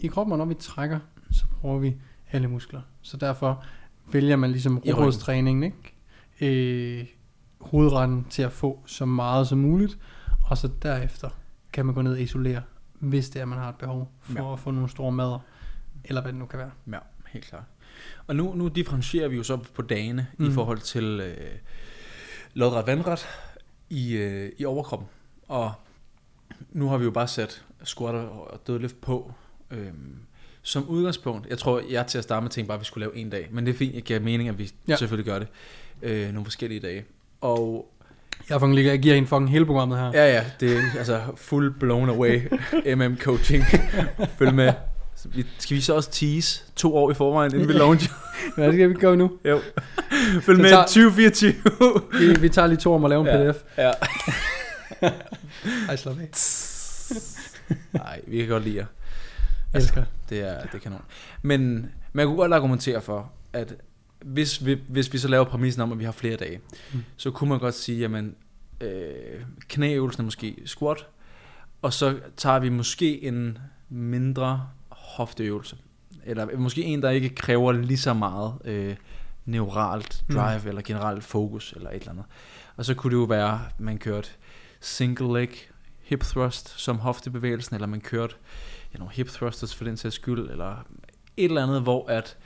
i 0.00 0.06
kroppen, 0.06 0.32
og 0.32 0.38
når 0.38 0.44
vi 0.44 0.54
trækker, 0.54 0.98
så 1.30 1.44
bruger 1.60 1.78
vi 1.78 1.96
alle 2.32 2.48
muskler. 2.48 2.80
Så 3.02 3.16
derfor 3.16 3.64
vælger 4.12 4.36
man 4.36 4.50
ligesom 4.50 4.78
råbrødstræningen, 4.78 5.62
ikke? 5.62 7.00
Øh, 7.00 7.06
hovedretten 7.60 8.24
til 8.30 8.42
at 8.42 8.52
få 8.52 8.82
så 8.86 9.06
meget 9.06 9.48
som 9.48 9.58
muligt, 9.58 9.98
og 10.44 10.58
så 10.58 10.70
derefter 10.82 11.30
kan 11.72 11.86
man 11.86 11.94
gå 11.94 12.02
ned 12.02 12.12
og 12.12 12.20
isolere, 12.20 12.62
hvis 12.98 13.30
det 13.30 13.40
er, 13.42 13.44
man 13.44 13.58
har 13.58 13.68
et 13.68 13.76
behov 13.76 14.12
for 14.20 14.42
Ja. 14.46 14.52
at 14.52 14.58
få 14.58 14.70
nogle 14.70 14.88
store 14.88 15.12
mader, 15.12 15.38
eller 16.04 16.22
hvad 16.22 16.32
det 16.32 16.38
nu 16.38 16.46
kan 16.46 16.58
være. 16.58 16.70
Ja, 16.92 16.98
helt 17.32 17.44
klart. 17.44 17.64
Og 18.26 18.36
nu, 18.36 18.54
nu 18.54 18.68
differentierer 18.68 19.28
vi 19.28 19.36
jo 19.36 19.42
så 19.42 19.56
på 19.56 19.82
dagene 19.82 20.26
mm. 20.38 20.50
i 20.50 20.52
forhold 20.52 20.78
til 20.78 21.20
øh, 21.20 21.36
lodret 22.54 22.86
vandret 22.86 23.28
i, 23.90 24.12
øh, 24.12 24.52
i 24.58 24.64
overkroppen. 24.64 25.08
Og 25.48 25.72
nu 26.70 26.88
har 26.88 26.96
vi 26.96 27.04
jo 27.04 27.10
bare 27.10 27.28
sat 27.28 27.64
squat 27.84 28.14
og 28.14 28.60
dødløft 28.66 29.00
på. 29.00 29.32
Øhm, 29.70 30.16
som 30.62 30.88
udgangspunkt, 30.88 31.46
jeg 31.48 31.58
tror, 31.58 31.82
jeg 31.90 32.06
til 32.06 32.18
at 32.18 32.24
starte 32.24 32.42
med 32.42 32.50
tænkte 32.50 32.68
bare, 32.68 32.74
at 32.76 32.80
vi 32.80 32.84
skulle 32.84 33.06
lave 33.06 33.16
en 33.16 33.30
dag. 33.30 33.48
Men 33.50 33.66
det 33.66 33.74
er 33.74 33.76
fint, 33.78 33.94
jeg 33.94 34.02
giver 34.02 34.20
mening, 34.20 34.48
at 34.48 34.58
vi 34.58 34.70
ja. 34.88 34.96
Selvfølgelig 34.96 35.32
gør 35.32 35.38
det. 35.38 35.48
Øh, 36.02 36.32
nogle 36.32 36.44
forskellige 36.44 36.80
dage. 36.80 37.04
Og 37.40 37.88
Jeg, 38.48 38.60
fucking 38.60 38.74
ligger, 38.74 38.92
jeg 38.92 39.02
giver 39.02 39.14
en 39.14 39.26
fucking 39.26 39.50
hele 39.50 39.66
programmet 39.66 39.98
her. 39.98 40.06
ja, 40.06 40.34
ja, 40.34 40.44
det 40.60 40.76
er 40.76 40.82
altså 40.98 41.22
full 41.36 41.70
blown 41.80 42.08
away 42.08 42.40
MM 42.96 43.16
coaching. 43.18 43.64
Følg 44.38 44.54
med. 44.54 44.72
Så 45.22 45.28
vi- 45.28 45.46
Skal 45.58 45.76
vi 45.76 45.80
så 45.80 45.94
også 45.94 46.10
tease 46.10 46.62
to 46.76 46.96
år 46.96 47.10
i 47.10 47.14
forvejen, 47.14 47.54
inden 47.54 47.68
vi 47.68 47.72
launcher? 47.82 48.12
Hvad 48.56 48.72
skal 48.72 48.88
vi 48.88 48.94
gøre 48.94 49.16
nu? 49.16 49.38
Jo. 49.44 49.60
Følg 50.42 50.58
med 50.60 50.68
tager- 50.70 50.82
2024. 50.82 51.54
Vi, 52.20 52.40
vi 52.40 52.48
tager 52.48 52.66
lige 52.68 52.78
to 52.78 52.94
om 52.94 53.04
at 53.04 53.08
lave 53.10 53.20
en 53.20 53.26
Ja. 53.26 53.52
pdf. 53.52 53.62
ja. 53.78 53.92
Ej, 55.88 55.96
slap 55.96 56.18
af. 56.20 56.28
Nej, 57.92 58.20
vi 58.26 58.38
kan 58.38 58.48
godt 58.48 58.64
lide 58.64 58.76
jer. 58.76 58.86
Jeg 59.72 59.80
elsker. 59.80 60.04
Det 60.28 60.40
er, 60.40 60.60
det 60.60 60.74
er 60.74 60.78
kanon. 60.78 61.02
Men 61.42 61.90
man 62.12 62.26
kunne 62.26 62.36
godt 62.36 62.52
argumentere 62.52 63.00
for, 63.02 63.32
at 63.52 63.74
hvis 64.24 64.66
vi, 64.66 64.78
hvis 64.88 65.12
vi 65.12 65.18
så 65.18 65.28
laver 65.28 65.44
præmissen 65.44 65.82
om, 65.82 65.92
at 65.92 65.98
vi 65.98 66.04
har 66.04 66.12
flere 66.12 66.36
dage, 66.36 66.60
mm. 66.92 67.04
så 67.16 67.30
kunne 67.30 67.50
man 67.50 67.58
godt 67.58 67.74
sige, 67.74 67.98
jamen, 67.98 68.34
øh, 68.80 69.10
knæøvelsen 69.68 70.20
er 70.20 70.24
måske 70.24 70.56
squat, 70.64 71.06
og 71.82 71.92
så 71.92 72.18
tager 72.36 72.58
vi 72.58 72.68
måske 72.68 73.22
en 73.24 73.58
mindre 73.88 74.68
hofteøvelse. 75.02 75.76
Eller 76.24 76.56
måske 76.56 76.82
en, 76.82 77.02
der 77.02 77.10
ikke 77.10 77.28
kræver 77.28 77.72
lige 77.72 77.98
så 77.98 78.14
meget 78.14 78.54
øh, 78.64 78.96
neuralt 79.44 80.24
drive, 80.32 80.60
mm. 80.62 80.68
eller 80.68 80.82
generelt 80.82 81.24
fokus, 81.24 81.72
eller 81.72 81.90
et 81.90 81.94
eller 81.94 82.10
andet. 82.10 82.24
Og 82.76 82.84
så 82.84 82.94
kunne 82.94 83.10
det 83.10 83.16
jo 83.16 83.24
være, 83.24 83.60
at 83.66 83.80
man 83.80 83.98
kørte 83.98 84.28
single 84.80 85.38
leg 85.40 85.48
hip 86.02 86.20
thrust 86.20 86.80
som 86.80 86.98
hoftebevægelsen, 86.98 87.74
eller 87.74 87.86
man 87.86 88.00
kørte 88.00 88.34
ja, 88.92 88.98
nogle 88.98 89.14
hip 89.14 89.28
thrusters 89.28 89.74
for 89.74 89.84
den 89.84 89.96
sags 89.96 90.14
skyld, 90.14 90.50
eller 90.50 90.86
et 91.36 91.44
eller 91.44 91.62
andet, 91.62 91.82
hvor 91.82 92.08
at 92.08 92.36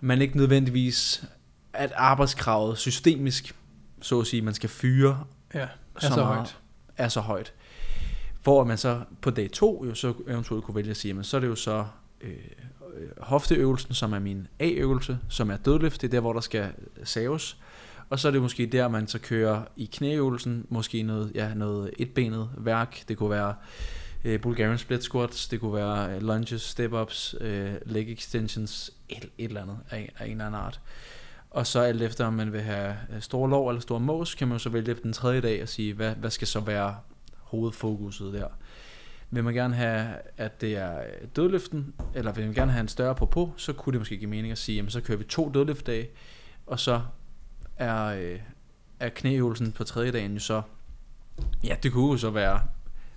man 0.00 0.22
ikke 0.22 0.36
nødvendigvis, 0.36 1.24
at 1.72 1.92
arbejdskravet 1.96 2.78
systemisk, 2.78 3.56
så 4.02 4.20
at 4.20 4.26
sige, 4.26 4.42
man 4.42 4.54
skal 4.54 4.68
fyre 4.68 5.24
Ja, 5.54 5.60
er 5.60 5.68
så 5.98 6.08
så 6.08 6.22
højt. 6.22 6.58
er 6.96 7.08
så 7.08 7.20
højt. 7.20 7.52
Hvor 8.44 8.64
man 8.64 8.78
så 8.78 9.00
på 9.20 9.30
dag 9.30 9.50
to 9.50 9.84
jo 9.84 9.94
så 9.94 10.14
eventuelt 10.28 10.64
kunne 10.64 10.74
vælge 10.74 10.90
at 10.90 10.96
sige, 10.96 11.10
jamen, 11.10 11.24
så 11.24 11.36
er 11.36 11.40
det 11.40 11.48
jo 11.48 11.54
så 11.54 11.86
øh, 12.20 12.30
øh 12.96 13.08
hofteøvelsen, 13.18 13.94
som 13.94 14.12
er 14.12 14.18
min 14.18 14.46
A-øvelse, 14.58 15.18
som 15.28 15.50
er 15.50 15.56
dødløft, 15.56 16.00
det 16.00 16.06
er 16.06 16.10
der, 16.10 16.20
hvor 16.20 16.32
der 16.32 16.40
skal 16.40 16.72
øh, 16.96 17.06
saves. 17.06 17.58
Og 18.10 18.18
så 18.18 18.28
er 18.28 18.32
det 18.32 18.42
måske 18.42 18.66
der, 18.66 18.88
man 18.88 19.08
så 19.08 19.18
kører 19.18 19.62
i 19.76 19.90
knæøvelsen, 19.92 20.66
måske 20.68 21.02
noget, 21.02 21.32
ja, 21.34 21.54
noget 21.54 21.90
etbenet 21.98 22.48
værk. 22.56 23.08
Det 23.08 23.16
kunne 23.16 23.30
være 23.30 23.54
øh, 24.24 24.40
Bulgarian 24.40 24.78
split 24.78 25.02
squats, 25.02 25.48
det 25.48 25.60
kunne 25.60 25.74
være 25.74 26.14
øh, 26.14 26.22
lunges, 26.22 26.62
step-ups, 26.62 27.34
øh, 27.40 27.72
leg 27.86 28.12
extensions, 28.12 28.90
et, 29.08 29.24
et 29.38 29.48
eller 29.48 29.62
andet 29.62 29.78
af, 29.90 30.12
af 30.18 30.24
en 30.24 30.30
eller 30.30 30.46
anden 30.46 30.60
art. 30.60 30.80
Og 31.50 31.66
så 31.66 31.80
alt 31.80 32.02
efter, 32.02 32.26
om 32.26 32.32
man 32.32 32.52
vil 32.52 32.60
have 32.60 32.96
øh, 33.14 33.20
store 33.20 33.50
lov 33.50 33.68
eller 33.68 33.80
store 33.80 34.00
mås, 34.00 34.34
kan 34.34 34.48
man 34.48 34.54
jo 34.54 34.58
så 34.58 34.68
vælge 34.68 34.94
den 35.02 35.12
tredje 35.12 35.40
dag 35.40 35.62
og 35.62 35.68
sige, 35.68 35.94
hvad, 35.94 36.14
hvad 36.14 36.30
skal 36.30 36.48
så 36.48 36.60
være 36.60 36.96
hovedfokuset 37.54 38.32
der. 38.32 38.46
Vil 39.30 39.44
man 39.44 39.54
gerne 39.54 39.74
have, 39.74 40.06
at 40.36 40.60
det 40.60 40.76
er 40.76 41.02
dødløften, 41.36 41.94
eller 42.14 42.32
vil 42.32 42.44
man 42.44 42.54
gerne 42.54 42.72
have 42.72 42.80
en 42.80 42.88
større 42.88 43.14
på 43.14 43.26
på, 43.26 43.52
så 43.56 43.72
kunne 43.72 43.92
det 43.92 44.00
måske 44.00 44.16
give 44.16 44.30
mening 44.30 44.52
at 44.52 44.58
sige, 44.58 44.76
jamen 44.76 44.90
så 44.90 45.00
kører 45.00 45.18
vi 45.18 45.24
to 45.24 45.50
dødløftdage, 45.54 46.08
og 46.66 46.80
så 46.80 47.00
er, 47.76 48.04
øh, 48.04 48.38
er 49.00 49.08
knæøvelsen 49.08 49.72
på 49.72 49.84
tredje 49.84 50.12
dagen 50.12 50.32
jo 50.34 50.40
så, 50.40 50.62
ja, 51.64 51.76
det 51.82 51.92
kunne 51.92 52.10
jo 52.12 52.16
så 52.16 52.30
være, 52.30 52.60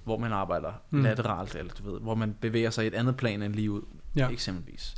hvor 0.03 0.17
man 0.17 0.31
arbejder 0.31 0.71
Mm. 0.89 1.03
lateralt, 1.03 1.55
eller 1.55 1.73
du 1.73 1.91
ved, 1.91 1.99
hvor 2.01 2.15
man 2.15 2.35
bevæger 2.41 2.69
sig 2.69 2.83
i 2.83 2.88
et 2.88 2.93
andet 2.93 3.17
plan 3.17 3.41
end 3.41 3.53
lige 3.53 3.71
ud, 3.71 3.81
Ja. 4.15 4.27
eksempelvis. 4.29 4.95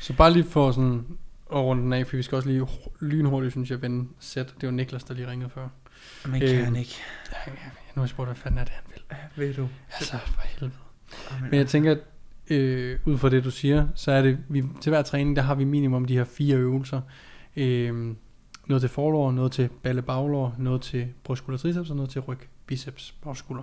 Så 0.00 0.12
bare 0.16 0.32
lige 0.32 0.44
for 0.44 0.70
sådan 0.72 1.06
at 1.52 1.56
runde 1.58 1.82
den 1.82 1.92
af, 1.92 2.06
for 2.06 2.16
vi 2.16 2.22
skal 2.22 2.36
også 2.36 2.48
lige 2.48 2.60
hu- 2.60 2.90
lynhurtigt, 3.00 3.52
synes 3.52 3.70
jeg, 3.70 3.82
vende 3.82 4.08
sæt. 4.20 4.54
Det 4.60 4.66
var 4.66 4.70
Niklas, 4.72 5.04
der 5.04 5.14
lige 5.14 5.30
ringede 5.30 5.50
før. 5.50 5.68
Man 6.26 6.42
Øh, 6.42 6.48
kan 6.48 6.76
ikke. 6.76 6.94
Ja, 7.32 7.52
ja, 7.52 7.52
nu 7.98 8.00
har 8.00 8.04
jeg 8.04 8.10
spurgt, 8.10 8.28
hvad 8.28 8.36
fanden 8.36 8.58
er 8.58 8.64
det, 8.64 8.72
han 8.72 8.84
vil. 8.94 9.02
Ved 9.36 9.54
du? 9.54 9.68
Altså, 9.92 10.18
for 10.18 10.40
helvede. 10.40 10.72
Men 11.50 11.54
jeg 11.54 11.66
tænker, 11.66 11.92
at 11.92 11.98
øh, 12.50 12.98
ud 13.04 13.18
fra 13.18 13.28
det, 13.28 13.44
du 13.44 13.50
siger, 13.50 13.88
så 13.94 14.12
er 14.12 14.22
det, 14.22 14.38
vi, 14.48 14.64
til 14.80 14.90
hver 14.90 15.02
træning, 15.02 15.36
der 15.36 15.42
har 15.42 15.54
vi 15.54 15.64
minimum 15.64 16.04
de 16.04 16.16
her 16.16 16.24
fire 16.24 16.56
øvelser. 16.56 17.00
Øh, 17.56 18.14
noget 18.66 18.80
til 18.80 18.90
forlår, 18.90 19.32
noget 19.32 19.52
til 19.52 19.68
balle 19.82 20.02
baglår, 20.02 20.54
noget 20.58 20.82
til 20.82 21.08
brystskulder 21.24 21.58
triceps, 21.58 21.90
og 21.90 21.96
noget 21.96 22.10
til 22.10 22.20
ryg, 22.20 22.38
biceps, 22.66 23.14
bagskulder. 23.22 23.62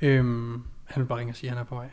Øh, 0.00 0.24
han 0.84 1.02
vil 1.02 1.06
bare 1.06 1.18
ringe 1.18 1.32
og 1.32 1.36
sige, 1.36 1.50
at 1.50 1.56
han 1.56 1.64
er 1.64 1.68
på 1.68 1.74
vej. 1.74 1.90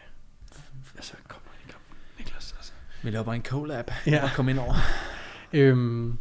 Altså, 0.95 1.13
kom 1.27 1.41
nu, 1.45 1.71
kom. 1.73 1.81
Niklas, 2.17 2.53
altså. 2.57 2.71
Vi 3.03 3.09
laver 3.09 3.23
bare 3.23 3.35
en 3.35 3.43
collab. 3.43 3.91
Ja. 4.07 4.23
Og 4.23 4.29
kom 4.35 4.49
ind 4.49 4.59
over. 4.59 4.73
Øhm, 5.53 6.17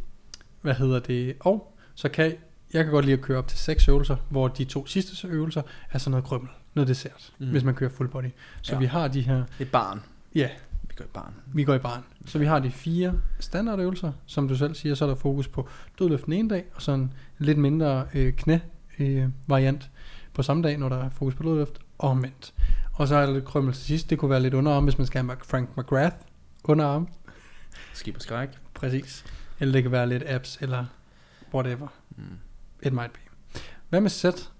hvad 0.61 0.73
hedder 0.73 0.99
det? 0.99 1.35
Og 1.39 1.77
så 1.95 2.09
kan 2.09 2.35
jeg 2.77 2.85
kan 2.85 2.91
godt 2.93 3.05
lide 3.05 3.17
at 3.17 3.21
køre 3.23 3.37
op 3.37 3.47
til 3.47 3.59
seks 3.59 3.87
øvelser, 3.87 4.15
hvor 4.29 4.47
de 4.47 4.63
to 4.65 4.85
sidste 4.85 5.27
øvelser 5.27 5.61
er 5.91 5.97
sådan 5.97 6.11
noget 6.11 6.25
krømmel, 6.25 6.49
noget 6.73 6.87
dessert, 6.87 7.33
mm. 7.39 7.49
Hvis 7.49 7.63
man 7.63 7.75
kører 7.75 7.89
full 7.89 8.09
body. 8.09 8.25
Så 8.61 8.73
Ja. 8.73 8.79
vi 8.79 8.85
har 8.85 9.07
de 9.07 9.21
her, 9.21 9.43
Et 9.59 9.71
barn. 9.71 10.01
ja, 10.35 10.49
Vi 10.83 10.93
gør 10.95 11.05
et 11.05 11.09
barn. 11.11 11.33
vi 11.53 11.63
går 11.63 11.73
i 11.73 11.79
barn. 11.79 12.03
Så 12.25 12.39
vi 12.39 12.45
har 12.45 12.59
de 12.59 12.71
fire 12.71 13.13
standardøvelser, 13.39 14.11
som 14.25 14.47
du 14.47 14.55
selv 14.55 14.75
siger, 14.75 14.95
så 14.95 15.05
er 15.05 15.09
der 15.09 15.15
fokus 15.15 15.47
på 15.47 15.67
dødløft 15.99 16.25
den 16.25 16.33
ene 16.33 16.49
dag, 16.49 16.65
og 16.75 16.81
så 16.81 16.91
en 16.91 17.13
lidt 17.37 17.57
mindre 17.57 18.05
øh, 18.13 18.33
knæ 18.33 18.57
øh, 18.99 19.25
variant 19.47 19.89
på 20.33 20.43
samme 20.43 20.63
dag, 20.63 20.77
når 20.77 20.89
der 20.89 20.97
er 21.03 21.09
fokus 21.09 21.35
på 21.35 21.43
dødløft, 21.43 21.79
og 21.97 22.09
omvendt. 22.09 22.53
Og 22.93 23.07
så 23.07 23.15
er 23.15 23.25
der 23.25 23.33
lidt 23.33 23.45
krømmel 23.45 23.73
til 23.73 23.83
sidst, 23.83 24.09
det 24.09 24.17
kunne 24.19 24.31
være 24.31 24.39
lidt 24.41 24.53
underarm, 24.53 24.83
hvis 24.83 24.97
man 24.97 25.07
skal 25.07 25.23
have 25.25 25.37
Frank 25.45 25.77
McGrath 25.77 26.15
underarm, 26.63 27.07
Skib 27.93 28.15
og 28.15 28.21
skræk. 28.21 28.49
præcis. 28.73 29.25
Eller 29.59 29.71
det 29.71 29.83
kan 29.83 29.91
være 29.91 30.09
lidt 30.09 30.23
abs, 30.27 30.57
eller 30.61 30.85
whatever. 31.53 31.87
Mm. 32.09 32.23
It 32.83 32.93
might 32.93 33.13
be. 33.13 33.19
Hvad 33.89 34.01
med 34.01 34.09
set 34.09 34.51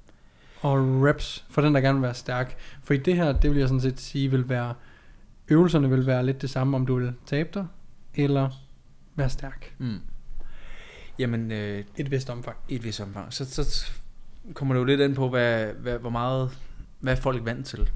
og 0.62 0.78
reps, 0.78 1.46
for 1.50 1.62
den 1.62 1.76
der 1.76 1.82
gerne 1.82 1.98
vil 1.98 2.04
være 2.04 2.14
stærk? 2.14 2.58
For 2.84 2.94
i 2.94 2.98
det 2.98 3.16
her, 3.16 3.32
det 3.32 3.52
vil 3.52 3.60
jeg 3.60 3.68
sådan 3.68 3.82
set 3.82 4.00
sige, 4.00 4.32
vil 4.32 4.50
være, 4.50 4.74
øvelserne 5.48 5.90
vil 5.90 6.06
være 6.06 6.26
lidt 6.26 6.42
det 6.42 6.50
samme, 6.50 6.78
om 6.78 6.86
du 6.86 7.00
vil 7.00 7.14
tabe 7.26 7.50
dig, 7.54 7.68
eller 8.16 8.50
være 9.16 9.30
stærk. 9.30 9.76
Mm. 9.78 10.00
Jamen, 11.20 11.52
øh, 11.52 11.84
et 11.98 12.12
vist 12.12 12.30
omfang. 12.30 12.58
et 12.70 12.84
vis 12.84 13.00
omfang. 13.00 13.34
Så, 13.34 13.46
så 13.46 13.92
kommer 14.54 14.74
det 14.74 14.80
jo 14.80 14.86
lidt 14.86 15.02
ind 15.02 15.16
på, 15.16 15.30
hvad, 15.30 15.74
hvad, 15.74 16.00
hvor 16.00 16.10
meget, 16.10 16.58
hvad 17.00 17.18
er 17.18 17.22
folk 17.22 17.46
vant 17.46 17.66
til, 17.66 17.90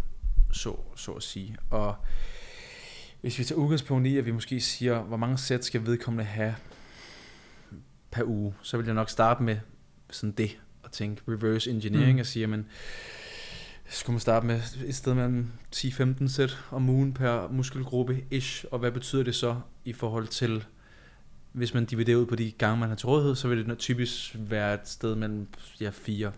så, 0.51 0.75
så 0.95 1.11
at 1.11 1.23
sige. 1.23 1.57
Og 1.69 1.95
hvis 3.21 3.39
vi 3.39 3.43
tager 3.43 3.59
udgangspunkt 3.59 4.07
i, 4.07 4.17
at 4.17 4.25
vi 4.25 4.31
måske 4.31 4.61
siger, 4.61 5.01
hvor 5.01 5.17
mange 5.17 5.37
sæt 5.37 5.65
skal 5.65 5.85
vedkommende 5.85 6.23
have 6.23 6.55
per 8.11 8.23
uge, 8.23 8.53
så 8.61 8.77
vil 8.77 8.85
jeg 8.85 8.95
nok 8.95 9.09
starte 9.09 9.43
med 9.43 9.57
sådan 10.11 10.31
det, 10.31 10.57
og 10.83 10.91
tænke 10.91 11.21
reverse 11.27 11.69
engineering, 11.71 12.13
Mm. 12.13 12.19
og 12.19 12.25
sige, 12.25 12.41
jamen, 12.41 12.65
skulle 13.89 14.13
man 14.13 14.19
starte 14.19 14.45
med 14.45 14.61
et 14.85 14.95
sted 14.95 15.13
mellem 15.13 15.47
10-15 15.75 16.27
sæt 16.27 16.57
om 16.71 16.89
ugen 16.89 17.13
per 17.13 17.47
muskelgruppe 17.51 18.23
ish, 18.31 18.65
og 18.71 18.79
hvad 18.79 18.91
betyder 18.91 19.23
det 19.23 19.35
så 19.35 19.55
i 19.85 19.93
forhold 19.93 20.27
til 20.27 20.65
hvis 21.51 21.73
man 21.73 21.85
dividerer 21.85 22.17
ud 22.17 22.25
på 22.25 22.35
de 22.35 22.51
gange, 22.51 22.77
man 22.79 22.89
har 22.89 22.95
til 22.95 23.07
rådighed, 23.07 23.35
så 23.35 23.47
vil 23.47 23.65
det 23.69 23.77
typisk 23.77 24.35
være 24.39 24.73
et 24.73 24.79
sted 24.89 25.15
mellem 25.15 25.47
ja, 25.81 25.89
4, 25.93 26.31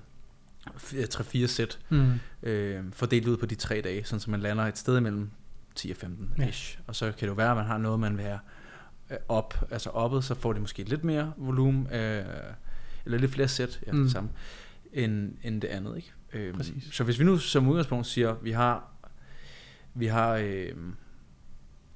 3-4 0.78 1.46
sæt, 1.48 1.80
Mm. 1.90 2.12
øh, 2.44 2.84
fordelt 2.94 3.28
ud 3.28 3.38
på 3.38 3.46
de 3.46 3.56
tre 3.56 3.82
dage, 3.84 4.04
sådan 4.04 4.20
så 4.20 4.32
man 4.32 4.40
lander 4.40 4.64
et 4.64 4.78
sted 4.78 5.00
mellem 5.00 5.30
10 5.76 5.92
og 5.92 5.98
15 5.98 6.34
Ja. 6.38 6.48
ish. 6.48 6.80
Og 6.88 6.96
så 6.96 7.06
kan 7.06 7.16
det 7.22 7.28
jo 7.28 7.34
være, 7.34 7.52
at 7.52 7.58
man 7.58 7.66
har 7.66 7.78
noget, 7.78 8.00
man 8.00 8.18
vil 8.18 8.26
have 8.26 8.40
øh, 9.12 9.18
op, 9.30 9.68
altså 9.72 9.90
oppet, 9.90 10.24
så 10.24 10.36
får 10.36 10.54
det 10.54 10.62
måske 10.62 10.84
lidt 10.84 11.04
mere 11.04 11.34
volumen, 11.38 11.88
øh, 11.94 12.26
eller 13.06 13.18
lidt 13.18 13.32
flere 13.32 13.48
sæt, 13.48 13.80
ja, 13.88 13.92
Mm. 13.92 13.98
mm. 13.98 14.04
det 14.04 14.12
samme, 14.12 14.30
end, 14.94 15.32
end 15.44 15.62
det 15.62 15.68
andet, 15.68 15.96
ikke? 15.98 16.12
Øh, 16.34 16.54
Præcis. 16.54 16.84
Så 16.92 17.04
hvis 17.04 17.20
vi 17.20 17.24
nu 17.24 17.38
som 17.38 17.68
udgangspunkt 17.68 18.08
siger, 18.08 18.34
vi 18.42 18.52
har, 18.52 18.92
vi 19.94 20.06
har 20.08 20.30
øh, 20.34 20.72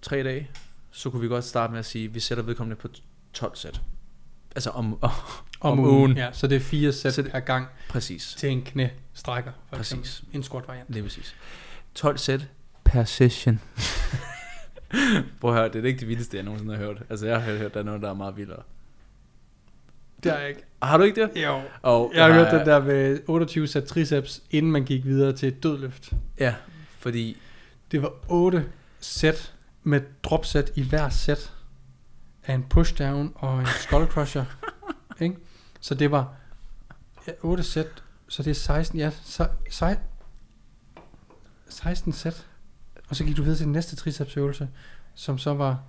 tre 0.02 0.24
dage, 0.24 0.50
så 0.92 1.10
kunne 1.10 1.22
vi 1.22 1.28
godt 1.28 1.44
starte 1.44 1.72
med 1.72 1.80
at 1.80 1.86
sige, 1.86 2.06
at 2.06 2.14
vi 2.16 2.20
sætter 2.20 2.44
vedkommende 2.44 2.76
på 2.82 2.88
12 3.34 3.56
sæt. 3.56 3.82
Altså 4.56 4.70
om, 4.70 4.94
om 5.04 5.10
Om, 5.60 5.72
Om 5.72 5.80
ugen. 5.80 5.92
ugen. 5.96 6.18
Ja, 6.18 6.32
så 6.34 6.48
det 6.48 6.56
er 6.56 6.60
fire 6.60 6.94
sæt 6.94 7.14
Så 7.14 7.22
det- 7.22 7.32
per 7.32 7.40
gang 7.40 7.68
præcis. 7.90 8.36
til 8.38 8.50
en 8.50 8.62
knæ 8.62 8.88
strækker, 9.14 9.52
for 9.70 9.76
Præcis. 9.78 10.00
eksempel. 10.00 10.36
En 10.36 10.44
squat 10.44 10.68
variant. 10.68 10.90
Lige 10.90 11.04
præcis. 11.04 11.36
12 11.96 12.18
sæt 12.18 12.48
per 12.84 13.04
session. 13.04 13.60
Prøv 15.42 15.52
at 15.52 15.58
høre, 15.58 15.70
det 15.74 15.76
er 15.76 15.88
ikke 15.88 16.00
det 16.00 16.08
vildeste, 16.08 16.38
jeg 16.38 16.44
nogensinde 16.44 16.76
har 16.76 16.84
hørt. 16.84 17.04
Altså, 17.10 17.28
jeg 17.28 17.42
har 17.42 17.56
hørt, 17.58 17.74
der 17.74 17.80
er 17.80 17.84
noget, 17.84 18.02
der 18.02 18.10
er 18.10 18.14
meget 18.14 18.38
vildere. 18.38 18.64
Har 20.32 20.40
jeg 20.40 20.50
ikke. 20.50 20.64
Har 20.82 20.98
du 20.98 21.04
ikke 21.04 21.22
det? 21.22 21.44
Jo. 21.44 21.62
Og 21.82 22.12
Jeg 22.16 22.26
har 22.26 22.34
hørt 22.34 22.52
den 22.52 22.68
der 22.68 22.84
med 22.84 23.20
28 23.28 23.68
sæt 23.68 23.84
triceps, 23.84 24.42
inden 24.52 24.72
man 24.72 24.86
gik 24.86 25.06
videre 25.06 25.34
til 25.34 25.48
et 25.48 25.64
dødløft. 25.64 26.14
Ja, 26.40 26.56
fordi... 27.00 27.38
Det 27.92 28.02
var 28.02 28.14
8 28.28 28.66
sæt 29.00 29.54
med 29.84 30.02
dropsæt 30.24 30.72
i 30.76 30.84
hver 30.84 31.10
sæt 31.10 31.54
af 32.46 32.54
en 32.54 32.64
pushdown 32.70 33.34
og 33.36 33.60
en 33.60 33.66
skull 33.66 34.08
crusher. 34.08 34.46
ikke? 35.22 35.36
Så 35.80 35.96
det 35.96 36.12
var 36.12 36.34
ja, 37.28 37.32
8 37.42 37.64
sæt, 37.64 37.88
så 38.28 38.44
det 38.44 38.52
er 38.52 38.56
16, 38.56 39.00
ja, 39.00 39.12
så, 39.24 39.48
sej, 39.70 39.98
16 41.70 42.14
sæt. 42.14 42.46
Og 43.10 43.16
så 43.16 43.24
gik 43.24 43.38
du 43.38 43.42
videre 43.42 43.58
til 43.58 43.66
den 43.66 43.74
næste 43.74 43.96
tricepsøvelse, 43.96 44.70
som 45.16 45.38
så 45.38 45.54
var, 45.54 45.84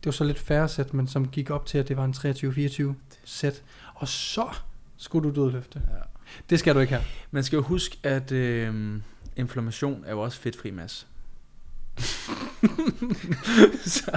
det 0.00 0.06
var 0.06 0.10
så 0.12 0.24
lidt 0.24 0.38
færre 0.38 0.68
sæt, 0.68 0.94
men 0.94 1.08
som 1.08 1.28
gik 1.28 1.50
op 1.50 1.66
til, 1.66 1.78
at 1.78 1.88
det 1.88 1.96
var 1.96 2.04
en 2.04 2.14
23-24 2.92 2.94
sæt. 3.24 3.62
Og 3.94 4.08
så 4.08 4.46
skulle 4.96 5.30
du 5.34 5.40
dødløfte. 5.44 5.82
Ja. 5.90 5.94
Det 6.50 6.58
skal 6.58 6.74
du 6.74 6.80
ikke 6.80 6.92
have. 6.92 7.04
Man 7.30 7.44
skal 7.44 7.56
jo 7.56 7.62
huske, 7.62 7.96
at 8.02 8.32
øh, 8.32 8.94
inflammation 9.36 10.04
er 10.06 10.10
jo 10.10 10.20
også 10.20 10.38
fedtfri 10.40 10.70
masse. 10.70 11.06
så, 13.86 14.10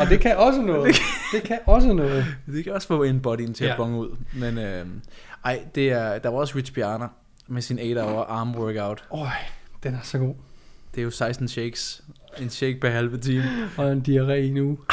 Og 0.00 0.06
det 0.08 0.20
kan 0.20 0.36
også 0.36 0.60
noget. 0.62 0.94
Det 1.32 1.42
kan 1.42 1.58
også 1.66 1.92
noget. 1.92 2.26
det 2.46 2.64
kan 2.64 2.72
også 2.72 2.88
få 2.88 3.02
en 3.02 3.20
bodyen 3.20 3.54
til 3.54 3.64
Ja. 3.64 3.70
at 3.70 3.76
bonge 3.76 3.98
ud. 3.98 4.16
Men 4.34 4.58
øh, 4.58 4.86
ej, 5.44 5.64
det 5.74 5.90
er, 5.92 6.18
der 6.18 6.28
var 6.28 6.38
også 6.38 6.54
Rich 6.58 6.72
Piana 6.72 7.06
med 7.48 7.62
sin 7.62 7.78
8-hour 7.78 8.22
arm 8.24 8.54
workout. 8.54 9.04
Øj, 9.10 9.26
den 9.82 9.94
er 9.94 10.00
så 10.02 10.18
god. 10.18 10.34
Det 10.94 11.00
er 11.00 11.04
jo 11.04 11.10
16 11.10 11.48
shakes. 11.48 12.02
En 12.40 12.50
shake 12.50 12.80
per 12.80 12.90
halve 12.90 13.18
time. 13.18 13.44
Og 13.76 13.92
en 13.92 14.02
diarré 14.08 14.32
i 14.32 14.48
en 14.48 14.58
uge. 14.58 14.78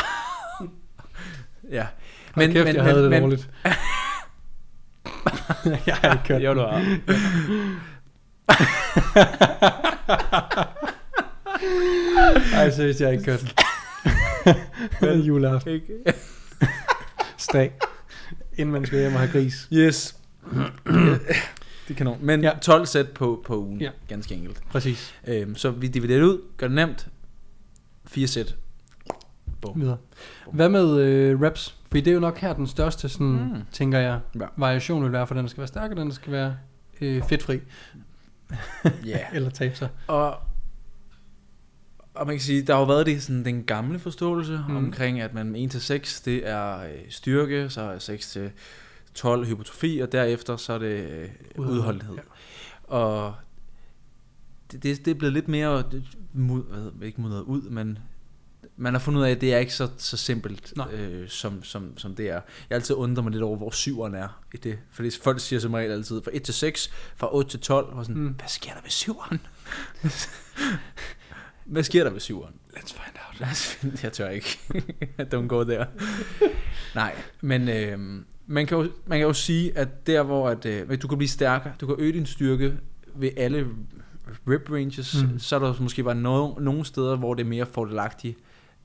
Ja. 1.72 1.88
Men, 2.36 2.52
kæft, 2.52 2.66
men, 2.66 2.76
jeg 2.76 2.84
havde 2.84 3.10
men, 3.10 3.12
det 3.12 3.22
dårligt. 3.22 3.50
jeg 5.88 5.96
har 5.96 6.12
ikke 6.14 6.24
kørt 6.26 6.44
Jo, 6.44 6.54
du 6.54 6.60
har. 6.60 6.98
Ej, 12.56 12.70
seriøst, 12.70 13.00
jeg 13.00 13.08
har 13.08 13.12
ikke 13.12 13.24
kørt 13.24 13.56
den. 15.02 15.22
Juleaften. 15.22 15.74
Ikke? 15.74 15.88
Stag. 17.38 17.72
Inden 18.58 18.74
man 18.74 18.86
skal 18.86 19.00
hjem 19.00 19.14
og 19.14 19.20
have 19.20 19.32
gris. 19.32 19.68
Yes. 19.74 20.16
det 21.88 21.89
er 21.89 21.94
kanon. 21.98 22.18
Men 22.22 22.42
Ja. 22.44 22.50
ja. 22.50 22.60
12 22.60 22.86
sæt 22.86 23.10
på, 23.10 23.44
på 23.46 23.58
ugen, 23.60 23.80
Ja. 23.82 23.86
ja. 23.86 23.92
ganske 24.08 24.36
enkelt. 24.36 24.62
Præcis. 24.70 25.14
Øhm, 25.28 25.56
så 25.56 25.72
vi 25.72 25.88
dividerer 25.88 26.20
det 26.20 26.26
ud, 26.28 26.42
gør 26.58 26.68
det 26.68 26.76
nemt. 26.76 27.08
4 28.12 28.28
sæt. 28.28 28.55
Bum. 29.62 29.82
Videre. 29.82 29.97
Hvad 30.51 30.70
med 30.70 30.99
øh, 30.99 31.41
reps? 31.41 31.76
For 31.91 31.93
det 31.97 32.07
er 32.07 32.12
jo 32.14 32.20
nok 32.20 32.38
her 32.38 32.53
den 32.53 32.68
største, 32.68 33.09
sådan, 33.09 33.28
mm. 33.28 33.62
Tænker 33.72 33.99
jeg, 33.99 34.20
Ja. 34.39 34.45
variation 34.57 35.03
vil 35.03 35.12
være, 35.12 35.28
for 35.28 35.36
den 35.36 35.49
skal 35.49 35.57
være 35.62 35.68
stærk, 35.68 35.91
og 35.91 35.97
den 35.97 36.12
skal 36.12 36.32
være 36.32 36.55
øh, 37.01 37.24
fedtfri. 37.24 37.59
Ja. 39.05 39.18
Eller 39.34 39.49
tabe 39.49 39.76
sig. 39.76 39.89
Og, 40.07 40.38
og 42.14 42.28
man 42.28 42.36
kan 42.36 42.39
sige, 42.41 42.62
der 42.62 42.74
har 42.74 42.80
jo 42.80 42.86
været 42.86 43.05
det, 43.05 43.24
sådan, 43.24 43.45
den 43.45 43.64
gamle 43.64 43.99
forståelse 43.99 44.59
Mm. 44.68 44.76
omkring, 44.76 45.22
at 45.22 45.34
man 45.34 45.55
1 45.55 45.72
til 45.72 45.82
6, 45.82 46.22
det 46.22 46.47
er 46.49 46.80
øh, 46.84 46.89
styrke, 47.09 47.70
så 47.70 47.82
er 47.82 47.99
6 47.99 48.32
til 48.32 48.51
12 49.14 49.45
hypotrofi, 49.45 49.99
og 49.99 50.12
derefter 50.12 50.57
så 50.57 50.74
er 50.74 50.78
det 50.78 51.09
øh, 51.09 51.30
udholdenhed. 51.57 52.16
Ja. 52.16 52.22
Og 52.95 53.34
det, 54.72 54.84
det, 54.84 55.05
det 55.05 55.11
er 55.11 55.15
blevet 55.15 55.34
lidt 55.34 55.47
mere, 55.47 55.84
mud, 56.34 56.63
hvad, 56.63 57.07
ikke 57.07 57.22
mudret 57.22 57.41
ud, 57.41 57.61
men 57.61 57.97
man 58.78 58.93
har 58.93 58.99
fundet 58.99 59.19
ud 59.19 59.26
af, 59.26 59.32
at 59.32 59.41
det 59.41 59.53
er 59.53 59.57
ikke 59.57 59.74
så, 59.74 59.89
så 59.97 60.17
simpelt, 60.17 60.74
Nej. 60.76 60.93
øh, 60.93 61.30
som, 61.30 61.63
som, 61.63 61.97
som 61.97 62.15
det 62.15 62.30
er. 62.30 62.34
Jeg 62.69 62.76
altid 62.76 62.95
undret 62.95 63.24
mig 63.24 63.32
lidt 63.32 63.43
over, 63.43 63.57
hvor 63.57 63.72
syveren 63.72 64.15
er 64.15 64.41
i 64.53 64.57
det. 64.57 64.80
Fordi 64.91 65.09
folk 65.24 65.39
siger 65.39 65.59
som 65.59 65.74
regel 65.74 65.91
altid, 65.91 66.22
fra 66.24 66.32
1 66.34 66.43
til 66.43 66.53
6, 66.53 66.91
fra 67.15 67.36
8 67.36 67.49
til 67.49 67.59
12, 67.59 67.86
og 67.86 68.05
sådan, 68.05 68.22
Mm. 68.22 68.28
hvad 68.28 68.47
sker 68.47 68.74
der 68.74 68.82
ved 68.82 68.89
syveren? 68.89 69.41
hvad 71.65 71.84
sker 71.84 72.03
der 72.03 72.11
ved 72.11 72.19
syveren? 72.19 72.53
Let's 72.78 72.93
find 72.93 73.15
out. 73.28 73.39
Lad 73.39 73.49
os 73.49 73.65
finde, 73.65 73.97
jeg 74.03 74.13
tør 74.13 74.30
ikke. 74.30 74.59
Don't 75.34 75.47
go 75.47 75.63
der. 75.63 75.86
Nej, 76.95 77.15
men 77.41 77.69
øh, 77.69 77.99
man, 78.47 78.65
kan 78.67 78.78
jo, 78.78 78.91
man 79.05 79.19
kan 79.19 79.28
jo 79.28 79.34
sige, 79.34 79.78
at 79.78 80.07
der 80.07 80.24
hvor 80.24 80.49
at, 80.49 80.65
øh, 80.65 81.01
du 81.01 81.07
kan 81.07 81.17
blive 81.17 81.30
stærkere, 81.30 81.74
du 81.82 81.88
kan 81.88 81.95
øge 81.99 82.13
din 82.13 82.26
styrke 82.26 82.78
ved 83.15 83.30
alle 83.38 83.67
rip 84.47 84.69
ranges, 84.72 85.24
Mm. 85.24 85.39
så 85.39 85.55
er 85.55 85.59
der 85.59 85.74
måske 85.82 86.03
bare 86.03 86.15
no, 86.15 86.53
nogle 86.59 86.86
steder, 86.86 87.15
hvor 87.15 87.34
det 87.34 87.43
er 87.43 87.49
mere 87.49 87.65
fordelagtigt 87.65 88.38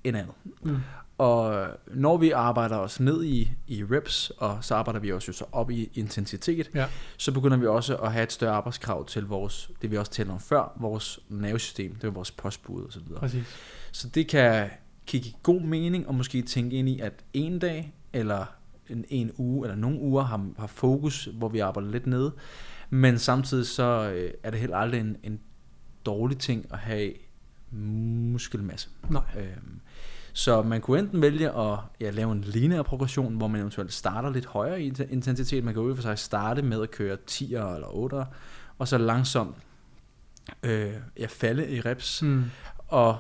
end 0.05 0.17
andet. 0.17 0.35
Mm. 0.63 0.77
Og 1.19 1.67
når 1.95 2.17
vi 2.17 2.31
arbejder 2.31 2.77
os 2.77 3.01
ned 3.01 3.25
i, 3.25 3.51
i 3.67 3.85
reps, 3.85 4.33
og 4.39 4.59
så 4.61 4.75
arbejder 4.75 5.01
vi 5.01 5.13
også 5.13 5.29
jo 5.29 5.33
så 5.33 5.45
op 5.53 5.71
i 5.71 5.91
intensitet, 5.95 6.71
Ja. 6.75 6.87
så 7.17 7.33
begynder 7.33 7.57
vi 7.57 7.67
også 7.67 7.97
at 7.97 8.13
have 8.13 8.23
et 8.23 8.33
større 8.33 8.53
arbejdskrav 8.55 9.07
til 9.07 9.27
vores, 9.27 9.71
det 9.83 9.91
vi 9.91 9.97
også 9.97 10.13
talte 10.13 10.31
om 10.31 10.41
før, 10.41 10.73
vores 10.81 11.21
nervesystem, 11.29 11.95
det 11.95 12.05
er 12.05 12.11
vores 12.11 12.31
postbud 12.31 12.83
og 12.85 12.93
så 12.93 13.01
videre. 13.01 13.21
Præcis. 13.21 13.45
Så 13.93 14.09
det 14.09 14.29
kan, 14.29 14.71
give 15.07 15.25
god 15.43 15.61
mening, 15.61 16.09
og 16.09 16.15
måske 16.15 16.43
tænke 16.43 16.77
ind 16.77 16.89
i, 16.89 17.01
at 17.01 17.13
en 17.33 17.59
dag, 17.59 17.95
eller 18.13 18.45
en, 18.89 19.05
en 19.09 19.31
uge, 19.37 19.67
eller 19.67 19.77
nogle 19.77 19.99
uger 20.01 20.23
har, 20.23 20.47
har 20.59 20.67
fokus, 20.67 21.29
hvor 21.33 21.49
vi 21.49 21.59
arbejder 21.59 21.91
lidt 21.91 22.07
nede, 22.07 22.33
men 22.91 23.19
samtidig 23.19 23.67
så 23.67 24.13
øh, 24.15 24.31
er 24.43 24.51
det 24.51 24.61
heller 24.61 24.77
aldrig 24.77 25.01
en, 25.01 25.17
en 25.23 25.41
dårlig 26.07 26.39
ting 26.39 26.67
at 26.73 26.79
have 26.79 27.13
muskelmasse. 27.71 28.89
Nej. 29.11 29.23
Øhm, 29.39 29.81
så 30.33 30.63
man 30.63 30.81
kunne 30.81 30.99
enten 30.99 31.23
vælge 31.23 31.51
at 31.59 31.79
ja, 32.01 32.11
lave 32.11 32.33
en 32.33 32.41
lineær 32.41 32.83
progression, 32.83 33.37
hvor 33.37 33.47
man 33.49 33.61
eventuelt 33.61 33.93
starter 33.93 34.31
lidt 34.31 34.47
højere 34.47 34.83
i 34.83 34.91
inten- 34.91 35.13
intensitet. 35.13 35.65
Man 35.65 35.75
kan 35.75 35.83
jo 35.83 35.95
for 35.95 36.03
sig 36.03 36.19
starte 36.19 36.63
med 36.63 36.83
at 36.83 36.91
køre 36.91 37.17
10'er 37.31 37.43
eller 37.75 37.87
8'er, 38.13 38.25
og 38.79 38.89
så 38.89 38.99
langsomt 38.99 39.57
øh, 40.63 40.93
ja, 41.19 41.27
falde 41.29 41.71
i 41.71 41.81
reps. 41.81 42.23
Mm. 42.23 42.45
Og 42.89 43.19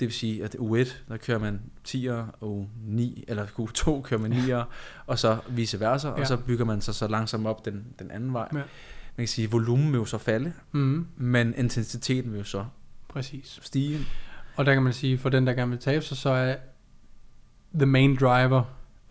det 0.00 0.06
vil 0.06 0.12
sige, 0.14 0.44
at 0.44 0.56
u 0.58 0.74
1, 0.74 1.04
der 1.08 1.16
kører 1.16 1.38
man 1.38 1.60
10'er, 1.88 2.40
og 2.40 2.68
9, 2.86 3.24
eller 3.28 3.46
u 3.58 3.66
2 3.66 4.00
kører 4.00 4.20
man 4.20 4.32
9'er, 4.32 4.64
og 5.06 5.18
så 5.18 5.38
vice 5.48 5.80
versa, 5.80 6.08
Ja. 6.08 6.14
og 6.14 6.26
så 6.26 6.36
bygger 6.36 6.64
man 6.64 6.80
sig 6.80 6.94
så 6.94 7.08
langsomt 7.08 7.46
op 7.46 7.64
den, 7.64 7.86
den 7.98 8.10
anden 8.10 8.32
vej. 8.32 8.48
Ja. 8.54 8.62
Man 9.18 9.22
kan 9.22 9.28
sige, 9.28 9.50
volumen 9.50 9.92
vil 9.92 9.98
jo 9.98 10.04
så 10.04 10.18
falde, 10.18 10.52
Mm. 10.72 11.06
men 11.16 11.54
intensiteten 11.56 12.32
vil 12.32 12.38
jo 12.38 12.44
så 12.44 12.64
Præcis. 13.08 13.58
stige. 13.62 13.98
Og 14.56 14.66
der 14.66 14.74
kan 14.74 14.82
man 14.82 14.92
sige, 14.92 15.18
for 15.18 15.28
den, 15.28 15.46
der 15.46 15.52
gerne 15.52 15.70
vil 15.70 15.78
tabe 15.80 16.04
sig, 16.04 16.16
så 16.16 16.30
er 16.30 16.56
the 17.74 17.86
main 17.86 18.16
driver 18.16 18.62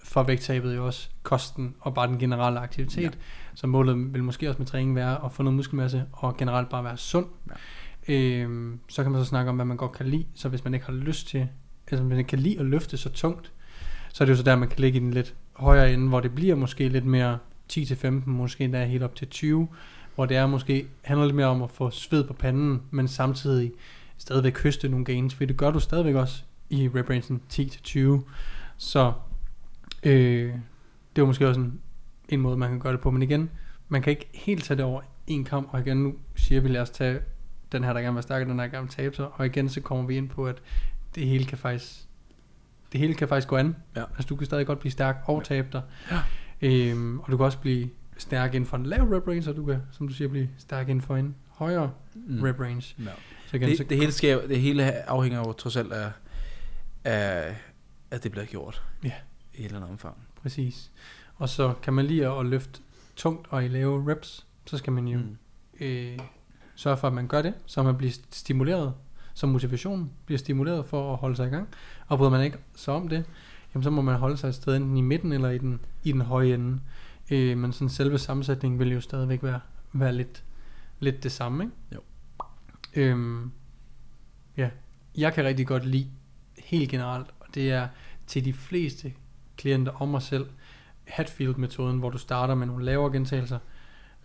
for 0.03 0.23
vægttabet 0.23 0.75
jo 0.75 0.85
også 0.85 1.09
kosten 1.23 1.75
og 1.79 1.93
bare 1.93 2.07
den 2.07 2.19
generelle 2.19 2.59
aktivitet. 2.59 3.03
Ja. 3.03 3.09
Så 3.55 3.67
målet 3.67 4.13
vil 4.13 4.23
måske 4.23 4.49
også 4.49 4.59
med 4.59 4.67
træning 4.67 4.95
være 4.95 5.25
at 5.25 5.31
få 5.31 5.43
noget 5.43 5.55
muskelmasse 5.55 6.03
og 6.11 6.37
generelt 6.37 6.69
bare 6.69 6.83
være 6.83 6.97
sund. 6.97 7.25
Ja. 8.07 8.13
Øhm, 8.13 8.79
så 8.89 9.03
kan 9.03 9.11
man 9.11 9.21
så 9.21 9.25
snakke 9.29 9.49
om, 9.49 9.55
hvad 9.55 9.65
man 9.65 9.77
godt 9.77 9.91
kan 9.91 10.05
lide. 10.05 10.25
Så 10.35 10.49
hvis 10.49 10.63
man 10.63 10.73
ikke 10.73 10.85
har 10.85 10.93
lyst 10.93 11.27
til, 11.27 11.39
altså 11.91 12.03
hvis 12.03 12.09
man 12.09 12.17
ikke 12.17 12.27
kan 12.27 12.39
lide 12.39 12.59
at 12.59 12.65
løfte 12.65 12.97
så 12.97 13.09
tungt, 13.09 13.51
så 14.13 14.23
er 14.23 14.25
det 14.25 14.31
jo 14.31 14.37
så 14.37 14.43
der, 14.43 14.55
man 14.55 14.69
kan 14.69 14.79
ligge 14.79 14.99
i 14.99 15.01
den 15.03 15.11
lidt 15.11 15.35
højere 15.53 15.93
ende, 15.93 16.07
hvor 16.07 16.19
det 16.19 16.35
bliver 16.35 16.55
måske 16.55 16.89
lidt 16.89 17.05
mere 17.05 17.37
10-15, 17.73 18.07
måske 18.25 18.63
endda 18.63 18.85
helt 18.85 19.03
op 19.03 19.15
til 19.15 19.27
20, 19.27 19.67
hvor 20.17 20.25
det 20.25 20.37
er 20.37 20.47
måske 20.47 20.87
handler 21.01 21.25
lidt 21.25 21.35
mere 21.35 21.47
om 21.47 21.61
at 21.61 21.71
få 21.71 21.89
sved 21.89 22.23
på 22.23 22.33
panden, 22.33 22.81
men 22.91 23.07
samtidig 23.07 23.71
stadigvæk 24.17 24.63
høste 24.63 24.89
nogle 24.89 25.05
gains, 25.05 25.35
for 25.35 25.45
det 25.45 25.57
gør 25.57 25.71
du 25.71 25.79
stadigvæk 25.79 26.15
også 26.15 26.43
i 26.69 26.89
rep 26.95 27.09
rangen 27.09 27.41
10-20. 27.53 28.29
Så 28.77 29.13
øh, 30.03 30.53
det 31.15 31.21
er 31.21 31.25
måske 31.25 31.47
også 31.47 31.61
en, 31.61 31.79
en 32.29 32.41
måde, 32.41 32.57
man 32.57 32.69
kan 32.69 32.79
gøre 32.79 32.93
det 32.93 33.01
på. 33.01 33.11
Men 33.11 33.21
igen, 33.21 33.49
man 33.89 34.01
kan 34.01 34.11
ikke 34.11 34.29
helt 34.33 34.63
tage 34.63 34.77
det 34.77 34.85
over 34.85 35.01
en 35.27 35.43
kamp, 35.43 35.67
og 35.71 35.79
igen, 35.79 35.97
nu 35.97 36.15
siger 36.35 36.61
vi, 36.61 36.67
lad 36.67 36.81
os 36.81 36.89
tage 36.89 37.19
den 37.71 37.83
her, 37.83 37.93
der 37.93 37.99
gerne 37.99 38.11
vil 38.11 38.15
være 38.15 38.23
stærk, 38.23 38.41
og 38.41 38.47
den 38.49 38.59
her, 38.59 38.65
der 38.65 38.71
gerne 38.71 38.87
vil 38.87 38.95
tabe 38.95 39.15
sig. 39.15 39.27
Og 39.33 39.45
igen, 39.45 39.69
så 39.69 39.81
kommer 39.81 40.05
vi 40.05 40.17
ind 40.17 40.29
på, 40.29 40.47
at 40.47 40.61
det 41.15 41.27
hele 41.27 41.45
kan 41.45 41.57
faktisk, 41.57 42.07
det 42.91 42.99
hele 42.99 43.13
kan 43.13 43.27
faktisk 43.27 43.47
gå 43.47 43.55
an. 43.55 43.75
Ja. 43.95 44.01
Altså, 44.01 44.27
du 44.29 44.35
kan 44.35 44.45
stadig 44.45 44.67
godt 44.67 44.79
blive 44.79 44.91
stærk 44.91 45.23
og 45.25 45.43
tabe 45.43 45.67
dig. 45.73 45.81
Ja. 46.11 46.19
Øhm, 46.61 47.19
og 47.19 47.31
du 47.31 47.37
kan 47.37 47.45
også 47.45 47.59
blive 47.59 47.89
stærk 48.17 48.53
inden 48.53 48.69
for 48.69 48.77
en 48.77 48.85
lav 48.85 49.03
rep 49.03 49.27
range, 49.27 49.49
og 49.49 49.55
du 49.55 49.65
kan, 49.65 49.81
som 49.91 50.07
du 50.07 50.13
siger, 50.13 50.27
blive 50.27 50.49
stærk 50.57 50.89
inden 50.89 51.01
for 51.01 51.15
en 51.15 51.35
højere 51.47 51.91
mm. 52.15 52.43
rep 52.43 52.59
range. 52.59 52.95
Ja. 52.99 53.11
Så 53.47 53.55
igen, 53.55 53.77
så, 53.77 53.83
Det, 53.83 53.89
det, 53.89 53.97
hele 53.97 54.11
skal, 54.11 54.49
det 54.49 54.61
hele 54.61 55.09
afhænger 55.09 55.39
jo 55.39 55.51
trods 55.51 55.75
alt 55.75 55.93
af, 55.93 56.11
af 57.03 57.55
at 58.11 58.23
det 58.23 58.31
bliver 58.31 58.45
gjort. 58.45 58.83
Ja. 59.03 59.11
I 59.53 59.59
et 59.59 59.65
eller 59.65 59.77
andet 59.77 59.91
omfang. 59.91 60.15
Præcis. 60.41 60.91
Og 61.35 61.49
så 61.49 61.73
kan 61.81 61.93
man 61.93 62.05
lige 62.05 62.27
at 62.27 62.45
løfte 62.45 62.81
tungt 63.15 63.47
og 63.49 63.65
i 63.65 63.67
lave 63.67 64.11
reps, 64.11 64.45
så 64.65 64.77
skal 64.77 64.93
man 64.93 65.07
jo 65.07 65.17
mm. 65.17 65.37
øh, 65.79 66.19
sørge 66.75 66.97
for, 66.97 67.07
at 67.07 67.13
man 67.13 67.27
gør 67.27 67.41
det, 67.41 67.53
så 67.65 67.83
man 67.83 67.97
bliver 67.97 68.13
stimuleret, 68.31 68.93
så 69.33 69.47
motivationen 69.47 70.11
bliver 70.25 70.39
stimuleret 70.39 70.85
for 70.85 71.13
at 71.13 71.17
holde 71.17 71.35
sig 71.35 71.47
i 71.47 71.49
gang. 71.49 71.67
Og 72.07 72.17
bryder 72.17 72.31
man 72.31 72.45
ikke 72.45 72.57
så 72.75 72.91
om 72.91 73.07
det, 73.07 73.25
jamen 73.73 73.83
så 73.83 73.89
må 73.89 74.01
man 74.01 74.15
holde 74.15 74.37
sig 74.37 74.47
et 74.47 74.55
sted 74.55 74.75
enten 74.75 74.97
i 74.97 75.01
midten 75.01 75.33
eller 75.33 75.49
i 75.49 75.57
den, 75.57 75.79
i 76.03 76.11
den 76.11 76.21
høje 76.21 76.53
ende. 76.53 76.79
Øh, 77.31 77.57
men 77.57 77.73
sådan 77.73 77.89
selve 77.89 78.17
sammensætningen 78.17 78.79
vil 78.79 78.91
jo 78.91 79.01
stadigvæk 79.01 79.43
være, 79.43 79.59
være 79.93 80.13
lidt, 80.13 80.43
lidt 80.99 81.23
det 81.23 81.31
samme, 81.31 81.63
ikke? 81.63 81.75
Jo. 81.95 81.99
Øhm, 82.95 83.51
ja, 84.57 84.69
jeg 85.17 85.33
kan 85.33 85.45
rigtig 85.45 85.67
godt 85.67 85.85
lide 85.85 86.11
helt 86.57 86.91
generelt, 86.91 87.27
og 87.39 87.47
det 87.53 87.71
er 87.71 87.87
til 88.27 88.45
de 88.45 88.53
fleste 88.53 89.13
klienter 89.57 89.91
og 89.91 90.07
mig 90.07 90.21
selv, 90.21 90.49
Hatfield-metoden, 91.05 91.99
hvor 91.99 92.09
du 92.09 92.17
starter 92.17 92.55
med 92.55 92.67
nogle 92.67 92.85
lavere 92.85 93.11
gentagelser. 93.11 93.59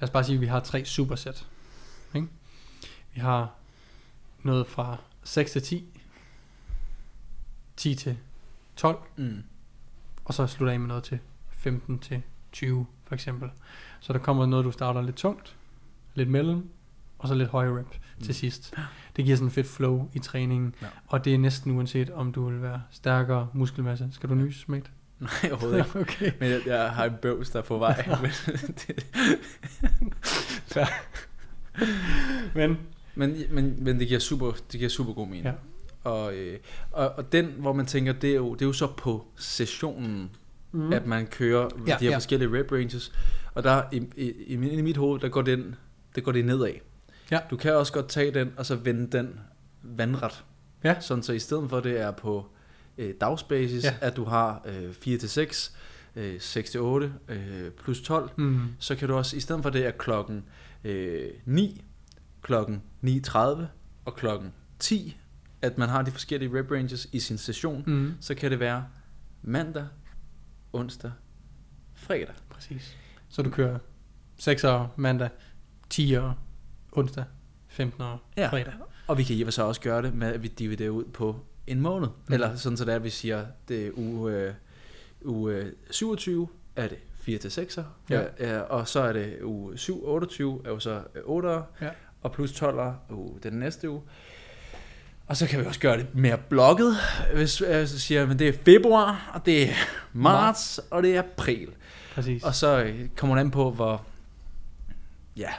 Lad 0.01 0.09
os 0.09 0.11
bare 0.11 0.25
sige, 0.25 0.35
at 0.35 0.41
vi 0.41 0.47
har 0.47 0.61
tre 0.61 0.85
supersæt. 0.85 1.47
Ikke? 2.15 2.29
Vi 3.15 3.21
har 3.21 3.55
noget 4.43 4.67
fra 4.67 4.97
6 5.25 5.53
til 5.53 5.63
10, 5.63 6.01
10 7.77 7.95
til 7.95 8.19
12, 8.77 8.99
Mm. 9.17 9.43
og 10.25 10.35
så 10.35 10.47
slutter 10.47 10.73
af 10.73 10.81
med 10.81 10.89
noget 10.89 11.05
til 11.05 11.19
15 11.51 11.99
til 11.99 12.23
20 12.53 12.87
for 13.05 13.15
eksempel. 13.15 13.51
Så 14.01 14.13
der 14.13 14.19
kommer 14.19 14.47
noget, 14.47 14.65
du 14.65 14.71
starter 14.71 15.03
lidt 15.03 15.17
tungt, 15.17 15.57
lidt 16.15 16.29
mellem, 16.29 16.69
og 17.19 17.29
så 17.29 17.35
lidt 17.35 17.49
højere 17.49 17.79
rep 17.79 17.87
mm. 18.19 18.25
til 18.25 18.35
sidst. 18.35 18.75
Det 19.17 19.25
giver 19.25 19.37
sådan 19.37 19.47
en 19.47 19.53
fedt 19.53 19.67
flow 19.67 20.09
i 20.15 20.19
træningen, 20.19 20.75
Ja. 20.83 20.87
og 21.07 21.25
det 21.25 21.35
er 21.35 21.39
næsten 21.39 21.73
uanset, 21.77 22.11
om 22.11 22.33
du 22.33 22.49
vil 22.51 22.63
være 22.63 22.83
stærkere 22.91 23.49
muskelmasse. 23.53 24.09
Skal 24.13 24.29
du 24.29 24.35
nys, 24.35 24.69
Mægt? 24.69 24.91
Nej, 25.19 25.31
overhovedet 25.51 25.79
ikke. 25.79 26.01
okay. 26.01 26.33
Men 26.41 26.51
jeg, 26.51 26.61
jeg 26.67 26.91
har 26.91 27.05
en 27.05 27.15
bøvs, 27.23 27.51
der 27.51 27.59
er 27.59 27.63
på 27.63 27.79
vej. 27.79 28.07
men, 28.23 28.31
det, 28.87 29.05
Men, 32.55 32.79
men, 33.15 33.37
men, 33.51 33.85
men 33.85 33.99
det 34.01 34.09
giver 34.09 34.21
super, 34.21 34.53
det 34.73 34.79
giver 34.79 34.89
super 34.91 35.13
god 35.13 35.27
mening. 35.27 35.45
Ja. 35.45 35.53
Og, 36.05 36.35
øh, 36.35 36.59
og, 36.93 37.13
og 37.17 37.33
den, 37.33 37.47
hvor 37.59 37.73
man 37.73 37.87
tænker, 37.87 38.13
det 38.13 38.31
er 38.31 38.35
jo, 38.35 38.55
det 38.55 38.63
er 38.63 38.67
jo 38.67 38.73
så 38.73 38.87
på 38.97 39.27
sessionen, 39.37 40.31
mm. 40.73 40.93
at 40.93 41.07
man 41.07 41.27
kører 41.27 41.69
Ja, 41.87 41.97
de 42.01 42.05
her 42.05 42.11
ja. 42.11 42.17
forskellige 42.17 42.59
rep 42.59 42.73
ranges. 42.73 43.13
Og 43.55 43.63
der 43.63 43.83
i, 43.93 44.03
i, 44.17 44.31
i, 44.47 44.57
min- 44.57 44.79
i 44.79 44.83
mit 44.83 44.97
hoved, 44.97 45.21
der 45.21 45.29
går 45.29 45.43
den, 45.43 45.75
det 46.15 46.25
går 46.25 46.33
det 46.33 46.45
nedad. 46.45 46.73
Ja. 47.31 47.39
Du 47.51 47.57
kan 47.57 47.75
også 47.75 47.93
godt 47.93 48.09
tage 48.09 48.35
den, 48.35 48.53
og 48.57 48.67
så 48.67 48.77
vende 48.77 49.19
den 49.19 49.41
vandret. 49.83 50.45
Ja. 50.85 51.01
Sådan 51.01 51.23
så 51.23 51.33
i 51.33 51.39
stedet 51.39 51.71
for, 51.71 51.81
det 51.81 52.01
er 52.01 52.11
på 52.11 52.47
øh, 52.99 53.15
dagsbasis, 53.21 53.85
Ja. 53.85 53.95
at 54.01 54.17
du 54.17 54.25
har 54.25 54.63
øh, 54.67 54.93
4 54.93 55.19
til 55.19 55.29
6, 55.29 55.77
øh, 56.17 56.41
6 56.41 56.71
til 56.71 56.81
8, 56.81 57.13
øh, 57.29 57.71
plus 57.85 58.01
12, 58.03 58.31
Mm. 58.37 58.61
så 58.79 58.95
kan 58.95 59.09
du 59.09 59.15
også, 59.15 59.37
i 59.37 59.41
stedet 59.41 59.63
for 59.63 59.71
det 59.71 59.87
er 59.87 59.91
klokken 59.91 60.45
øh, 60.85 61.21
9, 61.45 61.85
klokken 62.43 62.83
9.30 63.07 63.39
og 64.05 64.15
klokken 64.17 64.53
10, 64.79 65.17
at 65.63 65.79
man 65.79 65.89
har 65.89 66.03
de 66.03 66.11
forskellige 66.11 66.59
rep 66.59 66.71
ranges 66.71 67.09
i 67.13 67.19
sin 67.21 67.39
session, 67.39 67.83
Mm. 67.87 68.13
så 68.21 68.35
kan 68.35 68.51
det 68.51 68.61
være 68.61 68.85
mandag, 69.43 69.87
onsdag, 70.73 71.13
fredag. 71.95 72.35
Præcis. 72.51 72.97
Så 73.29 73.43
du 73.43 73.51
kører 73.51 73.79
6'er 74.41 74.87
mandag, 74.97 75.29
10'er 75.95 76.31
onsdag, 76.93 77.25
15'er 77.69 78.17
Ja. 78.37 78.49
fredag. 78.49 78.73
Og 79.07 79.19
vi 79.19 79.23
kan 79.23 79.37
sig 79.53 79.65
også 79.65 79.81
gøre 79.81 80.03
det 80.03 80.15
med, 80.15 80.29
at 80.35 80.43
vi 80.43 80.49
dividerer 80.49 80.91
ud 80.91 81.05
på 81.05 81.37
en 81.67 81.81
måned. 81.81 82.09
Mm. 82.29 82.35
Eller 82.35 82.57
sådan 82.57 82.77
så 82.77 82.85
det 82.85 82.93
er, 82.93 82.97
at 82.97 83.05
vi 83.05 83.11
siger, 83.11 83.47
det 83.69 83.87
er 83.87 83.91
uge, 83.95 84.33
øh, 84.33 84.55
uge 85.25 85.55
øh, 85.55 85.73
27, 85.91 86.49
er 86.77 86.89
det 86.89 86.99
4 87.15 87.39
til 87.39 87.49
6'er. 87.49 87.83
Ja. 88.11 88.25
Ja, 88.41 88.61
og 88.61 88.89
så 88.89 89.01
er 89.01 89.13
det 89.13 89.43
uge 89.43 89.79
7, 89.79 90.05
28, 90.07 90.61
er 90.65 90.71
jo 90.71 90.79
så 90.79 91.03
8'er. 91.17 91.85
Ja. 91.85 91.91
Og 92.23 92.33
plus 92.33 92.63
12'er 92.63 92.93
uge 93.15 93.39
den 93.43 93.53
næste 93.53 93.91
uge. 93.91 94.03
Og 95.27 95.37
så 95.37 95.47
kan 95.47 95.61
vi 95.61 95.65
også 95.65 95.81
gøre 95.81 95.99
det 95.99 96.15
mere 96.15 96.39
blokket, 96.39 96.97
hvis 97.35 97.61
jeg 97.61 97.89
så 97.89 97.99
siger, 97.99 98.27
men 98.27 98.39
det 98.39 98.49
er 98.49 98.53
februar, 98.65 99.31
og 99.35 99.47
det 99.47 99.63
er 99.71 99.75
marts, 100.13 100.81
og 100.91 101.03
det 101.03 101.17
er 101.17 101.23
april. 101.23 101.69
Præcis. 102.15 102.43
Og 102.43 102.55
så 102.55 102.83
øh, 102.83 103.09
kommer 103.17 103.37
det 103.37 103.41
an 103.41 103.51
på, 103.51 103.71
hvor... 103.71 104.05
Ja, 105.37 105.51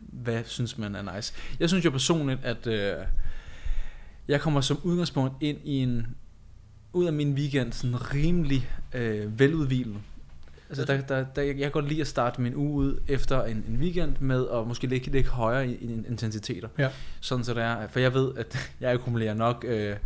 hvad 0.00 0.42
synes 0.46 0.78
man 0.78 0.94
er 0.94 1.14
nice. 1.16 1.34
Jeg 1.60 1.68
synes 1.68 1.84
jo 1.84 1.90
personligt, 1.90 2.44
at 2.44 2.66
øh, 2.66 2.96
jeg 4.28 4.40
kommer 4.40 4.60
som 4.60 4.80
udgangspunkt 4.82 5.34
ind 5.40 5.58
i 5.64 5.76
en... 5.76 6.06
Ud 6.94 7.06
af 7.06 7.12
min 7.12 7.34
weekend 7.34 7.72
sådan 7.72 8.14
rimelig 8.14 8.70
øh, 8.92 9.38
veludvilet. 9.38 9.96
Altså, 10.72 10.84
der, 10.84 11.00
der, 11.00 11.24
der, 11.36 11.42
jeg 11.42 11.56
kan 11.56 11.70
godt 11.70 11.88
lide 11.88 12.00
at 12.00 12.06
starte 12.06 12.40
min 12.40 12.54
uge 12.54 12.72
ud 12.72 13.00
efter 13.08 13.44
en, 13.44 13.64
en 13.68 13.76
weekend 13.76 14.16
med 14.20 14.46
at 14.52 14.66
måske 14.66 14.86
ligge, 14.86 15.10
ligge 15.10 15.30
højere 15.30 15.68
i, 15.68 15.74
i 15.74 15.92
intensiteter. 16.08 16.68
Ja. 16.78 16.88
Sådan 17.20 17.44
så 17.44 17.54
det 17.54 17.62
er, 17.62 17.88
for 17.88 18.00
jeg 18.00 18.14
ved, 18.14 18.32
at 18.36 18.58
jeg 18.80 18.92
akkumulerer 18.92 19.34
nok 19.34 19.64
øh, 19.68 19.96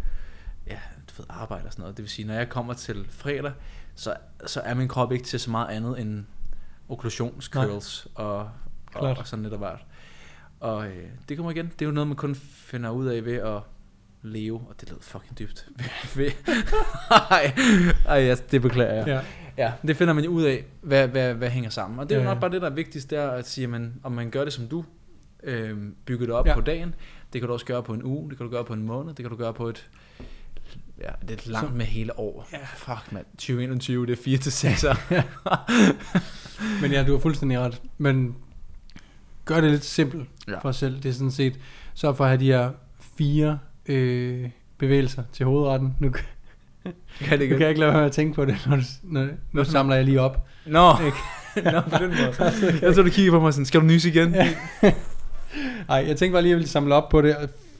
ja, 0.67 0.79
du 1.09 1.15
ved, 1.17 1.25
arbejde 1.29 1.67
og 1.67 1.73
sådan 1.73 1.83
noget. 1.83 1.97
Det 1.97 2.03
vil 2.03 2.11
sige, 2.11 2.27
når 2.27 2.35
jeg 2.35 2.49
kommer 2.49 2.75
til 2.75 3.07
fredag, 3.11 3.53
så, 3.95 4.15
så 4.47 4.61
er 4.61 4.75
min 4.75 4.89
krop 4.89 5.13
ikke 5.13 5.25
til 5.25 5.41
så 5.41 5.51
meget 5.51 5.77
andet 5.77 6.01
end 6.01 6.25
okklusionscurls 6.89 8.09
og, 8.15 8.39
og, 8.39 8.51
Klart. 8.93 9.19
og 9.19 9.27
sådan 9.27 9.43
lidt 9.43 9.53
af 9.53 9.59
hvert. 9.59 9.85
Og 10.61 10.87
øh, 10.87 11.05
det 11.29 11.37
kommer 11.37 11.51
igen. 11.53 11.67
Det 11.67 11.83
er 11.83 11.87
jo 11.87 11.93
noget, 11.93 12.07
man 12.07 12.17
kun 12.17 12.35
finder 12.35 12.91
ud 12.91 13.07
af 13.07 13.25
ved 13.25 13.35
at 13.37 13.61
leve, 14.23 14.61
og 14.69 14.81
det 14.81 14.91
lød 14.91 14.99
fucking 15.01 15.39
dybt. 15.39 15.69
Ej, 17.31 17.55
ej 18.07 18.37
det 18.51 18.63
beklager 18.63 18.95
jeg. 18.95 19.07
Ja. 19.07 19.21
Ja, 19.59 19.73
det 19.87 19.97
finder 19.97 20.15
man 20.15 20.24
jo 20.24 20.31
ud 20.31 20.43
af, 20.43 20.65
hvad, 20.81 21.09
hvad, 21.09 21.35
hvad 21.35 21.51
hænger 21.51 21.70
sammen. 21.70 21.99
Og 21.99 22.09
det 22.09 22.15
er 22.16 22.19
jo 22.19 22.24
nok 22.24 22.41
bare 22.41 22.51
det, 22.51 22.62
der 22.62 22.70
er 22.70 22.74
vigtigst, 22.74 23.11
det 23.11 23.19
er 23.19 23.31
at 23.31 23.49
sige, 23.49 23.66
man, 23.66 23.95
om 24.03 24.12
man 24.12 24.31
gør 24.31 24.45
det 24.45 24.53
som 24.53 24.66
du, 24.69 24.85
øh, 25.43 25.78
bygger 26.05 26.27
det 26.27 26.35
op 26.35 26.47
Ja. 26.47 26.55
på 26.55 26.61
dagen. 26.61 26.95
Det 27.33 27.41
kan 27.41 27.47
du 27.49 27.53
også 27.53 27.66
gøre 27.66 27.83
på 27.83 27.93
en 27.95 28.03
uge, 28.03 28.28
det 28.31 28.39
kan 28.39 28.47
du 28.47 28.53
gøre 28.53 28.65
på 28.65 28.73
en 28.73 28.83
måned, 28.83 29.15
det 29.15 29.23
kan 29.23 29.31
du 29.31 29.37
gøre 29.37 29.55
på 29.55 29.69
et, 29.69 29.91
ja, 31.01 31.11
det 31.28 31.47
er 31.47 31.51
langt 31.51 31.74
med 31.74 31.85
hele 31.87 32.19
år. 32.19 32.49
Ja. 32.53 32.59
Fuck 32.77 33.12
mand, 33.12 33.27
2021, 33.39 34.07
det 34.07 34.12
er 34.12 34.23
4 34.23 34.39
til 34.39 34.53
6 34.53 34.85
Men 36.83 36.93
ja, 36.93 37.05
du 37.05 37.12
har 37.12 37.19
fuldstændig 37.19 37.59
ret. 37.59 37.83
Men 37.99 38.37
gør 39.45 39.61
det 39.61 39.70
lidt 39.70 39.85
simpelt. 39.85 40.28
Ja. 40.49 40.59
for 40.59 40.69
os 40.69 40.77
selv. 40.77 40.97
Det 41.03 41.09
er 41.09 41.12
sådan 41.12 41.31
set, 41.31 41.59
så 41.95 42.12
for 42.12 42.24
at 42.24 42.31
have 42.31 42.41
de 42.41 42.47
her 42.47 42.70
fire 43.19 43.59
øh, 43.87 44.51
bevægelser 44.78 45.23
til 45.33 45.47
hovedretten. 45.47 45.97
Nu, 46.01 46.12
Kan 47.21 47.39
det 47.41 47.51
nu 47.51 47.55
kan 47.55 47.61
jeg 47.61 47.69
ikke 47.69 47.81
lade 47.81 47.91
være 47.93 48.01
med 48.01 48.07
at 48.07 48.13
tænke 48.13 48.35
på 48.35 48.45
det, 48.45 48.57
når 48.67 48.77
du, 48.77 48.83
når, 49.03 49.29
nu 49.53 49.65
samler 49.65 49.97
jeg 49.97 50.05
lige 50.05 50.21
op. 50.21 50.47
Nå, 50.67 50.93
Ikke? 51.07 51.17
Nå, 51.73 51.81
på 51.81 51.97
den 51.99 52.09
måde. 52.09 52.53
Jeg 52.83 52.95
så 52.95 53.03
du 53.03 53.11
kigger 53.11 53.33
på 53.33 53.41
mig 53.41 53.53
sådan, 53.53 53.65
skal 53.67 53.81
du 53.81 53.87
nyse 53.87 54.09
igen? 54.09 54.35
Ja. 54.35 54.49
Ej, 55.89 56.05
jeg 56.09 56.17
tænkte 56.17 56.33
bare 56.33 56.43
lige, 56.43 56.51
at 56.51 56.55
jeg 56.55 56.57
ville 56.57 56.69
samle 56.69 56.95
op 56.95 57.09
på 57.09 57.21
det, 57.23 57.37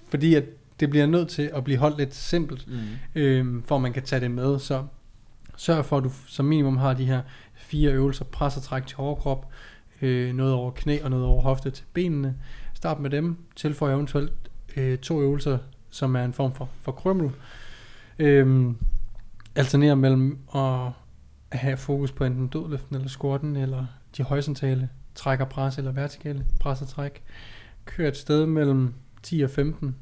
fordi 0.09 0.35
at 0.35 0.45
det 0.81 0.91
bliver 0.91 1.07
nødt 1.07 1.28
til 1.28 1.51
at 1.55 1.65
blive 1.65 1.78
holdt 1.78 1.99
lidt 1.99 2.15
simpelt, 2.15 2.66
Mm. 2.69 3.20
øh, 3.20 3.62
for 3.66 3.77
at 3.77 3.83
man 3.83 3.93
kan 3.93 4.03
tage 4.03 4.20
det 4.20 4.31
med. 4.31 4.59
Så 4.59 4.83
sørg 5.57 5.85
for, 5.85 5.97
at 5.99 6.05
du 6.05 6.11
som 6.27 6.45
minimum 6.45 6.77
har 6.77 6.95
de 6.95 7.05
her 7.05 7.20
fire 7.55 7.93
øvelser, 7.93 8.24
pres 8.24 8.57
og 8.57 8.62
træk 8.62 8.87
til 8.87 8.97
overkrop, 8.99 9.47
øh, 10.03 10.35
noget 10.35 10.53
over 10.53 10.70
knæ 10.70 10.99
og 11.03 11.11
noget 11.11 11.24
over 11.27 11.43
hofte 11.43 11.70
til 11.70 11.85
benene. 11.93 12.35
Start 12.74 13.01
med 13.01 13.11
dem, 13.11 13.37
tilføj 13.57 13.93
eventuelt 13.93 14.33
øh, 14.77 14.99
to 14.99 15.20
øvelser, 15.23 15.59
som 15.91 16.16
er 16.16 16.24
en 16.24 16.33
form 16.33 16.55
for, 16.55 16.69
for 16.83 16.93
krømmel. 16.93 17.31
Øh, 18.19 18.66
alterner 19.57 19.95
mellem 19.95 20.39
at 20.55 20.91
have 21.59 21.77
fokus 21.77 22.12
på 22.12 22.24
enten 22.24 22.49
dødløften 22.49 22.97
eller 22.97 23.09
squatten, 23.09 23.57
eller 23.57 23.87
de 24.16 24.23
horisontale 24.23 24.89
træk 25.15 25.41
og 25.41 25.49
pres, 25.49 25.78
eller 25.78 25.93
vertikale 25.93 26.47
pres 26.61 26.83
og 26.83 26.89
træk. 26.89 27.23
Kør 27.85 28.09
et 28.09 28.16
sted 28.16 28.47
mellem 28.47 28.95
10 29.23 29.41
og 29.41 29.51
15 29.51 29.97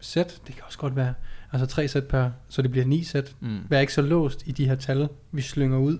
sæt. 0.00 0.40
Det 0.46 0.54
kan 0.54 0.64
også 0.66 0.78
godt 0.78 0.96
være 0.96 1.14
altså 1.52 1.66
tre 1.66 1.88
sæt 1.88 2.06
per, 2.06 2.30
så 2.48 2.62
det 2.62 2.70
bliver 2.70 2.86
ni 2.86 3.04
sæt. 3.04 3.36
Mm. 3.40 3.58
Vær 3.68 3.80
ikke 3.80 3.92
så 3.92 4.02
låst 4.02 4.42
i 4.46 4.52
de 4.52 4.68
her 4.68 4.74
tal, 4.74 5.08
vi 5.32 5.42
slynger 5.42 5.78
ud. 5.78 5.98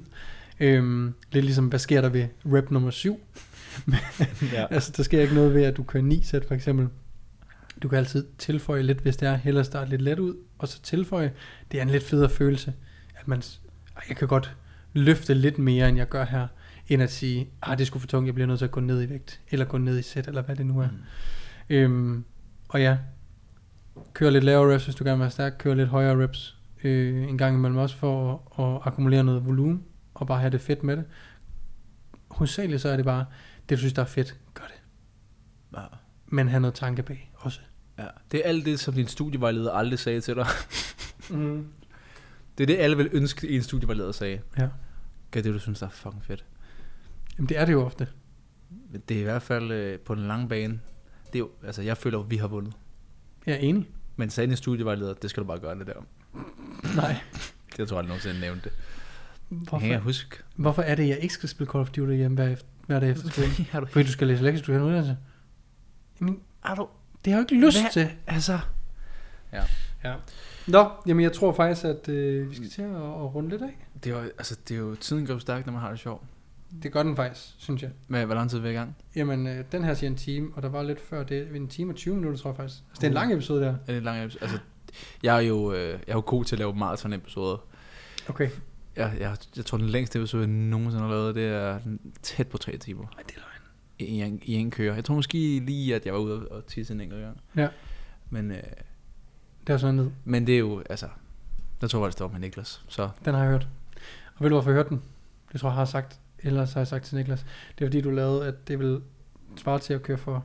Øhm, 0.61 1.15
lidt 1.33 1.45
ligesom, 1.45 1.67
hvad 1.69 1.79
sker 1.79 2.01
der 2.01 2.09
ved 2.09 2.27
rep 2.47 2.71
nummer 2.71 2.91
7? 2.91 3.21
ja. 4.55 4.67
Altså, 4.71 4.93
der 4.97 5.03
sker 5.03 5.21
ikke 5.23 5.35
noget 5.35 5.55
ved, 5.55 5.63
at 5.63 5.77
du 5.77 5.83
kører 5.83 6.05
9 6.05 6.23
sæt, 6.23 6.45
for 6.45 6.55
eksempel. 6.55 6.89
Du 7.83 7.89
kan 7.89 7.99
altid 7.99 8.27
tilføje 8.39 8.83
lidt, 8.83 9.01
hvis 9.01 9.17
det 9.17 9.29
er, 9.29 9.35
hellere 9.35 9.65
starte 9.65 9.91
lidt 9.91 10.03
let 10.03 10.19
ud, 10.19 10.35
og 10.59 10.69
så 10.69 10.83
tilføje. 10.83 11.33
Det 11.73 11.79
er 11.79 11.83
en 11.83 11.91
lidt 11.91 12.05
federe 12.05 12.29
følelse, 12.29 12.75
at 13.21 13.29
man, 13.29 13.43
s- 13.43 13.61
"Ej, 13.97 14.03
jeg 14.09 14.17
kan 14.17 14.29
godt 14.29 14.57
løfte 14.93 15.35
lidt 15.35 15.59
mere, 15.59 15.89
end 15.89 15.97
jeg 15.99 16.09
gør 16.09 16.25
her, 16.25 16.47
end 16.89 17.03
at 17.03 17.13
sige, 17.13 17.51
ah, 17.63 17.79
det 17.79 17.87
sgu 17.87 17.99
for 17.99 18.07
tungt, 18.07 18.27
jeg 18.27 18.35
bliver 18.35 18.47
nødt 18.47 18.59
til 18.59 18.65
at 18.65 18.71
gå 18.71 18.81
ned 18.81 19.03
i 19.03 19.09
vægt, 19.11 19.41
eller 19.51 19.65
gå 19.65 19.79
ned 19.79 19.99
i 19.99 20.03
sæt, 20.03 20.29
eller 20.29 20.43
hvad 20.43 20.57
det 20.57 20.67
nu 20.67 20.81
er. 20.81 20.89
Mm. 20.89 20.97
Øhm, 21.77 22.25
og 22.69 22.81
ja, 22.81 22.99
kør 24.13 24.31
lidt 24.31 24.45
lavere 24.45 24.75
reps, 24.75 24.85
hvis 24.85 24.95
du 24.95 25.05
gerne 25.05 25.17
vil 25.17 25.21
være 25.23 25.31
stærk. 25.31 25.55
Kør 25.59 25.75
lidt 25.75 25.89
højere 25.89 26.23
reps 26.25 26.57
øh, 26.85 27.29
en 27.29 27.39
gang 27.39 27.57
imellem 27.57 27.79
også 27.79 27.97
for 27.97 28.33
at, 28.59 28.65
at 28.77 28.81
akkumulere 28.87 29.25
noget 29.25 29.47
volumen 29.47 29.85
og 30.15 30.27
bare 30.27 30.39
have 30.41 30.51
det 30.51 30.61
fedt 30.61 30.83
med 30.83 30.97
det. 30.97 31.05
Hovedsageligt 32.31 32.83
så 32.83 32.89
er 32.89 32.97
det 32.97 33.05
bare, 33.05 33.25
det 33.69 33.77
du 33.77 33.79
synes 33.79 33.93
der 33.93 34.03
er 34.03 34.07
fedt, 34.07 34.37
gør 34.55 34.65
det. 34.65 34.81
Ja. 35.79 35.85
Men 36.27 36.49
have 36.49 36.61
noget 36.61 36.75
tanke 36.75 37.03
bag 37.03 37.33
også. 37.35 37.61
ja. 37.99 38.07
Det 38.33 38.41
er 38.45 38.49
alt 38.49 38.65
det, 38.67 38.81
som 38.81 38.95
din 38.95 39.07
studievejleder 39.07 39.73
aldrig 39.73 39.99
sagde 39.99 40.21
til 40.21 40.35
dig. 40.35 40.47
Mm. 41.31 41.67
Det 42.59 42.63
er 42.65 42.67
det, 42.67 42.77
alle 42.79 42.97
vil 42.97 43.09
ønske, 43.13 43.49
en 43.49 43.63
studievejleder 43.63 44.13
sagde. 44.13 44.41
Ja. 44.59 44.69
Gør 45.31 45.41
det, 45.41 45.55
du 45.55 45.59
synes, 45.59 45.79
der 45.79 45.87
er 45.87 45.91
fucking 45.91 46.25
fedt. 46.25 46.45
Jamen 47.39 47.49
det 47.49 47.59
er 47.59 47.65
det 47.65 47.73
jo 47.73 47.85
ofte. 47.85 48.09
Men 48.91 49.03
Det 49.09 49.17
er 49.17 49.21
i 49.21 49.25
hvert 49.25 49.43
fald 49.43 49.71
øh, 49.73 49.99
på 49.99 50.15
den 50.15 50.27
lange 50.27 50.49
bane. 50.49 50.81
Det 51.27 51.35
er 51.35 51.39
jo, 51.39 51.51
altså, 51.67 51.83
jeg 51.83 51.97
føler, 51.97 52.19
at 52.19 52.31
vi 52.31 52.37
har 52.37 52.47
vundet. 52.49 52.75
Jeg 53.47 53.55
er 53.55 53.59
enig. 53.59 53.89
Men 54.17 54.31
sagde 54.31 54.51
en 54.51 54.57
studievejleder, 54.57 55.15
det 55.15 55.31
skal 55.31 55.43
du 55.43 55.47
bare 55.47 55.59
gøre 55.59 55.79
det 55.79 55.87
der. 55.87 55.95
Nej. 56.97 57.17
Det 57.77 57.89
tror 57.89 57.97
jeg 57.97 57.99
aldrig 57.99 58.09
nogensinde 58.09 58.41
nævnte 58.41 58.65
det. 58.65 58.73
Hvorfor, 59.49 59.79
Kan 59.79 59.91
jeg 59.91 59.99
huske? 60.01 60.37
hvorfor 60.57 60.83
er 60.83 60.95
det, 60.95 61.09
jeg 61.09 61.19
ikke 61.19 61.35
skal 61.35 61.49
spille 61.49 61.73
Call 61.73 61.83
of 61.83 61.91
Duty 61.91 62.13
hjemme 62.13 62.35
hver, 62.35 62.49
efter, 62.49 62.67
hver 62.87 63.01
dag 63.01 63.11
efter 63.11 63.31
skole? 63.33 63.47
har 63.71 63.81
du, 63.81 63.87
Fordi 63.87 64.05
du 64.07 64.13
skal 64.13 64.27
læse 64.27 64.43
lektier, 64.43 64.65
du 64.65 64.73
have 64.73 64.83
en 64.83 64.87
uddannelse. 64.89 65.17
Jamen, 66.21 66.41
har 66.61 66.75
du, 66.75 66.89
det 67.25 67.33
har 67.33 67.41
jeg 67.41 67.51
jo 67.51 67.55
ikke 67.57 67.67
lyst 67.67 67.81
Hvad? 67.81 67.91
til. 67.93 68.09
altså, 68.27 68.59
Ja. 69.53 70.15
Nå, 70.69 70.91
jamen 71.07 71.23
jeg 71.23 71.33
tror 71.33 71.53
faktisk, 71.53 71.85
at 71.85 72.09
øh, 72.09 72.51
vi 72.51 72.57
skal 72.57 72.69
til 72.69 72.83
at, 72.83 72.95
at 72.97 73.35
runde 73.35 73.51
lidt 73.51 73.63
af. 73.63 73.87
det 74.05 74.13
er, 74.13 74.23
jo, 74.23 74.23
altså, 74.23 74.57
det 74.69 74.75
er 74.75 74.79
jo, 74.79 74.95
tiden 74.95 75.27
går 75.27 75.39
stærkt, 75.39 75.67
når 75.67 75.73
man 75.73 75.83
har 75.83 75.91
det 75.91 75.99
sjovt. 75.99 76.23
Det 76.83 76.93
gør 76.93 77.03
den 77.03 77.17
faktisk, 77.17 77.47
synes 77.59 77.83
jeg. 77.83 77.91
Men 78.09 78.27
hvor 78.27 78.35
lang 78.35 78.51
tid 78.51 78.59
er 78.59 78.63
vi 78.63 78.71
i 78.71 78.73
gang? 78.73 78.97
Jamen, 79.17 79.47
øh, 79.47 79.65
den 79.73 79.85
her 79.85 79.95
siger 79.95 80.11
en 80.11 80.17
time, 80.17 80.51
og 80.55 80.63
der 80.63 80.69
var 80.69 80.83
lidt 80.83 81.01
før 81.01 81.23
det. 81.23 81.57
En 81.57 81.69
time 81.69 81.93
og 81.93 81.97
20 81.97 82.15
minutter, 82.15 82.39
tror 82.39 82.51
jeg 82.51 82.57
faktisk. 82.57 82.79
Altså, 82.89 83.01
det 83.01 83.05
er 83.05 83.09
en 83.09 83.15
lang 83.15 83.33
episode 83.33 83.61
der. 83.61 83.71
Er 83.71 83.77
det 83.87 83.97
en 83.97 84.03
lang 84.03 84.25
episode? 84.25 84.43
Altså, 84.45 84.59
jeg 85.23 85.37
er 85.37 85.41
jo, 85.41 85.73
øh, 85.73 85.89
jeg 85.89 85.99
er 86.07 86.15
jo 86.15 86.23
god 86.27 86.45
til 86.45 86.55
at 86.55 86.59
lave 86.59 86.75
maraton-episoder. 86.75 87.65
Okay. 88.29 88.49
Jeg, 88.97 89.13
jeg, 89.21 89.37
jeg 89.57 89.65
tror, 89.65 89.79
den 89.79 89.87
længste 89.87 90.19
episode, 90.19 90.43
jeg 90.43 90.51
nogensinde 90.51 91.05
har 91.05 91.11
lavet, 91.11 91.35
det 91.35 91.45
er 91.47 91.79
tæt 92.23 92.49
på 92.49 92.59
tre 92.59 92.77
timer. 92.77 93.05
Ej, 93.17 93.23
det 93.27 93.37
er 93.37 93.41
løgn. 93.41 93.63
I, 93.99 94.05
i, 94.05 94.23
en, 94.23 94.41
I 94.43 94.55
en 94.55 94.71
køre. 94.71 94.95
Jeg 94.95 95.05
tror 95.05 95.15
måske 95.15 95.59
lige, 95.59 95.95
at 95.95 96.07
jeg 96.07 96.15
var 96.15 96.21
ude 96.21 96.49
og 96.49 96.67
tisse 96.67 96.95
en 96.95 97.01
enkelt 97.01 97.21
gang. 97.21 97.41
Ja. 97.57 97.69
Men, 98.31 98.51
øh, 98.51 98.63
Det 99.69 99.75
er 99.75 99.79
sådan 99.79 99.95
ned. 99.95 100.11
men 100.25 100.47
det 100.47 100.55
er 100.55 100.59
jo, 100.59 100.83
altså, 100.91 101.07
der 101.81 101.87
tror 101.87 101.99
jeg, 102.01 102.07
det 102.07 102.13
står 102.13 102.29
med 102.29 102.41
Niklas. 102.41 102.83
Så 102.89 103.09
Den 103.25 103.35
har 103.35 103.41
jeg 103.43 103.51
hørt. 103.51 103.69
Og 104.37 104.43
ved 104.43 104.49
du, 104.51 104.55
hvorfor 104.55 104.71
jeg 104.71 104.75
hørte 104.77 104.89
den? 104.89 105.03
Det 105.53 105.61
tror 105.61 105.69
jeg, 105.69 105.73
jeg 105.73 105.79
har 105.81 105.85
sagt. 105.85 106.19
Ellers 106.43 106.73
har 106.73 106.81
jeg 106.81 106.89
sagt 106.89 107.05
til 107.05 107.17
Niklas. 107.17 107.47
Det 107.79 107.85
er 107.85 107.89
fordi, 107.89 108.01
du 108.01 108.11
lavede, 108.11 108.47
at 108.47 108.69
det 108.69 108.79
vil 108.79 109.01
svare 109.57 109.79
til 109.79 109.95
at 109.95 110.03
køre 110.03 110.19
fra 110.19 110.41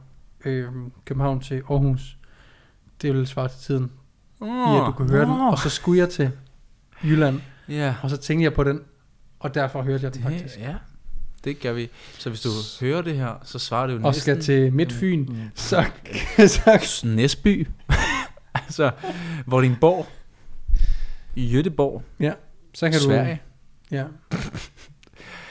øh, 0.45 0.67
København 1.05 1.39
til 1.39 1.55
Aarhus. 1.69 2.17
Det 3.01 3.13
vil 3.13 3.27
svare 3.27 3.47
til 3.47 3.59
tiden, 3.59 3.91
oh, 4.41 4.47
i 4.75 4.79
at 4.79 4.85
du 4.87 4.91
kunne 4.91 5.09
høre 5.11 5.25
den. 5.25 5.31
Og 5.31 5.59
så 5.59 5.69
skulle 5.69 5.99
jeg 5.99 6.09
til 6.09 6.31
Jylland, 7.03 7.41
Ja, 7.69 7.95
og 8.03 8.09
så 8.09 8.17
tænkte 8.17 8.43
jeg 8.43 8.53
på 8.53 8.63
den. 8.63 8.81
Og 9.39 9.53
derfor 9.55 9.81
hørte 9.81 10.03
jeg 10.03 10.13
den 10.13 10.23
det, 10.23 10.31
faktisk. 10.31 10.59
ja, 10.59 10.75
det 11.43 11.59
gør 11.59 11.73
vi. 11.73 11.89
Så 12.19 12.29
hvis 12.29 12.41
du 12.41 12.49
hører 12.81 13.01
det 13.01 13.15
her, 13.15 13.33
så 13.43 13.59
svarer 13.59 13.87
det 13.87 13.93
jo 13.93 14.07
Og 14.07 14.15
skal 14.15 14.41
til 14.41 14.73
Midtfyn, 14.73 15.19
Mm. 15.29 15.35
så, 15.55 15.85
så 16.47 17.01
Næsby. 17.07 17.67
Altså, 18.65 18.91
hvor 19.45 19.61
din 19.61 19.75
borg. 19.81 20.05
I 21.35 21.59
Göteborg, 21.59 22.01
Så 22.73 22.89
kan 22.89 22.99
Sverige. 22.99 23.41
du... 23.91 23.95
Ja. 23.95 24.05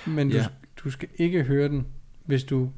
Men 0.07 0.31
du, 0.31 0.37
Ja. 0.37 0.47
du 0.85 0.91
skal 0.91 1.09
ikke 1.19 1.43
høre 1.43 1.69
den, 1.69 1.87
hvis 2.25 2.45
du 2.45 2.71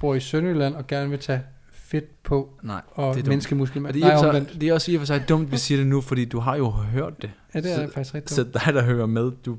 bor 0.00 0.14
i 0.14 0.20
Sønderjylland 0.20 0.74
og 0.74 0.86
gerne 0.86 1.10
vil 1.10 1.18
tage 1.18 1.42
fedt 1.72 2.22
på 2.22 2.58
Nej, 2.62 2.80
og 2.90 3.14
det 3.14 3.20
er 3.20 3.24
dumt. 3.30 3.86
Og 3.86 3.94
det 3.94 4.02
er, 4.02 4.06
Nej, 4.06 4.10
i 4.10 4.14
og 4.14 4.20
for 4.20 4.28
omvendt. 4.28 4.50
sig, 4.50 4.60
det 4.60 4.68
er 4.68 4.74
også 4.74 4.92
i 4.92 4.94
og 4.94 5.00
for 5.00 5.06
sig 5.06 5.24
dumt, 5.28 5.52
vi 5.52 5.56
siger 5.56 5.78
det 5.78 5.86
nu, 5.86 6.00
fordi 6.00 6.24
du 6.24 6.38
har 6.40 6.56
jo 6.56 6.70
hørt 6.70 7.22
det. 7.22 7.30
Ja, 7.54 7.60
det 7.60 7.72
er 7.72 7.76
så- 7.76 7.92
faktisk 7.94 8.14
rigtigt. 8.14 8.34
Så 8.34 8.42
dig, 8.44 8.74
der 8.74 8.82
hører 8.82 9.06
med, 9.06 9.30
du 9.46 9.58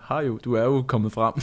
har 0.00 0.20
jo, 0.20 0.38
du 0.44 0.52
er 0.54 0.62
jo 0.64 0.82
kommet 0.82 1.12
frem. 1.12 1.34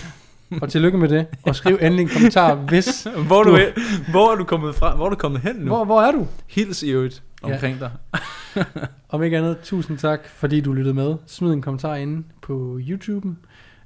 Og 0.62 0.70
tillykke 0.70 0.98
med 0.98 1.10
det. 1.10 1.28
Og 1.44 1.56
skriv 1.56 1.78
endelig 1.82 2.04
en 2.04 2.10
kommentar, 2.10 2.56
hvis... 2.56 3.08
Hvor 3.28 3.40
er 3.40 3.44
du, 3.44 3.50
Du- 3.52 3.56
hen? 3.56 3.68
hvor 4.12 4.32
er 4.32 4.36
du 4.36 4.44
kommet 4.44 4.76
frem? 4.76 4.96
Hvor 4.98 5.06
er 5.06 5.10
du 5.10 5.16
kommet 5.16 5.42
hen 5.42 5.56
nu? 5.56 5.66
Hvor, 5.68 5.86
hvor 5.86 6.02
er 6.02 6.12
du? 6.12 6.28
Hils 6.48 6.84
i 6.84 6.90
øvrigt 6.92 7.24
Ja. 7.48 7.54
omkring 7.54 7.80
dig. 7.80 7.92
Om 9.10 9.24
ikke 9.24 9.38
andet, 9.38 9.58
tusind 9.64 9.98
tak, 9.98 10.28
fordi 10.28 10.62
du 10.62 10.74
lyttede 10.74 10.94
med. 10.96 11.16
Smid 11.28 11.54
en 11.54 11.62
kommentar 11.62 11.96
inde 11.96 12.24
på 12.42 12.80
YouTube'en, 12.82 13.30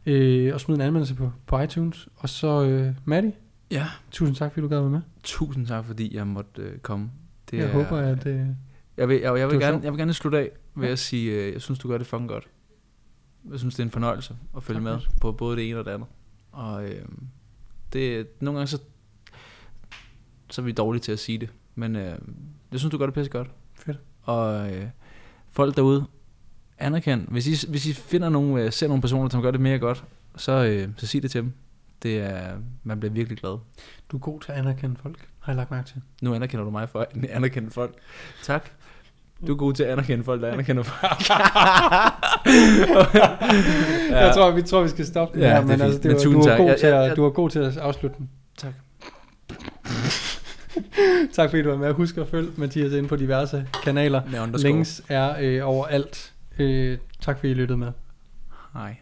øh, 0.06 0.53
og 0.53 0.61
smid 0.61 0.76
en 0.76 0.81
anmeldelse 0.81 1.15
på, 1.15 1.31
på 1.48 1.60
iTunes. 1.60 2.07
Og 2.15 2.30
så, 2.30 2.64
øh, 2.64 2.94
Maddie, 3.06 3.34
Ja. 3.72 3.85
tusind 4.11 4.35
tak, 4.35 4.52
fordi 4.53 4.61
du 4.61 4.68
gad 4.68 4.80
være 4.80 4.90
med. 4.90 5.02
Tusind 5.23 5.68
tak, 5.68 5.85
fordi 5.85 6.15
jeg 6.15 6.27
måtte 6.27 6.61
øh, 6.61 6.77
komme. 6.77 7.10
Det 7.52 7.57
jeg 7.57 7.65
er, 7.65 7.72
håber, 7.72 7.98
at... 7.98 8.26
Øh, 8.26 8.41
Jeg 8.98 9.10
vil, 9.10 9.19
jeg, 9.22 9.38
jeg, 9.38 9.49
vil 9.49 9.60
gerne, 9.60 9.80
jeg 9.84 9.91
vil 9.91 9.98
gerne 9.99 10.14
slutte 10.14 10.38
af 10.40 10.49
ved 10.76 10.85
Ja. 10.88 10.91
at 10.91 10.99
sige, 10.99 11.31
øh, 11.31 11.53
jeg 11.53 11.61
synes, 11.61 11.80
du 11.80 11.88
gør 11.88 11.98
det 11.98 12.07
fucking 12.07 12.30
godt. 12.30 12.48
Jeg 13.52 13.60
synes, 13.60 13.76
det 13.76 13.80
er 13.80 13.85
en 13.85 13.91
fornøjelse 13.91 14.35
at 14.57 14.64
følge 14.64 14.77
Tak, 14.80 14.84
med 14.84 14.98
på 15.22 15.31
både 15.31 15.57
det 15.57 15.69
ene 15.69 15.80
og 15.80 15.85
det 15.85 15.91
andet. 15.91 16.07
Og 16.53 16.89
øh, 16.89 17.05
det, 17.93 18.27
nogle 18.39 18.59
gange 18.59 18.67
så, 18.67 18.80
så 20.49 20.61
er 20.61 20.65
vi 20.65 20.71
dårlige 20.71 21.01
til 21.01 21.11
at 21.11 21.19
sige 21.19 21.38
det. 21.38 21.49
Men 21.75 21.95
øh, 21.95 22.17
jeg 22.71 22.80
synes, 22.80 22.91
du 22.91 22.97
gør 22.97 23.05
det 23.05 23.15
pisse 23.15 23.31
godt. 23.31 23.49
Fedt. 23.73 23.99
Og 24.21 24.71
øh, 24.73 24.88
folk 25.51 25.75
derude, 25.75 26.05
anerkend. 26.77 27.27
Hvis 27.27 27.63
I, 27.63 27.69
hvis 27.69 27.85
I 27.85 27.93
finder 27.93 28.30
nogle, 28.30 28.63
øh, 28.63 28.71
ser 28.71 28.88
nogle 28.88 29.01
personer, 29.01 29.30
som 29.30 29.41
gør 29.41 29.51
det 29.51 29.61
mere 29.61 29.80
godt, 29.80 30.03
så, 30.35 30.51
øh, 30.51 30.89
så 30.97 31.07
sig 31.07 31.21
det 31.21 31.31
til 31.31 31.41
dem. 31.41 31.53
Det 32.03 32.19
er, 32.19 32.57
man 32.84 32.99
bliver 32.99 33.13
virkelig 33.13 33.38
glad. 33.38 33.57
du 34.11 34.17
er 34.17 34.21
god 34.21 34.41
til 34.41 34.51
at 34.51 34.57
anerkende 34.57 34.95
folk, 35.01 35.30
har 35.39 35.51
jeg 35.51 35.57
lagt 35.57 35.71
mærke 35.71 35.88
til. 35.88 36.01
Nu 36.21 36.34
anerkender 36.34 36.63
du 36.63 36.71
mig 36.71 36.89
for 36.89 36.99
at 36.99 37.25
anerkende 37.30 37.71
folk. 37.71 37.95
Tak. 38.43 38.69
Du 39.48 39.53
er 39.53 39.57
god 39.57 39.74
til 39.74 39.84
at 39.84 39.90
anerkende 39.90 40.24
folk, 40.24 40.41
der 40.41 40.48
anerkender 40.52 40.84
folk. 40.84 41.30
Ja. 41.30 41.36
Jeg 44.26 44.34
tror, 44.36 44.52
vi 44.52 44.61
tror, 44.61 44.82
vi 44.84 44.90
skal 44.90 45.06
stoppe 45.06 45.34
den 45.34 45.41
Ja, 45.44 45.49
her, 45.49 45.56
er 45.56 45.61
men 45.61 45.82
altså, 45.82 45.98
det 45.98 46.06
Men 46.06 46.14
var, 46.15 46.20
tusind 46.24 46.44
du, 46.44 46.49
var 46.49 46.57
god 46.57 46.68
Jeg- 46.68 46.80
til 46.80 46.88
at, 46.88 46.94
jeg- 46.94 47.07
jeg- 47.07 47.15
du 47.15 47.24
var 47.24 47.30
god 47.30 47.49
til 47.49 47.60
at 47.60 47.78
afslutte 47.78 48.18
den. 48.18 48.30
Tak. 48.57 48.74
tak 51.36 51.49
fordi 51.49 51.61
du 51.61 51.70
var 51.70 51.78
med. 51.78 51.94
Husk 51.94 52.18
at 52.18 52.28
følge 52.28 52.49
Mathias 52.57 52.94
ind 52.94 53.07
på 53.07 53.15
diverse 53.15 53.65
kanaler. 53.84 54.22
Links 54.57 55.02
er 55.10 55.34
øh, 55.41 55.61
overalt. 55.64 56.32
Øh, 56.60 56.98
tak 57.22 57.38
fordi 57.40 57.52
I 57.52 57.53
lyttede 57.53 57.78
med. 57.78 57.91
Hej. 58.74 58.95